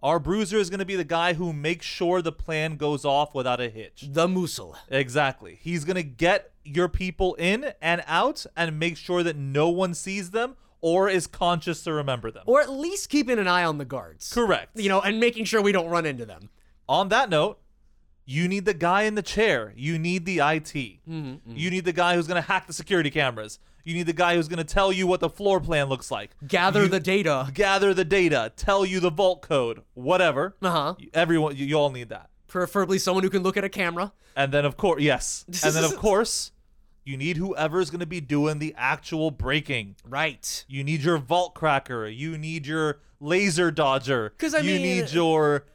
Our 0.02 0.20
bruiser 0.20 0.58
is 0.58 0.70
going 0.70 0.80
to 0.80 0.86
be 0.86 0.96
the 0.96 1.04
guy 1.04 1.34
who 1.34 1.54
makes 1.54 1.86
sure 1.86 2.22
the 2.22 2.32
plan 2.32 2.78
goes 2.78 3.06
off 3.06 3.36
without 3.36 3.62
a 3.62 3.70
hitch. 3.70 4.06
The 4.10 4.28
Moosel. 4.28 4.76
Exactly. 4.90 5.60
He's 5.62 5.86
going 5.86 5.96
to 5.98 6.04
get 6.04 6.52
your 6.64 6.88
people 6.88 7.36
in 7.36 7.74
and 7.82 8.04
out 8.08 8.46
and 8.56 8.80
make 8.80 8.98
sure 8.98 9.22
that 9.24 9.36
no 9.36 9.70
one 9.70 9.94
sees 9.94 10.32
them 10.32 10.56
or 10.82 11.10
is 11.10 11.28
conscious 11.28 11.84
to 11.84 11.94
remember 11.94 12.32
them. 12.32 12.44
Or 12.48 12.62
at 12.62 12.70
least 12.70 13.10
keeping 13.10 13.38
an 13.40 13.48
eye 13.48 13.64
on 13.64 13.78
the 13.78 13.86
guards. 13.86 14.32
Correct. 14.34 14.72
You 14.80 14.90
know, 14.90 15.02
and 15.02 15.20
making 15.20 15.46
sure 15.46 15.62
we 15.62 15.72
don't 15.72 15.90
run 15.90 16.06
into 16.06 16.26
them. 16.26 16.50
On 16.90 17.10
that 17.10 17.30
note, 17.30 17.60
you 18.26 18.48
need 18.48 18.66
the 18.66 18.74
guy 18.74 19.04
in 19.04 19.16
the 19.16 19.22
chair. 19.22 19.74
You 19.76 19.98
need 20.00 20.26
the 20.26 20.40
IT. 20.40 20.74
Mm-hmm, 20.74 21.36
You 21.56 21.70
need 21.70 21.86
the 21.86 21.94
guy 21.94 22.16
who's 22.16 22.28
going 22.28 22.42
to 22.42 22.48
hack 22.48 22.68
the 22.68 22.74
security 22.74 23.10
cameras. 23.10 23.60
You 23.88 23.94
need 23.94 24.06
the 24.06 24.12
guy 24.12 24.36
who's 24.36 24.50
going 24.50 24.58
to 24.58 24.66
tell 24.66 24.92
you 24.92 25.08
what 25.08 25.22
the 25.22 25.30
floor 25.30 25.62
plan 25.62 25.88
looks 25.88 26.12
like. 26.12 26.32
Gather 26.46 26.84
You- 26.84 26.90
the 26.90 27.00
data. 27.00 27.50
gather 27.54 27.94
the 27.94 28.04
data, 28.04 28.52
tell 28.58 28.86
you 28.86 29.00
the 29.00 29.10
vault 29.10 29.42
code, 29.42 29.82
whatever. 29.94 30.58
Uh-huh. 30.62 30.96
Everyone, 31.14 31.56
you, 31.56 31.66
you 31.66 31.76
all 31.80 31.90
need 31.90 32.10
that. 32.10 32.30
Preferably 32.48 33.00
someone 33.00 33.24
who 33.24 33.30
can 33.30 33.44
look 33.44 33.56
at 33.56 33.64
a 33.64 33.70
camera. 33.70 34.12
And 34.36 34.52
then, 34.52 34.66
of 34.66 34.76
course, 34.76 35.02
yes. 35.02 35.46
And 35.64 35.74
then, 35.74 35.86
of 35.86 35.96
course, 35.96 36.52
You 37.06 37.16
need 37.16 37.38
whoever's 37.38 37.90
going 37.90 38.02
to 38.02 38.06
be 38.06 38.20
doing 38.20 38.60
the 38.60 38.76
actual 38.78 39.32
breaking. 39.32 39.96
Right. 40.06 40.66
You 40.68 40.84
need 40.84 41.02
your 41.02 41.18
vault 41.18 41.56
cracker. 41.56 42.06
You 42.10 42.38
need 42.38 42.68
your 42.68 43.00
laser 43.22 43.72
dodger. 43.72 44.34
'Cause, 44.38 44.54
I 44.54 44.60
you 44.60 44.74
mean- 44.74 44.82
need 44.82 45.12
your 45.14 45.66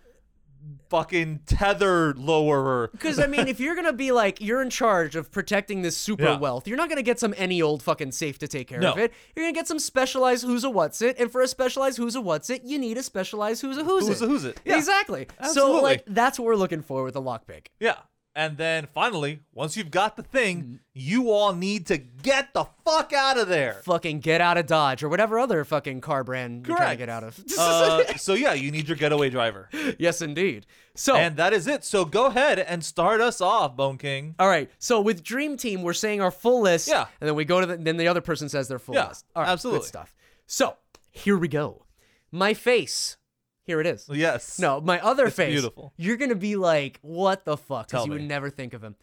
fucking 0.90 1.40
tether 1.46 2.12
lowerer. 2.14 2.88
Because 2.92 3.18
I 3.18 3.26
mean, 3.26 3.48
if 3.48 3.58
you're 3.60 3.74
gonna 3.74 3.92
be 3.92 4.12
like 4.12 4.40
you're 4.40 4.60
in 4.60 4.68
charge 4.70 5.16
of 5.16 5.30
protecting 5.30 5.82
this 5.82 5.96
super 5.96 6.24
Yeah. 6.24 6.38
wealth, 6.38 6.68
you're 6.68 6.76
not 6.76 6.88
gonna 6.88 7.02
get 7.02 7.18
some 7.18 7.34
any 7.38 7.62
old 7.62 7.82
fucking 7.82 8.12
safe 8.12 8.38
to 8.40 8.48
take 8.48 8.68
care 8.68 8.80
No. 8.80 8.92
of 8.92 8.98
it. 8.98 9.12
You're 9.34 9.44
gonna 9.46 9.54
get 9.54 9.66
some 9.68 9.78
specialized 9.78 10.44
who's 10.44 10.64
a 10.64 10.70
what's 10.70 11.00
it, 11.00 11.16
and 11.18 11.30
for 11.32 11.40
a 11.40 11.48
specialized 11.48 11.96
who's 11.96 12.14
a 12.14 12.20
what's 12.20 12.50
it, 12.50 12.62
you 12.64 12.78
need 12.78 12.98
a 12.98 13.02
specialized 13.02 13.62
who's 13.62 13.78
a 13.78 13.84
who's, 13.84 14.06
Who's 14.06 14.08
it. 14.08 14.10
Who's 14.10 14.22
a 14.22 14.26
who's 14.26 14.44
it. 14.44 14.60
Yeah. 14.64 14.76
Exactly. 14.76 15.26
So 15.52 15.80
like 15.80 16.04
that's 16.06 16.38
what 16.38 16.44
we're 16.46 16.56
looking 16.56 16.82
for 16.82 17.04
with 17.04 17.16
a 17.16 17.20
lockpick. 17.22 17.68
Yeah. 17.80 17.96
And 18.34 18.56
then 18.56 18.88
finally, 18.94 19.40
once 19.52 19.76
you've 19.76 19.90
got 19.90 20.16
the 20.16 20.22
thing, 20.22 20.56
Mm-hmm. 20.62 20.74
you 20.94 21.30
all 21.30 21.52
need 21.52 21.86
to 21.88 21.98
get 21.98 22.54
the 22.54 22.64
fuck 22.84 23.12
out 23.12 23.36
of 23.38 23.48
there. 23.48 23.74
Fucking 23.84 24.20
get 24.20 24.40
out 24.40 24.56
of 24.56 24.66
Dodge 24.66 25.02
or 25.02 25.08
whatever 25.10 25.38
other 25.38 25.64
fucking 25.64 26.00
car 26.00 26.24
brand 26.24 26.66
you're 26.66 26.76
trying 26.76 26.96
to 26.96 26.96
Correct. 26.96 26.98
get 26.98 27.08
out 27.10 27.24
of. 27.24 27.38
Uh, 27.58 28.16
so 28.16 28.32
yeah, 28.34 28.54
you 28.54 28.70
need 28.70 28.88
your 28.88 28.96
getaway 28.96 29.28
driver. 29.28 29.68
yes, 29.98 30.22
indeed. 30.22 30.64
So 30.94 31.14
And 31.16 31.36
that 31.36 31.52
is 31.52 31.66
it. 31.66 31.84
So 31.84 32.04
go 32.06 32.26
ahead 32.26 32.58
and 32.58 32.82
start 32.84 33.20
us 33.20 33.40
off, 33.42 33.76
Bone 33.76 33.98
King. 33.98 34.34
All 34.38 34.48
right. 34.48 34.70
So 34.78 35.00
with 35.00 35.22
Dream 35.22 35.56
Team, 35.58 35.82
we're 35.82 35.92
saying 35.92 36.20
our 36.22 36.30
full 36.30 36.62
list. 36.62 36.88
Yeah. 36.88 37.06
And 37.20 37.28
then 37.28 37.34
we 37.34 37.44
go 37.44 37.60
to 37.60 37.66
the 37.66 37.76
then 37.76 37.96
the 37.98 38.08
other 38.08 38.20
person 38.22 38.48
says 38.48 38.68
their 38.68 38.78
full 38.78 38.94
Yeah, 38.94 39.08
list. 39.08 39.26
All 39.36 39.42
right. 39.42 39.50
absolutely. 39.50 39.80
Good 39.80 39.88
stuff. 39.88 40.14
So 40.46 40.76
here 41.10 41.36
we 41.36 41.48
go. 41.48 41.84
My 42.30 42.54
face. 42.54 43.16
Here 43.64 43.80
it 43.80 43.86
is. 43.86 44.08
Yes. 44.10 44.58
No, 44.58 44.80
my 44.80 45.00
other 45.00 45.26
It's 45.26 45.36
face. 45.36 45.52
beautiful. 45.52 45.92
You're 45.96 46.16
gonna 46.16 46.34
be 46.34 46.56
like, 46.56 46.98
what 47.02 47.44
the 47.44 47.56
fuck? 47.56 47.88
Because 47.88 48.06
you 48.06 48.12
me. 48.12 48.18
would 48.18 48.28
never 48.28 48.50
think 48.50 48.74
of 48.74 48.82
him. 48.82 48.96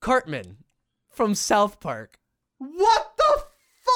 Cartman 0.00 0.58
from 1.08 1.34
South 1.34 1.80
Park. 1.80 2.18
What 2.58 3.12
the 3.16 3.42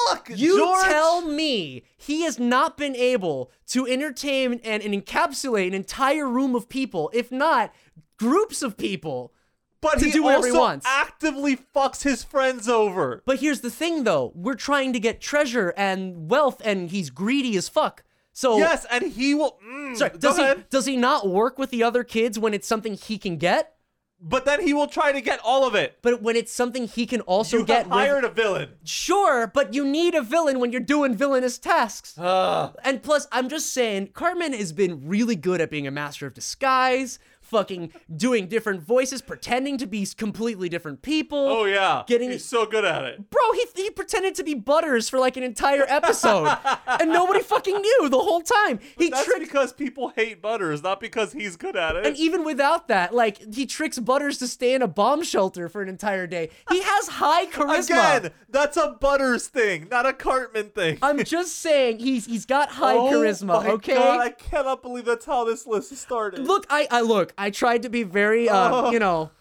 fuck? 0.07 0.29
You 0.33 0.57
George? 0.57 0.83
tell 0.85 1.21
me 1.21 1.83
he 1.97 2.21
has 2.23 2.39
not 2.39 2.77
been 2.77 2.95
able 2.95 3.51
to 3.67 3.85
entertain 3.87 4.53
and, 4.63 4.81
and 4.83 4.93
encapsulate 4.93 5.67
an 5.67 5.73
entire 5.73 6.27
room 6.27 6.55
of 6.55 6.69
people, 6.69 7.09
if 7.13 7.31
not 7.31 7.73
groups 8.17 8.61
of 8.61 8.77
people. 8.77 9.33
but 9.81 9.99
to 9.99 10.05
he 10.05 10.11
he 10.11 10.19
also 10.19 10.57
wants. 10.57 10.85
actively 10.87 11.57
fucks 11.57 12.03
his 12.03 12.23
friends 12.23 12.69
over. 12.69 13.23
But 13.25 13.39
here's 13.39 13.61
the 13.61 13.71
thing, 13.71 14.03
though. 14.03 14.31
We're 14.35 14.53
trying 14.55 14.93
to 14.93 14.99
get 14.99 15.19
treasure 15.21 15.73
and 15.75 16.29
wealth, 16.29 16.61
and 16.63 16.89
he's 16.91 17.09
greedy 17.09 17.57
as 17.57 17.67
fuck. 17.67 18.03
So, 18.33 18.57
Yes, 18.57 18.85
and 18.89 19.11
he 19.11 19.35
will. 19.35 19.59
Mm, 19.65 19.97
sorry, 19.97 20.11
go 20.11 20.17
does 20.17 20.37
he 20.37 20.43
ahead. 20.43 20.69
does 20.69 20.85
he 20.85 20.95
not 20.97 21.27
work 21.27 21.57
with 21.59 21.69
the 21.69 21.83
other 21.83 22.03
kids 22.03 22.39
when 22.39 22.53
it's 22.53 22.67
something 22.67 22.93
he 22.95 23.17
can 23.17 23.37
get? 23.37 23.75
But 24.23 24.45
then 24.45 24.61
he 24.61 24.71
will 24.71 24.85
try 24.85 25.11
to 25.11 25.19
get 25.19 25.39
all 25.43 25.65
of 25.65 25.73
it. 25.73 25.97
But 26.03 26.21
when 26.21 26.35
it's 26.35 26.53
something 26.53 26.87
he 26.87 27.07
can 27.07 27.21
also 27.21 27.57
you 27.57 27.65
get, 27.65 27.87
hired 27.87 28.21
with, 28.21 28.31
a 28.31 28.33
villain. 28.35 28.69
sure. 28.83 29.47
But 29.47 29.73
you 29.73 29.83
need 29.83 30.13
a 30.13 30.21
villain 30.21 30.59
when 30.59 30.71
you're 30.71 30.79
doing 30.79 31.15
villainous 31.15 31.57
tasks. 31.57 32.15
And 32.19 33.01
plus, 33.01 33.27
I'm 33.31 33.49
just 33.49 33.73
saying, 33.73 34.09
Cartman 34.13 34.53
has 34.53 34.73
been 34.73 35.07
really 35.07 35.35
good 35.35 35.59
at 35.59 35.71
being 35.71 35.87
a 35.87 35.91
master 35.91 36.27
of 36.27 36.35
disguise, 36.35 37.17
fucking 37.51 37.91
doing 38.15 38.47
different 38.47 38.81
voices, 38.81 39.21
pretending 39.21 39.77
to 39.77 39.85
be 39.85 40.07
completely 40.17 40.69
different 40.69 41.01
people. 41.01 41.37
oh 41.37 41.65
yeah, 41.65 42.03
Getting- 42.07 42.31
he's 42.31 42.45
so 42.45 42.65
good 42.65 42.85
at 42.85 43.03
it. 43.03 43.29
Bro, 43.29 43.51
he, 43.53 43.65
he 43.75 43.89
pretended 43.91 44.33
to 44.35 44.43
be 44.43 44.53
Butters 44.55 45.09
for 45.09 45.19
like 45.19 45.37
an 45.37 45.43
entire 45.43 45.85
episode, 45.87 46.57
and 46.87 47.11
nobody 47.11 47.41
fucking 47.41 47.75
knew 47.75 48.09
the 48.09 48.19
whole 48.19 48.41
time. 48.41 48.79
He 48.97 49.09
That's 49.09 49.25
tricked, 49.25 49.41
because 49.41 49.73
people 49.73 50.09
hate 50.15 50.41
Butters, 50.41 50.81
not 50.81 50.99
because 50.99 51.33
he's 51.33 51.55
good 51.57 51.75
at 51.75 51.95
it. 51.95 52.05
and 52.07 52.15
even 52.17 52.43
without 52.43 52.87
that, 52.87 53.13
like 53.13 53.53
he 53.53 53.65
tricks 53.65 53.99
Butters 53.99 54.37
to 54.39 54.47
stay 54.47 54.73
in 54.73 54.81
a 54.81 54.87
bomb 54.87 55.23
shelter 55.23 55.67
for 55.69 55.81
an 55.81 55.89
entire 55.89 56.25
day. 56.27 56.49
He 56.69 56.81
has 56.81 57.07
high 57.09 57.45
charisma. 57.51 58.17
Again, 58.17 58.31
that's 58.49 58.77
a 58.77 58.97
Butters 58.99 59.47
thing, 59.49 59.87
not 59.91 60.05
a 60.05 60.13
Cartman 60.13 60.69
thing. 60.69 60.97
I'm 61.01 61.23
just 61.25 61.57
saying 61.59 61.99
he's 61.99 62.25
he's 62.25 62.45
got 62.45 62.69
high 62.69 62.95
Oh 62.95 63.11
charisma. 63.11 63.47
my 63.63 63.69
Okay. 63.71 63.95
God, 63.95 64.19
I 64.21 64.29
cannot 64.29 64.81
believe 64.81 65.05
that's 65.05 65.25
how 65.25 65.43
this 65.43 65.67
list 65.67 65.95
started. 65.97 66.45
look, 66.47 66.65
I 66.69 66.87
I 66.89 67.01
look. 67.01 67.33
I 67.41 67.49
tried 67.49 67.83
to 67.83 67.89
be 67.89 68.03
very, 68.03 68.47
uh, 68.49 68.91
you 68.91 68.99
know. 68.99 69.31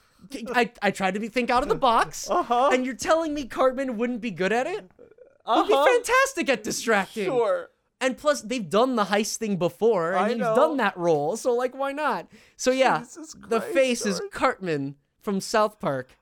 I, 0.54 0.70
I 0.82 0.90
tried 0.90 1.14
to 1.14 1.20
be 1.20 1.28
think 1.28 1.50
out 1.50 1.62
of 1.62 1.68
the 1.68 1.74
box, 1.90 2.28
Uh-huh. 2.30 2.70
and 2.72 2.84
you're 2.86 2.94
telling 2.94 3.34
me 3.34 3.46
Cartman 3.46 3.96
wouldn't 3.96 4.20
be 4.20 4.30
good 4.30 4.52
at 4.52 4.66
it? 4.66 4.80
He'd 4.98 5.66
be 5.66 5.74
Uh-huh. 5.74 5.84
fantastic 5.86 6.48
at 6.48 6.62
distracting. 6.62 7.24
Sure. 7.24 7.70
And 8.02 8.16
plus, 8.16 8.40
they've 8.42 8.68
done 8.68 8.96
the 8.96 9.04
heist 9.06 9.36
thing 9.36 9.56
before, 9.56 10.12
and 10.12 10.18
I 10.24 10.28
he's 10.30 10.38
know. 10.38 10.54
done 10.54 10.76
that 10.78 10.96
role, 10.96 11.36
so 11.36 11.52
like, 11.54 11.74
why 11.76 11.92
not? 11.92 12.28
So 12.56 12.70
yeah, 12.70 13.00
Jesus 13.00 13.34
the 13.48 13.58
Christ, 13.60 13.74
face 13.74 14.06
is 14.06 14.22
Cartman 14.32 14.94
from 15.20 15.40
South 15.40 15.78
Park. 15.80 16.16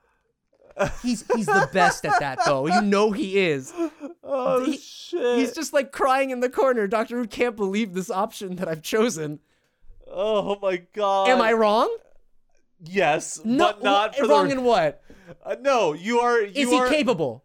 He's 1.03 1.25
he's 1.35 1.45
the 1.45 1.69
best 1.73 2.05
at 2.05 2.19
that, 2.21 2.39
though. 2.45 2.65
You 2.67 2.81
know 2.81 3.11
he 3.11 3.37
is. 3.37 3.73
Oh 4.23 4.63
He- 4.63 4.77
shit. 4.77 5.37
He's 5.39 5.51
just 5.53 5.73
like 5.73 5.91
crying 5.91 6.29
in 6.29 6.39
the 6.39 6.49
corner. 6.49 6.87
Dr. 6.87 7.17
Rude 7.17 7.29
can't 7.31 7.55
believe 7.57 7.93
this 7.93 8.09
option 8.09 8.55
that 8.57 8.67
I've 8.69 8.81
chosen. 8.81 9.39
Oh 10.11 10.57
my 10.61 10.77
god. 10.93 11.29
Am 11.29 11.41
I 11.41 11.53
wrong? 11.53 11.95
Yes, 12.81 13.41
No, 13.43 13.73
but 13.73 13.83
not 13.83 14.15
for 14.15 14.25
wrong 14.27 14.47
the. 14.47 14.53
in 14.53 14.63
what? 14.63 15.03
Uh, 15.45 15.55
no, 15.59 15.93
you 15.93 16.19
are. 16.19 16.39
You 16.41 16.51
Is 16.63 16.69
he 16.69 16.77
are, 16.77 16.87
capable? 16.87 17.43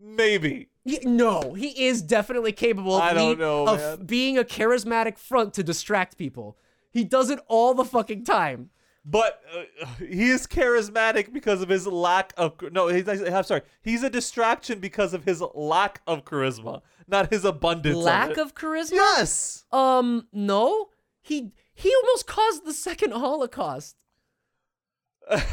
Maybe. 0.00 0.68
No, 1.04 1.54
he 1.54 1.86
is 1.86 2.02
definitely 2.02 2.52
capable 2.52 2.94
of, 2.96 3.02
I 3.02 3.14
don't 3.14 3.30
lead- 3.30 3.38
know, 3.38 3.66
of 3.66 3.78
man. 3.78 4.06
being 4.06 4.36
a 4.38 4.44
charismatic 4.44 5.18
front 5.18 5.54
to 5.54 5.62
distract 5.64 6.18
people. 6.18 6.56
He 6.90 7.04
does 7.04 7.30
it 7.30 7.40
all 7.48 7.74
the 7.74 7.84
fucking 7.86 8.24
time. 8.24 8.70
But 9.06 9.40
uh, 9.54 9.86
he 9.98 10.30
is 10.30 10.46
charismatic 10.46 11.32
because 11.32 11.60
of 11.62 11.68
his 11.68 11.86
lack 11.86 12.32
of 12.36 12.54
no. 12.72 12.88
He's, 12.88 13.06
I'm 13.08 13.44
sorry. 13.44 13.62
He's 13.82 14.02
a 14.02 14.08
distraction 14.10 14.78
because 14.78 15.12
of 15.14 15.24
his 15.24 15.42
lack 15.54 16.00
of 16.06 16.24
charisma, 16.24 16.80
not 17.08 17.30
his 17.30 17.44
abundance. 17.44 17.96
Lack 17.96 18.32
of, 18.32 18.38
of 18.38 18.54
charisma? 18.54 18.92
yes. 18.92 19.64
Um, 19.72 20.26
no. 20.32 20.88
He 21.20 21.52
he 21.74 21.92
almost 22.02 22.26
caused 22.26 22.64
the 22.64 22.72
second 22.72 23.12
Holocaust. 23.12 23.96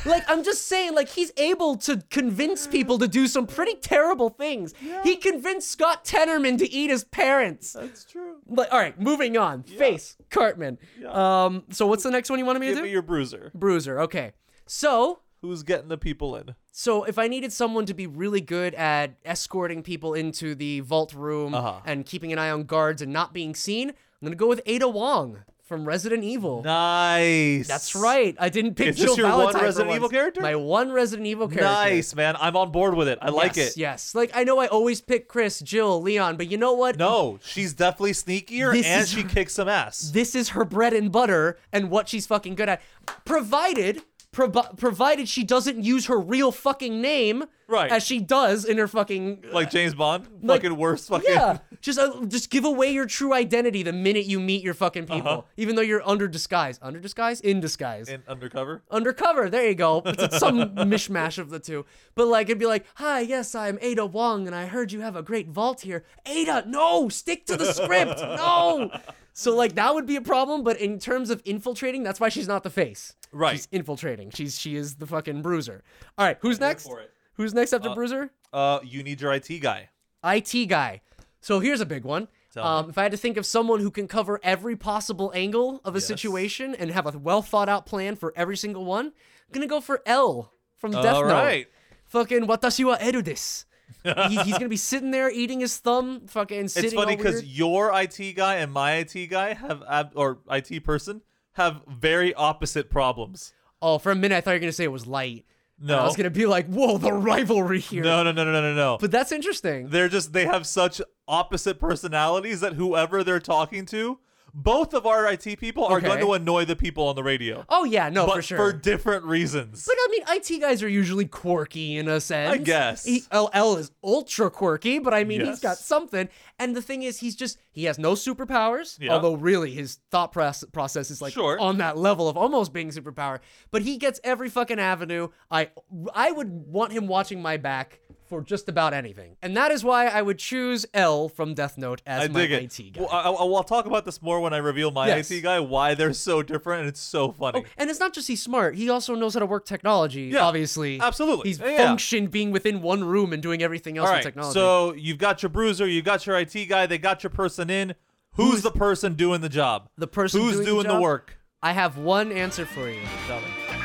like 0.06 0.24
I'm 0.30 0.44
just 0.44 0.68
saying, 0.68 0.96
like 0.96 1.08
he's 1.08 1.32
able 1.38 1.78
to 1.78 2.04
convince 2.10 2.68
people 2.68 3.00
to 3.00 3.08
do 3.08 3.26
some 3.26 3.48
pretty 3.48 3.76
terrible 3.76 4.30
things. 4.30 4.74
He 5.04 5.16
convinced 5.16 5.72
Scott 5.72 6.04
Tenorman 6.04 6.58
to 6.58 6.70
eat 6.70 6.90
his 6.90 7.06
parents. 7.06 7.72
That's 7.72 8.04
true. 8.04 8.36
But 8.46 8.70
all 8.74 8.80
right, 8.80 9.00
moving 9.00 9.38
on. 9.38 9.64
Face 9.64 10.18
Cartman. 10.30 10.78
Yeah. 11.00 11.46
Um, 11.46 11.64
so 11.70 11.88
what's 11.88 12.04
the 12.04 12.12
next 12.12 12.30
one 12.30 12.38
you 12.38 12.46
wanted 12.46 12.60
me 12.60 12.66
to 12.68 12.72
Give 12.74 12.80
do? 12.80 12.84
me 12.84 12.92
your 12.92 13.02
bruiser. 13.02 13.50
Bruiser. 13.56 14.02
Okay. 14.02 14.34
So 14.68 15.20
Who's 15.42 15.64
getting 15.64 15.88
the 15.88 15.98
people 15.98 16.36
in? 16.36 16.54
so 16.72 17.04
if 17.06 17.18
I 17.18 17.28
needed 17.30 17.52
someone 17.54 17.86
to 17.86 17.94
be 17.94 18.08
really 18.08 18.42
good 18.42 18.74
at 18.76 19.16
escorting 19.26 19.84
people 19.84 20.14
into 20.14 20.54
the 20.54 20.82
vault 20.82 21.14
room 21.14 21.56
Uh-huh. 21.56 21.80
and 21.86 22.06
keeping 22.06 22.32
an 22.34 22.40
eye 22.40 22.50
on 22.52 22.66
guards 22.66 23.02
and 23.02 23.12
not 23.14 23.34
being 23.34 23.56
seen, 23.56 23.90
I'm 23.90 23.96
gonna 24.26 24.36
go 24.36 24.48
with 24.48 24.62
Ada 24.66 24.90
Wong 24.90 25.40
from 25.72 25.86
Resident 25.86 26.26
Evil. 26.26 26.64
Nice. 26.64 27.66
That's 27.66 27.96
right. 27.96 28.36
I 28.38 28.50
didn't 28.50 28.76
pick 28.76 28.90
Is 28.90 28.98
this 28.98 29.06
Jill 29.06 29.16
your 29.16 29.28
one 29.30 29.38
Valentine 29.38 29.64
Resident 29.64 29.96
Evil 29.96 30.10
character? 30.10 30.42
My 30.42 30.56
one 30.58 30.92
Resident 30.92 31.26
Evil 31.26 31.48
character. 31.48 31.64
Nice, 31.64 32.14
man. 32.14 32.36
I'm 32.42 32.58
on 32.58 32.74
board 32.74 32.94
with 32.96 33.08
it. 33.08 33.20
I 33.22 33.30
like 33.30 33.56
it. 33.56 33.78
Yes. 33.78 34.14
Like 34.14 34.32
I 34.34 34.44
know 34.44 34.60
I 34.60 34.68
always 34.68 35.00
pick 35.00 35.30
Chris, 35.30 35.62
Jill, 35.62 36.02
Leon, 36.02 36.36
but 36.36 36.52
you 36.52 36.58
know 36.58 36.74
what? 36.74 36.98
No, 36.98 37.40
she's 37.42 37.72
definitely 37.72 38.12
sneakier 38.12 38.74
This 38.74 38.86
and 38.86 39.08
she 39.08 39.24
kicks 39.24 39.54
some 39.54 39.70
ass. 39.70 40.12
This 40.12 40.36
is 40.36 40.50
her 40.50 40.66
bread 40.66 40.92
and 40.92 41.10
butter 41.10 41.58
and 41.72 41.90
what 41.90 42.10
she's 42.10 42.28
fucking 42.28 42.56
good 42.56 42.68
at. 42.68 42.82
Provided 43.24 44.02
provi- 44.32 44.62
provided 44.78 45.28
she 45.28 45.44
doesn't 45.44 45.84
use 45.84 46.06
her 46.08 46.20
real 46.20 46.52
fucking 46.52 47.02
name 47.02 47.46
Right. 47.68 47.92
as 47.92 48.04
she 48.04 48.20
does 48.20 48.66
in 48.66 48.78
her 48.78 48.88
fucking 48.88 49.46
Like 49.52 49.72
James 49.72 49.94
Bond, 49.94 50.28
like- 50.42 50.62
fucking 50.62 50.78
worst 50.78 51.08
fucking. 51.10 51.30
Yeah, 51.30 51.60
just 51.82 51.98
uh, 52.00 52.26
just 52.28 52.50
give 52.50 52.66
away 52.66 52.92
your 52.92 53.06
true 53.06 53.34
identity 53.34 53.82
the 53.84 53.94
minute 53.94 54.26
you 54.26 54.40
meet 54.42 54.62
your 54.64 54.74
fucking 54.74 55.06
people, 55.06 55.32
Uh-huh. 55.32 55.42
even 55.58 55.76
though 55.76 55.82
you're 55.82 56.06
under 56.08 56.28
disguise, 56.28 56.80
under 56.82 57.00
disguise, 57.00 57.40
in 57.40 57.60
disguise, 57.62 58.10
In 58.10 58.24
undercover. 58.28 58.84
undercover. 58.92 59.50
There 59.50 59.68
you 59.68 59.76
go. 59.76 60.02
It's, 60.06 60.22
it's 60.24 60.38
some 60.40 60.76
mishmash 60.76 61.38
of 61.38 61.50
the 61.50 61.60
two. 61.60 61.86
But 62.16 62.28
like 62.28 62.48
it'd 62.48 62.60
be 62.60 62.66
like, 62.66 62.86
"Hi, 62.96 63.22
yes, 63.22 63.56
I'm 63.56 63.78
Ada 63.82 64.06
Wong, 64.06 64.48
and 64.48 64.56
I 64.56 64.66
heard 64.66 64.92
you 64.92 65.00
have 65.02 65.16
a 65.16 65.22
great 65.24 65.48
vault 65.48 65.82
here." 65.82 66.04
Ada, 66.26 66.66
no, 66.68 67.08
stick 67.10 67.46
to 67.48 67.56
the 67.58 67.74
script. 67.74 68.20
No. 68.42 68.92
So 69.34 69.56
like 69.56 69.76
that 69.76 69.94
would 69.94 70.06
be 70.06 70.18
a 70.18 70.22
problem. 70.22 70.64
But 70.64 70.78
in 70.82 71.00
terms 71.00 71.30
of 71.30 71.42
infiltrating, 71.46 72.04
that's 72.04 72.20
why 72.20 72.28
she's 72.28 72.48
not 72.50 72.64
the 72.64 72.70
face. 72.70 73.14
Right. 73.32 73.54
She's 73.54 73.68
infiltrating. 73.72 74.32
She's 74.32 74.60
she 74.60 74.76
is 74.76 74.96
the 74.96 75.08
fucking 75.08 75.42
bruiser. 75.42 75.84
All 76.18 76.26
right, 76.26 76.38
who's 76.42 76.60
next? 76.60 76.84
for 76.86 77.00
it. 77.00 77.12
Who's 77.36 77.54
next 77.54 77.74
after 77.74 77.94
bruiser? 77.96 78.30
Uh, 78.52 78.80
you 78.84 79.04
need 79.04 79.22
your 79.22 79.32
IT 79.34 79.48
guy. 79.62 79.90
IT 80.24 80.66
guy. 80.68 81.02
So 81.40 81.60
here's 81.60 81.82
a 81.82 81.86
big 81.86 82.04
one. 82.04 82.28
Um, 82.58 82.90
if 82.90 82.98
I 82.98 83.04
had 83.04 83.12
to 83.14 83.18
think 83.18 83.38
of 83.38 83.46
someone 83.46 83.80
who 83.80 83.90
can 83.90 84.08
cover 84.10 84.38
every 84.44 84.76
possible 84.76 85.32
angle 85.34 85.80
of 85.86 85.96
a 85.96 86.00
Yes. 86.00 86.06
situation 86.08 86.76
and 86.76 86.92
have 86.92 87.08
a 87.08 87.18
well 87.18 87.42
thought 87.42 87.70
out 87.70 87.86
plan 87.86 88.18
for 88.18 88.34
every 88.36 88.58
single 88.58 88.84
one, 88.84 89.06
I'm 89.08 89.54
gonna 89.54 89.68
go 89.68 89.80
for 89.80 90.02
L 90.06 90.52
from 90.78 90.92
Death 90.92 91.06
All 91.16 91.24
Note. 91.24 91.34
right. 91.34 91.68
Fucking 92.08 92.42
watashi 92.48 92.84
wa 92.86 92.98
eru 93.00 93.22
desu. 93.24 93.64
he, 94.04 94.36
he's 94.44 94.58
gonna 94.58 94.68
be 94.68 94.76
sitting 94.78 95.12
there 95.12 95.32
eating 95.32 95.62
his 95.62 95.78
thumb, 95.78 96.28
fucking 96.28 96.68
sitting. 96.68 96.88
It's 96.90 96.94
funny 96.94 97.16
because 97.16 97.36
because 97.42 97.58
your 97.58 97.92
IT 97.98 98.34
guy 98.36 98.56
and 98.56 98.72
my 98.72 98.96
IT 98.96 99.28
guy 99.30 99.54
have 99.54 99.82
ab- 99.90 100.12
or 100.16 100.40
IT 100.50 100.84
person 100.84 101.22
have 101.54 101.82
very 101.88 102.34
opposite 102.34 102.90
problems. 102.90 103.54
oh, 103.82 103.98
for 103.98 104.12
a 104.12 104.16
minute 104.16 104.36
I 104.36 104.42
thought 104.42 104.52
you 104.52 104.56
were 104.56 104.60
gonna 104.62 104.72
say 104.74 104.84
it 104.84 104.92
was 104.92 105.08
light. 105.08 105.46
And 105.80 105.92
I 105.92 105.96
No. 105.98 106.04
was 106.06 106.16
gonna 106.16 106.30
be 106.30 106.46
like, 106.46 106.68
whoa, 106.68 106.98
the 107.00 107.12
rivalry 107.14 107.80
here. 107.80 108.04
No, 108.04 108.24
no, 108.24 108.32
no, 108.32 108.44
no, 108.44 108.52
no, 108.52 108.62
no, 108.62 108.74
no. 108.76 108.98
But 109.02 109.10
that's 109.12 109.32
interesting. 109.32 109.90
they're 109.90 110.10
just 110.10 110.34
they 110.34 110.46
have 110.46 110.66
such 110.68 111.02
opposite 111.28 111.80
personalities 111.80 112.60
that 112.62 112.74
whoever 112.74 113.24
they're 113.24 113.40
talking 113.40 113.86
to, 113.88 114.20
both 114.54 114.94
of 114.94 115.06
our 115.06 115.26
IT 115.32 115.58
people 115.60 115.86
are 115.86 116.02
going 116.02 116.20
to 116.20 116.34
annoy 116.34 116.66
the 116.66 116.76
people 116.76 117.08
on 117.08 117.16
the 117.16 117.24
radio. 117.24 117.64
oh 117.70 117.86
yeah, 117.86 118.10
no, 118.10 118.26
but 118.26 118.36
for 118.36 118.42
sure. 118.42 118.74
different 118.74 119.24
reasons. 119.24 119.86
But 119.88 119.96
I 119.98 120.08
mean, 120.12 120.24
IT 120.38 120.60
guys 120.60 120.84
are 120.84 120.90
usually 120.90 121.26
quirky 121.26 121.96
in 121.98 122.08
a 122.10 122.20
sense. 122.20 122.54
I 122.54 122.58
guess. 122.58 123.06
He, 123.06 123.24
LL 123.34 123.78
is 123.78 123.92
ultra 124.04 124.52
quirky, 124.52 125.00
but 125.00 125.14
I 125.14 125.24
mean, 125.24 125.40
he's 125.46 125.62
got 125.62 125.78
something. 125.78 126.28
And 126.60 126.76
the 126.76 126.82
thing 126.82 127.02
is, 127.04 127.20
he's 127.20 127.36
just 127.36 127.58
he 127.72 127.86
has 127.86 127.98
no 127.98 128.14
superpowers. 128.14 128.98
Yeah. 129.00 129.14
Although 129.14 129.36
really, 129.36 129.72
his 129.72 130.00
thought 130.12 130.32
process 130.32 131.10
is 131.12 131.22
like 131.22 131.34
Sure. 131.34 131.60
on 131.60 131.78
that 131.78 131.98
level 131.98 132.28
of 132.30 132.38
almost 132.38 132.74
being 132.74 132.90
superpower. 132.90 133.40
But 133.72 133.82
he 133.84 133.98
gets 133.98 134.20
every 134.24 134.50
fucking 134.50 134.80
avenue. 134.80 135.30
I 135.50 135.70
I 136.14 136.32
would 136.32 136.50
want 136.50 136.92
him 136.92 137.08
watching 137.08 137.42
my 137.42 137.58
back 137.58 138.00
for 138.28 138.42
just 138.42 138.70
about 138.70 138.94
anything, 138.94 139.36
and 139.42 139.58
that 139.58 139.72
is 139.72 139.84
why 139.84 140.08
I 140.08 140.22
would 140.22 140.38
choose 140.40 140.86
L 140.94 141.28
from 141.28 141.54
Death 141.54 141.78
Note 141.78 142.02
as 142.06 142.24
I 142.24 142.28
my 142.30 142.44
IT 142.44 142.80
it. 142.80 142.94
guy. 142.94 143.02
Well, 143.02 143.10
I, 143.12 143.24
I, 143.30 143.44
will 143.44 143.62
talk 143.64 143.86
about 143.86 144.06
this 144.06 144.22
more 144.22 144.40
when 144.40 144.54
I 144.54 144.58
reveal 144.58 144.90
my 144.90 145.08
Yes. 145.08 145.30
IT 145.30 145.42
guy. 145.42 145.60
Why 145.60 145.96
they're 145.96 146.14
so 146.14 146.42
different, 146.42 146.80
and 146.82 146.88
it's 146.90 147.02
so 147.02 147.34
funny. 147.34 147.64
Oh, 147.66 147.70
and 147.78 147.90
it's 147.90 148.00
not 148.00 148.14
just 148.14 148.30
he's 148.30 148.42
smart; 148.42 148.76
he 148.76 148.90
also 148.90 149.16
knows 149.16 149.34
how 149.34 149.42
to 149.42 149.46
work 149.46 149.66
technology. 149.66 150.30
Yeah, 150.34 150.46
obviously, 150.46 150.98
absolutely. 151.02 151.50
He's 151.50 151.60
Yeah, 151.60 151.76
functioned 151.86 152.32
being 152.32 152.52
within 152.52 152.82
one 152.82 153.04
room 153.04 153.34
and 153.34 153.44
doing 153.44 153.62
everything 153.62 153.98
else 153.98 154.08
All 154.08 154.14
with 154.16 154.20
right, 154.20 154.24
technology. 154.24 154.54
so 154.54 154.94
you've 154.94 155.18
got 155.18 155.44
your 155.44 155.50
bruiser, 155.50 155.86
you 155.86 156.02
got 156.02 156.26
your 156.26 156.38
IT 156.38 156.68
guy, 156.70 156.86
they 156.86 156.98
got 156.98 157.24
your 157.24 157.32
person 157.32 157.61
in. 157.70 157.96
Who's, 158.36 158.62
the 158.62 158.72
person 158.72 159.16
doing 159.16 159.42
the 159.42 159.50
job? 159.50 159.90
The 159.98 160.08
person 160.08 160.42
who's 160.42 160.54
doing 160.54 160.66
the 160.66 160.72
doing 160.72 160.84
the, 160.84 160.94
job? 160.94 161.02
work. 161.02 161.38
I 161.62 161.74
have 161.74 161.98
one 161.98 162.32
answer 162.32 162.66
for 162.66 162.90
you. 162.90 163.02
Tell. 163.28 163.42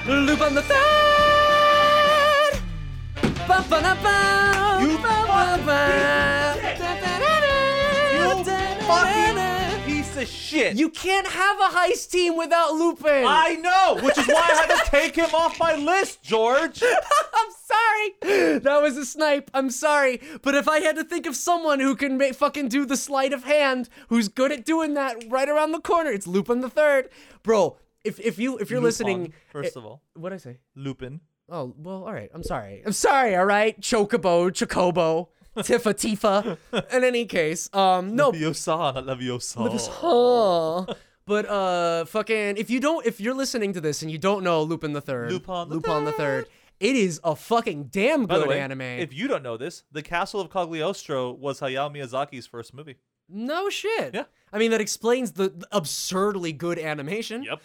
Lupin 0.07 0.55
the 0.55 0.63
Third. 0.63 0.77
Ba-ba-da-ba, 3.47 4.79
You 4.83 4.99
ba-ba-ba. 4.99 6.57
Piece 10.17 10.29
of 10.29 10.35
shit. 10.35 10.77
You 10.77 10.91
can't 10.91 11.27
have 11.27 11.61
a 11.61 11.77
heist 11.77 12.11
team 12.11 12.37
without 12.37 12.75
Lupin. 12.75 13.25
I 13.27 13.55
know, 13.55 14.03
which 14.03 14.19
is 14.19 14.27
why 14.27 14.43
I 14.43 14.67
had 14.67 14.85
to 14.85 14.91
take 14.91 15.17
him 15.17 15.35
off 15.35 15.59
my 15.59 15.75
list, 15.75 16.23
George. 16.23 16.83
I'm 17.35 17.51
sorry. 17.65 18.59
That 18.61 18.81
was 18.83 18.97
a 18.97 19.05
snipe. 19.05 19.51
I'm 19.55 19.71
sorry. 19.71 20.21
But 20.43 20.55
if 20.55 20.69
I 20.69 20.81
had 20.81 20.97
to 20.97 21.05
think 21.05 21.27
of 21.27 21.37
someone 21.37 21.81
who 21.81 21.95
can 21.97 22.17
make, 22.17 22.35
fucking 22.35 22.69
do 22.69 22.87
the 22.87 22.97
sleight 22.97 23.33
of 23.33 23.45
hand, 23.45 23.89
who's 24.09 24.29
good 24.29 24.53
at 24.53 24.65
doing 24.65 24.95
that 24.95 25.17
right 25.29 25.49
around 25.49 25.73
the 25.73 25.81
corner, 25.81 26.11
it's 26.11 26.27
Lupin 26.27 26.61
the 26.61 26.71
Third. 26.71 27.09
Bro, 27.43 27.79
if 28.05 28.19
if 28.21 28.39
you 28.39 28.59
if 28.59 28.71
you're 28.71 28.81
Lupin, 28.81 28.85
listening, 28.85 29.33
first 29.51 29.77
of 29.77 29.85
all, 29.85 30.03
what 30.15 30.31
did 30.31 30.37
I 30.37 30.39
say? 30.39 30.59
Lupin. 30.75 31.21
Oh 31.49 31.75
well, 31.79 32.05
all 32.05 32.13
right. 32.13 32.31
I'm 32.35 32.43
sorry. 32.43 32.83
I'm 32.85 32.93
sorry. 32.93 33.37
All 33.37 33.45
right, 33.45 33.81
Chocobo, 33.81 34.51
Chocobo, 34.51 35.29
Tifa, 35.57 35.95
Tifa. 35.95 36.59
In 36.95 37.05
any 37.05 37.25
case, 37.27 37.69
um, 37.73 38.15
no, 38.15 38.33
Leviosa, 38.33 38.95
not 38.95 39.07
Leviosa. 39.07 39.91
Oh. 40.03 40.87
But 41.27 41.47
uh 41.49 42.05
fucking 42.05 42.57
if 42.57 42.71
you 42.71 42.79
don't 42.79 43.05
if 43.05 43.21
you're 43.21 43.35
listening 43.35 43.73
to 43.73 43.81
this 43.81 44.03
and 44.03 44.11
you 44.13 44.17
don't 44.19 44.45
know 44.45 44.63
Lupin 44.63 44.93
the 44.93 45.01
Third, 45.01 45.33
Lupin 45.33 45.69
the 45.69 45.75
Lupin 45.75 46.05
the 46.05 46.13
Third. 46.13 46.45
Third, 46.47 46.49
it 46.79 46.95
is 46.95 47.21
a 47.25 47.35
fucking 47.35 47.85
damn 47.85 48.27
By 48.27 48.37
the 48.39 48.45
good 48.45 48.51
way, 48.51 48.61
anime. 48.61 48.81
if 48.83 49.13
you 49.13 49.27
don't 49.27 49.43
know 49.43 49.57
this, 49.57 49.83
The 49.91 50.03
Castle 50.03 50.41
of 50.41 50.51
Cagliostro 50.53 51.33
was 51.33 51.59
Hayao 51.61 51.91
Miyazaki's 51.93 52.47
first 52.47 52.73
movie. 52.75 52.97
No 53.29 53.69
shit. 53.71 54.15
Yeah. 54.15 54.25
I 54.53 54.59
mean 54.59 54.71
that 54.71 54.81
explains 54.81 55.33
the, 55.33 55.53
absurdly 55.73 56.53
good 56.53 56.79
animation. 56.79 57.43
Yep. 57.43 57.61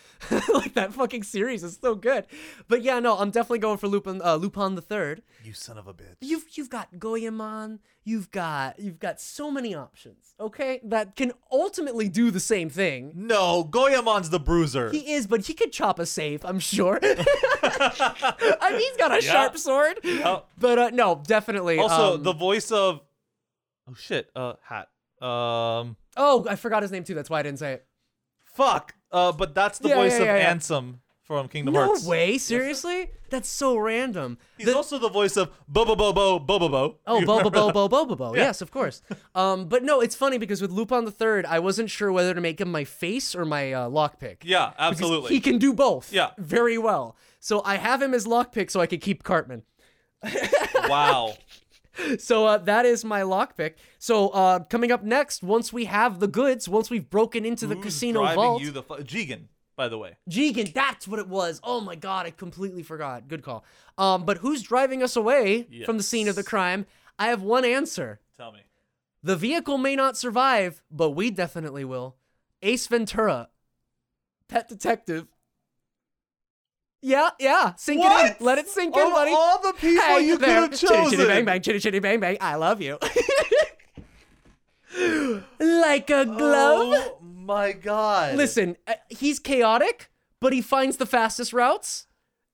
like 0.53 0.73
that 0.73 0.91
fucking 0.93 1.23
series 1.23 1.63
is 1.63 1.77
so 1.81 1.93
good. 1.95 2.25
But 2.67 2.81
yeah, 2.81 2.99
no, 2.99 3.17
I'm 3.17 3.29
definitely 3.29 3.59
going 3.59 3.77
for 3.77 3.87
Lupin 3.87 4.21
uh, 4.23 4.35
Lupin 4.35 4.75
the 4.75 4.81
Third. 4.81 5.21
You 5.43 5.53
son 5.53 5.77
of 5.77 5.87
a 5.87 5.93
bitch. 5.93 6.15
You've 6.21 6.45
you've 6.53 6.69
got 6.69 6.99
Goemon, 6.99 7.79
you've 8.03 8.31
got 8.31 8.79
you've 8.79 8.99
got 8.99 9.21
so 9.21 9.51
many 9.51 9.75
options, 9.75 10.33
okay? 10.39 10.81
That 10.83 11.15
can 11.15 11.33
ultimately 11.51 12.09
do 12.09 12.31
the 12.31 12.39
same 12.39 12.69
thing. 12.69 13.11
No, 13.15 13.63
Goemon's 13.63 14.29
the 14.31 14.39
bruiser. 14.39 14.91
He 14.91 15.13
is, 15.13 15.27
but 15.27 15.45
he 15.45 15.53
could 15.53 15.71
chop 15.71 15.99
a 15.99 16.05
safe, 16.05 16.43
I'm 16.43 16.59
sure. 16.59 16.99
I 17.03 18.69
mean, 18.71 18.79
he's 18.79 18.97
got 18.97 19.11
a 19.11 19.23
Yeah. 19.23 19.31
sharp 19.31 19.57
sword. 19.57 19.99
Oh. 20.03 20.43
But 20.57 20.79
uh, 20.79 20.89
no, 20.89 21.21
definitely. 21.25 21.77
also, 21.77 22.15
um, 22.15 22.23
the 22.23 22.33
voice 22.33 22.71
of 22.71 23.01
oh 23.89 23.93
shit, 23.93 24.29
uh, 24.35 24.53
hat. 24.63 24.89
Um, 25.21 25.95
oh, 26.17 26.45
I 26.49 26.55
forgot 26.55 26.81
his 26.81 26.91
name 26.91 27.03
too. 27.03 27.13
That's 27.15 27.29
why 27.29 27.39
I 27.39 27.43
didn't 27.43 27.59
say 27.59 27.73
it. 27.73 27.85
fuck. 28.43 28.95
Uh, 29.11 29.31
but 29.31 29.53
that's 29.53 29.79
the 29.79 29.89
Yeah, 29.89 29.95
voice 29.95 30.13
yeah, 30.13 30.19
of 30.19 30.25
yeah, 30.25 30.37
yeah. 30.37 30.53
Ansem 30.55 30.95
from 31.23 31.47
Kingdom 31.49 31.73
Hearts. 31.75 31.87
No 31.87 31.93
Hearts. 31.95 32.05
way, 32.07 32.37
seriously? 32.37 33.09
That's 33.29 33.49
so 33.49 33.75
random. 33.77 34.37
He's 34.57 34.67
The- 34.67 34.75
also 34.75 34.97
the 34.99 35.09
voice 35.09 35.35
of 35.37 35.51
Bobo 35.67 35.95
Bobo 35.95 36.39
Bobo 36.39 36.69
Bo. 36.69 36.97
Oh, 37.07 37.19
You 37.19 37.25
Bo 37.25 37.33
Bo 37.33 37.37
remember 37.49 37.49
Bo? 37.51 37.71
Bo 37.71 37.87
Bo 37.89 38.05
Bo 38.05 38.15
Bo. 38.15 38.35
Yes, 38.35 38.61
of 38.61 38.71
course. 38.71 39.01
Um, 39.35 39.67
but 39.67 39.83
no, 39.83 39.99
it's 40.01 40.15
funny 40.15 40.37
because 40.37 40.61
with 40.61 40.71
Lupin 40.71 41.03
the 41.05 41.11
Third, 41.11 41.45
I 41.45 41.59
wasn't 41.59 41.89
sure 41.89 42.11
whether 42.11 42.33
to 42.33 42.39
make 42.41 42.59
him 42.61 42.71
my 42.71 42.83
face 42.85 43.35
or 43.35 43.43
my 43.45 43.73
uh, 43.73 43.89
lockpick. 43.89 44.37
Yeah, 44.43 44.69
Because 44.69 44.91
absolutely. 44.93 45.29
He 45.35 45.39
can 45.41 45.57
do 45.57 45.73
both. 45.73 46.11
Yeah. 46.13 46.31
Very 46.37 46.77
well. 46.77 47.15
So 47.41 47.61
I 47.65 47.75
have 47.75 48.01
him 48.01 48.13
as 48.13 48.25
lockpick 48.25 48.71
so 48.71 48.79
I 48.79 48.85
could 48.87 49.01
keep 49.01 49.23
Cartman. 49.23 49.63
wow. 50.87 51.33
So 52.19 52.45
uh, 52.45 52.57
that 52.59 52.85
is 52.85 53.03
my 53.03 53.21
lockpick. 53.21 53.73
So 53.99 54.29
uh, 54.29 54.59
coming 54.59 54.91
up 54.91 55.03
next, 55.03 55.43
once 55.43 55.73
we 55.73 55.85
have 55.85 56.19
the 56.19 56.27
goods, 56.27 56.67
once 56.69 56.89
we've 56.89 57.09
broken 57.09 57.45
into 57.45 57.67
the 57.67 57.75
Who's 57.75 57.83
casino 57.85 58.21
driving 58.21 58.35
vault, 58.35 58.61
you 58.61 58.71
the 58.71 58.83
fu- 58.83 58.95
Jigen, 59.03 59.47
by 59.75 59.87
the 59.87 59.97
way. 59.97 60.15
Jigen, 60.29 60.73
that's 60.73 61.07
what 61.07 61.19
it 61.19 61.27
was. 61.27 61.59
Oh 61.63 61.81
my 61.81 61.95
god, 61.95 62.25
I 62.25 62.31
completely 62.31 62.83
forgot. 62.83 63.27
Good 63.27 63.43
call. 63.43 63.65
Um, 63.97 64.25
but 64.25 64.37
who's 64.37 64.61
driving 64.61 65.03
us 65.03 65.15
away 65.15 65.67
from 65.85 65.97
the 65.97 66.03
scene 66.03 66.27
of 66.27 66.35
the 66.35 66.43
crime? 66.43 66.85
I 67.19 67.27
have 67.27 67.41
one 67.41 67.65
answer. 67.65 68.19
Tell 68.37 68.51
me. 68.51 68.61
The 69.23 69.35
vehicle 69.35 69.77
may 69.77 69.95
not 69.95 70.17
survive, 70.17 70.81
but 70.89 71.11
we 71.11 71.29
definitely 71.29 71.85
will. 71.85 72.15
Ace 72.63 72.87
Ventura, 72.87 73.49
Pet 74.47 74.67
Detective. 74.67 75.27
Yeah, 77.01 77.29
yeah. 77.39 77.73
Sink 77.77 78.01
it 78.05 78.11
in. 78.39 78.45
Let 78.45 78.57
it 78.59 78.67
sink 78.69 78.95
in, 78.95 79.01
Of 79.07 79.11
buddy. 79.11 79.31
all 79.33 79.59
the 79.61 79.73
people 79.73 80.03
Hey 80.03 80.25
you 80.27 80.37
could 80.37 80.47
have 80.49 80.71
Chitty 80.71 80.87
chosen. 80.87 81.03
chitty 81.05 81.15
chitty, 81.17 81.27
bang 81.27 81.45
bang, 81.45 81.61
chitty 81.61 81.79
chitty 81.79 81.99
bang 81.99 82.19
bang. 82.19 82.37
I 82.39 82.55
love 82.55 82.79
you. 82.81 82.99
like 85.59 86.09
a 86.09 86.25
glove. 86.25 86.93
Oh 86.93 87.17
my 87.21 87.71
god. 87.71 88.35
Listen, 88.35 88.77
uh, 88.87 88.93
he's 89.09 89.39
chaotic, 89.39 90.09
but 90.39 90.53
he 90.53 90.61
finds 90.61 90.97
the 90.97 91.05
fastest 91.05 91.53
routes 91.53 92.07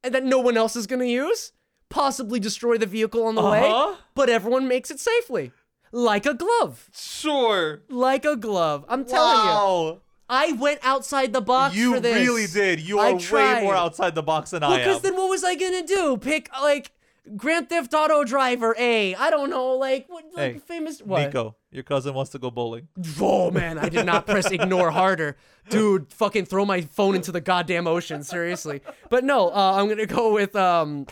and 0.04 0.14
that 0.14 0.24
no 0.24 0.40
one 0.40 0.56
else 0.58 0.76
is 0.76 0.88
going 0.88 1.00
to 1.02 1.08
use. 1.08 1.52
Possibly 1.90 2.40
destroy 2.40 2.78
the 2.78 2.86
vehicle 2.86 3.24
on 3.24 3.36
the 3.36 3.42
way, 3.44 3.62
Uh-huh. 3.70 3.96
but 4.14 4.30
everyone 4.30 4.68
makes 4.68 4.92
it 4.92 5.00
safely. 5.00 5.52
Like 5.94 6.26
a 6.26 6.34
glove. 6.34 6.90
Sure. 6.94 7.82
Like 7.90 8.26
a 8.26 8.36
glove. 8.36 8.84
I'm 8.90 9.06
telling 9.06 9.46
you. 9.94 10.02
I 10.30 10.52
went 10.54 10.80
outside 10.84 11.32
the 11.34 11.42
box 11.42 11.76
You 11.76 11.94
for 11.96 12.00
this. 12.00 12.16
really 12.28 12.48
did. 12.48 12.80
You 12.82 13.00
I 13.00 13.12
are 13.12 13.16
way 13.16 13.20
tried. 13.20 13.64
more 13.64 13.76
outside 13.76 14.14
the 14.16 14.24
box 14.24 14.52
than 14.52 14.64
I 14.64 14.74
am. 14.74 14.78
Because 14.80 15.02
then 15.02 15.16
what 15.16 15.30
was 15.30 15.44
I 15.44 15.56
gonna 15.56 15.84
do? 15.86 16.18
Pick 16.18 16.50
like 16.62 16.92
Grand 17.36 17.70
Theft 17.70 17.94
Auto 17.94 18.24
Driver 18.24 18.76
A. 18.78 19.16
I 19.16 19.30
don't 19.30 19.50
know, 19.50 19.74
like 19.76 20.08
what 20.10 20.26
like 20.34 20.54
Hey, 20.54 20.60
famous 20.60 21.02
what? 21.02 21.26
Nico, 21.26 21.56
your 21.72 21.84
cousin 21.84 22.14
wants 22.14 22.32
to 22.32 22.40
go 22.40 22.50
bowling. 22.52 22.88
Oh 23.20 23.52
man, 23.52 23.78
I 23.78 23.90
did 23.90 24.06
not 24.06 24.26
press 24.26 24.50
ignore 24.52 24.92
harder. 24.92 25.38
Dude, 25.70 26.12
fucking 26.14 26.46
throw 26.46 26.64
my 26.66 26.82
phone 26.82 27.16
into 27.16 27.32
the 27.32 27.42
goddamn 27.42 27.88
ocean, 27.88 28.24
seriously. 28.24 28.82
But 29.10 29.24
no, 29.24 29.50
uh, 29.50 29.74
I'm 29.76 29.88
gonna 29.90 30.06
go 30.06 30.34
with 30.34 30.56
um 30.56 31.06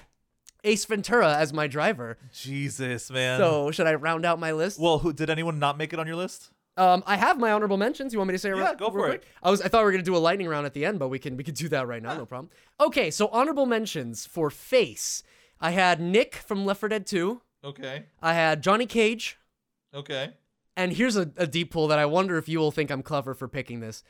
Ace 0.63 0.83
Ventura 0.85 1.35
as 1.35 1.53
my 1.53 1.67
driver. 1.67 2.17
Jesus, 2.33 3.11
man. 3.11 3.39
So 3.39 3.71
should 3.71 3.85
I 3.87 3.93
round 3.95 4.25
out 4.25 4.39
my 4.39 4.51
list? 4.51 4.79
well, 4.79 4.99
who 4.99 5.13
did 5.13 5.29
anyone 5.29 5.59
not 5.59 5.77
make 5.77 5.93
it 5.93 5.99
on 5.99 6.07
your 6.07 6.15
list? 6.15 6.49
Um, 6.77 7.03
I 7.05 7.15
have 7.15 7.39
my 7.39 7.51
honorable 7.53 7.77
mentions. 7.77 8.11
You 8.11 8.19
want 8.19 8.27
me 8.29 8.33
to 8.33 8.39
say 8.39 8.49
Yeah, 8.49 8.55
real- 8.55 8.75
go 8.75 8.85
real 8.87 8.91
for 8.91 9.07
quick? 9.09 9.21
it. 9.21 9.27
I 9.41 9.49
was 9.49 9.61
I 9.61 9.67
thought 9.69 9.79
we 9.79 9.85
were 9.85 9.91
gonna 9.91 10.03
do 10.03 10.15
a 10.15 10.19
lightning 10.19 10.47
round 10.47 10.65
at 10.65 10.73
the 10.73 10.83
end, 10.85 10.99
but 10.99 11.07
we 11.07 11.19
can 11.19 11.37
we 11.37 11.43
can 11.43 11.53
do 11.53 11.69
that 11.69 11.87
right 11.87 12.03
now, 12.03 12.15
no 12.17 12.25
problem. 12.25 12.49
Okay, 12.79 13.09
so 13.11 13.27
honorable 13.29 13.65
mentions 13.65 14.25
for 14.25 14.49
face. 14.49 15.23
I 15.61 15.71
had 15.71 16.01
Nick 16.01 16.35
from 16.35 16.65
Left 16.65 16.81
4 16.81 16.89
Dead 16.89 17.05
2. 17.07 17.41
Okay. 17.63 18.03
I 18.21 18.33
had 18.33 18.61
Johnny 18.61 18.85
Cage, 18.85 19.37
Okay. 19.93 20.33
and 20.75 20.91
here's 20.93 21.15
a, 21.15 21.31
a 21.37 21.47
deep 21.47 21.71
pull 21.71 21.87
that 21.87 21.97
I 21.97 22.05
wonder 22.05 22.37
if 22.37 22.49
you 22.49 22.59
will 22.59 22.71
think 22.71 22.91
I'm 22.91 23.01
clever 23.01 23.33
for 23.33 23.47
picking 23.47 23.79
this. 23.79 24.03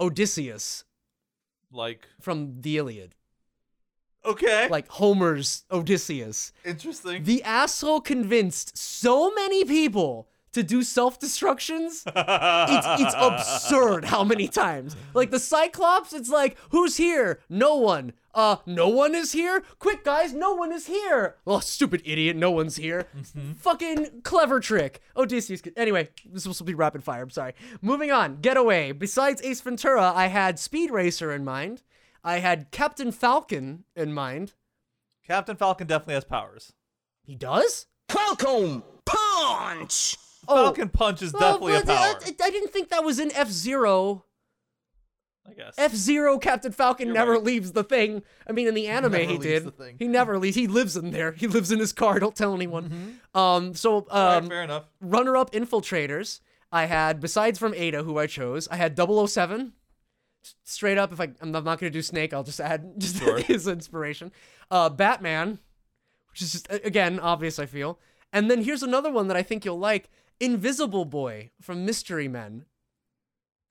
Odysseus 0.00 0.84
Like, 1.72 2.06
from 2.20 2.60
the 2.62 2.78
Iliad, 2.78 3.14
okay. 4.24 4.68
like 4.70 4.88
Homer's 4.88 5.64
Odysseus. 5.70 6.52
interesting. 6.64 7.24
The 7.24 7.42
asshole 7.42 8.00
convinced 8.00 8.76
so 8.78 9.32
many 9.34 9.64
people 9.64 10.28
to 10.52 10.62
do 10.62 10.82
self 10.82 11.18
destructions. 11.18 12.04
it's 12.06 12.86
it's 13.00 13.14
absurd 13.18 14.04
how 14.04 14.24
many 14.24 14.48
times. 14.48 14.96
Like 15.14 15.30
the 15.30 15.38
Cyclops, 15.38 16.12
it's 16.12 16.30
like, 16.30 16.56
who's 16.70 16.96
here? 16.96 17.40
No 17.48 17.76
one. 17.76 18.12
Uh, 18.34 18.56
no 18.64 18.88
one 18.88 19.14
is 19.14 19.32
here? 19.32 19.62
Quick, 19.78 20.04
guys, 20.04 20.32
no 20.32 20.54
one 20.54 20.72
is 20.72 20.86
here. 20.86 21.36
Oh, 21.46 21.60
stupid 21.60 22.00
idiot, 22.04 22.34
no 22.34 22.50
one's 22.50 22.76
here. 22.76 23.06
Fucking 23.58 24.22
clever 24.22 24.58
trick. 24.58 25.00
Odysseus. 25.16 25.60
Anyway, 25.76 26.08
this 26.24 26.46
will 26.46 26.66
be 26.66 26.74
rapid 26.74 27.04
fire. 27.04 27.22
I'm 27.22 27.30
sorry. 27.30 27.52
Moving 27.82 28.10
on. 28.10 28.36
Getaway. 28.40 28.92
Besides 28.92 29.42
Ace 29.42 29.60
Ventura, 29.60 30.12
I 30.14 30.28
had 30.28 30.58
Speed 30.58 30.90
Racer 30.90 31.30
in 31.30 31.44
mind. 31.44 31.82
I 32.24 32.38
had 32.38 32.70
Captain 32.70 33.12
Falcon 33.12 33.84
in 33.94 34.14
mind. 34.14 34.54
Captain 35.26 35.56
Falcon 35.56 35.86
definitely 35.86 36.14
has 36.14 36.24
powers. 36.24 36.72
He 37.22 37.34
does? 37.34 37.86
Falcon 38.08 38.82
Punch! 39.04 40.16
Falcon 40.46 40.88
Punch 40.88 41.22
is 41.22 41.34
Oh. 41.34 41.38
Definitely 41.38 41.74
a 41.74 41.78
I- 41.78 41.82
power. 41.82 42.20
I, 42.24 42.34
I 42.44 42.50
didn't 42.50 42.70
think 42.72 42.88
that 42.90 43.04
was 43.04 43.18
in 43.18 43.30
F 43.34 43.48
Zero. 43.50 44.24
I 45.48 45.54
guess. 45.54 45.74
F 45.76 45.92
Zero 45.94 46.38
Captain 46.38 46.70
Falcon 46.70 47.08
You're 47.08 47.14
never 47.14 47.32
right. 47.32 47.42
leaves 47.42 47.72
the 47.72 47.82
thing. 47.82 48.22
I 48.48 48.52
mean, 48.52 48.68
in 48.68 48.74
the 48.74 48.86
anime, 48.86 49.12
Never 49.12 49.24
he 49.24 49.30
leaves 49.32 49.42
did. 49.44 49.64
the 49.64 49.70
thing. 49.72 49.96
He 49.98 50.06
never 50.06 50.38
leaves. 50.38 50.54
He 50.56 50.68
lives 50.68 50.96
in 50.96 51.10
there. 51.10 51.32
He 51.32 51.46
lives 51.48 51.72
in 51.72 51.80
his 51.80 51.92
car. 51.92 52.20
Don't 52.20 52.36
tell 52.36 52.54
anyone. 52.54 53.18
Um. 53.34 53.74
So, 53.74 54.06
All 54.08 54.26
right, 54.28 54.36
um, 54.36 54.48
fair 54.48 54.62
enough. 54.62 54.84
runner-up 55.00 55.50
infiltrators. 55.52 56.40
I 56.70 56.86
had 56.86 57.20
besides 57.20 57.58
from 57.58 57.74
Ada, 57.74 58.02
who 58.04 58.18
I 58.18 58.26
chose, 58.26 58.66
I 58.68 58.76
had 58.76 58.96
007. 58.96 59.72
S- 60.44 60.54
Straight 60.64 60.96
up, 60.96 61.12
if 61.12 61.20
I 61.20 61.30
I'm 61.40 61.50
not 61.50 61.64
gonna 61.64 61.90
do 61.90 62.02
Snake, 62.02 62.32
I'll 62.32 62.44
just 62.44 62.60
add 62.60 62.94
just 62.98 63.18
Sure. 63.18 63.38
his 63.42 63.66
inspiration. 63.66 64.30
Uh, 64.70 64.88
Batman, 64.88 65.58
which 66.30 66.40
is 66.40 66.52
just 66.52 66.68
a- 66.70 66.86
again 66.86 67.18
obvious. 67.18 67.58
I 67.58 67.66
feel. 67.66 67.98
And 68.32 68.48
then 68.50 68.62
here's 68.62 68.82
another 68.84 69.10
one 69.12 69.26
that 69.28 69.36
I 69.36 69.42
think 69.42 69.64
you'll 69.64 69.78
like: 69.78 70.08
Invisible 70.42 71.04
Boy 71.04 71.50
from 71.60 71.86
Mystery 71.86 72.28
Men. 72.28 72.66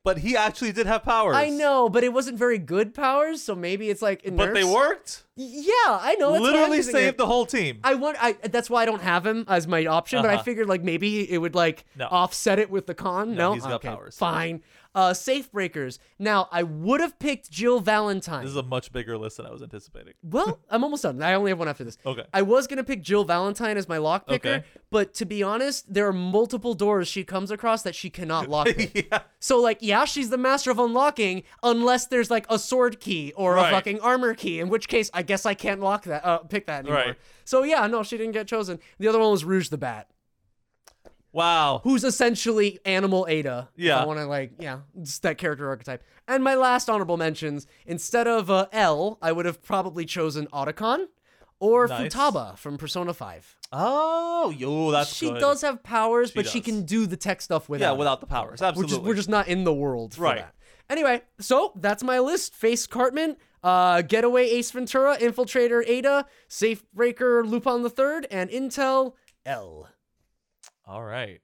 But 0.03 0.17
he 0.19 0.35
actually 0.35 0.71
did 0.71 0.87
have 0.87 1.03
powers. 1.03 1.35
I 1.35 1.49
know, 1.49 1.87
but 1.87 2.03
it 2.03 2.11
wasn't 2.11 2.35
very 2.39 2.57
good 2.57 2.95
powers, 2.95 3.43
so 3.43 3.53
maybe 3.53 3.91
it's 3.91 4.01
like. 4.01 4.21
It 4.23 4.35
But 4.35 4.55
they 4.55 4.63
worked. 4.63 5.25
Yeah, 5.35 5.71
I 5.85 6.15
know. 6.19 6.31
That's 6.31 6.41
Literally 6.41 6.81
saved 6.81 6.95
it. 7.09 7.17
the 7.19 7.27
whole 7.27 7.45
team. 7.45 7.81
I 7.83 7.93
want. 7.93 8.17
I 8.19 8.31
that's 8.33 8.67
why 8.67 8.81
I 8.81 8.85
don't 8.85 9.03
have 9.03 9.23
him 9.27 9.45
as 9.47 9.67
my 9.67 9.85
option. 9.85 10.23
But 10.23 10.31
I 10.31 10.35
Uh-huh. 10.35 10.43
figured 10.43 10.67
like 10.67 10.81
maybe 10.81 11.31
it 11.31 11.37
would 11.37 11.53
like 11.53 11.85
No. 11.95 12.07
offset 12.09 12.57
it 12.57 12.71
with 12.71 12.87
the 12.87 12.95
con. 12.95 13.35
No, 13.35 13.49
No, 13.49 13.53
he's 13.53 13.61
got 13.63 13.73
okay, 13.73 13.89
powers. 13.89 14.17
Fine. 14.17 14.63
Uh, 14.93 15.13
safe 15.13 15.49
breakers. 15.51 15.99
Now 16.19 16.49
I 16.51 16.63
would 16.63 16.99
have 16.99 17.17
picked 17.17 17.49
Jill 17.49 17.79
Valentine. 17.79 18.41
this 18.43 18.51
is 18.51 18.57
a 18.57 18.63
much 18.63 18.91
bigger 18.91 19.17
list 19.17 19.37
than 19.37 19.45
I 19.45 19.51
was 19.51 19.61
anticipating. 19.63 20.13
well, 20.21 20.59
I'm 20.69 20.83
almost 20.83 21.03
done. 21.03 21.21
I 21.23 21.33
only 21.33 21.49
have 21.51 21.59
one 21.59 21.69
after 21.69 21.85
this. 21.85 21.97
Okay. 22.05 22.25
I 22.33 22.41
was 22.41 22.67
gonna 22.67 22.83
pick 22.83 23.01
Jill 23.01 23.23
Valentine 23.23 23.77
as 23.77 23.87
my 23.87 23.97
lock 23.97 24.27
picker, 24.27 24.49
Okay. 24.49 24.65
but 24.89 25.13
to 25.13 25.25
be 25.25 25.43
honest, 25.43 25.93
there 25.93 26.07
are 26.07 26.13
multiple 26.13 26.73
doors 26.73 27.07
she 27.07 27.23
comes 27.23 27.51
across 27.51 27.83
that 27.83 27.95
she 27.95 28.09
cannot 28.09 28.49
lock. 28.49 28.67
yeah. 28.93 29.21
So 29.39 29.61
like, 29.61 29.77
yeah, 29.81 30.03
she's 30.03 30.29
the 30.29 30.37
master 30.37 30.71
of 30.71 30.79
unlocking 30.79 31.43
unless 31.63 32.07
there's 32.07 32.29
like 32.29 32.45
a 32.49 32.59
sword 32.59 32.99
key 32.99 33.31
or 33.37 33.55
Right. 33.55 33.69
a 33.69 33.71
fucking 33.71 34.01
armor 34.01 34.33
key, 34.33 34.59
in 34.59 34.67
which 34.67 34.89
case 34.89 35.09
I 35.13 35.21
guess 35.23 35.45
I 35.45 35.53
can't 35.53 35.79
lock 35.79 36.03
that, 36.03 36.25
uh, 36.25 36.39
pick 36.39 36.65
that 36.67 36.79
anymore. 36.79 36.97
Right. 36.97 37.15
So 37.45 37.63
yeah, 37.63 37.87
no, 37.87 38.03
she 38.03 38.17
didn't 38.17 38.33
get 38.33 38.45
chosen. 38.47 38.77
The 38.99 39.07
other 39.07 39.19
one 39.19 39.31
was 39.31 39.45
Rouge 39.45 39.69
the 39.69 39.77
Bat, 39.77 40.07
Wow. 41.33 41.81
who's 41.83 42.03
essentially 42.03 42.79
Animal 42.85 43.25
Ada. 43.29 43.69
Yeah. 43.75 43.99
I 44.01 44.05
want 44.05 44.19
to 44.19 44.25
like, 44.25 44.53
yeah, 44.59 44.79
just 45.01 45.21
that 45.23 45.37
character 45.37 45.67
archetype. 45.69 46.03
And 46.27 46.43
my 46.43 46.55
last 46.55 46.89
honorable 46.89 47.17
mentions, 47.17 47.67
instead 47.85 48.27
of 48.27 48.49
uh, 48.49 48.67
L, 48.71 49.17
I 49.21 49.31
would 49.31 49.45
have 49.45 49.61
probably 49.63 50.05
chosen 50.05 50.47
Otacon 50.47 51.05
or 51.59 51.87
Nice. 51.87 52.13
Futaba 52.13 52.57
from 52.57 52.77
Persona 52.77 53.13
5. 53.13 53.57
Oh, 53.73 54.49
yo, 54.57 54.91
that's 54.91 55.13
she 55.13 55.29
good. 55.29 55.39
does 55.39 55.61
have 55.61 55.81
powers, 55.83 56.31
but 56.31 56.45
she 56.47 56.59
can 56.59 56.83
do 56.83 57.05
the 57.05 57.15
tech 57.17 57.41
stuff 57.41 57.69
without. 57.69 57.93
Yeah, 57.93 57.97
without 57.97 58.19
the 58.19 58.27
powers. 58.27 58.59
We're 58.61 58.67
Absolutely. 58.67 58.89
just 58.95 59.01
we're 59.03 59.15
just 59.15 59.29
not 59.29 59.47
in 59.47 59.63
the 59.63 59.73
world 59.73 60.15
for 60.15 60.23
Right. 60.23 60.37
that. 60.39 60.55
Anyway, 60.89 61.21
so 61.39 61.71
that's 61.77 62.03
my 62.03 62.19
list: 62.19 62.53
Face 62.53 62.85
Cartman, 62.85 63.37
uh, 63.63 64.01
Getaway 64.01 64.49
Ace 64.49 64.71
Ventura, 64.71 65.17
Infiltrator 65.17 65.83
Ada, 65.87 66.25
Safe 66.49 66.83
Breaker 66.93 67.45
Lupin 67.45 67.81
the 67.83 67.89
Third, 67.89 68.27
and 68.29 68.49
Intel 68.49 69.13
L. 69.45 69.87
All 70.91 71.03
right. 71.03 71.39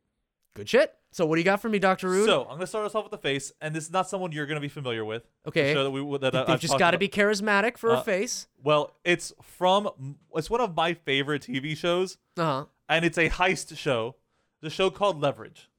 Good 0.56 0.68
shit. 0.68 0.94
So 1.12 1.26
what 1.26 1.36
do 1.38 1.40
you 1.40 1.46
got 1.46 1.62
for 1.62 1.70
me, 1.70 1.80
Doctor 1.80 2.10
Rude? 2.10 2.26
So 2.26 2.42
I'm 2.44 2.56
gonna 2.56 2.68
start 2.68 2.86
us 2.86 2.94
off 2.96 3.06
with 3.06 3.12
the 3.12 3.18
face, 3.18 3.54
and 3.62 3.74
this 3.74 3.86
is 3.86 3.92
not 3.92 4.10
someone 4.10 4.34
you're 4.34 4.46
gonna 4.46 4.60
be 4.60 4.68
familiar 4.68 5.06
with. 5.06 5.24
Okay. 5.48 5.74
that 5.74 5.90
we, 5.90 6.02
that 6.18 6.34
They've 6.34 6.50
I've 6.50 6.60
just 6.60 6.78
got 6.78 6.92
to 6.92 6.98
be 6.98 7.08
charismatic 7.08 7.78
for 7.78 7.92
a 7.92 7.98
Uh, 7.98 8.04
face. 8.04 8.48
Well, 8.62 8.94
it's 9.06 9.32
from 9.42 10.18
it's 10.36 10.50
one 10.50 10.60
of 10.60 10.76
my 10.76 10.94
favorite 10.96 11.44
TV 11.44 11.78
shows, 11.78 12.18
Uh 12.36 12.44
huh. 12.44 12.66
and 12.90 13.06
it's 13.06 13.18
a 13.18 13.30
heist 13.30 13.78
show. 13.78 14.16
The 14.62 14.70
show 14.70 14.90
called 14.90 15.22
Leverage. 15.22 15.70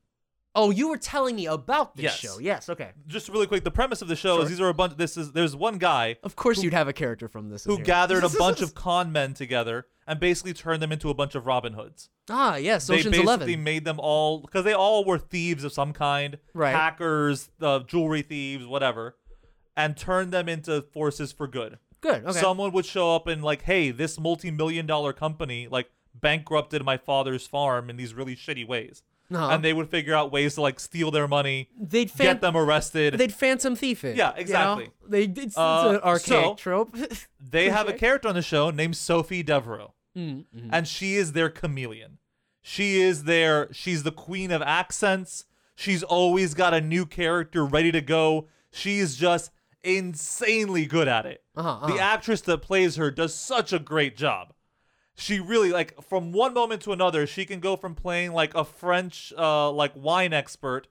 Oh, 0.58 0.70
you 0.70 0.88
were 0.88 0.96
telling 0.96 1.36
me 1.36 1.46
about 1.46 1.94
this 1.96 2.04
Yes. 2.04 2.18
show. 2.18 2.38
Yes. 2.38 2.68
Okay. 2.68 2.90
Just 3.06 3.28
really 3.28 3.46
quick, 3.46 3.64
the 3.64 3.70
premise 3.70 4.02
of 4.02 4.08
the 4.08 4.16
show 4.16 4.40
is 4.42 4.48
these 4.48 4.60
are 4.60 4.68
a 4.68 4.74
bunch. 4.74 4.96
This 4.96 5.16
is 5.16 5.32
there's 5.32 5.54
one 5.54 5.78
guy 5.78 6.16
Of 6.22 6.36
course, 6.36 6.62
you'd 6.62 6.72
have 6.74 6.88
a 6.88 6.92
character 6.92 7.28
from 7.28 7.48
this. 7.50 7.64
in 7.66 7.70
who 7.70 7.76
here. 7.76 7.84
gathered 7.84 8.24
a 8.24 8.28
bunch 8.38 8.60
of 8.60 8.74
con 8.74 9.12
men 9.12 9.34
together 9.34 9.86
and 10.06 10.18
basically 10.18 10.52
turned 10.54 10.82
them 10.82 10.90
into 10.92 11.10
a 11.10 11.14
bunch 11.14 11.34
of 11.34 11.46
Robin 11.46 11.74
Hoods. 11.74 12.08
ah 12.30 12.56
yes, 12.56 12.86
they 12.86 12.96
basically 12.96 13.20
Eleven. 13.20 13.62
made 13.62 13.84
them 13.84 14.00
all 14.00 14.40
because 14.40 14.64
they 14.64 14.72
all 14.74 15.04
were 15.04 15.18
thieves 15.18 15.64
of 15.64 15.72
some 15.72 15.92
kind, 15.92 16.38
Right. 16.54 16.74
Hackers, 16.74 17.50
uh, 17.60 17.80
jewelry 17.80 18.22
thieves, 18.22 18.66
whatever, 18.66 19.16
and 19.76 19.96
turned 19.96 20.32
them 20.32 20.48
into 20.48 20.82
forces 20.82 21.30
for 21.32 21.46
good. 21.46 21.78
Good. 22.00 22.24
Okay. 22.24 22.38
Someone 22.40 22.72
would 22.72 22.86
show 22.86 23.14
up 23.14 23.26
and 23.26 23.42
like, 23.44 23.62
hey, 23.62 23.90
this 23.90 24.18
multi-million 24.18 24.86
dollar 24.86 25.12
company 25.12 25.68
like 25.70 25.90
bankrupted 26.14 26.84
my 26.84 26.96
father's 26.96 27.46
farm 27.46 27.88
in 27.90 27.96
these 27.96 28.14
really 28.14 28.34
shitty 28.36 28.66
ways, 28.66 29.02
Uh-huh. 29.30 29.48
and 29.50 29.62
they 29.62 29.72
would 29.74 29.90
figure 29.90 30.14
out 30.14 30.32
ways 30.32 30.54
to 30.54 30.62
like 30.62 30.80
steal 30.80 31.10
their 31.10 31.28
money, 31.28 31.68
they'd 31.78 32.10
fan- 32.10 32.26
get 32.26 32.40
them 32.40 32.56
arrested. 32.56 33.14
They'd 33.14 33.32
phantom 33.34 33.76
thief 33.76 34.02
it. 34.04 34.16
Yeah, 34.16 34.30
you 34.30 34.34
know? 34.36 34.40
exactly. 34.40 34.90
They 35.06 35.22
it's, 35.24 35.38
it's 35.38 35.58
Uh, 35.58 35.92
an 35.96 36.00
archaic 36.08 36.44
so- 36.44 36.54
trope. 36.54 36.96
they 37.40 37.68
have 37.70 37.88
a 37.88 37.92
character 37.92 38.28
on 38.28 38.34
the 38.34 38.42
show 38.42 38.70
named 38.70 38.96
Sophie 38.96 39.42
Devereaux. 39.42 39.94
Mm-hmm. 40.16 40.70
and 40.72 40.88
she 40.88 41.14
is 41.14 41.32
their 41.32 41.48
chameleon. 41.50 42.18
She 42.60 43.00
is 43.00 43.24
their 43.24 43.72
she's 43.72 44.02
the 44.02 44.10
queen 44.10 44.50
of 44.50 44.62
accents. 44.62 45.44
She's 45.76 46.02
always 46.02 46.54
got 46.54 46.74
a 46.74 46.80
new 46.80 47.06
character 47.06 47.64
ready 47.64 47.92
to 47.92 48.00
go. 48.00 48.48
She's 48.72 49.14
just 49.14 49.52
insanely 50.02 50.86
good 50.86 51.08
at 51.08 51.26
it. 51.26 51.42
Uh-huh, 51.56 51.86
The 51.86 51.94
uh-huh. 51.94 52.02
actress 52.02 52.40
that 52.42 52.62
plays 52.62 52.96
her 52.96 53.10
does 53.10 53.34
such 53.34 53.72
a 53.72 53.78
great 53.78 54.16
job. 54.16 54.52
She 55.18 55.40
really 55.40 55.70
like 55.72 56.00
from 56.04 56.32
one 56.32 56.54
moment 56.54 56.82
to 56.82 56.92
another, 56.92 57.26
she 57.26 57.44
can 57.44 57.60
go 57.60 57.76
from 57.76 57.94
playing 57.94 58.32
like 58.32 58.54
a 58.54 58.64
French 58.64 59.32
uh 59.36 59.70
like 59.72 59.92
wine 59.94 60.32
expert 60.32 60.86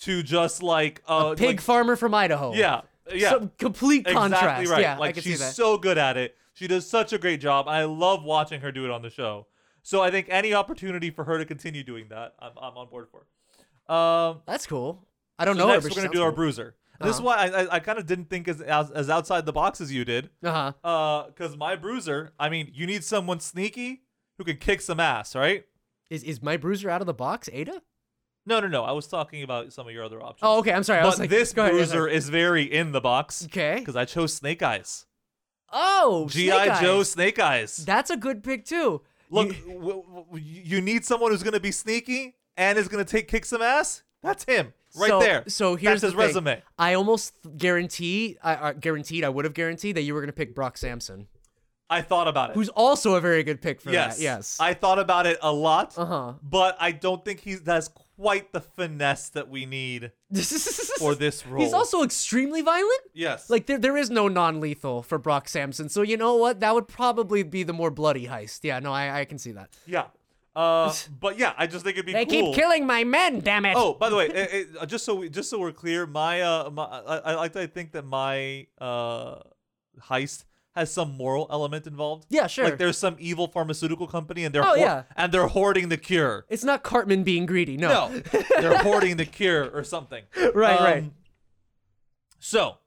to 0.00 0.22
just 0.22 0.62
like 0.62 1.02
uh 1.08 1.34
Pig 1.34 1.46
like- 1.46 1.60
farmer 1.60 1.96
from 1.96 2.14
Idaho. 2.14 2.52
yeah. 2.54 2.82
Yeah. 3.12 3.30
Some 3.30 3.52
complete 3.58 4.06
contrast. 4.06 4.62
Exactly 4.62 4.66
right. 4.72 4.80
Yeah, 4.80 4.96
like 4.98 5.16
she's 5.20 5.44
so 5.54 5.76
good 5.76 5.98
at 5.98 6.16
it. 6.16 6.36
She 6.54 6.66
does 6.66 6.88
such 6.88 7.12
a 7.12 7.18
great 7.18 7.40
job. 7.40 7.68
I 7.68 7.84
love 7.84 8.22
watching 8.24 8.60
her 8.62 8.72
do 8.72 8.84
it 8.86 8.90
on 8.90 9.02
the 9.02 9.10
show. 9.10 9.46
So 9.82 10.00
I 10.00 10.10
think 10.10 10.28
any 10.30 10.54
opportunity 10.54 11.10
for 11.10 11.24
her 11.24 11.36
to 11.36 11.44
continue 11.44 11.82
doing 11.84 12.06
that, 12.08 12.32
I'm, 12.38 12.52
I'm 12.56 12.76
on 12.78 12.88
board 12.88 13.08
for. 13.10 13.92
Um, 13.94 14.40
That's 14.46 14.66
cool. 14.66 15.06
I 15.38 15.44
don't 15.44 15.56
so 15.56 15.66
know. 15.66 15.72
next 15.74 15.84
we're 15.84 15.90
gonna 15.94 16.08
do 16.08 16.22
our 16.22 16.30
cool. 16.30 16.36
bruiser. 16.36 16.74
And 17.00 17.08
This 17.08 17.16
is 17.16 17.22
why 17.22 17.36
I, 17.36 17.46
I, 17.62 17.74
I 17.76 17.80
kind 17.80 17.98
of 17.98 18.06
didn't 18.06 18.30
think 18.30 18.46
as, 18.48 18.60
as 18.60 18.90
as 18.90 19.10
outside 19.10 19.46
the 19.46 19.52
box 19.52 19.80
as 19.80 19.92
you 19.92 20.04
did. 20.04 20.30
Uh-huh. 20.42 20.72
Uh, 20.88 21.26
because 21.26 21.56
my 21.56 21.74
bruiser, 21.76 22.32
I 22.38 22.48
mean, 22.48 22.70
you 22.72 22.86
need 22.86 23.02
someone 23.04 23.40
sneaky 23.40 24.02
who 24.38 24.44
can 24.44 24.56
kick 24.58 24.80
some 24.80 25.00
ass, 25.00 25.34
right? 25.34 25.64
Is 26.10 26.22
is 26.22 26.42
my 26.42 26.56
bruiser 26.56 26.88
out 26.90 27.00
of 27.00 27.06
the 27.06 27.14
box, 27.14 27.48
Ada? 27.52 27.82
No, 28.46 28.60
no, 28.60 28.68
no. 28.68 28.84
I 28.84 28.92
was 28.92 29.06
talking 29.06 29.42
about 29.42 29.72
some 29.72 29.86
of 29.88 29.94
your 29.94 30.04
other 30.04 30.20
options. 30.22 30.40
Oh, 30.42 30.58
okay. 30.58 30.72
I'm 30.72 30.82
sorry. 30.82 31.00
I 31.00 31.02
but 31.02 31.08
was 31.10 31.18
like, 31.20 31.30
this 31.30 31.56
ahead, 31.56 31.72
bruiser 31.72 31.92
sorry. 31.92 32.14
is 32.14 32.28
very 32.28 32.62
in 32.64 32.92
the 32.92 33.00
box. 33.00 33.44
Okay. 33.46 33.76
Because 33.78 33.96
I 33.96 34.04
chose 34.04 34.34
Snake 34.34 34.62
Eyes. 34.62 35.06
Oh, 35.72 36.28
GI 36.28 36.50
Joe 36.80 37.02
Snake 37.02 37.38
Eyes. 37.38 37.78
That's 37.78 38.10
a 38.10 38.16
good 38.16 38.44
pick 38.44 38.64
too. 38.64 39.00
Look, 39.30 39.48
You- 39.48 39.72
w- 39.74 40.02
w- 40.04 40.44
you 40.44 40.80
need 40.80 41.04
someone 41.04 41.32
who's 41.32 41.42
going 41.42 41.54
to 41.54 41.60
be 41.60 41.72
sneaky 41.72 42.36
and 42.56 42.78
is 42.78 42.86
going 42.86 43.04
to 43.04 43.10
take 43.10 43.26
kick 43.28 43.44
some 43.44 43.62
ass. 43.62 44.02
That's 44.22 44.44
him 44.44 44.72
right 44.96 45.08
so, 45.08 45.20
there. 45.20 45.44
So 45.46 45.76
here's 45.76 46.00
That's 46.00 46.12
his 46.12 46.12
the 46.12 46.18
thing. 46.18 46.26
resume. 46.26 46.62
I 46.78 46.94
almost 46.94 47.34
guarantee, 47.56 48.36
I 48.42 48.54
uh, 48.54 48.72
guaranteed, 48.72 49.24
I 49.24 49.28
would 49.28 49.44
have 49.44 49.54
guaranteed 49.54 49.96
that 49.96 50.02
you 50.02 50.14
were 50.14 50.20
gonna 50.20 50.32
pick 50.32 50.54
Brock 50.54 50.78
Sampson, 50.78 51.28
I 51.90 52.02
thought 52.02 52.28
about 52.28 52.50
it. 52.50 52.54
who's 52.54 52.70
also 52.70 53.14
a 53.14 53.20
very 53.20 53.42
good 53.42 53.60
pick 53.60 53.80
for 53.80 53.90
yes, 53.90 54.16
that. 54.16 54.22
Yes. 54.22 54.56
I 54.58 54.74
thought 54.74 54.98
about 54.98 55.26
it 55.26 55.38
a 55.42 55.52
lot. 55.52 55.94
Uh-huh. 55.96 56.34
But 56.42 56.76
I 56.80 56.92
don't 56.92 57.24
think 57.24 57.40
he 57.40 57.56
has 57.66 57.88
quite 58.16 58.52
the 58.52 58.60
finesse 58.60 59.28
that 59.30 59.48
we 59.48 59.66
need 59.66 60.12
for 60.98 61.14
this 61.14 61.46
role. 61.46 61.62
He's 61.62 61.72
also 61.72 62.02
extremely 62.02 62.62
violent. 62.62 63.00
yes, 63.12 63.50
Like 63.50 63.66
there, 63.66 63.78
there 63.78 63.96
is 63.96 64.10
no 64.10 64.28
non-lethal 64.28 65.02
for 65.02 65.18
Brock 65.18 65.48
Sampson. 65.48 65.88
So 65.88 66.02
you 66.02 66.16
know 66.16 66.36
what? 66.36 66.60
That 66.60 66.74
would 66.74 66.88
probably 66.88 67.42
be 67.42 67.62
the 67.64 67.72
more 67.72 67.90
bloody 67.90 68.26
heist. 68.26 68.60
Yeah, 68.62 68.78
no, 68.78 68.92
I, 68.92 69.20
I 69.20 69.24
can 69.24 69.38
see 69.38 69.52
that. 69.52 69.70
yeah. 69.86 70.06
Uh, 70.56 70.92
but 71.20 71.38
yeah, 71.38 71.52
I 71.58 71.66
just 71.66 71.84
think 71.84 71.96
it'd 71.96 72.06
be 72.06 72.12
They 72.12 72.24
cool. 72.26 72.52
keep 72.52 72.54
killing 72.54 72.86
my 72.86 73.04
men. 73.04 73.40
Damn 73.40 73.64
it. 73.66 73.74
Oh, 73.76 73.94
by 73.94 74.08
the 74.10 74.16
way, 74.16 74.26
it, 74.26 74.52
it, 74.52 74.68
uh, 74.80 74.86
just 74.86 75.04
so 75.04 75.14
we, 75.16 75.28
just 75.28 75.50
so 75.50 75.58
we're 75.58 75.72
clear, 75.72 76.06
my 76.06 76.42
uh, 76.42 76.70
my 76.70 76.84
I, 76.84 77.16
I 77.18 77.34
like 77.34 77.52
to 77.54 77.66
think 77.66 77.92
that 77.92 78.04
my 78.06 78.66
uh 78.80 79.40
heist 80.08 80.44
has 80.76 80.92
some 80.92 81.16
moral 81.16 81.46
element 81.50 81.86
involved. 81.86 82.26
Yeah, 82.30 82.48
sure. 82.48 82.64
Like 82.64 82.78
there's 82.78 82.98
some 82.98 83.14
evil 83.20 83.46
pharmaceutical 83.46 84.08
company 84.08 84.44
and 84.44 84.52
they're 84.54 84.62
Oh, 84.62 84.66
hoard- 84.66 84.80
yeah. 84.80 85.02
and 85.16 85.30
they're 85.32 85.46
hoarding 85.46 85.88
the 85.88 85.96
cure. 85.96 86.46
It's 86.48 86.64
not 86.64 86.82
Cartman 86.82 87.22
being 87.22 87.46
greedy. 87.46 87.76
No. 87.76 88.08
No, 88.10 88.18
they're 88.60 88.78
hoarding 88.82 89.16
the 89.16 89.24
cure 89.24 89.70
or 89.70 89.84
something. 89.84 90.24
Right, 90.36 90.52
right. 90.80 90.98
Um, 91.04 91.12
So, 92.40 92.78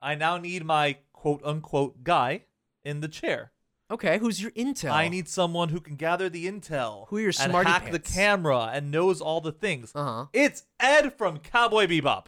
I 0.00 0.14
now 0.14 0.38
need 0.38 0.64
my 0.64 0.96
quote 1.12 1.42
unquote 1.44 2.04
guy 2.04 2.44
in 2.84 3.00
the 3.00 3.08
chair. 3.08 3.52
Okay, 3.94 4.18
who's 4.18 4.40
your 4.42 4.50
intel? 4.52 4.90
I 4.90 5.08
need 5.08 5.28
someone 5.28 5.68
who 5.68 5.80
can 5.80 5.94
gather 5.96 6.28
the 6.28 6.46
intel, 6.46 7.06
Who 7.08 7.16
are 7.16 7.20
your 7.20 7.28
and 7.28 7.36
smarty 7.50 7.70
hack 7.70 7.90
the 7.92 7.98
camera, 7.98 8.70
and 8.72 8.90
knows 8.90 9.20
all 9.20 9.40
the 9.40 9.52
things. 9.52 9.92
Uh-huh. 9.94 10.26
It's 10.32 10.64
Ed 10.80 11.12
from 11.16 11.38
Cowboy 11.38 11.86
Bebop. 11.86 12.26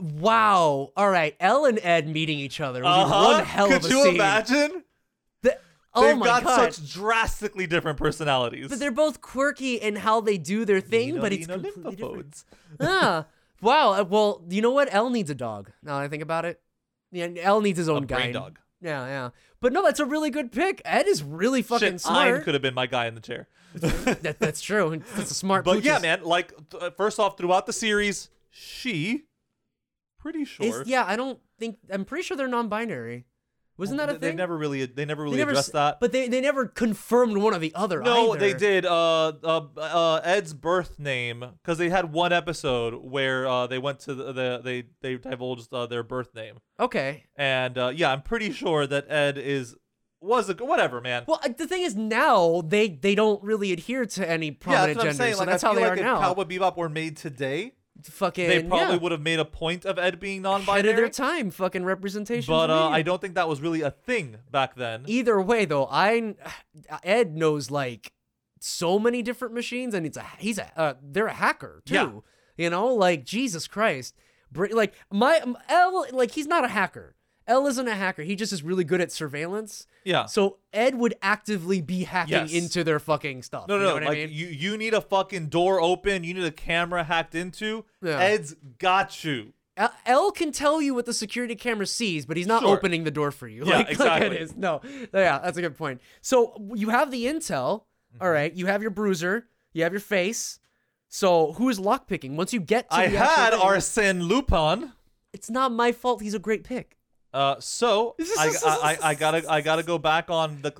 Wow. 0.00 0.92
All 0.96 1.10
right. 1.10 1.34
L 1.40 1.64
and 1.64 1.78
Ed 1.82 2.06
meeting 2.08 2.38
each 2.38 2.60
other 2.60 2.84
Uh-huh. 2.84 3.24
one 3.34 3.44
hell 3.44 3.66
Could 3.68 3.76
of 3.78 3.84
a 3.86 3.88
you 3.88 4.02
scene. 4.04 4.14
imagine? 4.14 4.84
The- 5.42 5.58
Oh 5.94 6.02
They've 6.06 6.16
my 6.18 6.26
got 6.26 6.44
God. 6.44 6.72
such 6.74 6.92
drastically 6.92 7.66
different 7.66 7.98
personalities. 7.98 8.68
But 8.68 8.78
they're 8.78 8.90
both 8.92 9.20
quirky 9.20 9.74
in 9.76 9.96
how 9.96 10.20
they 10.20 10.38
do 10.38 10.64
their 10.64 10.80
thing, 10.80 11.08
Nino, 11.08 11.20
but 11.20 11.32
it's 11.32 11.48
Nino 11.48 11.60
completely 11.62 11.96
different. 11.96 12.44
ah, 12.80 13.26
wow. 13.60 13.94
uh, 13.94 14.04
Well, 14.04 14.44
you 14.48 14.62
know 14.62 14.70
what? 14.70 14.88
L 14.92 15.10
needs 15.10 15.30
a 15.30 15.34
dog. 15.34 15.72
Now 15.82 15.98
that 15.98 16.04
I 16.04 16.08
think 16.08 16.22
about 16.22 16.44
it, 16.44 16.60
yeah, 17.10 17.26
L 17.40 17.60
needs 17.60 17.78
his 17.78 17.88
own 17.88 18.06
brain 18.06 18.32
guy. 18.32 18.38
dog. 18.38 18.58
Yeah, 18.80 19.06
yeah. 19.06 19.30
But 19.60 19.72
no, 19.72 19.82
that's 19.82 20.00
a 20.00 20.04
really 20.04 20.30
good 20.30 20.52
pick. 20.52 20.80
Ed 20.84 21.08
is 21.08 21.22
really 21.22 21.62
fucking 21.62 21.88
Shit, 21.94 22.00
smart. 22.00 22.34
Ein 22.36 22.42
could 22.42 22.54
have 22.54 22.62
been 22.62 22.74
my 22.74 22.86
guy 22.86 23.06
in 23.06 23.14
the 23.14 23.20
chair. 23.20 23.48
that, 23.74 24.36
that's 24.38 24.60
true. 24.60 25.02
That's 25.16 25.30
a 25.30 25.34
smart. 25.34 25.64
But 25.64 25.82
yeah, 25.82 25.98
man, 25.98 26.22
like 26.24 26.52
th- 26.70 26.82
uh, 26.82 26.90
first 26.90 27.18
off, 27.18 27.36
throughout 27.36 27.66
the 27.66 27.72
series, 27.72 28.30
she, 28.50 29.24
pretty 30.18 30.42
Is- 30.42 30.48
sure. 30.48 30.82
yeah, 30.86 31.04
I 31.06 31.16
don't 31.16 31.38
think. 31.58 31.78
I'm 31.92 32.04
pretty 32.04 32.22
sure 32.22 32.36
they're 32.36 32.48
non-binary. 32.48 33.26
Wasn't 33.78 33.98
that 33.98 34.08
a 34.08 34.14
They- 34.14 34.18
thing? 34.18 34.36
They 34.36 34.42
never 34.42 34.56
really, 34.58 34.84
they 34.86 35.04
never 35.04 35.22
They 35.22 35.24
really 35.26 35.36
never 35.38 35.50
addressed 35.52 35.68
s- 35.68 35.72
that. 35.72 36.00
But 36.00 36.10
they, 36.12 36.26
they 36.28 36.40
never 36.40 36.66
confirmed 36.66 37.36
one 37.38 37.54
or 37.54 37.58
the 37.58 37.72
other. 37.74 38.00
no, 38.02 38.30
either. 38.34 38.38
they 38.40 38.52
did. 38.54 38.84
Uh, 38.84 39.32
uh, 39.44 39.66
uh, 39.76 40.20
Ed's 40.24 40.52
birth 40.52 40.98
name 40.98 41.44
because 41.62 41.78
they 41.78 41.88
had 41.88 42.12
one 42.12 42.32
episode 42.32 42.94
where 43.04 43.46
uh, 43.46 43.66
they 43.68 43.78
went 43.78 44.00
to 44.00 44.14
the, 44.14 44.32
the 44.32 44.60
they 44.64 44.84
they 45.00 45.16
divulged 45.16 45.72
uh, 45.72 45.86
their 45.86 46.02
birth 46.02 46.34
name, 46.34 46.56
Okay. 46.80 47.24
and 47.36 47.78
uh, 47.78 47.92
yeah, 47.94 48.10
I'm 48.12 48.22
pretty 48.22 48.52
sure 48.52 48.86
that 48.86 49.10
Ed 49.10 49.38
is 49.38 49.74
was 50.20 50.50
a 50.50 50.54
whatever 50.54 51.00
man. 51.00 51.22
Well, 51.28 51.40
the 51.56 51.66
thing 51.68 51.82
is, 51.82 51.94
now 51.94 52.62
they 52.66 52.88
they 52.88 53.14
don't 53.14 53.40
really 53.44 53.72
adhere 53.72 54.04
to 54.06 54.28
any 54.28 54.46
yeah, 54.48 54.52
that's 54.52 54.66
what 54.66 54.88
I'm 54.88 54.94
gender, 54.96 55.12
saying. 55.12 55.32
so 55.34 55.38
Like, 55.38 55.48
that's 55.50 55.62
I 55.62 55.68
how 55.68 55.74
they 55.74 55.82
like 55.82 55.90
are 55.92 55.94
if 55.96 56.00
now. 56.02 56.18
Cowboy 56.20 56.42
Bebop 56.44 56.76
were 56.76 56.88
made 56.88 57.16
today, 57.16 57.74
fucking 58.02 58.48
they 58.48 58.62
probably 58.62 58.94
yeah. 58.94 59.00
would 59.00 59.12
have 59.12 59.20
made 59.20 59.38
a 59.38 59.44
point 59.44 59.84
of 59.84 59.98
Ed 59.98 60.20
being 60.20 60.44
ahead 60.44 60.66
non-binary. 60.66 60.90
of 60.90 60.96
their 60.96 61.08
time. 61.08 61.50
Fucking 61.50 61.84
representation. 61.84 62.52
but 62.52 62.70
uh. 62.70 62.88
I 62.88 63.02
don't 63.02 63.20
think 63.20 63.34
that 63.34 63.48
was 63.48 63.60
really 63.60 63.82
a 63.82 63.90
thing 63.90 64.36
back 64.50 64.74
then. 64.76 65.04
Either 65.06 65.40
way, 65.40 65.64
though, 65.64 65.86
I 65.90 66.34
Ed 67.02 67.36
knows 67.36 67.70
like 67.70 68.12
so 68.60 68.98
many 68.98 69.22
different 69.22 69.54
machines, 69.54 69.94
and 69.94 70.06
it's 70.06 70.16
a 70.16 70.24
he's 70.38 70.58
a 70.58 70.70
uh, 70.78 70.94
they're 71.02 71.26
a 71.26 71.34
hacker 71.34 71.82
too. 71.84 71.94
Yeah. 71.94 72.10
You 72.56 72.70
know, 72.70 72.88
like 72.88 73.24
Jesus 73.24 73.68
Christ, 73.68 74.14
like 74.54 74.94
my 75.12 75.40
L, 75.68 76.06
like 76.12 76.32
he's 76.32 76.46
not 76.46 76.64
a 76.64 76.68
hacker. 76.68 77.14
L 77.48 77.66
isn't 77.66 77.88
a 77.88 77.94
hacker. 77.96 78.22
He 78.22 78.36
just 78.36 78.52
is 78.52 78.62
really 78.62 78.84
good 78.84 79.00
at 79.00 79.10
surveillance. 79.10 79.86
Yeah. 80.04 80.26
So 80.26 80.58
Ed 80.72 80.94
would 80.94 81.14
actively 81.22 81.80
be 81.80 82.04
hacking 82.04 82.32
Yes. 82.34 82.52
into 82.52 82.84
their 82.84 83.00
fucking 83.00 83.42
stuff. 83.42 83.66
No, 83.66 83.74
you 83.76 83.80
no, 83.80 83.84
know 83.86 83.90
no. 83.90 83.94
what 83.94 84.04
Like 84.10 84.18
I 84.18 84.26
mean? 84.26 84.34
you, 84.36 84.46
you 84.46 84.76
need 84.76 84.94
a 84.94 85.00
fucking 85.00 85.48
door 85.48 85.80
open. 85.80 86.22
You 86.24 86.34
need 86.34 86.44
a 86.44 86.52
camera 86.52 87.02
hacked 87.04 87.34
into. 87.34 87.84
Yeah. 88.02 88.18
Ed's 88.20 88.54
got 88.78 89.24
you. 89.24 89.54
L- 89.76 89.92
L 90.06 90.30
can 90.32 90.52
tell 90.52 90.82
you 90.82 90.92
what 90.94 91.06
the 91.06 91.12
security 91.14 91.54
camera 91.56 91.86
sees, 91.86 92.26
but 92.26 92.36
he's 92.36 92.46
not 92.46 92.62
Sure. 92.62 92.76
opening 92.76 93.04
the 93.04 93.10
door 93.10 93.30
for 93.30 93.48
you. 93.48 93.62
Yeah, 93.66 93.76
like, 93.78 93.86
like 93.86 93.90
exactly. 93.92 94.36
it 94.36 94.42
is. 94.42 94.56
No, 94.56 94.80
yeah, 95.14 95.38
that's 95.38 95.56
a 95.56 95.60
good 95.62 95.76
point. 95.78 96.00
So 96.20 96.54
you 96.74 96.90
have 96.90 97.10
the 97.10 97.24
intel. 97.26 97.82
Mm-hmm. 98.14 98.22
all 98.22 98.30
right, 98.30 98.52
you 98.54 98.66
have 98.66 98.82
your 98.82 98.90
bruiser, 98.90 99.46
you 99.72 99.82
have 99.84 99.92
your 99.92 100.00
face. 100.00 100.58
So 101.08 101.52
who 101.54 101.68
is 101.70 101.78
lockpicking? 101.78 102.36
Once 102.36 102.52
you 102.52 102.60
get 102.60 102.90
to 102.90 102.96
I 102.96 103.06
had 103.06 103.50
thing- 103.52 103.60
Arsene 103.62 104.22
Lupin. 104.24 104.92
It's 105.32 105.48
not 105.50 105.72
my 105.72 105.92
fault. 105.92 106.20
He's 106.22 106.34
a 106.34 106.38
great 106.38 106.64
pick. 106.64 106.96
Uh, 107.32 107.56
so 107.60 108.14
I, 108.38 108.48
I, 108.64 108.76
I, 108.82 108.98
I 109.10 109.14
gotta 109.14 109.44
I 109.50 109.60
gotta 109.60 109.82
go 109.82 109.98
back 109.98 110.30
on 110.30 110.62
the, 110.62 110.72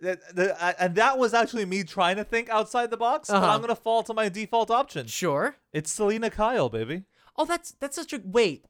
the, 0.00 0.18
the 0.34 0.82
and 0.82 0.94
that 0.96 1.18
was 1.18 1.32
actually 1.34 1.64
me 1.64 1.82
trying 1.84 2.16
to 2.16 2.24
think 2.24 2.48
outside 2.50 2.90
the 2.90 2.96
box. 2.96 3.28
But 3.28 3.36
Uh-huh. 3.36 3.46
I'm 3.54 3.60
gonna 3.60 3.74
fall 3.74 4.02
to 4.04 4.14
my 4.14 4.28
default 4.28 4.70
option. 4.70 5.06
Sure. 5.06 5.56
It's 5.72 5.90
Selina 5.92 6.30
Kyle, 6.30 6.68
baby. 6.68 7.04
Oh, 7.36 7.44
that's 7.44 7.72
that's 7.72 7.96
such 7.96 8.12
a 8.12 8.20
wait. 8.24 8.66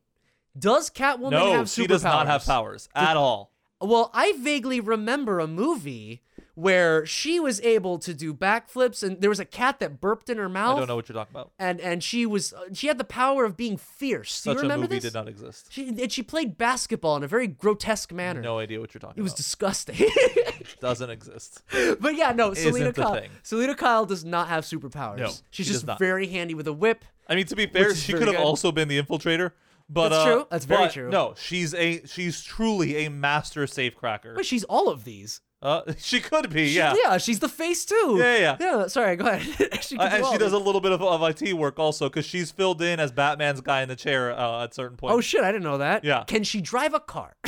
Does 0.56 0.88
Catwoman 0.90 1.30
no, 1.32 1.52
have 1.52 1.68
she 1.68 1.86
does 1.86 2.04
not 2.04 2.26
have 2.26 2.44
powers 2.44 2.88
at 2.94 3.16
all. 3.16 3.50
Well, 3.80 4.10
I 4.14 4.32
vaguely 4.38 4.80
remember 4.80 5.40
a 5.40 5.46
movie 5.48 6.22
where 6.54 7.04
she 7.04 7.40
was 7.40 7.60
able 7.62 7.98
to 7.98 8.14
do 8.14 8.32
backflips, 8.32 9.02
and 9.02 9.20
there 9.20 9.30
was 9.30 9.40
a 9.40 9.44
cat 9.44 9.80
that 9.80 10.00
burped 10.00 10.30
in 10.30 10.38
her 10.38 10.48
mouth. 10.48 10.76
I 10.76 10.78
don't 10.80 10.88
know 10.88 10.96
what 10.96 11.08
you're 11.08 11.14
talking 11.14 11.34
about. 11.34 11.50
and 11.58 11.80
and 11.80 12.02
she 12.02 12.26
was 12.26 12.52
uh, 12.52 12.66
she 12.72 12.86
had 12.86 12.98
the 12.98 13.04
power 13.04 13.44
of 13.44 13.56
being 13.56 13.76
fierce. 13.76 14.42
Do 14.42 14.54
Such 14.54 14.62
you 14.62 14.70
a 14.70 14.76
movie 14.76 14.86
this? 14.96 15.04
did 15.04 15.14
not 15.14 15.28
exist. 15.28 15.66
She 15.70 15.88
and 15.88 16.12
she 16.12 16.22
played 16.22 16.56
basketball 16.56 17.16
in 17.16 17.24
a 17.24 17.28
very 17.28 17.46
grotesque 17.46 18.12
manner. 18.12 18.40
No 18.40 18.58
idea 18.58 18.80
what 18.80 18.94
you're 18.94 19.00
talking 19.00 19.14
about. 19.14 19.20
it 19.20 19.22
was 19.22 19.34
disgusting. 19.34 19.96
Doesn't 20.80 21.10
exist. 21.10 21.62
but 22.00 22.14
yeah, 22.14 22.32
no, 22.32 22.54
Selina 22.54 22.90
Isn't 22.90 22.96
the 22.96 23.02
Kyle. 23.02 23.14
thing. 23.14 23.30
Selina 23.42 23.74
Kyle 23.74 24.06
does 24.06 24.24
not 24.24 24.48
have 24.48 24.64
superpowers. 24.64 25.18
No, 25.18 25.26
she's 25.28 25.42
she 25.50 25.62
does 25.64 25.72
just 25.72 25.86
not. 25.86 25.98
very 25.98 26.28
handy 26.28 26.54
with 26.54 26.66
a 26.66 26.72
whip. 26.72 27.04
I 27.28 27.34
mean, 27.34 27.46
to 27.46 27.56
be 27.56 27.66
fair, 27.66 27.88
is 27.88 28.02
she 28.02 28.12
very 28.12 28.20
could 28.24 28.28
have 28.28 28.36
good. 28.42 28.46
also 28.46 28.70
been 28.72 28.88
the 28.88 29.00
infiltrator. 29.00 29.52
But 29.88 30.10
That's 30.10 30.20
uh, 30.20 30.24
true. 30.32 30.46
That's 30.50 30.64
very 30.64 30.84
but 30.84 30.92
true. 30.92 31.10
No, 31.10 31.34
she's 31.36 31.74
a 31.74 32.04
she's 32.06 32.42
truly 32.42 33.04
a 33.04 33.10
master 33.10 33.66
safecracker. 33.66 34.34
But 34.34 34.46
she's 34.46 34.64
all 34.64 34.88
of 34.88 35.04
these. 35.04 35.40
Uh, 35.64 35.80
she 35.98 36.20
could 36.20 36.50
be, 36.50 36.68
She- 36.68 36.76
yeah. 36.76 36.94
yeah, 37.02 37.16
she's 37.16 37.38
the 37.40 37.48
face 37.48 37.84
too. 37.86 38.16
Yeah, 38.18 38.36
yeah. 38.36 38.56
Yeah, 38.60 38.86
sorry, 38.86 39.16
go 39.16 39.24
ahead. 39.26 39.42
she 39.82 39.96
Uh, 39.96 40.08
can 40.10 40.20
do 40.20 40.26
and 40.26 40.32
she 40.32 40.38
does 40.38 40.52
a 40.52 40.58
little 40.58 40.80
bit 40.82 40.92
of, 40.92 41.02
of 41.02 41.22
IT 41.22 41.54
work 41.54 41.78
also 41.78 42.08
because 42.10 42.26
she's 42.26 42.50
filled 42.52 42.82
in 42.82 43.00
as 43.00 43.10
Batman's 43.12 43.62
guy 43.62 43.80
in 43.82 43.88
the 43.88 43.96
chair 43.96 44.32
uh, 44.38 44.64
at 44.64 44.74
certain 44.74 44.96
points. 44.98 45.14
Oh 45.14 45.20
shit, 45.22 45.42
I 45.42 45.50
didn't 45.50 45.64
know 45.64 45.78
that. 45.78 46.04
Yeah. 46.04 46.24
Can 46.24 46.44
she 46.44 46.60
drive 46.60 46.92
a 46.92 47.00
car? 47.00 47.34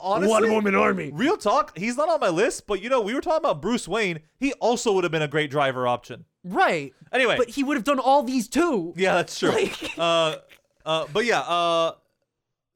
Honestly, 0.00 0.28
One 0.28 0.50
woman 0.50 0.74
army. 0.74 1.10
Real 1.14 1.36
talk, 1.36 1.76
he's 1.78 1.96
not 1.96 2.08
on 2.08 2.18
my 2.20 2.28
list, 2.30 2.66
but 2.66 2.82
you 2.82 2.88
know, 2.88 3.00
we 3.00 3.14
were 3.14 3.20
talking 3.20 3.38
about 3.38 3.62
Bruce 3.62 3.86
Wayne. 3.86 4.20
He 4.40 4.52
also 4.54 4.92
would 4.92 5.04
have 5.04 5.12
been 5.12 5.22
a 5.22 5.28
great 5.28 5.50
driver 5.50 5.86
option. 5.86 6.24
Right. 6.44 6.92
Anyway, 7.12 7.36
But 7.36 7.50
he 7.50 7.62
would 7.62 7.76
have 7.76 7.84
done 7.84 8.00
all 8.00 8.22
these 8.24 8.48
too. 8.48 8.92
yeah, 8.96 9.14
that's 9.14 9.38
true. 9.38 9.50
Like- 9.50 9.92
uh, 9.96 10.36
uh, 10.84 11.06
but 11.12 11.24
yeah, 11.24 11.40
uh, 11.40 11.92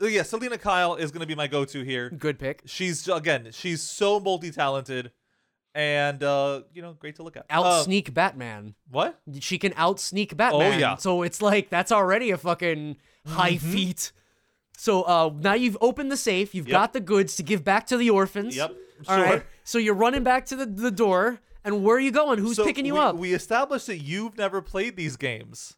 yeah, 0.01 0.23
Selina 0.23 0.59
Kyle 0.59 0.95
is 0.95 1.11
gonna 1.11 1.27
be 1.27 1.35
my 1.35 1.47
go-to 1.47 1.83
here. 1.83 2.11
Good 2.11 2.39
pick. 2.39 2.63
She's 2.67 3.09
again, 3.09 3.49
she's 3.53 3.83
so 3.83 4.21
multi-talented, 4.21 5.11
and 5.75 6.23
uh, 6.23 6.63
you 6.73 6.83
know, 6.83 6.93
great 6.95 7.17
to 7.17 7.23
look 7.23 7.37
at. 7.37 7.47
Out 7.51 7.67
Uh, 7.67 7.83
sneak 7.83 8.13
Batman. 8.15 8.75
what? 8.91 9.19
She 9.41 9.59
can 9.59 9.73
out 9.77 10.01
sneak 10.01 10.37
Batman. 10.37 10.75
Oh, 10.75 10.77
yeah. 10.79 10.91
Mm-hmm. 10.93 11.01
So 11.01 11.23
it's 11.23 11.41
like 11.43 11.71
that's 11.71 11.93
already 11.93 12.31
a 12.31 12.37
fucking 12.39 12.97
high 13.27 13.57
feat. 13.57 14.13
So 14.77 15.03
uh, 15.05 15.31
now 15.39 15.55
you've 15.55 15.79
opened 15.81 16.13
the 16.13 16.17
safe. 16.19 16.55
You've 16.55 16.69
Yep. 16.69 16.73
got 16.73 16.93
the 16.93 17.01
goods 17.01 17.37
to 17.37 17.43
give 17.43 17.65
back 17.65 17.87
to 17.87 17.97
the 17.97 18.11
orphans. 18.11 18.55
Yep, 18.57 18.77
All 19.09 19.17
right. 19.19 19.29
sure. 19.33 19.45
So 19.65 19.79
you're 19.79 19.95
running 19.95 20.23
back 20.23 20.45
to 20.47 20.57
the, 20.57 20.67
the 20.67 20.91
door, 20.91 21.41
and 21.65 21.83
where 21.83 21.97
are 21.97 22.01
you 22.01 22.11
going? 22.11 22.39
Who's 22.39 22.57
So 22.57 22.65
picking 22.65 22.85
you 22.85 22.95
we, 22.95 23.01
up? 23.01 23.17
We 23.17 23.33
established 23.33 23.87
that 23.87 23.99
you've 23.99 24.37
never 24.37 24.61
played 24.61 24.97
these 24.97 25.17
games. 25.17 25.77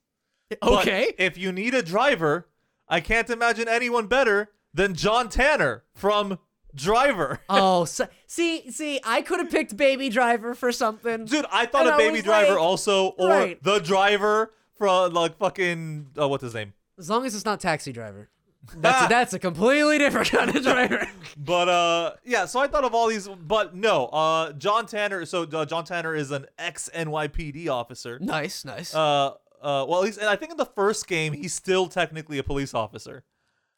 But 0.50 0.58
okay. 0.62 1.14
if 1.16 1.38
you 1.38 1.52
need 1.52 1.74
a 1.74 1.82
driver, 1.82 2.47
I 2.88 3.00
can't 3.00 3.28
imagine 3.30 3.68
anyone 3.68 4.06
better 4.06 4.50
than 4.72 4.94
John 4.94 5.28
Tanner 5.28 5.84
from 5.94 6.38
Driver. 6.74 7.40
oh, 7.48 7.84
so, 7.84 8.08
see, 8.26 8.70
see, 8.70 9.00
I 9.04 9.22
could 9.22 9.40
have 9.40 9.50
picked 9.50 9.76
Baby 9.76 10.08
Driver 10.08 10.54
for 10.54 10.72
something. 10.72 11.24
Dude, 11.24 11.46
I 11.50 11.66
thought 11.66 11.82
And 11.82 11.90
of 11.90 11.94
I 11.94 11.98
Baby 11.98 12.22
Driver 12.22 12.52
like, 12.52 12.60
also, 12.60 13.08
or 13.18 13.28
right. 13.28 13.62
the 13.62 13.78
driver 13.80 14.52
from 14.76 15.12
like 15.12 15.36
fucking 15.36 16.08
uh, 16.20 16.28
what's 16.28 16.42
his 16.42 16.54
name? 16.54 16.72
As 16.98 17.10
long 17.10 17.26
as 17.26 17.34
it's 17.34 17.44
not 17.44 17.60
Taxi 17.60 17.92
Driver. 17.92 18.28
That's 18.76 19.06
a, 19.06 19.08
that's 19.08 19.32
a 19.32 19.38
completely 19.38 19.98
different 19.98 20.30
kind 20.30 20.54
of 20.54 20.62
driver. 20.62 21.06
But 21.36 21.68
uh, 21.68 22.12
yeah. 22.24 22.46
So 22.46 22.60
I 22.60 22.66
thought 22.66 22.84
of 22.84 22.94
all 22.94 23.08
these, 23.08 23.28
but 23.28 23.74
no. 23.74 24.06
Uh, 24.06 24.52
John 24.52 24.86
Tanner. 24.86 25.24
So 25.24 25.44
uh, 25.44 25.64
John 25.64 25.84
Tanner 25.84 26.14
is 26.14 26.30
an 26.30 26.46
ex 26.58 26.90
NYPD 26.94 27.68
officer. 27.68 28.18
nice, 28.18 28.64
nice. 28.64 28.94
Uh, 28.94 29.34
uh, 29.62 29.84
well, 29.88 30.02
he's, 30.02 30.18
and 30.18 30.28
I 30.28 30.36
think 30.36 30.50
in 30.52 30.56
the 30.56 30.64
first 30.66 31.06
game 31.06 31.32
he's 31.32 31.54
still 31.54 31.86
technically 31.88 32.38
a 32.38 32.42
police 32.42 32.74
officer. 32.74 33.24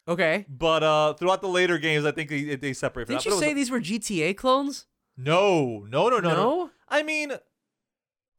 okay. 0.09 0.45
But 0.49 0.83
uh, 0.83 1.15
throughout 1.15 1.41
the 1.41 1.49
later 1.49 1.79
games, 1.79 2.05
I 2.05 2.11
think 2.13 2.29
they, 2.31 2.57
they 2.57 2.73
separate. 2.73 3.07
from 3.07 3.17
Didn't 3.17 3.27
you 3.27 3.39
say 3.41 3.49
was- 3.49 3.55
these 3.57 3.71
were 3.71 3.81
GTA 3.81 4.37
clones 4.37 4.87
No, 5.17 5.87
no, 5.89 6.09
no, 6.09 6.19
no, 6.19 6.29
no. 6.31 6.35
No? 6.37 6.71
I 6.89 7.03
mean, 7.03 7.33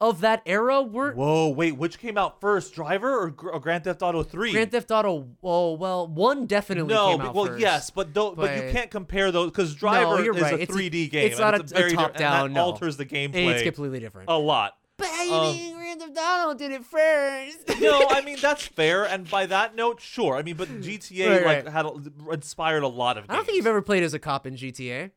of 0.01 0.21
that 0.21 0.41
era? 0.47 0.81
Were 0.81 1.13
whoa, 1.13 1.49
wait, 1.49 1.73
which 1.77 1.99
came 1.99 2.17
out 2.17 2.41
first, 2.41 2.73
Driver 2.73 3.11
or, 3.19 3.35
or 3.51 3.59
Grand 3.59 3.83
Theft 3.83 4.01
Auto 4.01 4.23
Three? 4.23 4.51
Grand 4.51 4.71
Theft 4.71 4.89
Auto? 4.91 5.27
Oh 5.43 5.73
well, 5.73 6.07
one 6.07 6.47
definitely 6.47 6.93
no, 6.93 7.17
but- 7.19 7.35
well, 7.35 7.45
first. 7.45 7.59
yes, 7.59 7.89
but 7.91 8.11
don't, 8.11 8.35
but, 8.35 8.51
you 8.65 8.71
can't 8.71 8.89
compare 8.89 9.31
those 9.31 9.51
because 9.51 9.75
Driver 9.75 10.23
you're 10.23 10.35
is 10.35 10.41
right. 10.41 10.53
a 10.55 10.61
It's 10.63 10.73
a- 10.73 10.75
3D 10.77 11.11
game. 11.11 11.29
it's 11.31 11.39
not 11.39 11.53
it's 11.53 11.71
a- 11.71 11.75
a, 11.75 11.77
a 11.77 11.81
very 11.89 11.91
and 12.03 12.15
that 12.15 12.51
no. 12.51 12.61
alters 12.63 12.97
the 12.97 13.05
gameplay 13.05 13.51
it's 13.53 13.63
completely 13.63 13.99
different. 13.99 14.29
a 14.29 14.37
lot. 14.37 14.73
Baby, 14.97 15.31
Um, 15.31 15.80
Grand 15.97 16.15
Theft 16.15 16.27
Auto 16.27 16.53
did 16.57 16.71
it 16.71 16.85
first. 16.85 17.67
no, 17.81 18.07
I 18.09 18.21
mean 18.21 18.37
that's 18.41 18.65
fair, 18.65 19.05
and 19.05 19.29
by 19.29 19.45
that 19.47 19.75
note, 19.75 19.99
sure. 20.01 20.35
I 20.35 20.43
mean, 20.43 20.55
but 20.55 20.67
GTA 20.81 21.29
Right, 21.29 21.45
like 21.45 21.65
right. 21.65 21.73
had 21.73 21.85
inspired 22.31 22.83
a 22.83 22.87
lot 22.87 23.17
of. 23.17 23.23
Games. 23.23 23.31
I 23.31 23.35
don't 23.35 23.45
think 23.45 23.57
you've 23.57 23.67
ever 23.67 23.81
played 23.81 24.03
as 24.03 24.13
a 24.13 24.19
cop 24.19 24.45
in 24.47 24.55
GTA. 24.55 25.11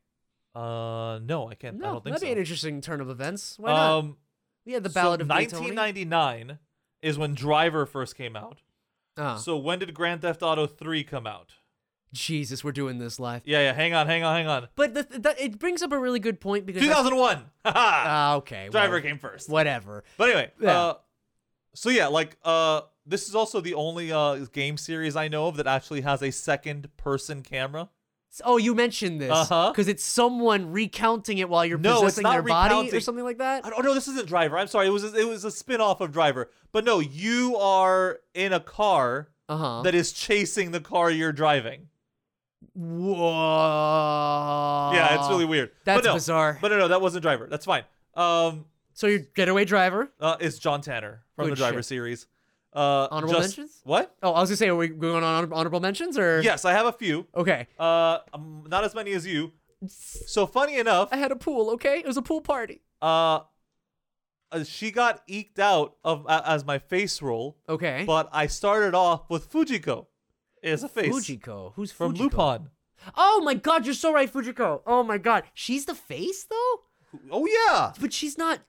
Uh, 0.54 1.18
no, 1.22 1.48
I 1.50 1.54
can't. 1.54 1.76
I 1.76 1.78
No, 1.78 1.84
don't 1.94 2.04
think 2.04 2.14
that'd 2.14 2.20
so. 2.20 2.26
be 2.26 2.32
an 2.32 2.38
interesting 2.38 2.80
turn 2.80 3.00
of 3.00 3.10
events. 3.10 3.56
Why 3.58 3.72
not? 3.72 3.98
um, 3.98 4.16
We 4.64 4.72
had 4.72 4.84
the 4.84 4.90
so 4.90 4.94
Ballad 4.94 5.20
of 5.20 5.28
Daytona. 5.28 5.62
1999 5.74 6.58
is 7.02 7.18
when 7.18 7.34
Driver 7.34 7.86
first 7.86 8.16
came 8.16 8.36
out. 8.36 8.58
Ah, 9.16 9.36
So 9.36 9.56
when 9.56 9.78
did 9.80 9.92
Grand 9.94 10.22
Theft 10.22 10.42
Auto 10.42 10.66
3 10.66 11.02
come 11.04 11.26
out? 11.26 11.54
Jesus, 12.14 12.64
we're 12.64 12.72
doing 12.72 12.98
this 12.98 13.18
live. 13.20 13.42
Yeah, 13.44 13.60
yeah. 13.60 13.72
Hang 13.74 13.92
on, 13.92 14.06
hang 14.06 14.22
on, 14.22 14.34
hang 14.36 14.46
on. 14.46 14.68
But 14.76 14.94
the, 14.94 15.02
the, 15.02 15.34
it 15.44 15.58
brings 15.58 15.82
up 15.82 15.92
a 15.92 15.98
really 15.98 16.20
good 16.20 16.40
point 16.40 16.64
because 16.64 16.80
2001. 16.80 17.36
Haha. 17.64 17.72
Ah, 17.76 18.34
okay. 18.36 18.68
Driver 18.70 18.94
well, 18.94 19.02
came 19.02 19.18
first. 19.18 19.50
Whatever. 19.50 20.04
But 20.16 20.28
anyway, 20.30 20.50
Yeah. 20.60 20.80
uh, 20.80 20.94
so 21.74 21.90
yeah, 21.90 22.06
like 22.06 22.36
uh, 22.44 22.82
this 23.04 23.28
is 23.28 23.34
also 23.34 23.60
the 23.60 23.74
only 23.74 24.12
uh 24.12 24.36
game 24.52 24.76
series 24.76 25.16
I 25.16 25.28
know 25.28 25.48
of 25.48 25.56
that 25.56 25.66
actually 25.66 26.02
has 26.02 26.22
a 26.22 26.30
second 26.30 26.88
person 26.96 27.42
camera. 27.42 27.90
Oh, 28.44 28.56
you 28.56 28.74
mentioned 28.74 29.20
this 29.20 29.30
Uh-huh. 29.30 29.70
because 29.70 29.86
it's 29.86 30.04
someone 30.04 30.72
recounting 30.72 31.38
it 31.38 31.48
while 31.48 31.64
you're 31.64 31.78
No, 31.78 32.00
possessing 32.00 32.24
their 32.24 32.42
body 32.42 32.90
or 32.92 33.00
something 33.00 33.24
like 33.24 33.38
that. 33.38 33.62
Oh 33.64 33.82
don't. 33.82 33.94
This 33.94 34.08
isn't 34.08 34.26
Driver. 34.26 34.58
I'm 34.58 34.66
sorry. 34.68 34.86
It 34.86 34.90
was 34.90 35.04
a, 35.04 35.14
it 35.16 35.26
was 35.28 35.44
a 35.44 35.50
spin 35.50 35.80
off 35.80 36.00
of 36.00 36.12
Driver. 36.12 36.50
But 36.72 36.84
no, 36.84 36.98
you 37.00 37.56
are 37.56 38.20
in 38.34 38.52
a 38.52 38.60
car 38.60 39.28
Uh 39.48 39.56
huh. 39.56 39.82
that 39.82 39.94
is 39.94 40.12
chasing 40.12 40.70
the 40.72 40.80
car 40.80 41.10
you're 41.10 41.32
driving. 41.32 41.88
Whoa. 42.74 44.90
yeah, 44.94 45.18
it's 45.18 45.28
really 45.28 45.44
weird. 45.44 45.70
that's 45.84 46.00
but 46.02 46.08
no, 46.08 46.14
bizarre. 46.14 46.58
But 46.60 46.70
no, 46.72 46.78
no, 46.78 46.88
that 46.88 47.00
wasn't 47.00 47.22
Driver. 47.22 47.46
That's 47.48 47.66
fine. 47.66 47.84
Um, 48.14 48.66
So 48.92 49.06
your 49.06 49.20
getaway 49.34 49.64
driver. 49.64 50.12
uh, 50.20 50.36
it's 50.40 50.58
John 50.58 50.80
Tanner 50.80 51.22
from 51.36 51.46
Good 51.46 51.52
the 51.52 51.56
Driver 51.56 51.78
shit. 51.78 51.86
series. 51.86 52.26
Uh, 52.72 53.08
Honorable 53.10 53.34
just- 53.34 53.58
mentions? 53.58 53.80
What? 53.84 54.14
Oh, 54.22 54.32
I 54.32 54.40
was 54.40 54.50
gonna 54.50 54.56
say, 54.56 54.68
are 54.68 54.76
we 54.76 54.88
going 54.88 55.22
on 55.22 55.52
honorable 55.52 55.80
mentions 55.80 56.18
or? 56.18 56.40
Yes, 56.42 56.64
I 56.64 56.72
have 56.72 56.86
a 56.86 56.92
few. 56.92 57.26
Okay. 57.34 57.68
Uh, 57.78 58.18
um, 58.32 58.64
not 58.68 58.84
as 58.84 58.94
many 58.94 59.12
as 59.12 59.26
you. 59.26 59.52
So 59.86 60.46
funny 60.46 60.76
enough, 60.78 61.08
I 61.12 61.16
had 61.18 61.30
a 61.30 61.36
pool. 61.36 61.70
Okay, 61.70 61.98
it 62.00 62.06
was 62.06 62.16
a 62.16 62.22
pool 62.22 62.40
party. 62.40 62.82
uh, 63.02 63.40
uh, 64.52 64.62
she 64.64 64.90
got 64.92 65.22
eked 65.26 65.58
out 65.58 65.96
of 66.04 66.24
uh, 66.28 66.42
as 66.46 66.64
my 66.64 66.78
face 66.78 67.20
roll. 67.22 67.56
Okay. 67.68 68.04
but 68.06 68.28
I 68.32 68.46
started 68.46 68.94
off 68.94 69.28
with 69.28 69.50
Fujiko 69.50 70.06
as 70.64 70.82
a 70.82 70.88
face 70.88 71.14
Fujiko. 71.14 71.72
Who's 71.74 71.92
from 71.92 72.14
Fujiko? 72.14 72.32
Lupin. 72.32 72.70
Oh 73.16 73.42
my 73.44 73.54
god, 73.54 73.84
you're 73.84 73.94
so 73.94 74.12
right, 74.12 74.32
Fujiko. 74.32 74.80
Oh 74.86 75.02
my 75.02 75.18
god, 75.18 75.44
she's 75.52 75.84
the 75.84 75.94
face 75.94 76.44
though, 76.44 76.80
Oh 77.30 77.46
yeah, 77.46 77.92
but 78.00 78.12
she's 78.12 78.38
not 78.38 78.60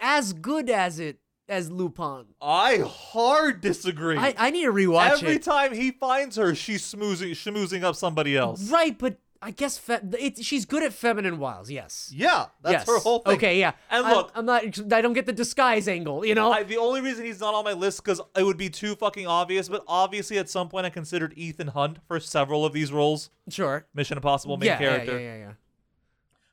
as 0.00 0.32
good 0.32 0.70
as 0.70 0.98
it 0.98 1.18
as 1.48 1.70
Lupin. 1.70 2.26
I 2.40 2.78
hard 2.86 3.60
disagree. 3.60 4.16
I, 4.16 4.34
I 4.38 4.50
need 4.50 4.64
to 4.64 4.72
rewatch 4.72 5.06
it. 5.06 5.22
Every 5.22 5.34
it. 5.34 5.42
time 5.42 5.74
he 5.74 5.90
finds 5.90 6.36
her, 6.36 6.54
she's 6.54 6.82
schmoozing, 6.82 7.32
schmoozing 7.32 7.82
up 7.82 7.96
somebody 7.96 8.36
else. 8.36 8.70
Right, 8.70 8.98
but 8.98 9.18
I 9.44 9.50
guess 9.50 9.76
fe- 9.76 9.98
it, 10.20 10.44
she's 10.44 10.64
good 10.64 10.84
at 10.84 10.92
feminine 10.92 11.38
wiles. 11.38 11.68
Yes. 11.68 12.12
Yeah, 12.14 12.46
that's 12.62 12.72
yes. 12.72 12.86
her 12.86 12.98
whole 13.00 13.18
thing. 13.18 13.34
Okay, 13.34 13.58
yeah. 13.58 13.72
And 13.90 14.06
I- 14.06 14.12
look- 14.14 14.30
I'm 14.36 14.46
not. 14.46 14.64
I 14.92 15.00
don't 15.00 15.12
get 15.12 15.26
the 15.26 15.32
disguise 15.32 15.88
angle. 15.88 16.24
You 16.24 16.36
know. 16.36 16.52
I, 16.52 16.62
the 16.62 16.76
only 16.76 17.00
reason 17.00 17.24
he's 17.24 17.40
not 17.40 17.52
on 17.52 17.64
my 17.64 17.72
list 17.72 18.04
because 18.04 18.20
it 18.36 18.44
would 18.44 18.56
be 18.56 18.70
too 18.70 18.94
fucking 18.94 19.26
obvious. 19.26 19.68
But 19.68 19.82
obviously, 19.88 20.38
at 20.38 20.48
some 20.48 20.68
point, 20.68 20.86
I 20.86 20.90
considered 20.90 21.34
Ethan 21.36 21.68
Hunt 21.68 21.98
for 22.06 22.20
several 22.20 22.64
of 22.64 22.72
these 22.72 22.92
roles. 22.92 23.30
sure. 23.50 23.86
Mission 23.94 24.16
Impossible 24.16 24.56
main 24.56 24.68
yeah, 24.68 24.78
character. 24.78 25.12
yeah, 25.12 25.18
yeah, 25.18 25.36
yeah, 25.36 25.44
yeah. 25.46 25.52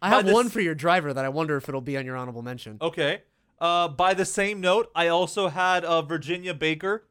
I 0.02 0.10
have 0.10 0.26
this- 0.26 0.34
one 0.34 0.50
for 0.50 0.62
your 0.62 0.76
driver 0.76 1.14
that 1.14 1.24
I 1.24 1.30
wonder 1.30 1.58
if 1.58 1.70
it'll 1.70 1.82
be 1.82 1.96
on 1.96 2.06
your 2.06 2.18
honorable 2.18 2.42
mention. 2.42 2.78
Okay. 2.82 3.22
Uh, 3.60 3.90
by 3.90 4.14
the 4.14 4.26
same 4.26 4.62
note, 4.62 4.90
I 4.96 5.10
also 5.10 5.50
had 5.50 5.84
uh, 5.84 6.02
Virginia 6.02 6.54
Baker 6.54 7.06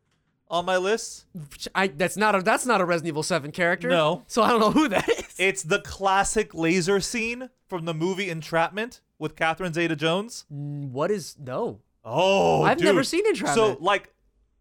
on 0.50 0.64
my 0.64 0.78
list. 0.78 1.26
I 1.74 1.88
that's 1.88 2.16
not 2.16 2.34
a 2.34 2.42
that's 2.42 2.64
not 2.64 2.80
a 2.80 2.84
Resident 2.86 3.08
Evil 3.08 3.22
Seven 3.22 3.52
character. 3.52 3.88
No. 3.88 4.24
So 4.26 4.42
I 4.42 4.48
don't 4.48 4.60
know 4.60 4.70
who 4.70 4.88
that 4.88 5.06
is. 5.08 5.27
It's 5.38 5.62
the 5.62 5.80
classic 5.80 6.54
laser 6.54 7.00
scene 7.00 7.50
from 7.68 7.84
the 7.84 7.94
movie 7.94 8.28
Entrapment 8.30 9.00
with 9.18 9.36
Catherine 9.36 9.72
Zeta-Jones. 9.72 10.46
Mm, 10.52 10.90
what 10.90 11.10
is 11.10 11.36
no? 11.38 11.80
Oh, 12.04 12.62
I've 12.62 12.78
dude. 12.78 12.86
never 12.86 13.04
seen 13.04 13.26
Entrapment. 13.26 13.54
So 13.56 13.76
like 13.82 14.12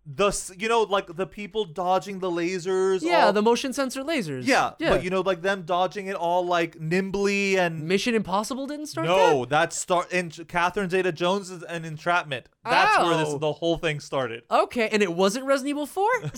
the 0.09 0.31
you 0.57 0.69
know 0.69 0.83
like 0.83 1.15
the 1.17 1.27
people 1.27 1.65
dodging 1.65 2.19
the 2.19 2.29
lasers. 2.31 3.01
Yeah, 3.01 3.25
all- 3.25 3.33
the 3.33 3.41
motion 3.41 3.73
sensor 3.73 4.03
lasers. 4.03 4.47
yeah, 4.47 4.71
yeah. 4.79 4.89
but 4.91 5.03
you 5.03 5.09
know 5.09 5.19
like 5.21 5.41
them 5.41 5.63
dodging 5.63 6.07
it 6.07 6.15
all 6.15 6.45
like 6.45 6.79
nimbly 6.79 7.57
and 7.57 7.83
Mission 7.83 8.15
Impossible 8.15 8.67
didn't 8.67 8.85
start. 8.87 9.05
no, 9.07 9.43
that 9.45 9.73
start 9.73 10.11
in 10.13 10.29
Catherine 10.31 10.89
Zeta-Jones 10.89 11.49
is 11.49 11.63
an 11.63 11.83
Entrapment. 11.83 12.47
That's 12.69 12.97
where 13.03 13.17
this 13.17 13.33
the 13.39 13.51
whole 13.53 13.77
thing 13.77 13.99
started. 13.99 14.43
Okay, 14.49 14.89
and 14.89 15.01
it 15.03 15.13
wasn't 15.13 15.45
Resident 15.45 15.69
Evil 15.71 15.85
Four. 15.85 16.09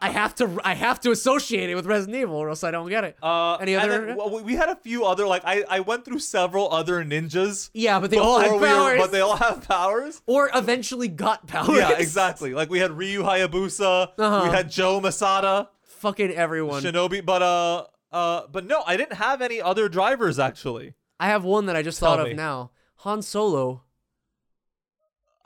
I 0.00 0.10
have 0.12 0.34
to 0.36 0.58
I 0.64 0.74
have 0.74 1.00
to 1.00 1.10
associate 1.10 1.70
it 1.70 1.74
with 1.74 1.86
Resident 1.86 2.16
Evil, 2.16 2.36
or 2.36 2.48
else 2.48 2.64
I 2.64 2.70
don't 2.70 2.88
get 2.88 3.04
it. 3.04 3.16
Uh, 3.22 3.56
Any 3.56 3.74
other? 3.76 4.06
then, 4.06 4.16
well, 4.16 4.42
we 4.42 4.54
had 4.54 4.68
a 4.68 4.76
few 4.76 5.04
other 5.04 5.26
like 5.26 5.42
I, 5.44 5.64
I 5.68 5.80
went 5.80 6.04
through 6.04 6.20
several 6.20 6.70
other 6.72 7.04
ninjas. 7.04 7.70
yeah, 7.74 7.98
but 8.00 8.10
they 8.10 8.18
all 8.18 8.40
have 8.40 8.52
we 8.52 8.58
were- 8.58 8.66
powers. 8.66 8.98
but 9.00 9.12
they 9.12 9.20
all 9.20 9.36
have 9.36 9.66
powers. 9.66 10.22
or 10.26 10.50
eventually 10.54 11.08
got 11.08 11.46
powers. 11.46 11.76
Yeah, 11.78 11.92
exactly. 11.98 12.54
Like 12.54 12.70
we 12.70 12.78
had 12.78 12.92
Ryu 12.92 13.22
Hayabusa, 13.22 14.12
Uh-huh. 14.18 14.40
we 14.44 14.50
had 14.54 14.70
Joe 14.70 15.00
Masada, 15.00 15.70
Fucking 15.84 16.30
everyone. 16.30 16.82
Shinobi, 16.82 17.24
but 17.24 17.42
uh, 17.42 17.84
uh, 18.12 18.46
but 18.52 18.64
no, 18.66 18.82
I 18.86 18.96
didn't 18.96 19.14
have 19.16 19.42
any 19.42 19.60
other 19.60 19.88
drivers 19.88 20.38
actually. 20.38 20.94
I 21.20 21.26
have 21.26 21.42
one 21.44 21.66
that 21.66 21.74
I 21.74 21.82
just 21.82 21.98
Tell 21.98 22.16
thought 22.16 22.24
me. 22.24 22.30
of 22.30 22.36
now. 22.36 22.70
Han 23.02 23.22
Solo. 23.22 23.82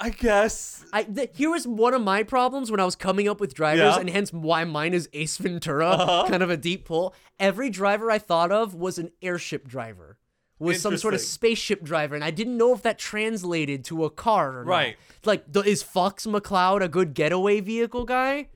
I 0.05 0.11
guess. 0.11 0.85
I 0.93 1.05
th- 1.05 1.31
here 1.35 1.51
was 1.51 1.67
one 1.67 1.95
of 1.95 2.03
my 2.03 2.25
problems 2.25 2.71
when 2.73 2.81
I 2.81 2.85
was 2.85 2.97
coming 2.97 3.29
up 3.29 3.41
with 3.41 3.55
drivers, 3.55 3.95
Yeah. 3.95 4.01
and 4.01 4.11
hence 4.11 4.33
why 4.33 4.65
mine 4.65 4.95
is 4.95 5.09
Ace 5.13 5.37
Ventura, 5.37 5.91
Uh-huh. 5.91 6.29
kind 6.29 6.43
of 6.43 6.51
a 6.51 6.57
deep 6.57 6.85
pull. 6.87 7.15
Every 7.39 7.71
driver 7.71 8.11
I 8.11 8.19
thought 8.19 8.51
of 8.51 8.75
was 8.75 8.99
an 8.99 9.13
airship 9.23 9.69
driver, 9.69 10.19
was 10.59 10.81
some 10.81 10.97
sort 10.97 11.15
of 11.15 11.19
Interesting. 11.21 11.35
spaceship 11.35 11.83
driver, 11.85 12.17
and 12.17 12.25
I 12.25 12.33
didn't 12.33 12.57
know 12.57 12.73
if 12.75 12.83
that 12.83 12.99
translated 12.99 13.85
to 13.87 14.05
a 14.05 14.11
car 14.11 14.59
or 14.61 14.65
not. 14.65 14.71
Right. 14.71 14.97
Like, 15.25 15.53
th- 15.53 15.67
is 15.67 15.85
Fox 15.85 16.27
McCloud 16.27 16.83
a 16.83 16.89
good 16.89 17.15
getaway 17.15 17.61
vehicle 17.61 18.05
guy? 18.05 18.49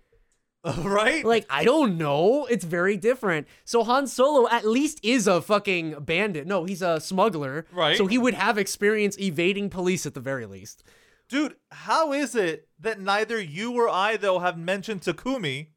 right? 0.83 1.25
Like, 1.25 1.47
I 1.49 1.63
don't 1.63 1.97
know. 1.97 2.47
It's 2.47 2.65
very 2.65 2.97
different. 2.97 3.47
So 3.65 3.85
Han 3.85 4.09
Solo 4.09 4.49
at 4.51 4.67
least 4.67 4.99
is 5.05 5.29
a 5.29 5.41
fucking 5.41 5.95
bandit. 6.01 6.45
No, 6.45 6.65
he's 6.65 6.83
a 6.83 6.99
smuggler. 6.99 7.67
Right. 7.73 7.97
So 7.97 8.07
he 8.07 8.19
would 8.19 8.35
have 8.35 8.59
experience 8.59 9.17
evading 9.21 9.71
police 9.71 10.07
at 10.07 10.15
the 10.15 10.21
very 10.21 10.45
least. 10.45 10.83
Dude, 11.29 11.57
how 11.73 12.13
is 12.13 12.35
it 12.37 12.69
that 12.81 13.01
neither 13.01 13.41
you 13.41 13.73
or 13.73 13.89
I 13.89 14.17
though 14.17 14.39
have 14.39 14.57
mentioned 14.57 15.01
Takumi, 15.03 15.69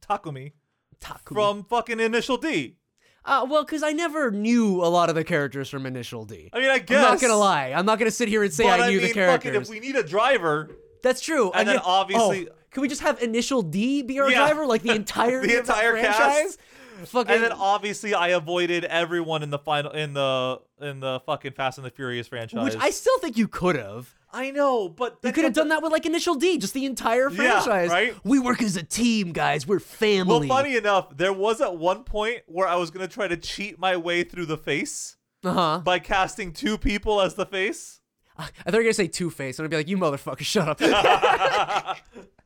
Takumi, 0.00 0.52
Takumi. 1.00 1.32
from 1.34 1.64
fucking 1.64 2.00
Initial 2.00 2.36
D? 2.38 2.76
Uh, 3.26 3.46
well, 3.48 3.64
because 3.64 3.82
I 3.82 3.92
never 3.92 4.30
knew 4.30 4.82
a 4.82 4.88
lot 4.88 5.08
of 5.08 5.14
the 5.14 5.24
characters 5.24 5.68
from 5.70 5.86
Initial 5.86 6.24
D. 6.24 6.50
I 6.52 6.60
mean, 6.60 6.70
I 6.70 6.78
guess. 6.78 7.04
I'm 7.04 7.12
not 7.12 7.20
gonna 7.20 7.36
lie. 7.36 7.72
I'm 7.74 7.86
not 7.86 7.98
gonna 7.98 8.10
sit 8.10 8.28
here 8.28 8.42
and 8.42 8.52
say 8.52 8.64
but 8.64 8.80
I 8.80 8.86
knew 8.90 8.98
mean, 8.98 9.00
the 9.02 9.06
fucking, 9.08 9.14
characters. 9.14 9.68
if 9.68 9.68
we 9.70 9.80
need 9.80 9.96
a 9.96 10.02
driver, 10.02 10.70
That's 11.02 11.20
true. 11.20 11.50
and 11.52 11.66
then 11.68 11.76
yet- 11.76 11.84
obviously- 11.86 12.48
oh, 12.48 12.54
can 12.70 12.80
we 12.82 12.88
just 12.88 13.02
have 13.02 13.22
Initial 13.22 13.62
D 13.62 14.02
be 14.02 14.18
our 14.20 14.28
Yeah. 14.30 14.38
driver, 14.38 14.66
like 14.66 14.82
the 14.82 14.90
entire 14.94 15.40
The 15.46 15.58
entire 15.58 15.96
cast. 15.96 16.58
Fucking. 17.12 17.34
and 17.34 17.42
then 17.44 17.52
obviously 17.52 18.14
I 18.14 18.28
avoided 18.28 18.84
everyone 18.84 19.42
in 19.42 19.50
the 19.50 19.58
final 19.58 19.90
in 19.92 20.14
the 20.14 20.60
in 20.80 21.00
the 21.00 21.20
fucking 21.26 21.52
Fast 21.52 21.78
and 21.78 21.86
the 21.86 21.90
Furious 21.90 22.28
franchise. 22.28 22.64
which 22.64 22.76
I 22.82 22.90
still 22.90 23.18
think 23.20 23.36
you 23.36 23.48
could 23.48 23.76
have. 23.76 24.14
I 24.32 24.50
know, 24.50 24.88
but 24.88 25.18
You 25.22 25.30
could 25.30 25.44
have 25.44 25.52
done 25.52 25.68
that 25.68 25.80
with 25.80 25.92
like 25.92 26.06
Initial 26.06 26.34
D, 26.34 26.58
just 26.58 26.74
the 26.74 26.86
entire 26.86 27.30
Yeah, 27.30 27.60
franchise. 27.60 27.90
right? 27.90 28.14
We 28.24 28.40
work 28.40 28.62
as 28.62 28.76
a 28.76 28.82
team, 28.82 29.30
guys. 29.32 29.64
We're 29.66 29.78
family. 29.78 30.48
Well, 30.48 30.58
funny 30.58 30.76
enough, 30.76 31.16
there 31.16 31.32
was 31.32 31.60
at 31.60 31.76
one 31.76 32.02
point 32.02 32.40
where 32.46 32.66
I 32.66 32.74
was 32.74 32.90
gonna 32.90 33.06
try 33.08 33.28
to 33.28 33.36
cheat 33.36 33.78
my 33.78 33.96
way 33.96 34.24
through 34.24 34.46
the 34.46 34.56
face 34.58 35.16
Uh 35.44 35.52
huh. 35.52 35.80
by 35.84 36.00
casting 36.00 36.52
two 36.52 36.76
people 36.78 37.20
as 37.20 37.34
the 37.34 37.46
face. 37.46 38.00
I 38.36 38.46
thought 38.46 38.72
you 38.72 38.78
were 38.78 38.82
gonna 38.82 38.94
say 38.94 39.06
Two 39.06 39.30
Face, 39.30 39.60
and 39.60 39.64
I'd 39.64 39.70
be 39.70 39.76
like, 39.76 39.86
"You 39.86 39.96
motherfucker, 39.96 40.40
shut 40.40 40.66
up! 40.68 40.80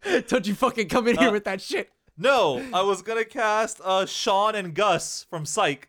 Don't 0.29 0.47
you 0.47 0.55
fucking 0.55 0.89
come 0.89 1.09
in 1.09 1.17
Uh, 1.17 1.23
here 1.23 1.33
with 1.33 1.45
that 1.45 1.63
shit." 1.63 1.91
No, 2.19 2.63
I 2.75 2.83
was 2.83 3.03
gonna 3.03 3.25
cast 3.25 3.81
uh 3.85 4.05
Sean 4.07 4.55
and 4.55 4.75
Gus 4.75 5.25
from 5.31 5.47
Psych, 5.47 5.89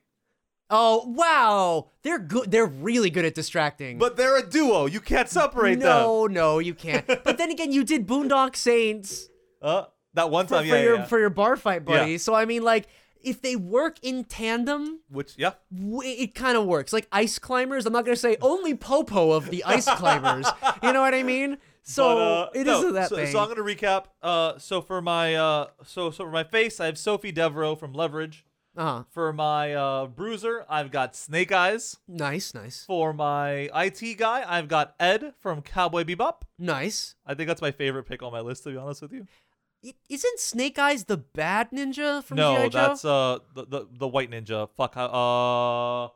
Oh 0.69 1.05
wow, 1.07 1.89
they're 2.03 2.19
good. 2.19 2.51
They're 2.51 2.65
really 2.67 3.09
good 3.09 3.25
at 3.25 3.33
distracting. 3.33 3.97
but 3.97 4.15
they're 4.17 4.37
a 4.37 4.47
duo. 4.47 4.85
You 4.85 4.99
can't 4.99 5.27
separate 5.27 5.79
them. 5.79 5.87
no, 5.89 6.27
no, 6.27 6.59
you 6.59 6.75
can't. 6.75 7.07
but 7.23 7.37
then 7.39 7.49
again, 7.49 7.71
you 7.71 7.83
did 7.83 8.05
Boondock 8.07 8.55
Saints 8.55 9.29
Uh, 9.61 9.85
that 10.13 10.29
one 10.29 10.45
for, 10.45 10.55
time, 10.55 10.63
for 10.69 10.75
yeah, 10.75 10.81
your 10.83 10.93
yeah, 10.93 10.99
yeah. 10.99 11.05
for 11.05 11.19
your 11.19 11.29
bar 11.31 11.55
fight 11.55 11.85
buddy. 11.85 12.11
Yeah. 12.11 12.17
So 12.19 12.35
I 12.35 12.45
mean, 12.45 12.61
like, 12.63 12.87
if 13.21 13.41
they 13.41 13.55
work 13.55 13.97
in 14.03 14.23
tandem, 14.25 14.99
Which, 15.09 15.33
yeah, 15.37 15.53
w- 15.75 16.01
it 16.07 16.35
kind 16.35 16.55
of 16.55 16.65
works. 16.65 16.93
Like 16.93 17.07
ice 17.11 17.39
climbers, 17.39 17.87
I'm 17.87 17.93
not 17.93 18.05
gonna 18.05 18.15
say 18.15 18.37
only 18.39 18.75
Popo 18.75 19.31
of 19.31 19.49
the 19.49 19.63
ice 19.63 19.85
climbers. 19.89 20.45
You 20.83 20.93
know 20.93 21.01
what 21.01 21.15
I 21.15 21.23
mean? 21.23 21.57
So 21.83 22.03
But, 22.03 22.17
uh, 22.17 22.49
it 22.61 22.65
no, 22.67 22.81
not 22.81 22.93
that 22.93 23.09
so, 23.09 23.15
thing. 23.15 23.27
So 23.31 23.39
I'm 23.39 23.47
gonna 23.47 23.61
recap. 23.61 24.05
Uh, 24.21 24.57
so 24.59 24.81
for 24.81 25.01
my 25.01 25.35
uh, 25.35 25.67
so 25.83 26.11
so 26.11 26.25
for 26.25 26.31
my 26.31 26.43
face, 26.43 26.79
I 26.79 26.85
have 26.85 26.97
Sophie 26.97 27.31
Devereaux 27.31 27.75
from 27.75 27.93
Leverage. 27.93 28.45
uh-huh. 28.77 29.03
For 29.09 29.33
my 29.33 29.73
uh, 29.73 30.05
bruiser, 30.07 30.65
I've 30.69 30.91
got 30.91 31.15
Snake 31.15 31.51
Eyes. 31.51 31.97
Nice, 32.07 32.53
nice, 32.53 32.83
For 32.85 33.11
my 33.13 33.69
IT 33.73 34.17
guy, 34.17 34.43
I've 34.47 34.67
got 34.67 34.93
Ed 34.99 35.33
from 35.39 35.61
Cowboy 35.61 36.03
Bebop. 36.03 36.43
nice. 36.57 37.15
I 37.25 37.33
think 37.33 37.47
that's 37.47 37.61
my 37.61 37.71
favorite 37.71 38.03
pick 38.03 38.21
on 38.23 38.31
my 38.31 38.41
list, 38.41 38.63
to 38.63 38.69
be 38.71 38.77
honest 38.77 39.01
with 39.01 39.11
you. 39.13 39.25
Isn't 40.09 40.39
Snake 40.39 40.77
Eyes 40.77 41.05
the 41.05 41.15
bad 41.17 41.71
ninja 41.71 42.21
from 42.23 42.35
no, 42.37 42.55
G.I. 42.55 42.67
Joe? 42.69 42.79
that's 42.87 43.05
uh 43.05 43.39
the, 43.55 43.65
the 43.65 43.87
the 43.99 44.07
white 44.07 44.29
ninja. 44.29 44.69
Fuck. 44.75 44.95
Uh, 44.97 46.09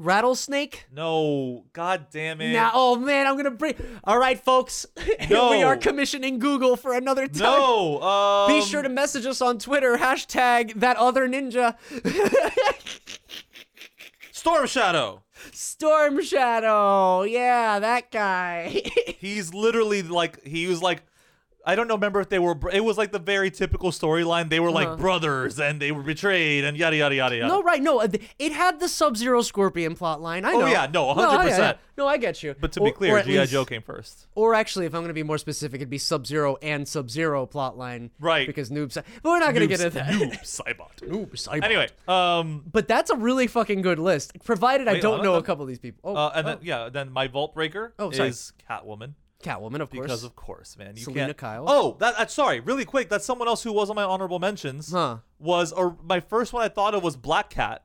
Rattlesnake. 0.00 0.86
no. 0.90 1.64
God 1.74 2.06
damn 2.10 2.40
it. 2.40 2.52
Now, 2.52 2.70
oh 2.72 2.96
man, 2.96 3.26
I'm 3.26 3.36
gonna 3.36 3.50
bring. 3.50 3.74
All 4.02 4.18
right, 4.18 4.42
folks, 4.42 4.86
we 5.30 5.62
are 5.62 5.76
commissioning 5.76 6.38
Google 6.38 6.76
for 6.76 6.94
another 6.94 7.26
time. 7.26 7.42
no. 7.42 8.00
Um, 8.00 8.50
Be 8.50 8.62
sure 8.64 8.80
to 8.80 8.88
message 8.88 9.26
us 9.26 9.42
on 9.42 9.58
Twitter, 9.58 9.98
hashtag 9.98 10.74
that 10.80 10.96
other 10.96 11.28
ninja. 11.28 11.76
Storm 14.32 14.66
Shadow. 14.66 15.22
Storm 15.52 16.22
Shadow. 16.22 17.22
Yeah, 17.24 17.78
that 17.78 18.10
guy. 18.10 18.82
He's 19.18 19.52
literally 19.52 20.02
like 20.02 20.42
he 20.46 20.66
was 20.66 20.80
like 20.82 21.02
I 21.66 21.74
don't 21.74 21.88
know. 21.88 21.94
Remember 21.94 22.20
if 22.20 22.28
they 22.30 22.38
were? 22.38 22.56
It 22.72 22.82
was 22.84 22.96
like 22.96 23.12
the 23.12 23.18
very 23.18 23.50
typical 23.50 23.90
storyline. 23.90 24.48
They 24.48 24.60
were 24.60 24.70
like 24.70 24.88
Uh-huh. 24.88 24.96
brothers, 24.96 25.60
and 25.60 25.80
they 25.80 25.92
were 25.92 26.02
betrayed, 26.02 26.64
and 26.64 26.76
yada 26.76 26.96
yada 26.96 27.14
yada 27.14 27.36
yada. 27.36 27.48
No, 27.48 27.62
right? 27.62 27.82
No, 27.82 28.00
uh, 28.00 28.08
it 28.38 28.52
had 28.52 28.80
the 28.80 28.88
Sub 28.88 29.16
Zero 29.16 29.42
Scorpion 29.42 29.94
plot 29.94 30.22
line. 30.22 30.44
I 30.46 30.52
Oh, 30.52 30.60
know. 30.60 30.66
yeah, 30.66 30.86
no, 30.92 31.08
yeah, 31.08 31.14
100%. 31.14 31.58
yeah. 31.58 31.72
No, 31.98 32.06
I 32.06 32.16
get 32.16 32.42
you. 32.42 32.54
But 32.58 32.72
to 32.72 32.80
Or- 32.80 32.86
be 32.86 32.92
clear, 32.92 33.22
GI 33.22 33.44
Joe 33.46 33.66
came 33.66 33.82
first. 33.82 34.26
Or 34.34 34.54
actually, 34.54 34.86
if 34.86 34.94
I'm 34.94 35.00
going 35.02 35.08
to 35.08 35.14
be 35.14 35.22
more 35.22 35.36
specific, 35.36 35.80
it'd 35.80 35.90
be 35.90 35.98
Sub 35.98 36.26
Zero 36.26 36.56
and 36.62 36.88
Sub 36.88 37.10
Zero 37.10 37.44
plot 37.44 37.76
line. 37.76 38.10
Right. 38.18 38.46
Because 38.46 38.70
noob. 38.70 38.90
Cy- 38.92 39.02
But 39.22 39.28
we're 39.28 39.38
not 39.40 39.52
going 39.54 39.68
to 39.68 39.76
get 39.76 39.80
into 39.80 39.98
that. 39.98 40.06
Noob 40.14 40.40
Saibot. 40.42 40.96
Noob 41.06 41.32
Saibot. 41.32 41.62
Anyway, 41.62 41.88
um, 42.08 42.64
But 42.72 42.88
that's 42.88 43.10
a 43.10 43.16
really 43.16 43.46
fucking 43.46 43.82
good 43.82 43.98
list, 43.98 44.32
provided 44.44 44.88
I 44.88 44.98
don't 44.98 45.22
know 45.22 45.34
a 45.34 45.42
couple 45.42 45.62
of 45.62 45.68
these 45.68 45.78
people. 45.78 46.00
Oh, 46.12 46.16
uh, 46.16 46.32
and 46.34 46.46
oh, 46.46 46.50
then 46.50 46.58
yeah, 46.62 46.88
then 46.88 47.12
my 47.12 47.26
Vault 47.28 47.54
Breaker 47.54 47.92
Oh, 47.98 48.10
sorry. 48.10 48.30
is 48.30 48.54
Catwoman 48.68 49.12
Catwoman, 49.42 49.80
of 49.80 49.90
course. 49.90 50.02
because 50.02 50.24
of 50.24 50.36
course, 50.36 50.76
man. 50.78 50.96
You 50.96 51.02
Selina 51.04 51.26
can't. 51.28 51.36
Kyle. 51.38 51.64
Oh, 51.66 51.96
that, 52.00 52.16
that's 52.18 52.34
sorry. 52.34 52.60
Really 52.60 52.84
quick, 52.84 53.08
that's 53.08 53.24
someone 53.24 53.48
else 53.48 53.62
who 53.62 53.72
was 53.72 53.88
on 53.90 53.96
my 53.96 54.02
honorable 54.04 54.38
mentions. 54.38 54.92
Huh. 54.92 55.18
Was 55.38 55.72
or 55.72 55.96
my 56.02 56.20
first 56.20 56.52
one 56.52 56.62
I 56.62 56.68
thought 56.68 56.94
of 56.94 57.02
was 57.02 57.16
Black 57.16 57.50
Cat, 57.50 57.84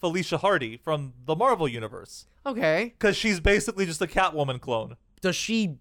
Felicia 0.00 0.38
Hardy 0.38 0.76
from 0.76 1.12
the 1.24 1.34
Marvel 1.36 1.66
universe, 1.68 2.26
Okay. 2.46 2.94
because 2.98 3.16
she's 3.16 3.40
basically 3.40 3.86
just 3.86 4.00
a 4.02 4.06
Catwoman 4.06 4.60
clone. 4.60 4.96
Does 5.20 5.36
she? 5.36 5.76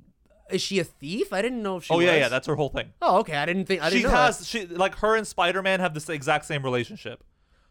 Is 0.51 0.61
she 0.61 0.79
a 0.79 0.83
thief? 0.83 1.31
I 1.31 1.41
didn't 1.41 1.63
know 1.63 1.77
if 1.77 1.85
she. 1.85 1.93
oh 1.93 1.99
yeah, 1.99 2.11
was. 2.11 2.19
yeah, 2.19 2.27
that's 2.29 2.47
her 2.47 2.55
whole 2.55 2.69
thing. 2.69 2.91
Oh, 3.01 3.19
okay. 3.19 3.37
I 3.37 3.45
didn't 3.45 3.65
think. 3.65 3.81
I 3.81 3.89
she 3.89 3.97
didn't 3.97 4.11
know 4.11 4.17
has 4.17 4.39
that. 4.39 4.45
she 4.45 4.65
like 4.67 4.95
her 4.97 5.15
and 5.15 5.25
Spider-Man 5.25 5.79
have 5.79 5.93
this 5.93 6.09
exact 6.09 6.45
same 6.45 6.61
relationship. 6.63 7.23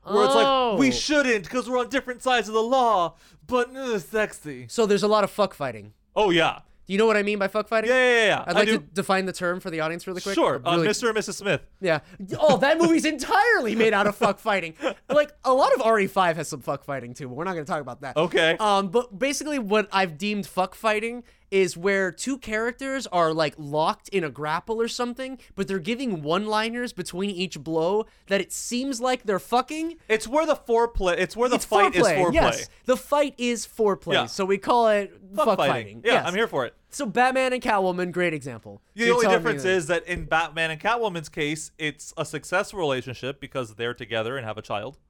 Where 0.02 0.24
it's 0.24 0.34
Oh. 0.34 0.70
like 0.72 0.80
we 0.80 0.90
shouldn't 0.90 1.44
because 1.44 1.68
we're 1.68 1.78
on 1.78 1.90
different 1.90 2.22
sides 2.22 2.48
of 2.48 2.54
the 2.54 2.62
law, 2.62 3.16
but 3.46 3.76
uh, 3.76 3.98
sexy. 3.98 4.64
So 4.68 4.86
there's 4.86 5.02
a 5.02 5.08
lot 5.08 5.24
of 5.24 5.30
fuck 5.30 5.52
fighting. 5.52 5.92
Oh 6.16 6.30
yeah, 6.30 6.60
you 6.90 6.98
know 6.98 7.06
what 7.06 7.16
I 7.16 7.22
mean 7.22 7.38
by 7.38 7.46
fuck 7.48 7.68
fighting? 7.68 7.88
yeah, 7.90 7.96
yeah, 7.96 8.26
yeah. 8.26 8.44
I'd 8.46 8.56
I 8.56 8.58
like 8.58 8.66
do. 8.68 8.78
to 8.78 8.84
define 8.84 9.26
the 9.26 9.32
term 9.32 9.60
for 9.60 9.70
the 9.70 9.80
audience 9.80 10.06
really 10.06 10.20
quick. 10.20 10.34
Sure, 10.34 10.60
uh, 10.64 10.72
Really- 10.76 10.88
Mr. 10.88 11.08
and 11.08 11.16
Mrs. 11.16 11.34
Smith. 11.34 11.60
Yeah. 11.80 12.00
Oh, 12.38 12.56
that 12.58 12.78
movie's 12.78 13.04
entirely 13.04 13.74
made 13.76 13.92
out 13.94 14.06
of 14.06 14.16
fuck 14.16 14.38
fighting. 14.48 14.74
Like 15.08 15.32
a 15.44 15.52
lot 15.54 15.72
of 15.74 15.80
RE5 15.80 16.34
has 16.36 16.48
some 16.48 16.60
fuck 16.60 16.84
fighting 16.84 17.14
too, 17.14 17.28
but 17.28 17.34
we're 17.34 17.44
not 17.44 17.52
going 17.54 17.64
to 17.64 17.70
talk 17.70 17.80
about 17.80 18.00
that. 18.00 18.16
Okay. 18.16 18.56
Um, 18.58 18.88
but 18.88 19.16
basically, 19.18 19.58
what 19.58 19.88
I've 19.92 20.18
deemed 20.18 20.46
fuck 20.46 20.74
fighting 20.74 21.22
is 21.50 21.76
where 21.76 22.12
two 22.12 22.38
characters 22.38 23.06
are 23.08 23.32
like 23.34 23.54
locked 23.58 24.08
in 24.10 24.22
a 24.24 24.30
grapple 24.30 24.80
or 24.80 24.86
something, 24.88 25.38
but 25.56 25.66
they're 25.66 25.78
giving 25.80 26.22
one-liners 26.22 26.92
between 26.92 27.30
each 27.30 27.58
blow 27.58 28.06
that 28.28 28.40
it 28.40 28.52
seems 28.52 29.00
like 29.00 29.24
they're 29.24 29.38
fucking. 29.40 29.96
It's 30.08 30.28
where 30.28 30.46
the 30.46 30.54
foreplay. 30.54 31.18
It's 31.18 31.36
where 31.36 31.48
the 31.48 31.56
it's 31.56 31.64
fight 31.64 31.92
foreplay. 31.92 31.96
is 31.96 32.06
foreplay. 32.06 32.34
Yes, 32.34 32.68
the 32.84 32.96
fight 32.96 33.34
is 33.38 33.66
foreplay. 33.66 34.12
Yeah. 34.14 34.26
So 34.26 34.44
we 34.44 34.58
call 34.58 34.88
it 34.88 35.12
Fuck 35.34 35.44
fuck, 35.46 35.58
fighting. 35.58 35.72
fighting. 35.74 36.02
Yeah, 36.04 36.12
Yes. 36.14 36.26
I'm 36.28 36.34
here 36.34 36.46
for 36.48 36.66
it. 36.66 36.74
So 36.92 37.06
Batman 37.06 37.52
and 37.52 37.62
Catwoman, 37.62 38.10
great 38.12 38.34
example. 38.34 38.82
The 38.94 39.06
You're 39.06 39.14
only 39.14 39.28
difference 39.28 39.62
that- 39.62 39.68
is 39.70 39.86
that 39.88 40.06
in 40.06 40.24
Batman 40.24 40.70
and 40.72 40.80
Catwoman's 40.80 41.28
case, 41.28 41.70
it's 41.78 42.12
a 42.16 42.24
successful 42.24 42.78
relationship 42.80 43.40
because 43.40 43.74
they're 43.76 43.94
together 43.94 44.36
and 44.36 44.44
have 44.46 44.58
a 44.58 44.62
child. 44.62 44.98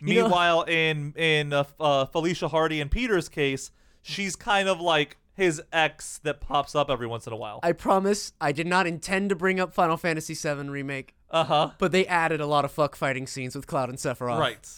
You 0.00 0.14
know- 0.16 0.22
Meanwhile, 0.22 0.62
in 0.62 1.12
in 1.16 1.52
uh, 1.52 1.64
uh, 1.78 2.06
Felicia 2.06 2.48
Hardy 2.48 2.80
and 2.80 2.90
Peter's 2.90 3.28
case, 3.28 3.70
she's 4.02 4.34
kind 4.36 4.68
of 4.68 4.80
like 4.80 5.16
his 5.36 5.62
ex 5.72 6.18
that 6.24 6.40
pops 6.40 6.74
up 6.74 6.90
every 6.90 7.06
once 7.06 7.26
in 7.26 7.32
a 7.32 7.36
while. 7.36 7.60
I 7.62 7.72
promise 7.72 8.32
I 8.40 8.52
did 8.52 8.66
not 8.66 8.86
intend 8.86 9.28
to 9.28 9.36
bring 9.36 9.60
up 9.60 9.74
Final 9.74 9.96
Fantasy 9.96 10.34
VII 10.34 10.68
remake, 10.68 11.14
Uh 11.30 11.44
huh. 11.44 11.70
but 11.78 11.92
they 11.92 12.06
added 12.06 12.40
a 12.40 12.46
lot 12.46 12.64
of 12.64 12.72
fuck 12.72 12.96
fighting 12.96 13.26
scenes 13.26 13.54
with 13.54 13.66
Cloud 13.66 13.88
and 13.90 13.98
Sephiroth. 13.98 14.38
Right. 14.38 14.68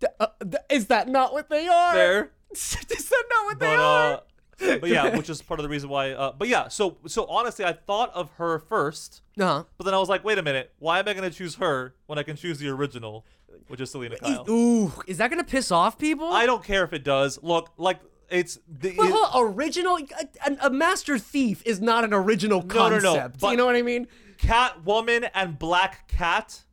Th- 0.00 0.12
uh, 0.20 0.26
th- 0.40 0.62
is 0.70 0.86
that 0.88 1.08
not 1.08 1.32
what 1.32 1.48
they 1.48 1.66
are? 1.66 1.94
There. 1.94 2.30
is 2.52 2.76
that 2.78 3.24
not 3.30 3.44
what 3.46 3.58
they 3.58 3.74
are? 3.74 4.14
uh, 4.14 4.78
but 4.78 4.90
yeah, 4.90 5.16
which 5.16 5.30
is 5.30 5.40
part 5.40 5.58
of 5.58 5.64
the 5.64 5.70
reason 5.70 5.88
why. 5.88 6.10
Uh, 6.10 6.32
but 6.36 6.46
yeah, 6.48 6.68
so 6.68 6.98
so 7.06 7.24
honestly, 7.26 7.64
I 7.64 7.72
thought 7.72 8.12
of 8.14 8.30
her 8.32 8.58
first, 8.58 9.22
Uh-huh. 9.38 9.64
but 9.78 9.84
then 9.84 9.94
I 9.94 9.98
was 9.98 10.08
like, 10.10 10.24
wait 10.24 10.38
a 10.38 10.42
minute, 10.42 10.72
why 10.78 10.98
am 10.98 11.08
I 11.08 11.14
gonna 11.14 11.30
choose 11.30 11.54
her 11.56 11.94
when 12.06 12.18
I 12.18 12.22
can 12.22 12.36
choose 12.36 12.58
the 12.58 12.68
original, 12.68 13.24
which 13.68 13.80
is 13.80 13.90
Selina 13.90 14.18
Kyle? 14.18 14.44
Ooh, 14.50 14.92
is 15.06 15.16
that 15.18 15.30
gonna 15.30 15.42
piss 15.44 15.72
off 15.72 15.98
people? 15.98 16.30
I 16.32 16.44
don't 16.46 16.62
care 16.62 16.84
if 16.84 16.92
it 16.92 17.02
does. 17.04 17.38
Look, 17.42 17.70
like 17.78 17.98
it's 18.32 18.58
the. 18.66 18.94
But 18.96 19.10
it- 19.10 19.30
original. 19.34 19.98
A, 20.44 20.56
a 20.66 20.70
master 20.70 21.18
thief 21.18 21.62
is 21.64 21.80
not 21.80 22.04
an 22.04 22.12
original 22.12 22.62
concept. 22.62 23.04
No, 23.04 23.14
no, 23.14 23.32
no, 23.40 23.50
you 23.50 23.56
know 23.56 23.66
what 23.66 23.76
I 23.76 23.82
mean? 23.82 24.08
Catwoman 24.38 25.30
and 25.34 25.58
Black 25.58 26.08
Cat. 26.08 26.64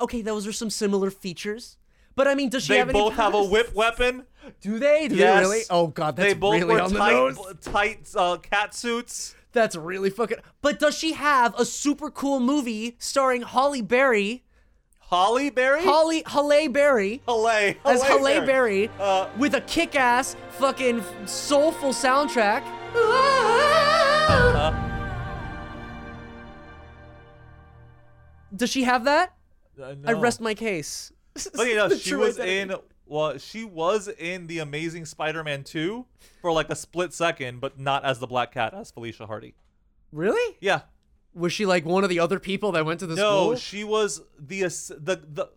Okay, 0.00 0.22
those 0.22 0.46
are 0.46 0.52
some 0.52 0.70
similar 0.70 1.10
features. 1.10 1.76
But 2.14 2.28
I 2.28 2.34
mean, 2.34 2.50
does 2.50 2.64
she 2.64 2.74
They 2.74 2.78
have 2.78 2.88
any 2.90 2.98
both 2.98 3.14
have 3.14 3.34
a 3.34 3.42
whip 3.44 3.74
weapon. 3.74 4.24
Do 4.60 4.78
they? 4.78 5.08
Do 5.08 5.14
yes. 5.16 5.36
they 5.36 5.40
really? 5.40 5.62
Oh 5.70 5.88
god, 5.88 6.16
that's 6.16 6.32
they 6.32 6.38
both 6.38 6.54
really 6.54 6.64
wear 6.66 6.82
on 6.82 6.92
the 6.92 6.98
tight, 6.98 7.12
nose. 7.12 7.38
tight 7.62 8.08
uh, 8.16 8.36
cat 8.38 8.74
suits. 8.74 9.34
That's 9.52 9.76
really 9.76 10.10
fucking. 10.10 10.38
But 10.62 10.78
does 10.78 10.96
she 10.96 11.12
have 11.12 11.58
a 11.58 11.64
super 11.64 12.10
cool 12.10 12.40
movie 12.40 12.96
starring 12.98 13.42
Holly 13.42 13.82
Berry, 13.82 14.44
Holly 15.10 15.50
Berry. 15.50 15.82
Holly 15.82 16.22
Halle 16.24 16.68
Berry, 16.68 17.20
Halle. 17.26 17.76
as 17.84 18.00
Halle 18.02 18.24
Halle 18.34 18.46
Berry, 18.46 18.88
Uh, 19.00 19.28
with 19.36 19.54
a 19.54 19.60
kick-ass, 19.62 20.36
fucking 20.50 21.02
soulful 21.26 21.90
soundtrack? 21.90 22.62
uh, 22.94 24.72
Does 28.54 28.70
she 28.70 28.84
have 28.84 29.04
that? 29.04 29.34
uh, 29.80 29.94
I 30.06 30.12
rest 30.12 30.40
my 30.40 30.54
case. 30.54 31.12
Know, 31.56 31.88
she 31.90 32.14
was 32.14 32.38
identity. 32.38 32.74
in. 32.74 32.80
Well, 33.06 33.38
she 33.38 33.64
was 33.64 34.06
in 34.08 34.46
the 34.46 34.60
Amazing 34.60 35.06
Spider-Man 35.06 35.64
2 35.64 36.06
for 36.42 36.52
like 36.52 36.70
a 36.70 36.76
split 36.76 37.12
second, 37.12 37.60
but 37.60 37.78
not 37.78 38.04
as 38.04 38.20
the 38.20 38.26
Black 38.28 38.52
Cat, 38.52 38.74
as 38.74 38.90
Felicia 38.92 39.26
Hardy. 39.26 39.54
Really? 40.12 40.56
Yeah. 40.60 40.82
Was 41.34 41.52
she 41.52 41.64
like 41.66 41.84
one 41.84 42.02
of 42.04 42.10
the 42.10 42.18
other 42.20 42.38
people 42.40 42.72
that 42.72 42.84
went 42.84 43.00
to 43.00 43.06
the 43.06 43.14
No, 43.14 43.44
school? 43.54 43.56
she 43.56 43.84
was 43.84 44.22
the 44.38 44.62
the 44.62 45.20
the 45.32 45.48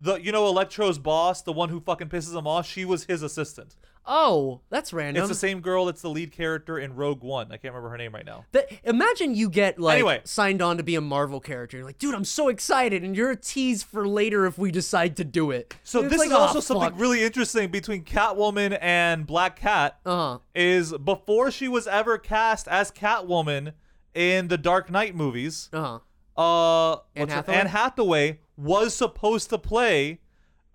the 0.00 0.14
you 0.16 0.32
know 0.32 0.46
Electro's 0.46 0.98
boss, 0.98 1.42
the 1.42 1.52
one 1.52 1.68
who 1.68 1.80
fucking 1.80 2.08
pisses 2.08 2.34
him 2.36 2.46
off. 2.46 2.66
She 2.66 2.84
was 2.84 3.04
his 3.04 3.22
assistant. 3.22 3.76
Oh, 4.06 4.62
that's 4.70 4.94
random. 4.94 5.22
It's 5.22 5.28
the 5.28 5.34
same 5.34 5.60
girl 5.60 5.84
that's 5.84 6.00
the 6.00 6.08
lead 6.08 6.32
character 6.32 6.78
in 6.78 6.96
Rogue 6.96 7.22
One. 7.22 7.48
I 7.52 7.58
can't 7.58 7.74
remember 7.74 7.90
her 7.90 7.98
name 7.98 8.14
right 8.14 8.24
now. 8.24 8.46
That, 8.52 8.72
imagine 8.82 9.34
you 9.34 9.50
get 9.50 9.78
like 9.78 9.96
Anyway. 9.96 10.22
signed 10.24 10.62
on 10.62 10.78
to 10.78 10.82
be 10.82 10.94
a 10.94 11.02
Marvel 11.02 11.38
character. 11.38 11.76
You're 11.76 11.84
like, 11.86 11.98
dude, 11.98 12.14
I'm 12.14 12.24
so 12.24 12.48
excited, 12.48 13.04
and 13.04 13.14
you're 13.14 13.30
a 13.30 13.36
tease 13.36 13.82
for 13.82 14.08
later 14.08 14.46
if 14.46 14.56
we 14.56 14.70
decide 14.70 15.18
to 15.18 15.24
do 15.24 15.50
it. 15.50 15.76
So 15.84 16.00
It's 16.00 16.08
this 16.12 16.18
like, 16.18 16.28
is 16.28 16.32
also 16.32 16.58
"Oh, 16.58 16.60
something 16.62 16.90
fuck." 16.92 16.98
really 16.98 17.22
interesting 17.22 17.70
between 17.70 18.02
Catwoman 18.04 18.78
and 18.80 19.26
Black 19.26 19.56
Cat. 19.60 19.98
Uh-huh. 20.06 20.38
Is 20.54 20.94
before 20.96 21.50
she 21.50 21.68
was 21.68 21.86
ever 21.86 22.16
cast 22.16 22.68
as 22.68 22.90
Catwoman 22.90 23.74
in 24.14 24.48
the 24.48 24.58
Dark 24.58 24.90
Knight 24.90 25.14
movies. 25.14 25.68
Uh-huh. 25.72 25.98
Uh, 26.36 27.00
Anne 27.14 27.28
Hathaway? 27.28 27.56
Anne 27.56 27.66
Hathaway 27.66 28.38
was 28.56 28.94
supposed 28.94 29.50
to 29.50 29.58
play 29.58 30.20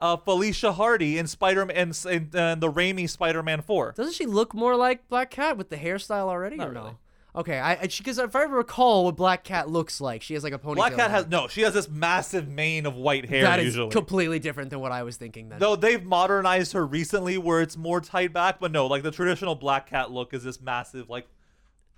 uh, 0.02 0.18
Felicia 0.18 0.74
Hardy 0.74 1.18
in 1.18 1.28
Spider-Man 1.28 1.76
in, 2.06 2.12
in, 2.12 2.30
uh, 2.40 2.56
the 2.56 2.72
Raimi 2.72 3.10
Spider-Man 3.10 3.62
4. 3.62 3.94
Doesn't 3.96 4.14
she 4.14 4.26
look 4.26 4.54
more 4.54 4.76
like 4.76 5.08
Black 5.08 5.32
Cat 5.32 5.58
with 5.58 5.70
the 5.70 5.78
hairstyle 5.78 6.28
already? 6.28 6.58
Not 6.58 6.70
or 6.70 6.74
no? 6.74 6.82
really. 6.82 6.96
Okay, 7.36 7.60
I 7.60 7.76
because 7.76 8.18
if 8.18 8.34
I 8.34 8.44
recall 8.44 9.04
what 9.04 9.18
Black 9.18 9.44
Cat 9.44 9.70
looks 9.70 10.00
like, 10.00 10.22
she 10.22 10.36
has 10.36 10.44
like 10.44 10.54
a 10.54 10.58
ponytail. 10.58 10.76
Black 10.76 10.96
Cat 10.96 11.12
has 11.12 11.28
no. 11.28 11.50
She 11.50 11.62
has 11.62 11.74
this 11.74 11.90
massive 11.90 12.48
mane 12.48 12.86
of 12.86 12.96
white 12.96 13.28
hair 13.28 13.44
that 13.44 13.60
is 13.60 13.66
usually. 13.66 13.92
completely 13.92 14.40
different 14.40 14.70
than 14.70 14.80
what 14.80 14.94
I 14.94 15.04
was 15.04 15.18
thinking. 15.18 15.50
Then 15.50 15.60
Though 15.60 15.76
they've 15.76 16.04
modernized 16.04 16.72
her 16.72 16.86
recently, 16.86 17.38
where 17.38 17.62
it's 17.62 17.76
more 17.76 18.00
tight 18.00 18.32
back, 18.32 18.62
but 18.62 18.72
no, 18.72 18.88
like 18.88 19.04
the 19.04 19.12
traditional 19.12 19.54
Black 19.54 19.90
Cat 19.90 20.12
look 20.12 20.34
is 20.34 20.46
this 20.46 20.62
massive 20.62 21.10
like 21.10 21.28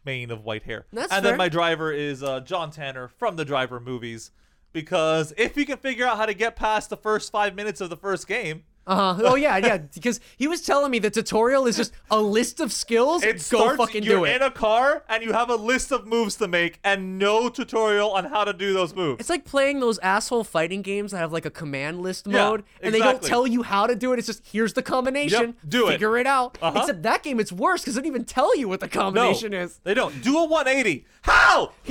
mane 0.07 0.31
of 0.31 0.43
white 0.43 0.63
hair. 0.63 0.88
That's 0.91 1.11
and 1.11 1.21
fair. 1.21 1.34
then 1.34 1.38
my 1.38 1.49
driver 1.49 1.91
is 1.91 2.23
uh, 2.23 2.39
John 2.39 2.71
Tanner 2.71 3.07
from 3.07 3.35
the 3.35 3.45
Driver 3.45 3.79
movies, 3.79 4.31
because 4.73 5.34
if 5.38 5.57
you 5.57 5.65
can 5.65 5.77
figure 5.77 6.07
out 6.07 6.17
how 6.17 6.25
to 6.25 6.34
get 6.34 6.55
past 6.55 6.89
the 6.89 6.97
first 6.97 7.31
five 7.31 7.53
minutes 7.53 7.81
of 7.81 7.89
the 7.89 7.97
first 7.97 8.27
game, 8.27 8.63
Uh 8.88 9.14
huh. 9.15 9.22
Oh 9.26 9.35
yeah, 9.35 9.57
yeah. 9.57 9.77
Because 9.77 10.19
he 10.38 10.47
was 10.47 10.61
telling 10.61 10.89
me 10.91 10.99
the 10.99 11.09
tutorial 11.11 11.68
is 11.68 11.76
just 11.77 11.91
a 12.09 12.22
list 12.22 12.59
of 12.61 12.72
skills. 12.72 13.22
it 13.23 13.34
Go 13.49 13.59
starts. 13.59 13.77
fucking 13.77 14.03
you're 14.03 14.26
in 14.26 14.41
a 14.41 14.49
car 14.49 15.03
and 15.09 15.22
you 15.22 15.34
have 15.34 15.49
a 15.49 15.55
list 15.55 15.91
of 15.91 16.07
moves 16.07 16.38
to 16.38 16.47
make 16.47 16.80
and 16.84 17.19
no 17.19 17.49
tutorial 17.49 18.11
on 18.11 18.26
how 18.26 18.43
to 18.45 18.53
do 18.53 18.73
those 18.73 18.95
moves. 18.95 19.19
It's 19.19 19.30
like 19.30 19.43
playing 19.45 19.81
those 19.81 19.99
asshole 19.99 20.45
fighting 20.45 20.81
games 20.81 21.11
that 21.11 21.18
have 21.18 21.34
like 21.34 21.45
a 21.45 21.51
command 21.51 22.01
list 22.01 22.26
Yeah, 22.27 22.49
mode, 22.49 22.64
and 22.81 22.93
they 22.95 22.99
don't 22.99 23.07
exactly. 23.09 23.30
tell 23.30 23.45
you 23.47 23.64
how 23.64 23.88
to 23.88 23.95
do 23.95 24.14
it. 24.14 24.19
It's 24.19 24.27
just 24.27 24.41
here's 24.45 24.73
the 24.73 24.81
combination. 24.84 25.41
Yep, 25.47 25.55
do 25.68 25.88
it. 25.89 25.91
Figure 25.93 26.18
it 26.18 26.26
out. 26.27 26.57
Uh-huh. 26.61 26.80
Except 26.80 27.03
that 27.03 27.23
game, 27.23 27.39
it's 27.39 27.51
worse 27.51 27.81
because 27.81 27.95
it 27.97 27.99
doesn't 28.01 28.07
even 28.14 28.23
tell 28.26 28.55
you 28.57 28.69
what 28.69 28.80
the 28.80 28.88
no, 28.88 28.91
combination 28.91 29.53
is. 29.53 29.80
they 29.84 29.93
don't 29.93 30.22
do 30.23 30.38
a 30.38 30.45
180. 30.47 31.05
How? 31.28 31.72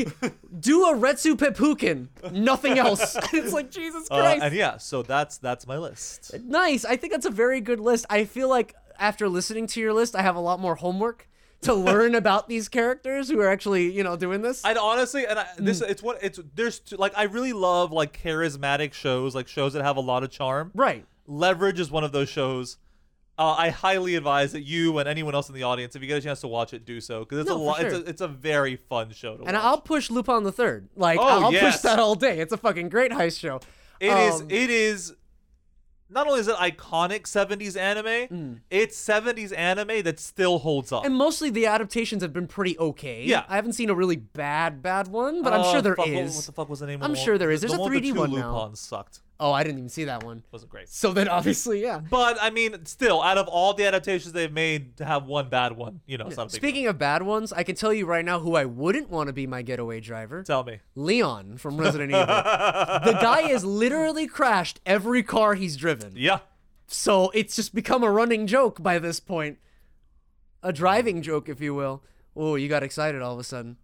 Do 0.61 0.85
a 0.87 0.95
Retsu 0.95 1.35
Pepukin. 1.37 2.09
Nothing 2.33 2.79
else. 2.79 3.17
it's 3.33 3.53
like 3.53 3.71
Jesus 3.71 4.09
Uh, 4.11 4.19
Christ. 4.21 4.43
and 4.43 4.55
yeah, 4.55 4.77
so 4.79 5.03
that's 5.03 5.39
that's 5.39 5.67
my 5.67 5.77
list. 5.79 6.35
nice. 6.45 6.85
I 6.85 6.97
think 6.97 7.13
that's 7.13 7.27
a 7.27 7.31
very 7.31 7.61
good 7.61 7.81
list. 7.81 8.07
I 8.11 8.25
feel 8.25 8.49
like 8.49 8.75
after 8.99 9.29
listening 9.29 9.67
to 9.69 9.81
your 9.81 9.93
list, 9.93 10.17
I 10.17 10.23
have 10.23 10.37
a 10.37 10.41
lot 10.41 10.59
more 10.61 10.77
homework 10.77 11.29
to 11.63 11.75
learn 11.91 12.15
about 12.15 12.49
these 12.49 12.69
characters 12.69 13.29
who 13.29 13.41
are 13.41 13.49
actually, 13.49 13.93
you 13.93 14.03
know, 14.03 14.17
doing 14.17 14.43
this. 14.43 14.65
I'd 14.65 14.77
honestly, 14.79 15.27
and 15.27 15.39
I, 15.39 15.47
this 15.59 15.81
Hmm. 15.81 15.87
it's 15.91 16.03
what 16.03 16.19
it's 16.23 16.41
there's 16.55 16.79
two, 16.81 16.97
like 16.97 17.13
I 17.17 17.25
really 17.25 17.53
love 17.53 17.93
like 17.93 18.19
charismatic 18.21 18.93
shows, 18.95 19.35
like 19.35 19.49
shows 19.49 19.75
that 19.75 19.83
have 19.83 19.97
a 19.97 20.01
lot 20.01 20.23
of 20.23 20.31
charm. 20.31 20.71
right. 20.75 21.05
Leverage 21.29 21.81
is 21.81 21.91
one 21.91 22.05
of 22.05 22.13
those 22.13 22.29
shows. 22.29 22.77
Uh, 23.39 23.55
I 23.59 23.69
highly 23.69 24.15
advise 24.15 24.53
that 24.53 24.63
you 24.63 24.97
and 24.99 25.07
anyone 25.07 25.35
else 25.35 25.49
in 25.51 25.55
the 25.55 25.63
audience, 25.63 25.95
if 25.95 26.01
you 26.01 26.09
get 26.09 26.17
a 26.17 26.23
chance 26.23 26.41
to 26.41 26.49
watch 26.49 26.73
it, 26.73 26.87
do 26.87 27.01
so 27.03 27.21
because 27.21 27.41
it's 27.41 27.51
No, 27.51 27.57
a 27.57 27.59
lot. 27.59 27.83
It's, 27.83 27.95
a, 27.95 27.99
it's 28.09 28.21
a 28.23 28.29
very 28.29 28.77
fun 28.77 29.13
show 29.13 29.37
to 29.37 29.43
And 29.45 29.53
watch. 29.55 29.63
I'll 29.65 29.81
push 29.81 30.11
Lupin 30.11 30.43
the 30.43 30.53
Third. 30.53 30.89
Like 30.97 31.19
Oh, 31.21 31.45
I'll 31.45 31.53
push 31.53 31.77
that 31.81 31.99
all 31.99 32.15
day. 32.15 32.39
It's 32.41 32.53
a 32.53 32.57
fucking 32.57 32.89
great 32.89 33.13
heist 33.13 33.39
show. 33.39 33.61
It 34.01 34.09
is. 34.13 34.41
Um, 34.41 34.51
It 34.51 34.71
is. 34.71 35.15
Not 36.09 36.29
only 36.29 36.39
is 36.39 36.47
it 36.47 36.55
iconic 36.55 37.23
'70s 37.23 37.77
anime, 37.77 38.61
it's 38.71 38.97
'70s 38.97 39.53
anime 39.57 40.03
that 40.05 40.21
still 40.21 40.61
holds 40.61 40.93
up. 40.93 41.03
Mm. 41.03 41.07
And 41.07 41.15
mostly 41.17 41.51
the 41.51 41.67
adaptations 41.67 42.23
have 42.23 42.33
been 42.33 42.47
pretty 42.47 42.79
okay. 42.79 43.25
Yeah. 43.25 43.45
I 43.49 43.57
haven't 43.57 43.73
seen 43.73 43.91
a 43.91 43.95
really 43.95 44.15
bad, 44.17 44.83
bad 44.83 45.09
one, 45.09 45.43
but 45.43 45.53
I'm 45.53 45.65
sure 45.65 45.79
Uh, 45.79 45.81
there 45.81 45.93
is. 45.95 45.97
fuck, 45.99 46.07
What, 46.15 46.35
what 46.37 46.45
the 46.47 46.53
fuck 46.53 46.69
was 46.69 46.79
the 46.81 46.87
name? 46.87 47.03
I'm 47.03 47.11
of 47.11 47.19
sure 47.19 47.35
one? 47.35 47.39
there 47.41 47.51
is. 47.51 47.61
The 47.63 47.67
There's 47.67 47.79
a 47.79 47.83
one 47.83 47.93
the 47.93 48.01
3D 48.01 48.13
two 48.13 48.21
one 48.21 48.31
now. 48.31 48.55
Lupins 48.57 48.79
sucked. 48.81 49.21
Oh, 49.39 49.53
I 49.53 49.65
didn't 49.65 49.79
even 49.79 49.89
see 49.91 50.05
that 50.05 50.25
one. 50.25 50.43
Wasn't 50.51 50.71
great. 50.71 50.89
So 50.89 51.13
then 51.13 51.29
obviously, 51.29 51.83
yeah. 51.83 52.01
But 52.11 52.39
I 52.41 52.51
mean, 52.51 52.87
still, 52.87 53.21
out 53.23 53.37
of 53.37 53.49
all 53.49 53.75
the 53.75 53.85
adaptations 53.85 54.33
they've 54.33 54.53
made, 54.53 54.97
to 54.97 55.05
have 55.05 55.27
one 55.27 55.51
bad 55.51 55.77
one, 55.77 56.01
you 56.07 56.17
know, 56.17 56.27
it's 56.27 56.39
not 56.39 56.45
a 56.45 56.47
big. 56.47 56.55
Speaking 56.55 56.87
of 56.87 56.97
bad 56.99 57.23
ones, 57.23 57.53
I 57.53 57.63
can 57.63 57.75
tell 57.77 57.93
you 57.93 58.07
right 58.07 58.25
now 58.25 58.41
who 58.41 58.57
I 58.57 58.65
wouldn't 58.65 59.11
want 59.11 59.27
to 59.27 59.35
be 59.35 59.47
my 59.47 59.61
getaway 59.61 60.01
driver. 60.01 60.43
Tell 60.43 60.65
me. 60.65 60.81
Leon 60.95 61.59
from 61.59 61.77
Resident 61.81 62.11
Evil. 62.11 62.25
The 62.27 63.19
guy 63.21 63.43
has 63.43 63.65
literally 63.65 64.27
crashed 64.27 64.81
every 64.87 65.23
car 65.23 65.55
he's 65.55 65.77
driven. 65.77 66.13
Yeah. 66.17 66.39
So 66.87 67.31
it's 67.35 67.57
just 67.57 67.75
become 67.75 68.03
a 68.03 68.11
running 68.11 68.47
joke 68.47 68.83
by 68.83 68.99
this 68.99 69.21
point. 69.21 69.59
A 70.63 70.73
driving 70.73 71.21
joke, 71.21 71.49
if 71.49 71.61
you 71.61 71.75
will. 71.75 72.03
Oh, 72.35 72.55
you 72.55 72.69
got 72.69 72.83
excited 72.83 73.21
all 73.23 73.35
of 73.35 73.41
a 73.41 73.45
sudden. 73.45 73.77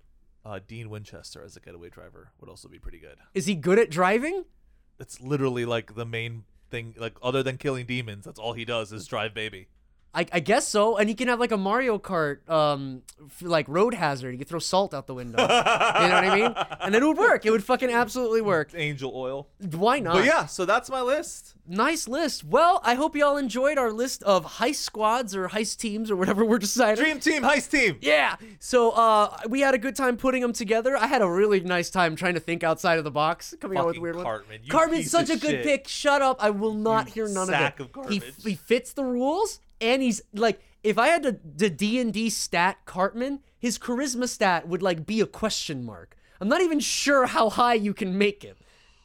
Uh, 0.45 0.61
Dean 0.67 0.91
Winchester 0.91 1.43
as 1.45 1.57
a 1.57 1.61
getaway 1.61 1.89
driver 1.89 2.31
would 2.41 2.51
also 2.51 2.69
be 2.69 2.79
pretty 2.79 2.99
good. 2.99 3.17
Is 3.35 3.47
he 3.47 3.55
good 3.55 3.79
at 3.79 3.91
driving? 3.91 4.45
It's 5.03 5.21
literally 5.21 5.65
like 5.65 5.97
the 5.97 6.07
main 6.07 6.45
thing, 6.71 6.95
like 6.97 7.15
other 7.23 7.43
than 7.43 7.59
killing 7.59 7.87
demons, 7.87 8.25
that's 8.25 8.39
all 8.39 8.53
he 8.53 8.65
does 8.65 8.93
is 8.93 9.07
drive 9.07 9.35
baby. 9.35 9.67
I, 10.15 10.27
I 10.31 10.41
guess 10.41 10.69
so. 10.69 10.99
And 10.99 11.09
he 11.09 11.15
can 11.15 11.29
have 11.29 11.41
like 11.41 11.53
a 11.53 11.57
Mario 11.57 11.99
Kart, 11.99 12.47
um, 12.51 13.01
f- 13.25 13.41
like 13.41 13.67
road 13.67 13.95
hazard. 13.95 14.33
You 14.33 14.39
could 14.39 14.49
throw 14.49 14.59
salt 14.59 14.93
out 14.93 15.07
the 15.07 15.15
window. 15.15 15.41
you 15.41 15.49
know 15.49 15.55
what 15.55 16.25
I 16.25 16.35
mean? 16.39 16.55
And 16.83 16.95
it 16.95 17.03
would 17.03 17.17
work. 17.17 17.47
It 17.47 17.51
would 17.51 17.65
fucking 17.65 17.91
absolutely 17.91 18.43
work. 18.43 18.73
Angel 18.75 19.11
oil. 19.15 19.49
Why 19.71 20.01
not? 20.01 20.15
But 20.17 20.25
yeah, 20.27 20.45
so 20.45 20.67
that's 20.67 20.91
my 20.91 21.01
list. 21.01 21.55
Nice 21.67 22.09
list. 22.09 22.45
Well, 22.45 22.81
I 22.85 22.95
hope 22.95 23.17
you 23.17 23.25
all 23.25 23.39
enjoyed 23.39 23.79
our 23.79 23.91
list 23.91 24.23
of 24.25 24.45
heist 24.45 24.75
squads 24.83 25.35
or 25.35 25.49
heist 25.49 25.79
teams 25.79 26.11
or 26.11 26.17
whatever 26.17 26.45
we're 26.47 26.59
deciding. 26.59 27.03
Dream 27.03 27.19
Team 27.19 27.43
Heist 27.43 27.71
Team. 27.71 27.97
Yeah. 28.03 28.37
So 28.59 28.91
uh, 28.91 29.35
we 29.49 29.61
had 29.61 29.73
a 29.75 29.79
good 29.79 29.97
time 29.97 30.19
putting 30.19 30.43
them 30.43 30.53
together. 30.53 30.95
I 30.95 31.07
had 31.07 31.23
a 31.23 31.31
really 31.31 31.61
nice 31.61 31.89
time 31.89 32.17
trying 32.17 32.35
to 32.35 32.41
think 32.41 32.63
outside 32.63 32.99
of 32.99 33.05
the 33.05 33.11
box, 33.11 33.55
coming 33.61 33.79
up 33.79 33.87
with 33.87 33.95
Fucking 33.95 34.03
weird 34.03 34.17
ones. 34.17 34.25
Cartman, 34.27 34.61
you 34.63 34.71
Cartman's 34.71 35.11
such 35.11 35.31
a 35.31 35.37
good 35.39 35.51
shit. 35.51 35.65
pick. 35.65 35.89
Shut 35.89 36.21
up. 36.21 36.37
I 36.43 36.51
will 36.51 36.75
not 36.75 37.07
You 37.07 37.25
hear 37.25 37.29
none 37.29 37.49
of 37.49 37.59
it. 37.59 37.81
of 37.97 38.11
he, 38.11 38.21
he 38.45 38.55
fits 38.57 38.93
the 38.93 39.05
rules, 39.05 39.61
and 39.83 40.03
he's 40.03 40.23
like, 40.33 40.63
if 40.83 40.99
I 40.99 41.09
had 41.09 41.23
to 41.25 41.39
the 41.57 41.69
D 41.69 41.99
and 42.01 42.13
D 42.13 42.31
stat 42.31 42.79
Cartman, 42.87 43.41
his 43.59 43.79
charisma 43.79 44.29
stat 44.29 44.67
would 44.69 44.83
like 44.83 45.05
be 45.07 45.21
a 45.21 45.27
question 45.27 45.85
mark. 45.85 46.17
I'm 46.41 46.49
not 46.49 46.61
even 46.61 46.81
sure 46.81 47.27
how 47.27 47.51
high 47.51 47.75
you 47.75 47.95
can 47.95 48.17
make 48.19 48.45
it. 48.45 48.57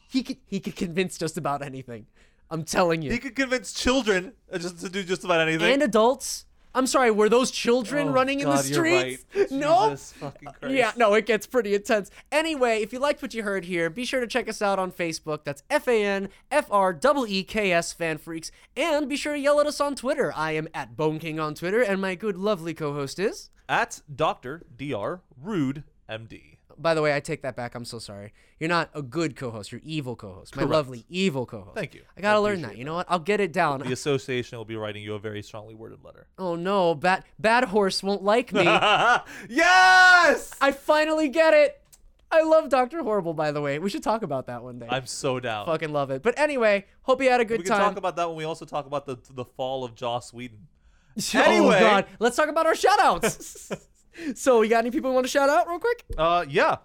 He 0.09 0.23
could 0.23 0.37
he 0.45 0.59
could 0.59 0.75
convince 0.75 1.17
just 1.17 1.37
about 1.37 1.61
anything. 1.61 2.07
I'm 2.49 2.63
telling 2.63 3.01
you. 3.01 3.11
He 3.11 3.17
could 3.19 3.35
convince 3.35 3.73
children 3.73 4.33
uh, 4.51 4.57
just 4.57 4.79
to 4.79 4.89
do 4.89 5.03
just 5.03 5.23
about 5.23 5.41
anything. 5.41 5.71
and 5.73 5.83
adults. 5.83 6.45
I'm 6.77 6.85
sorry, 6.85 7.09
were 7.09 7.27
those 7.27 7.49
children 7.49 8.09
Oh, 8.09 8.11
running 8.11 8.39
in 8.39 8.47
the 8.47 8.55
God, 8.55 8.65
streets? 8.65 9.25
right. 9.35 9.51
No. 9.51 9.89
Jesus 9.89 10.13
uh, 10.21 10.29
Christ. 10.29 10.75
Yeah, 10.75 10.91
no, 10.95 11.15
it 11.15 11.25
gets 11.25 11.47
pretty 11.47 11.73
intense. 11.73 12.11
Anyway, 12.31 12.83
if 12.83 12.93
you 12.93 12.99
liked 12.99 13.23
what 13.23 13.33
you 13.33 13.41
heard 13.41 13.65
here, 13.65 13.89
be 13.89 14.05
sure 14.05 14.19
to 14.19 14.27
check 14.27 14.47
us 14.47 14.61
out 14.61 14.77
on 14.77 14.91
Facebook. 14.91 15.43
That's 15.43 15.63
F 15.71 15.87
A 15.87 16.03
N 16.05 16.29
F 16.51 16.67
R 16.69 16.93
E 16.93 17.39
E 17.39 17.43
K 17.43 17.71
S 17.71 17.95
FanFreeks. 17.95 18.51
And 18.75 19.09
be 19.09 19.15
sure 19.17 19.33
to 19.33 19.39
yell 19.39 19.59
at 19.59 19.65
us 19.65 19.81
on 19.81 19.95
Twitter. 19.95 20.31
I 20.35 20.51
am 20.51 20.67
at 20.75 20.95
Bone 20.95 21.17
King 21.17 21.39
on 21.39 21.55
Twitter, 21.55 21.81
and 21.81 21.99
my 21.99 22.13
good, 22.13 22.37
lovely 22.37 22.75
co 22.75 22.93
host 22.93 23.17
is. 23.17 23.49
At 23.67 24.01
Dr. 24.13 24.61
Dr. 24.77 25.21
Rude 25.41 25.83
MD. 26.07 26.56
By 26.79 26.93
the 26.93 27.01
way, 27.01 27.15
I 27.15 27.19
take 27.19 27.41
that 27.41 27.55
back. 27.55 27.73
I'm 27.75 27.85
so 27.85 27.99
sorry. 27.99 28.33
You're 28.59 28.69
not 28.69 28.89
a 28.93 29.01
good 29.01 29.35
co 29.35 29.49
host, 29.51 29.71
you're 29.71 29.81
evil 29.83 30.15
co 30.15 30.33
host. 30.33 30.55
My 30.55 30.61
Correct. 30.63 30.71
lovely 30.73 31.05
evil 31.09 31.45
co 31.45 31.61
host. 31.61 31.75
Thank 31.75 31.95
you. 31.95 32.03
I 32.15 32.21
gotta 32.21 32.37
I 32.37 32.39
learn 32.39 32.53
appreciate 32.55 32.69
that. 32.73 32.77
You 32.77 32.85
know 32.85 32.95
what? 32.95 33.07
I'll 33.09 33.19
get 33.19 33.39
it 33.39 33.51
down. 33.53 33.79
The 33.79 33.91
association 33.93 34.57
will 34.57 34.65
be 34.65 34.75
writing 34.75 35.03
you 35.03 35.13
a 35.15 35.19
very 35.19 35.41
strongly 35.41 35.73
worded 35.75 36.03
letter. 36.03 36.27
Oh 36.37 36.55
no, 36.55 36.93
Bad, 36.95 37.23
Bad 37.39 37.65
Horse 37.65 38.01
won't 38.03 38.23
like 38.23 38.53
me. 38.53 38.63
yes! 39.49 40.51
I 40.61 40.71
finally 40.71 41.29
get 41.29 41.53
it. 41.53 41.81
I 42.29 42.41
love 42.43 42.69
Doctor 42.69 43.01
Horrible, 43.03 43.33
by 43.33 43.51
the 43.51 43.61
way. 43.61 43.79
We 43.79 43.89
should 43.89 44.03
talk 44.03 44.21
about 44.21 44.47
that 44.47 44.61
one 44.61 44.79
day. 44.79 44.87
I'm 44.89 45.05
so 45.05 45.39
down. 45.39 45.65
fucking 45.65 45.93
love 45.93 46.11
it. 46.11 46.21
But 46.23 46.37
anyway, 46.37 46.85
hope 47.03 47.21
you 47.21 47.29
had 47.29 47.39
a 47.39 47.45
good 47.45 47.59
time. 47.59 47.63
we 47.63 47.69
can 47.69 47.77
time. 47.77 47.89
talk 47.89 47.97
about 47.97 48.15
that 48.17 48.27
when 48.27 48.35
we 48.37 48.43
also 48.43 48.65
talk 48.65 48.85
about 48.85 49.05
the 49.05 49.17
the 49.33 49.45
fall 49.45 49.83
of 49.85 49.95
Joss 49.95 50.33
Whedon. 50.33 50.67
oh 51.35 51.41
Anyway. 51.41 51.79
God, 51.79 52.05
let's 52.19 52.35
talk 52.35 52.49
about 52.49 52.65
our 52.65 52.75
shout 52.75 52.99
outs. 52.99 53.71
so, 54.35 54.61
you 54.61 54.69
got 54.69 54.80
any 54.80 54.91
people 54.91 55.10
you 55.10 55.15
want 55.15 55.26
to 55.26 55.31
shout 55.31 55.49
out 55.49 55.68
real 55.68 55.80
quick? 55.80 56.03
Uh, 56.18 56.45
yeah. 56.48 56.77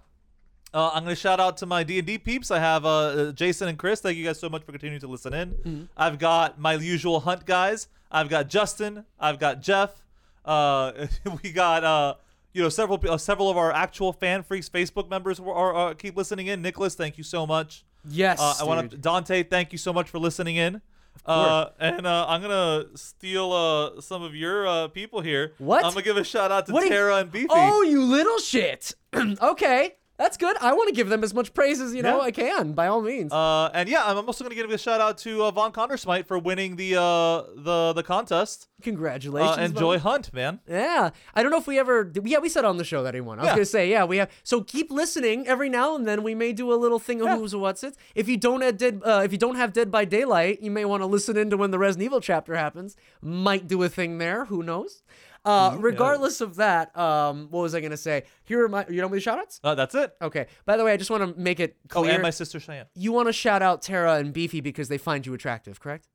Uh, 0.75 0.91
I'm 0.95 1.03
gonna 1.03 1.15
shout 1.15 1.39
out 1.39 1.59
to 1.59 1.67
my 1.67 1.83
D 1.83 1.99
and 1.99 2.07
D 2.07 2.17
peeps. 2.17 2.51
I 2.51 2.59
have 2.59 2.87
uh, 2.87 2.89
uh, 2.89 3.33
Jason 3.33 3.69
and 3.69 3.79
Chris. 3.79 4.01
Thank 4.01 4.17
you 4.17 4.25
guys 4.25 4.41
so 4.41 4.49
much 4.49 4.65
for 4.65 4.73
continuing 4.73 5.01
to 5.01 5.07
listen 5.07 5.35
in. 5.35 5.51
Mm-hmm. 5.51 5.83
I've 5.97 6.19
got 6.19 6.59
my 6.59 6.75
usual 6.75 7.21
hunt 7.21 7.45
guys. 7.45 7.89
I've 8.11 8.31
got 8.31 8.49
Justin. 8.49 9.05
I've 9.21 9.39
got 9.39 9.61
Jeff. 9.61 10.03
Uh, 10.45 11.07
we 11.43 11.53
got 11.53 11.85
uh, 11.85 12.15
you 12.55 12.63
know 12.63 12.71
several 12.71 12.99
uh, 13.07 13.19
several 13.19 13.51
of 13.51 13.59
our 13.59 13.71
actual 13.71 14.15
fan 14.15 14.43
freaks 14.43 14.69
Facebook 14.69 15.11
members 15.11 15.37
who 15.39 15.51
are, 15.51 15.75
are 15.75 15.95
keep 15.95 16.17
listening 16.17 16.47
in. 16.47 16.63
Nicholas, 16.63 16.95
thank 16.95 17.19
you 17.19 17.25
so 17.25 17.47
much. 17.47 17.85
Yes. 18.09 18.41
Uh, 18.41 18.55
I 18.61 18.65
want 18.65 18.91
to 18.91 18.97
Dante. 18.97 19.43
Thank 19.43 19.73
you 19.73 19.79
so 19.79 19.93
much 19.93 20.09
for 20.09 20.19
listening 20.19 20.57
in. 20.57 20.81
Uh, 21.25 21.67
and 21.79 22.07
uh, 22.07 22.27
I'm 22.29 22.43
gonna 22.43 22.87
steal 22.97 23.53
uh, 23.53 24.01
some 24.01 24.23
of 24.23 24.35
your 24.35 24.67
uh, 24.67 24.89
people 24.89 25.21
here. 25.21 25.53
What? 25.59 25.85
I'm 25.85 25.93
gonna 25.93 26.03
give 26.03 26.17
a 26.17 26.25
shout 26.25 26.51
out 26.51 26.67
to 26.67 26.73
What 26.73 26.81
do 26.81 26.87
you- 26.87 26.93
Tara 26.93 27.17
and 27.17 27.31
Beefy. 27.31 27.47
Oh, 27.51 27.83
you 27.83 28.03
little 28.05 28.39
shit. 28.39 28.95
okay, 29.15 29.95
that's 30.23 30.37
good. 30.37 30.57
I 30.61 30.73
want 30.73 30.89
to 30.89 30.95
give 30.95 31.09
them 31.09 31.23
as 31.25 31.35
much 31.35 31.53
praise 31.55 31.81
as 31.81 31.95
you 31.95 32.03
know 32.03 32.19
Yeah. 32.19 32.23
I 32.29 32.31
can, 32.31 32.73
by 32.73 32.87
all 32.87 33.03
means. 33.03 33.33
Uh, 33.33 33.71
and 33.75 33.89
yeah, 33.89 34.03
I'm 34.07 34.19
also 34.27 34.45
gonna 34.45 34.55
give 34.55 34.71
a 34.71 34.79
shout 34.79 35.01
out 35.01 35.19
to 35.19 35.45
uh, 35.45 35.51
Von 35.51 35.73
Condersmite 35.73 36.27
for 36.27 36.39
winning 36.39 36.77
the 36.77 36.97
uh 36.97 37.43
the 37.57 37.93
the 37.95 38.03
contest. 38.03 38.69
Congratulations. 38.83 39.57
Uh, 39.59 39.61
and 39.61 39.77
Joy. 39.77 39.99
Hunt, 39.99 40.33
man. 40.33 40.61
Yeah, 40.69 41.11
I 41.35 41.43
don't 41.43 41.53
know 41.53 41.59
if 41.59 41.67
we 41.67 41.79
ever. 41.79 42.03
did- 42.05 42.27
Yeah, 42.27 42.39
we 42.39 42.49
said 42.49 42.65
on 42.65 42.77
the 42.79 42.85
show 42.85 43.03
that 43.05 43.15
he 43.15 43.21
won. 43.21 43.39
I 43.39 43.43
was 43.43 43.49
Yeah. 43.51 43.55
gonna 43.55 43.65
say, 43.67 43.91
yeah, 43.91 44.05
we 44.05 44.17
have. 44.17 44.31
So 44.43 44.61
keep 44.63 44.91
listening 44.91 45.47
every 45.47 45.69
now 45.69 45.95
and 45.97 46.07
then. 46.09 46.23
We 46.23 46.35
may 46.35 46.53
do 46.53 46.73
a 46.73 46.79
little 46.85 46.99
thing 46.99 47.21
of 47.21 47.27
Yeah. 47.27 47.37
who's 47.39 47.55
what's 47.55 47.85
it. 47.85 47.95
If 48.15 48.29
you 48.29 48.37
don't 48.37 48.63
have 48.63 48.77
dead, 48.77 49.03
uh, 49.05 49.23
if 49.25 49.31
you 49.33 49.39
don't 49.39 49.57
have 49.57 49.73
Dead 49.73 49.91
by 49.91 50.05
Daylight, 50.05 50.61
you 50.63 50.71
may 50.71 50.85
want 50.85 51.03
to 51.03 51.07
listen 51.07 51.37
into 51.37 51.57
when 51.57 51.71
the 51.71 51.79
Resident 51.79 52.05
Evil 52.07 52.21
chapter 52.21 52.55
happens. 52.57 52.97
Might 53.21 53.67
do 53.69 53.83
a 53.83 53.89
thing 53.89 54.19
there. 54.19 54.47
Who 54.47 54.63
knows? 54.63 55.03
Uh, 55.45 55.77
regardless 55.81 56.41
of 56.41 56.57
that, 56.57 56.97
um, 56.97 57.49
what 57.51 57.63
was 57.63 57.75
I 57.75 57.81
gonna 57.81 57.97
say? 57.97 58.25
Here 58.45 58.65
are 58.65 58.69
my. 58.69 58.87
You 58.89 59.01
know 59.01 59.09
my 59.09 59.17
shoutouts? 59.17 59.59
Uh, 59.65 59.75
that's 59.75 59.95
it. 59.95 60.15
Okay. 60.23 60.47
By 60.65 60.77
the 60.77 60.85
way, 60.85 60.93
I 60.93 60.97
just 60.97 61.11
want 61.11 61.35
to 61.35 61.41
make 61.41 61.59
it 61.59 61.77
clear. 61.89 62.01
Oh, 62.01 62.05
clear. 62.05 62.15
and 62.15 62.23
my 62.23 62.31
sister 62.31 62.61
Cheyenne. 62.61 62.87
you 62.95 63.13
want 63.13 63.29
to 63.29 63.33
shout 63.33 63.63
out 63.63 63.83
Tara 63.83 64.15
and 64.17 64.33
Beefy 64.33 64.61
because 64.61 64.89
they 64.89 64.99
find 64.99 65.27
you 65.27 65.35
attractive, 65.35 65.81
correct? 65.81 66.07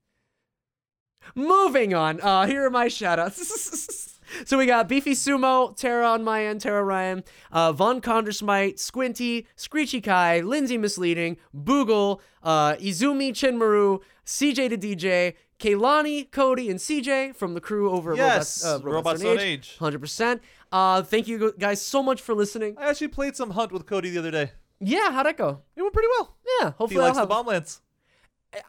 Moving 1.36 1.94
on. 1.94 2.22
Uh, 2.22 2.46
here 2.46 2.66
are 2.66 2.70
my 2.70 2.88
shout 2.88 3.20
outs. 3.20 4.18
so 4.46 4.58
we 4.58 4.66
got 4.66 4.88
Beefy 4.88 5.12
Sumo, 5.12 5.76
Tara 5.76 6.08
on 6.08 6.24
my 6.24 6.46
end, 6.46 6.62
Tara 6.62 6.84
Ryan, 6.84 7.24
uh, 7.52 7.72
Von 7.74 8.02
Condersmite, 8.02 8.80
Squinty, 8.80 9.46
Screechy 9.56 10.02
Kai, 10.02 10.42
Lindsay 10.42 10.78
Misleading, 10.78 11.38
Boogle, 11.56 12.20
uh, 12.44 12.76
Izumi 12.76 13.32
Chinmaru, 13.32 14.02
CJ 14.26 14.70
to 14.70 14.78
DJ, 14.78 15.34
Kaylani, 15.60 16.30
Cody, 16.32 16.70
and 16.70 16.80
CJ 16.80 17.36
from 17.36 17.54
the 17.54 17.62
crew 17.62 17.90
over 17.90 18.12
at 18.12 18.18
Yes, 18.18 18.64
Robots, 18.64 18.86
uh, 18.86 18.90
Robots 18.90 19.24
Age. 19.24 19.76
100%. 19.80 20.40
Uh, 20.72 21.02
thank 21.02 21.28
you 21.28 21.54
guys 21.58 21.82
so 21.82 22.04
much 22.04 22.22
for 22.22 22.36
listening. 22.36 22.76
I 22.78 22.90
actually 22.90 23.08
played 23.08 23.36
some 23.36 23.52
Hunt 23.52 23.72
with 23.72 23.86
Cody 23.86 24.10
the 24.12 24.20
other 24.20 24.32
day. 24.32 24.52
Yeah, 24.80 25.12
how'd 25.12 25.26
that 25.26 25.38
go? 25.38 25.62
It 25.76 25.82
went 25.82 25.94
pretty 25.94 26.10
well. 26.18 26.36
Yeah, 26.62 26.70
He 26.70 26.74
hopefully 26.78 27.00
I'll 27.00 27.06
likes 27.08 27.16
the 27.16 27.22
have, 27.22 27.30
bomb 27.30 27.48
lance. 27.48 27.82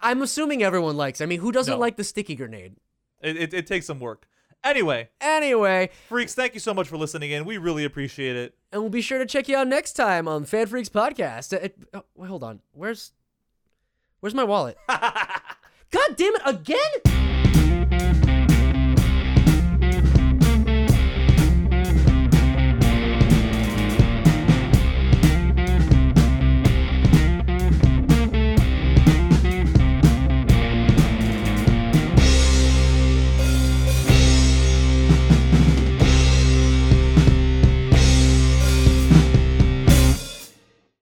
I'm 0.02 0.22
assuming 0.22 0.62
everyone 0.62 0.96
likes. 0.96 1.20
I 1.20 1.26
mean, 1.26 1.40
who 1.40 1.52
doesn't 1.52 1.74
No. 1.74 1.78
like 1.78 1.96
the 1.96 2.04
sticky 2.04 2.34
grenade? 2.36 2.76
It, 3.20 3.36
it, 3.36 3.54
it 3.54 3.66
takes 3.66 3.86
some 3.86 4.00
work. 4.00 4.26
Anyway, 4.64 5.08
Anyway, 5.20 5.90
freaks, 6.08 6.34
thank 6.34 6.52
you 6.54 6.58
so 6.60 6.74
much 6.74 6.88
for 6.88 6.96
listening 6.96 7.30
in. 7.30 7.44
We 7.44 7.58
really 7.58 7.84
appreciate 7.84 8.34
it. 8.36 8.54
and 8.72 8.82
we'll 8.82 8.90
be 8.90 9.02
sure 9.02 9.18
to 9.18 9.26
check 9.26 9.48
you 9.48 9.56
out 9.56 9.68
next 9.68 9.92
time 9.92 10.26
on 10.26 10.44
FanFreeks 10.46 10.88
Podcast. 10.90 11.52
Uh, 11.52 11.60
it- 11.64 11.78
oh, 11.94 12.04
wait, 12.16 12.28
hold 12.28 12.42
on. 12.42 12.60
Where's 12.72 13.12
Where's 14.20 14.34
my 14.34 14.42
wallet? 14.44 14.76
God 15.90 16.16
damn 16.16 16.34
it 16.34 16.42
again! 16.44 17.17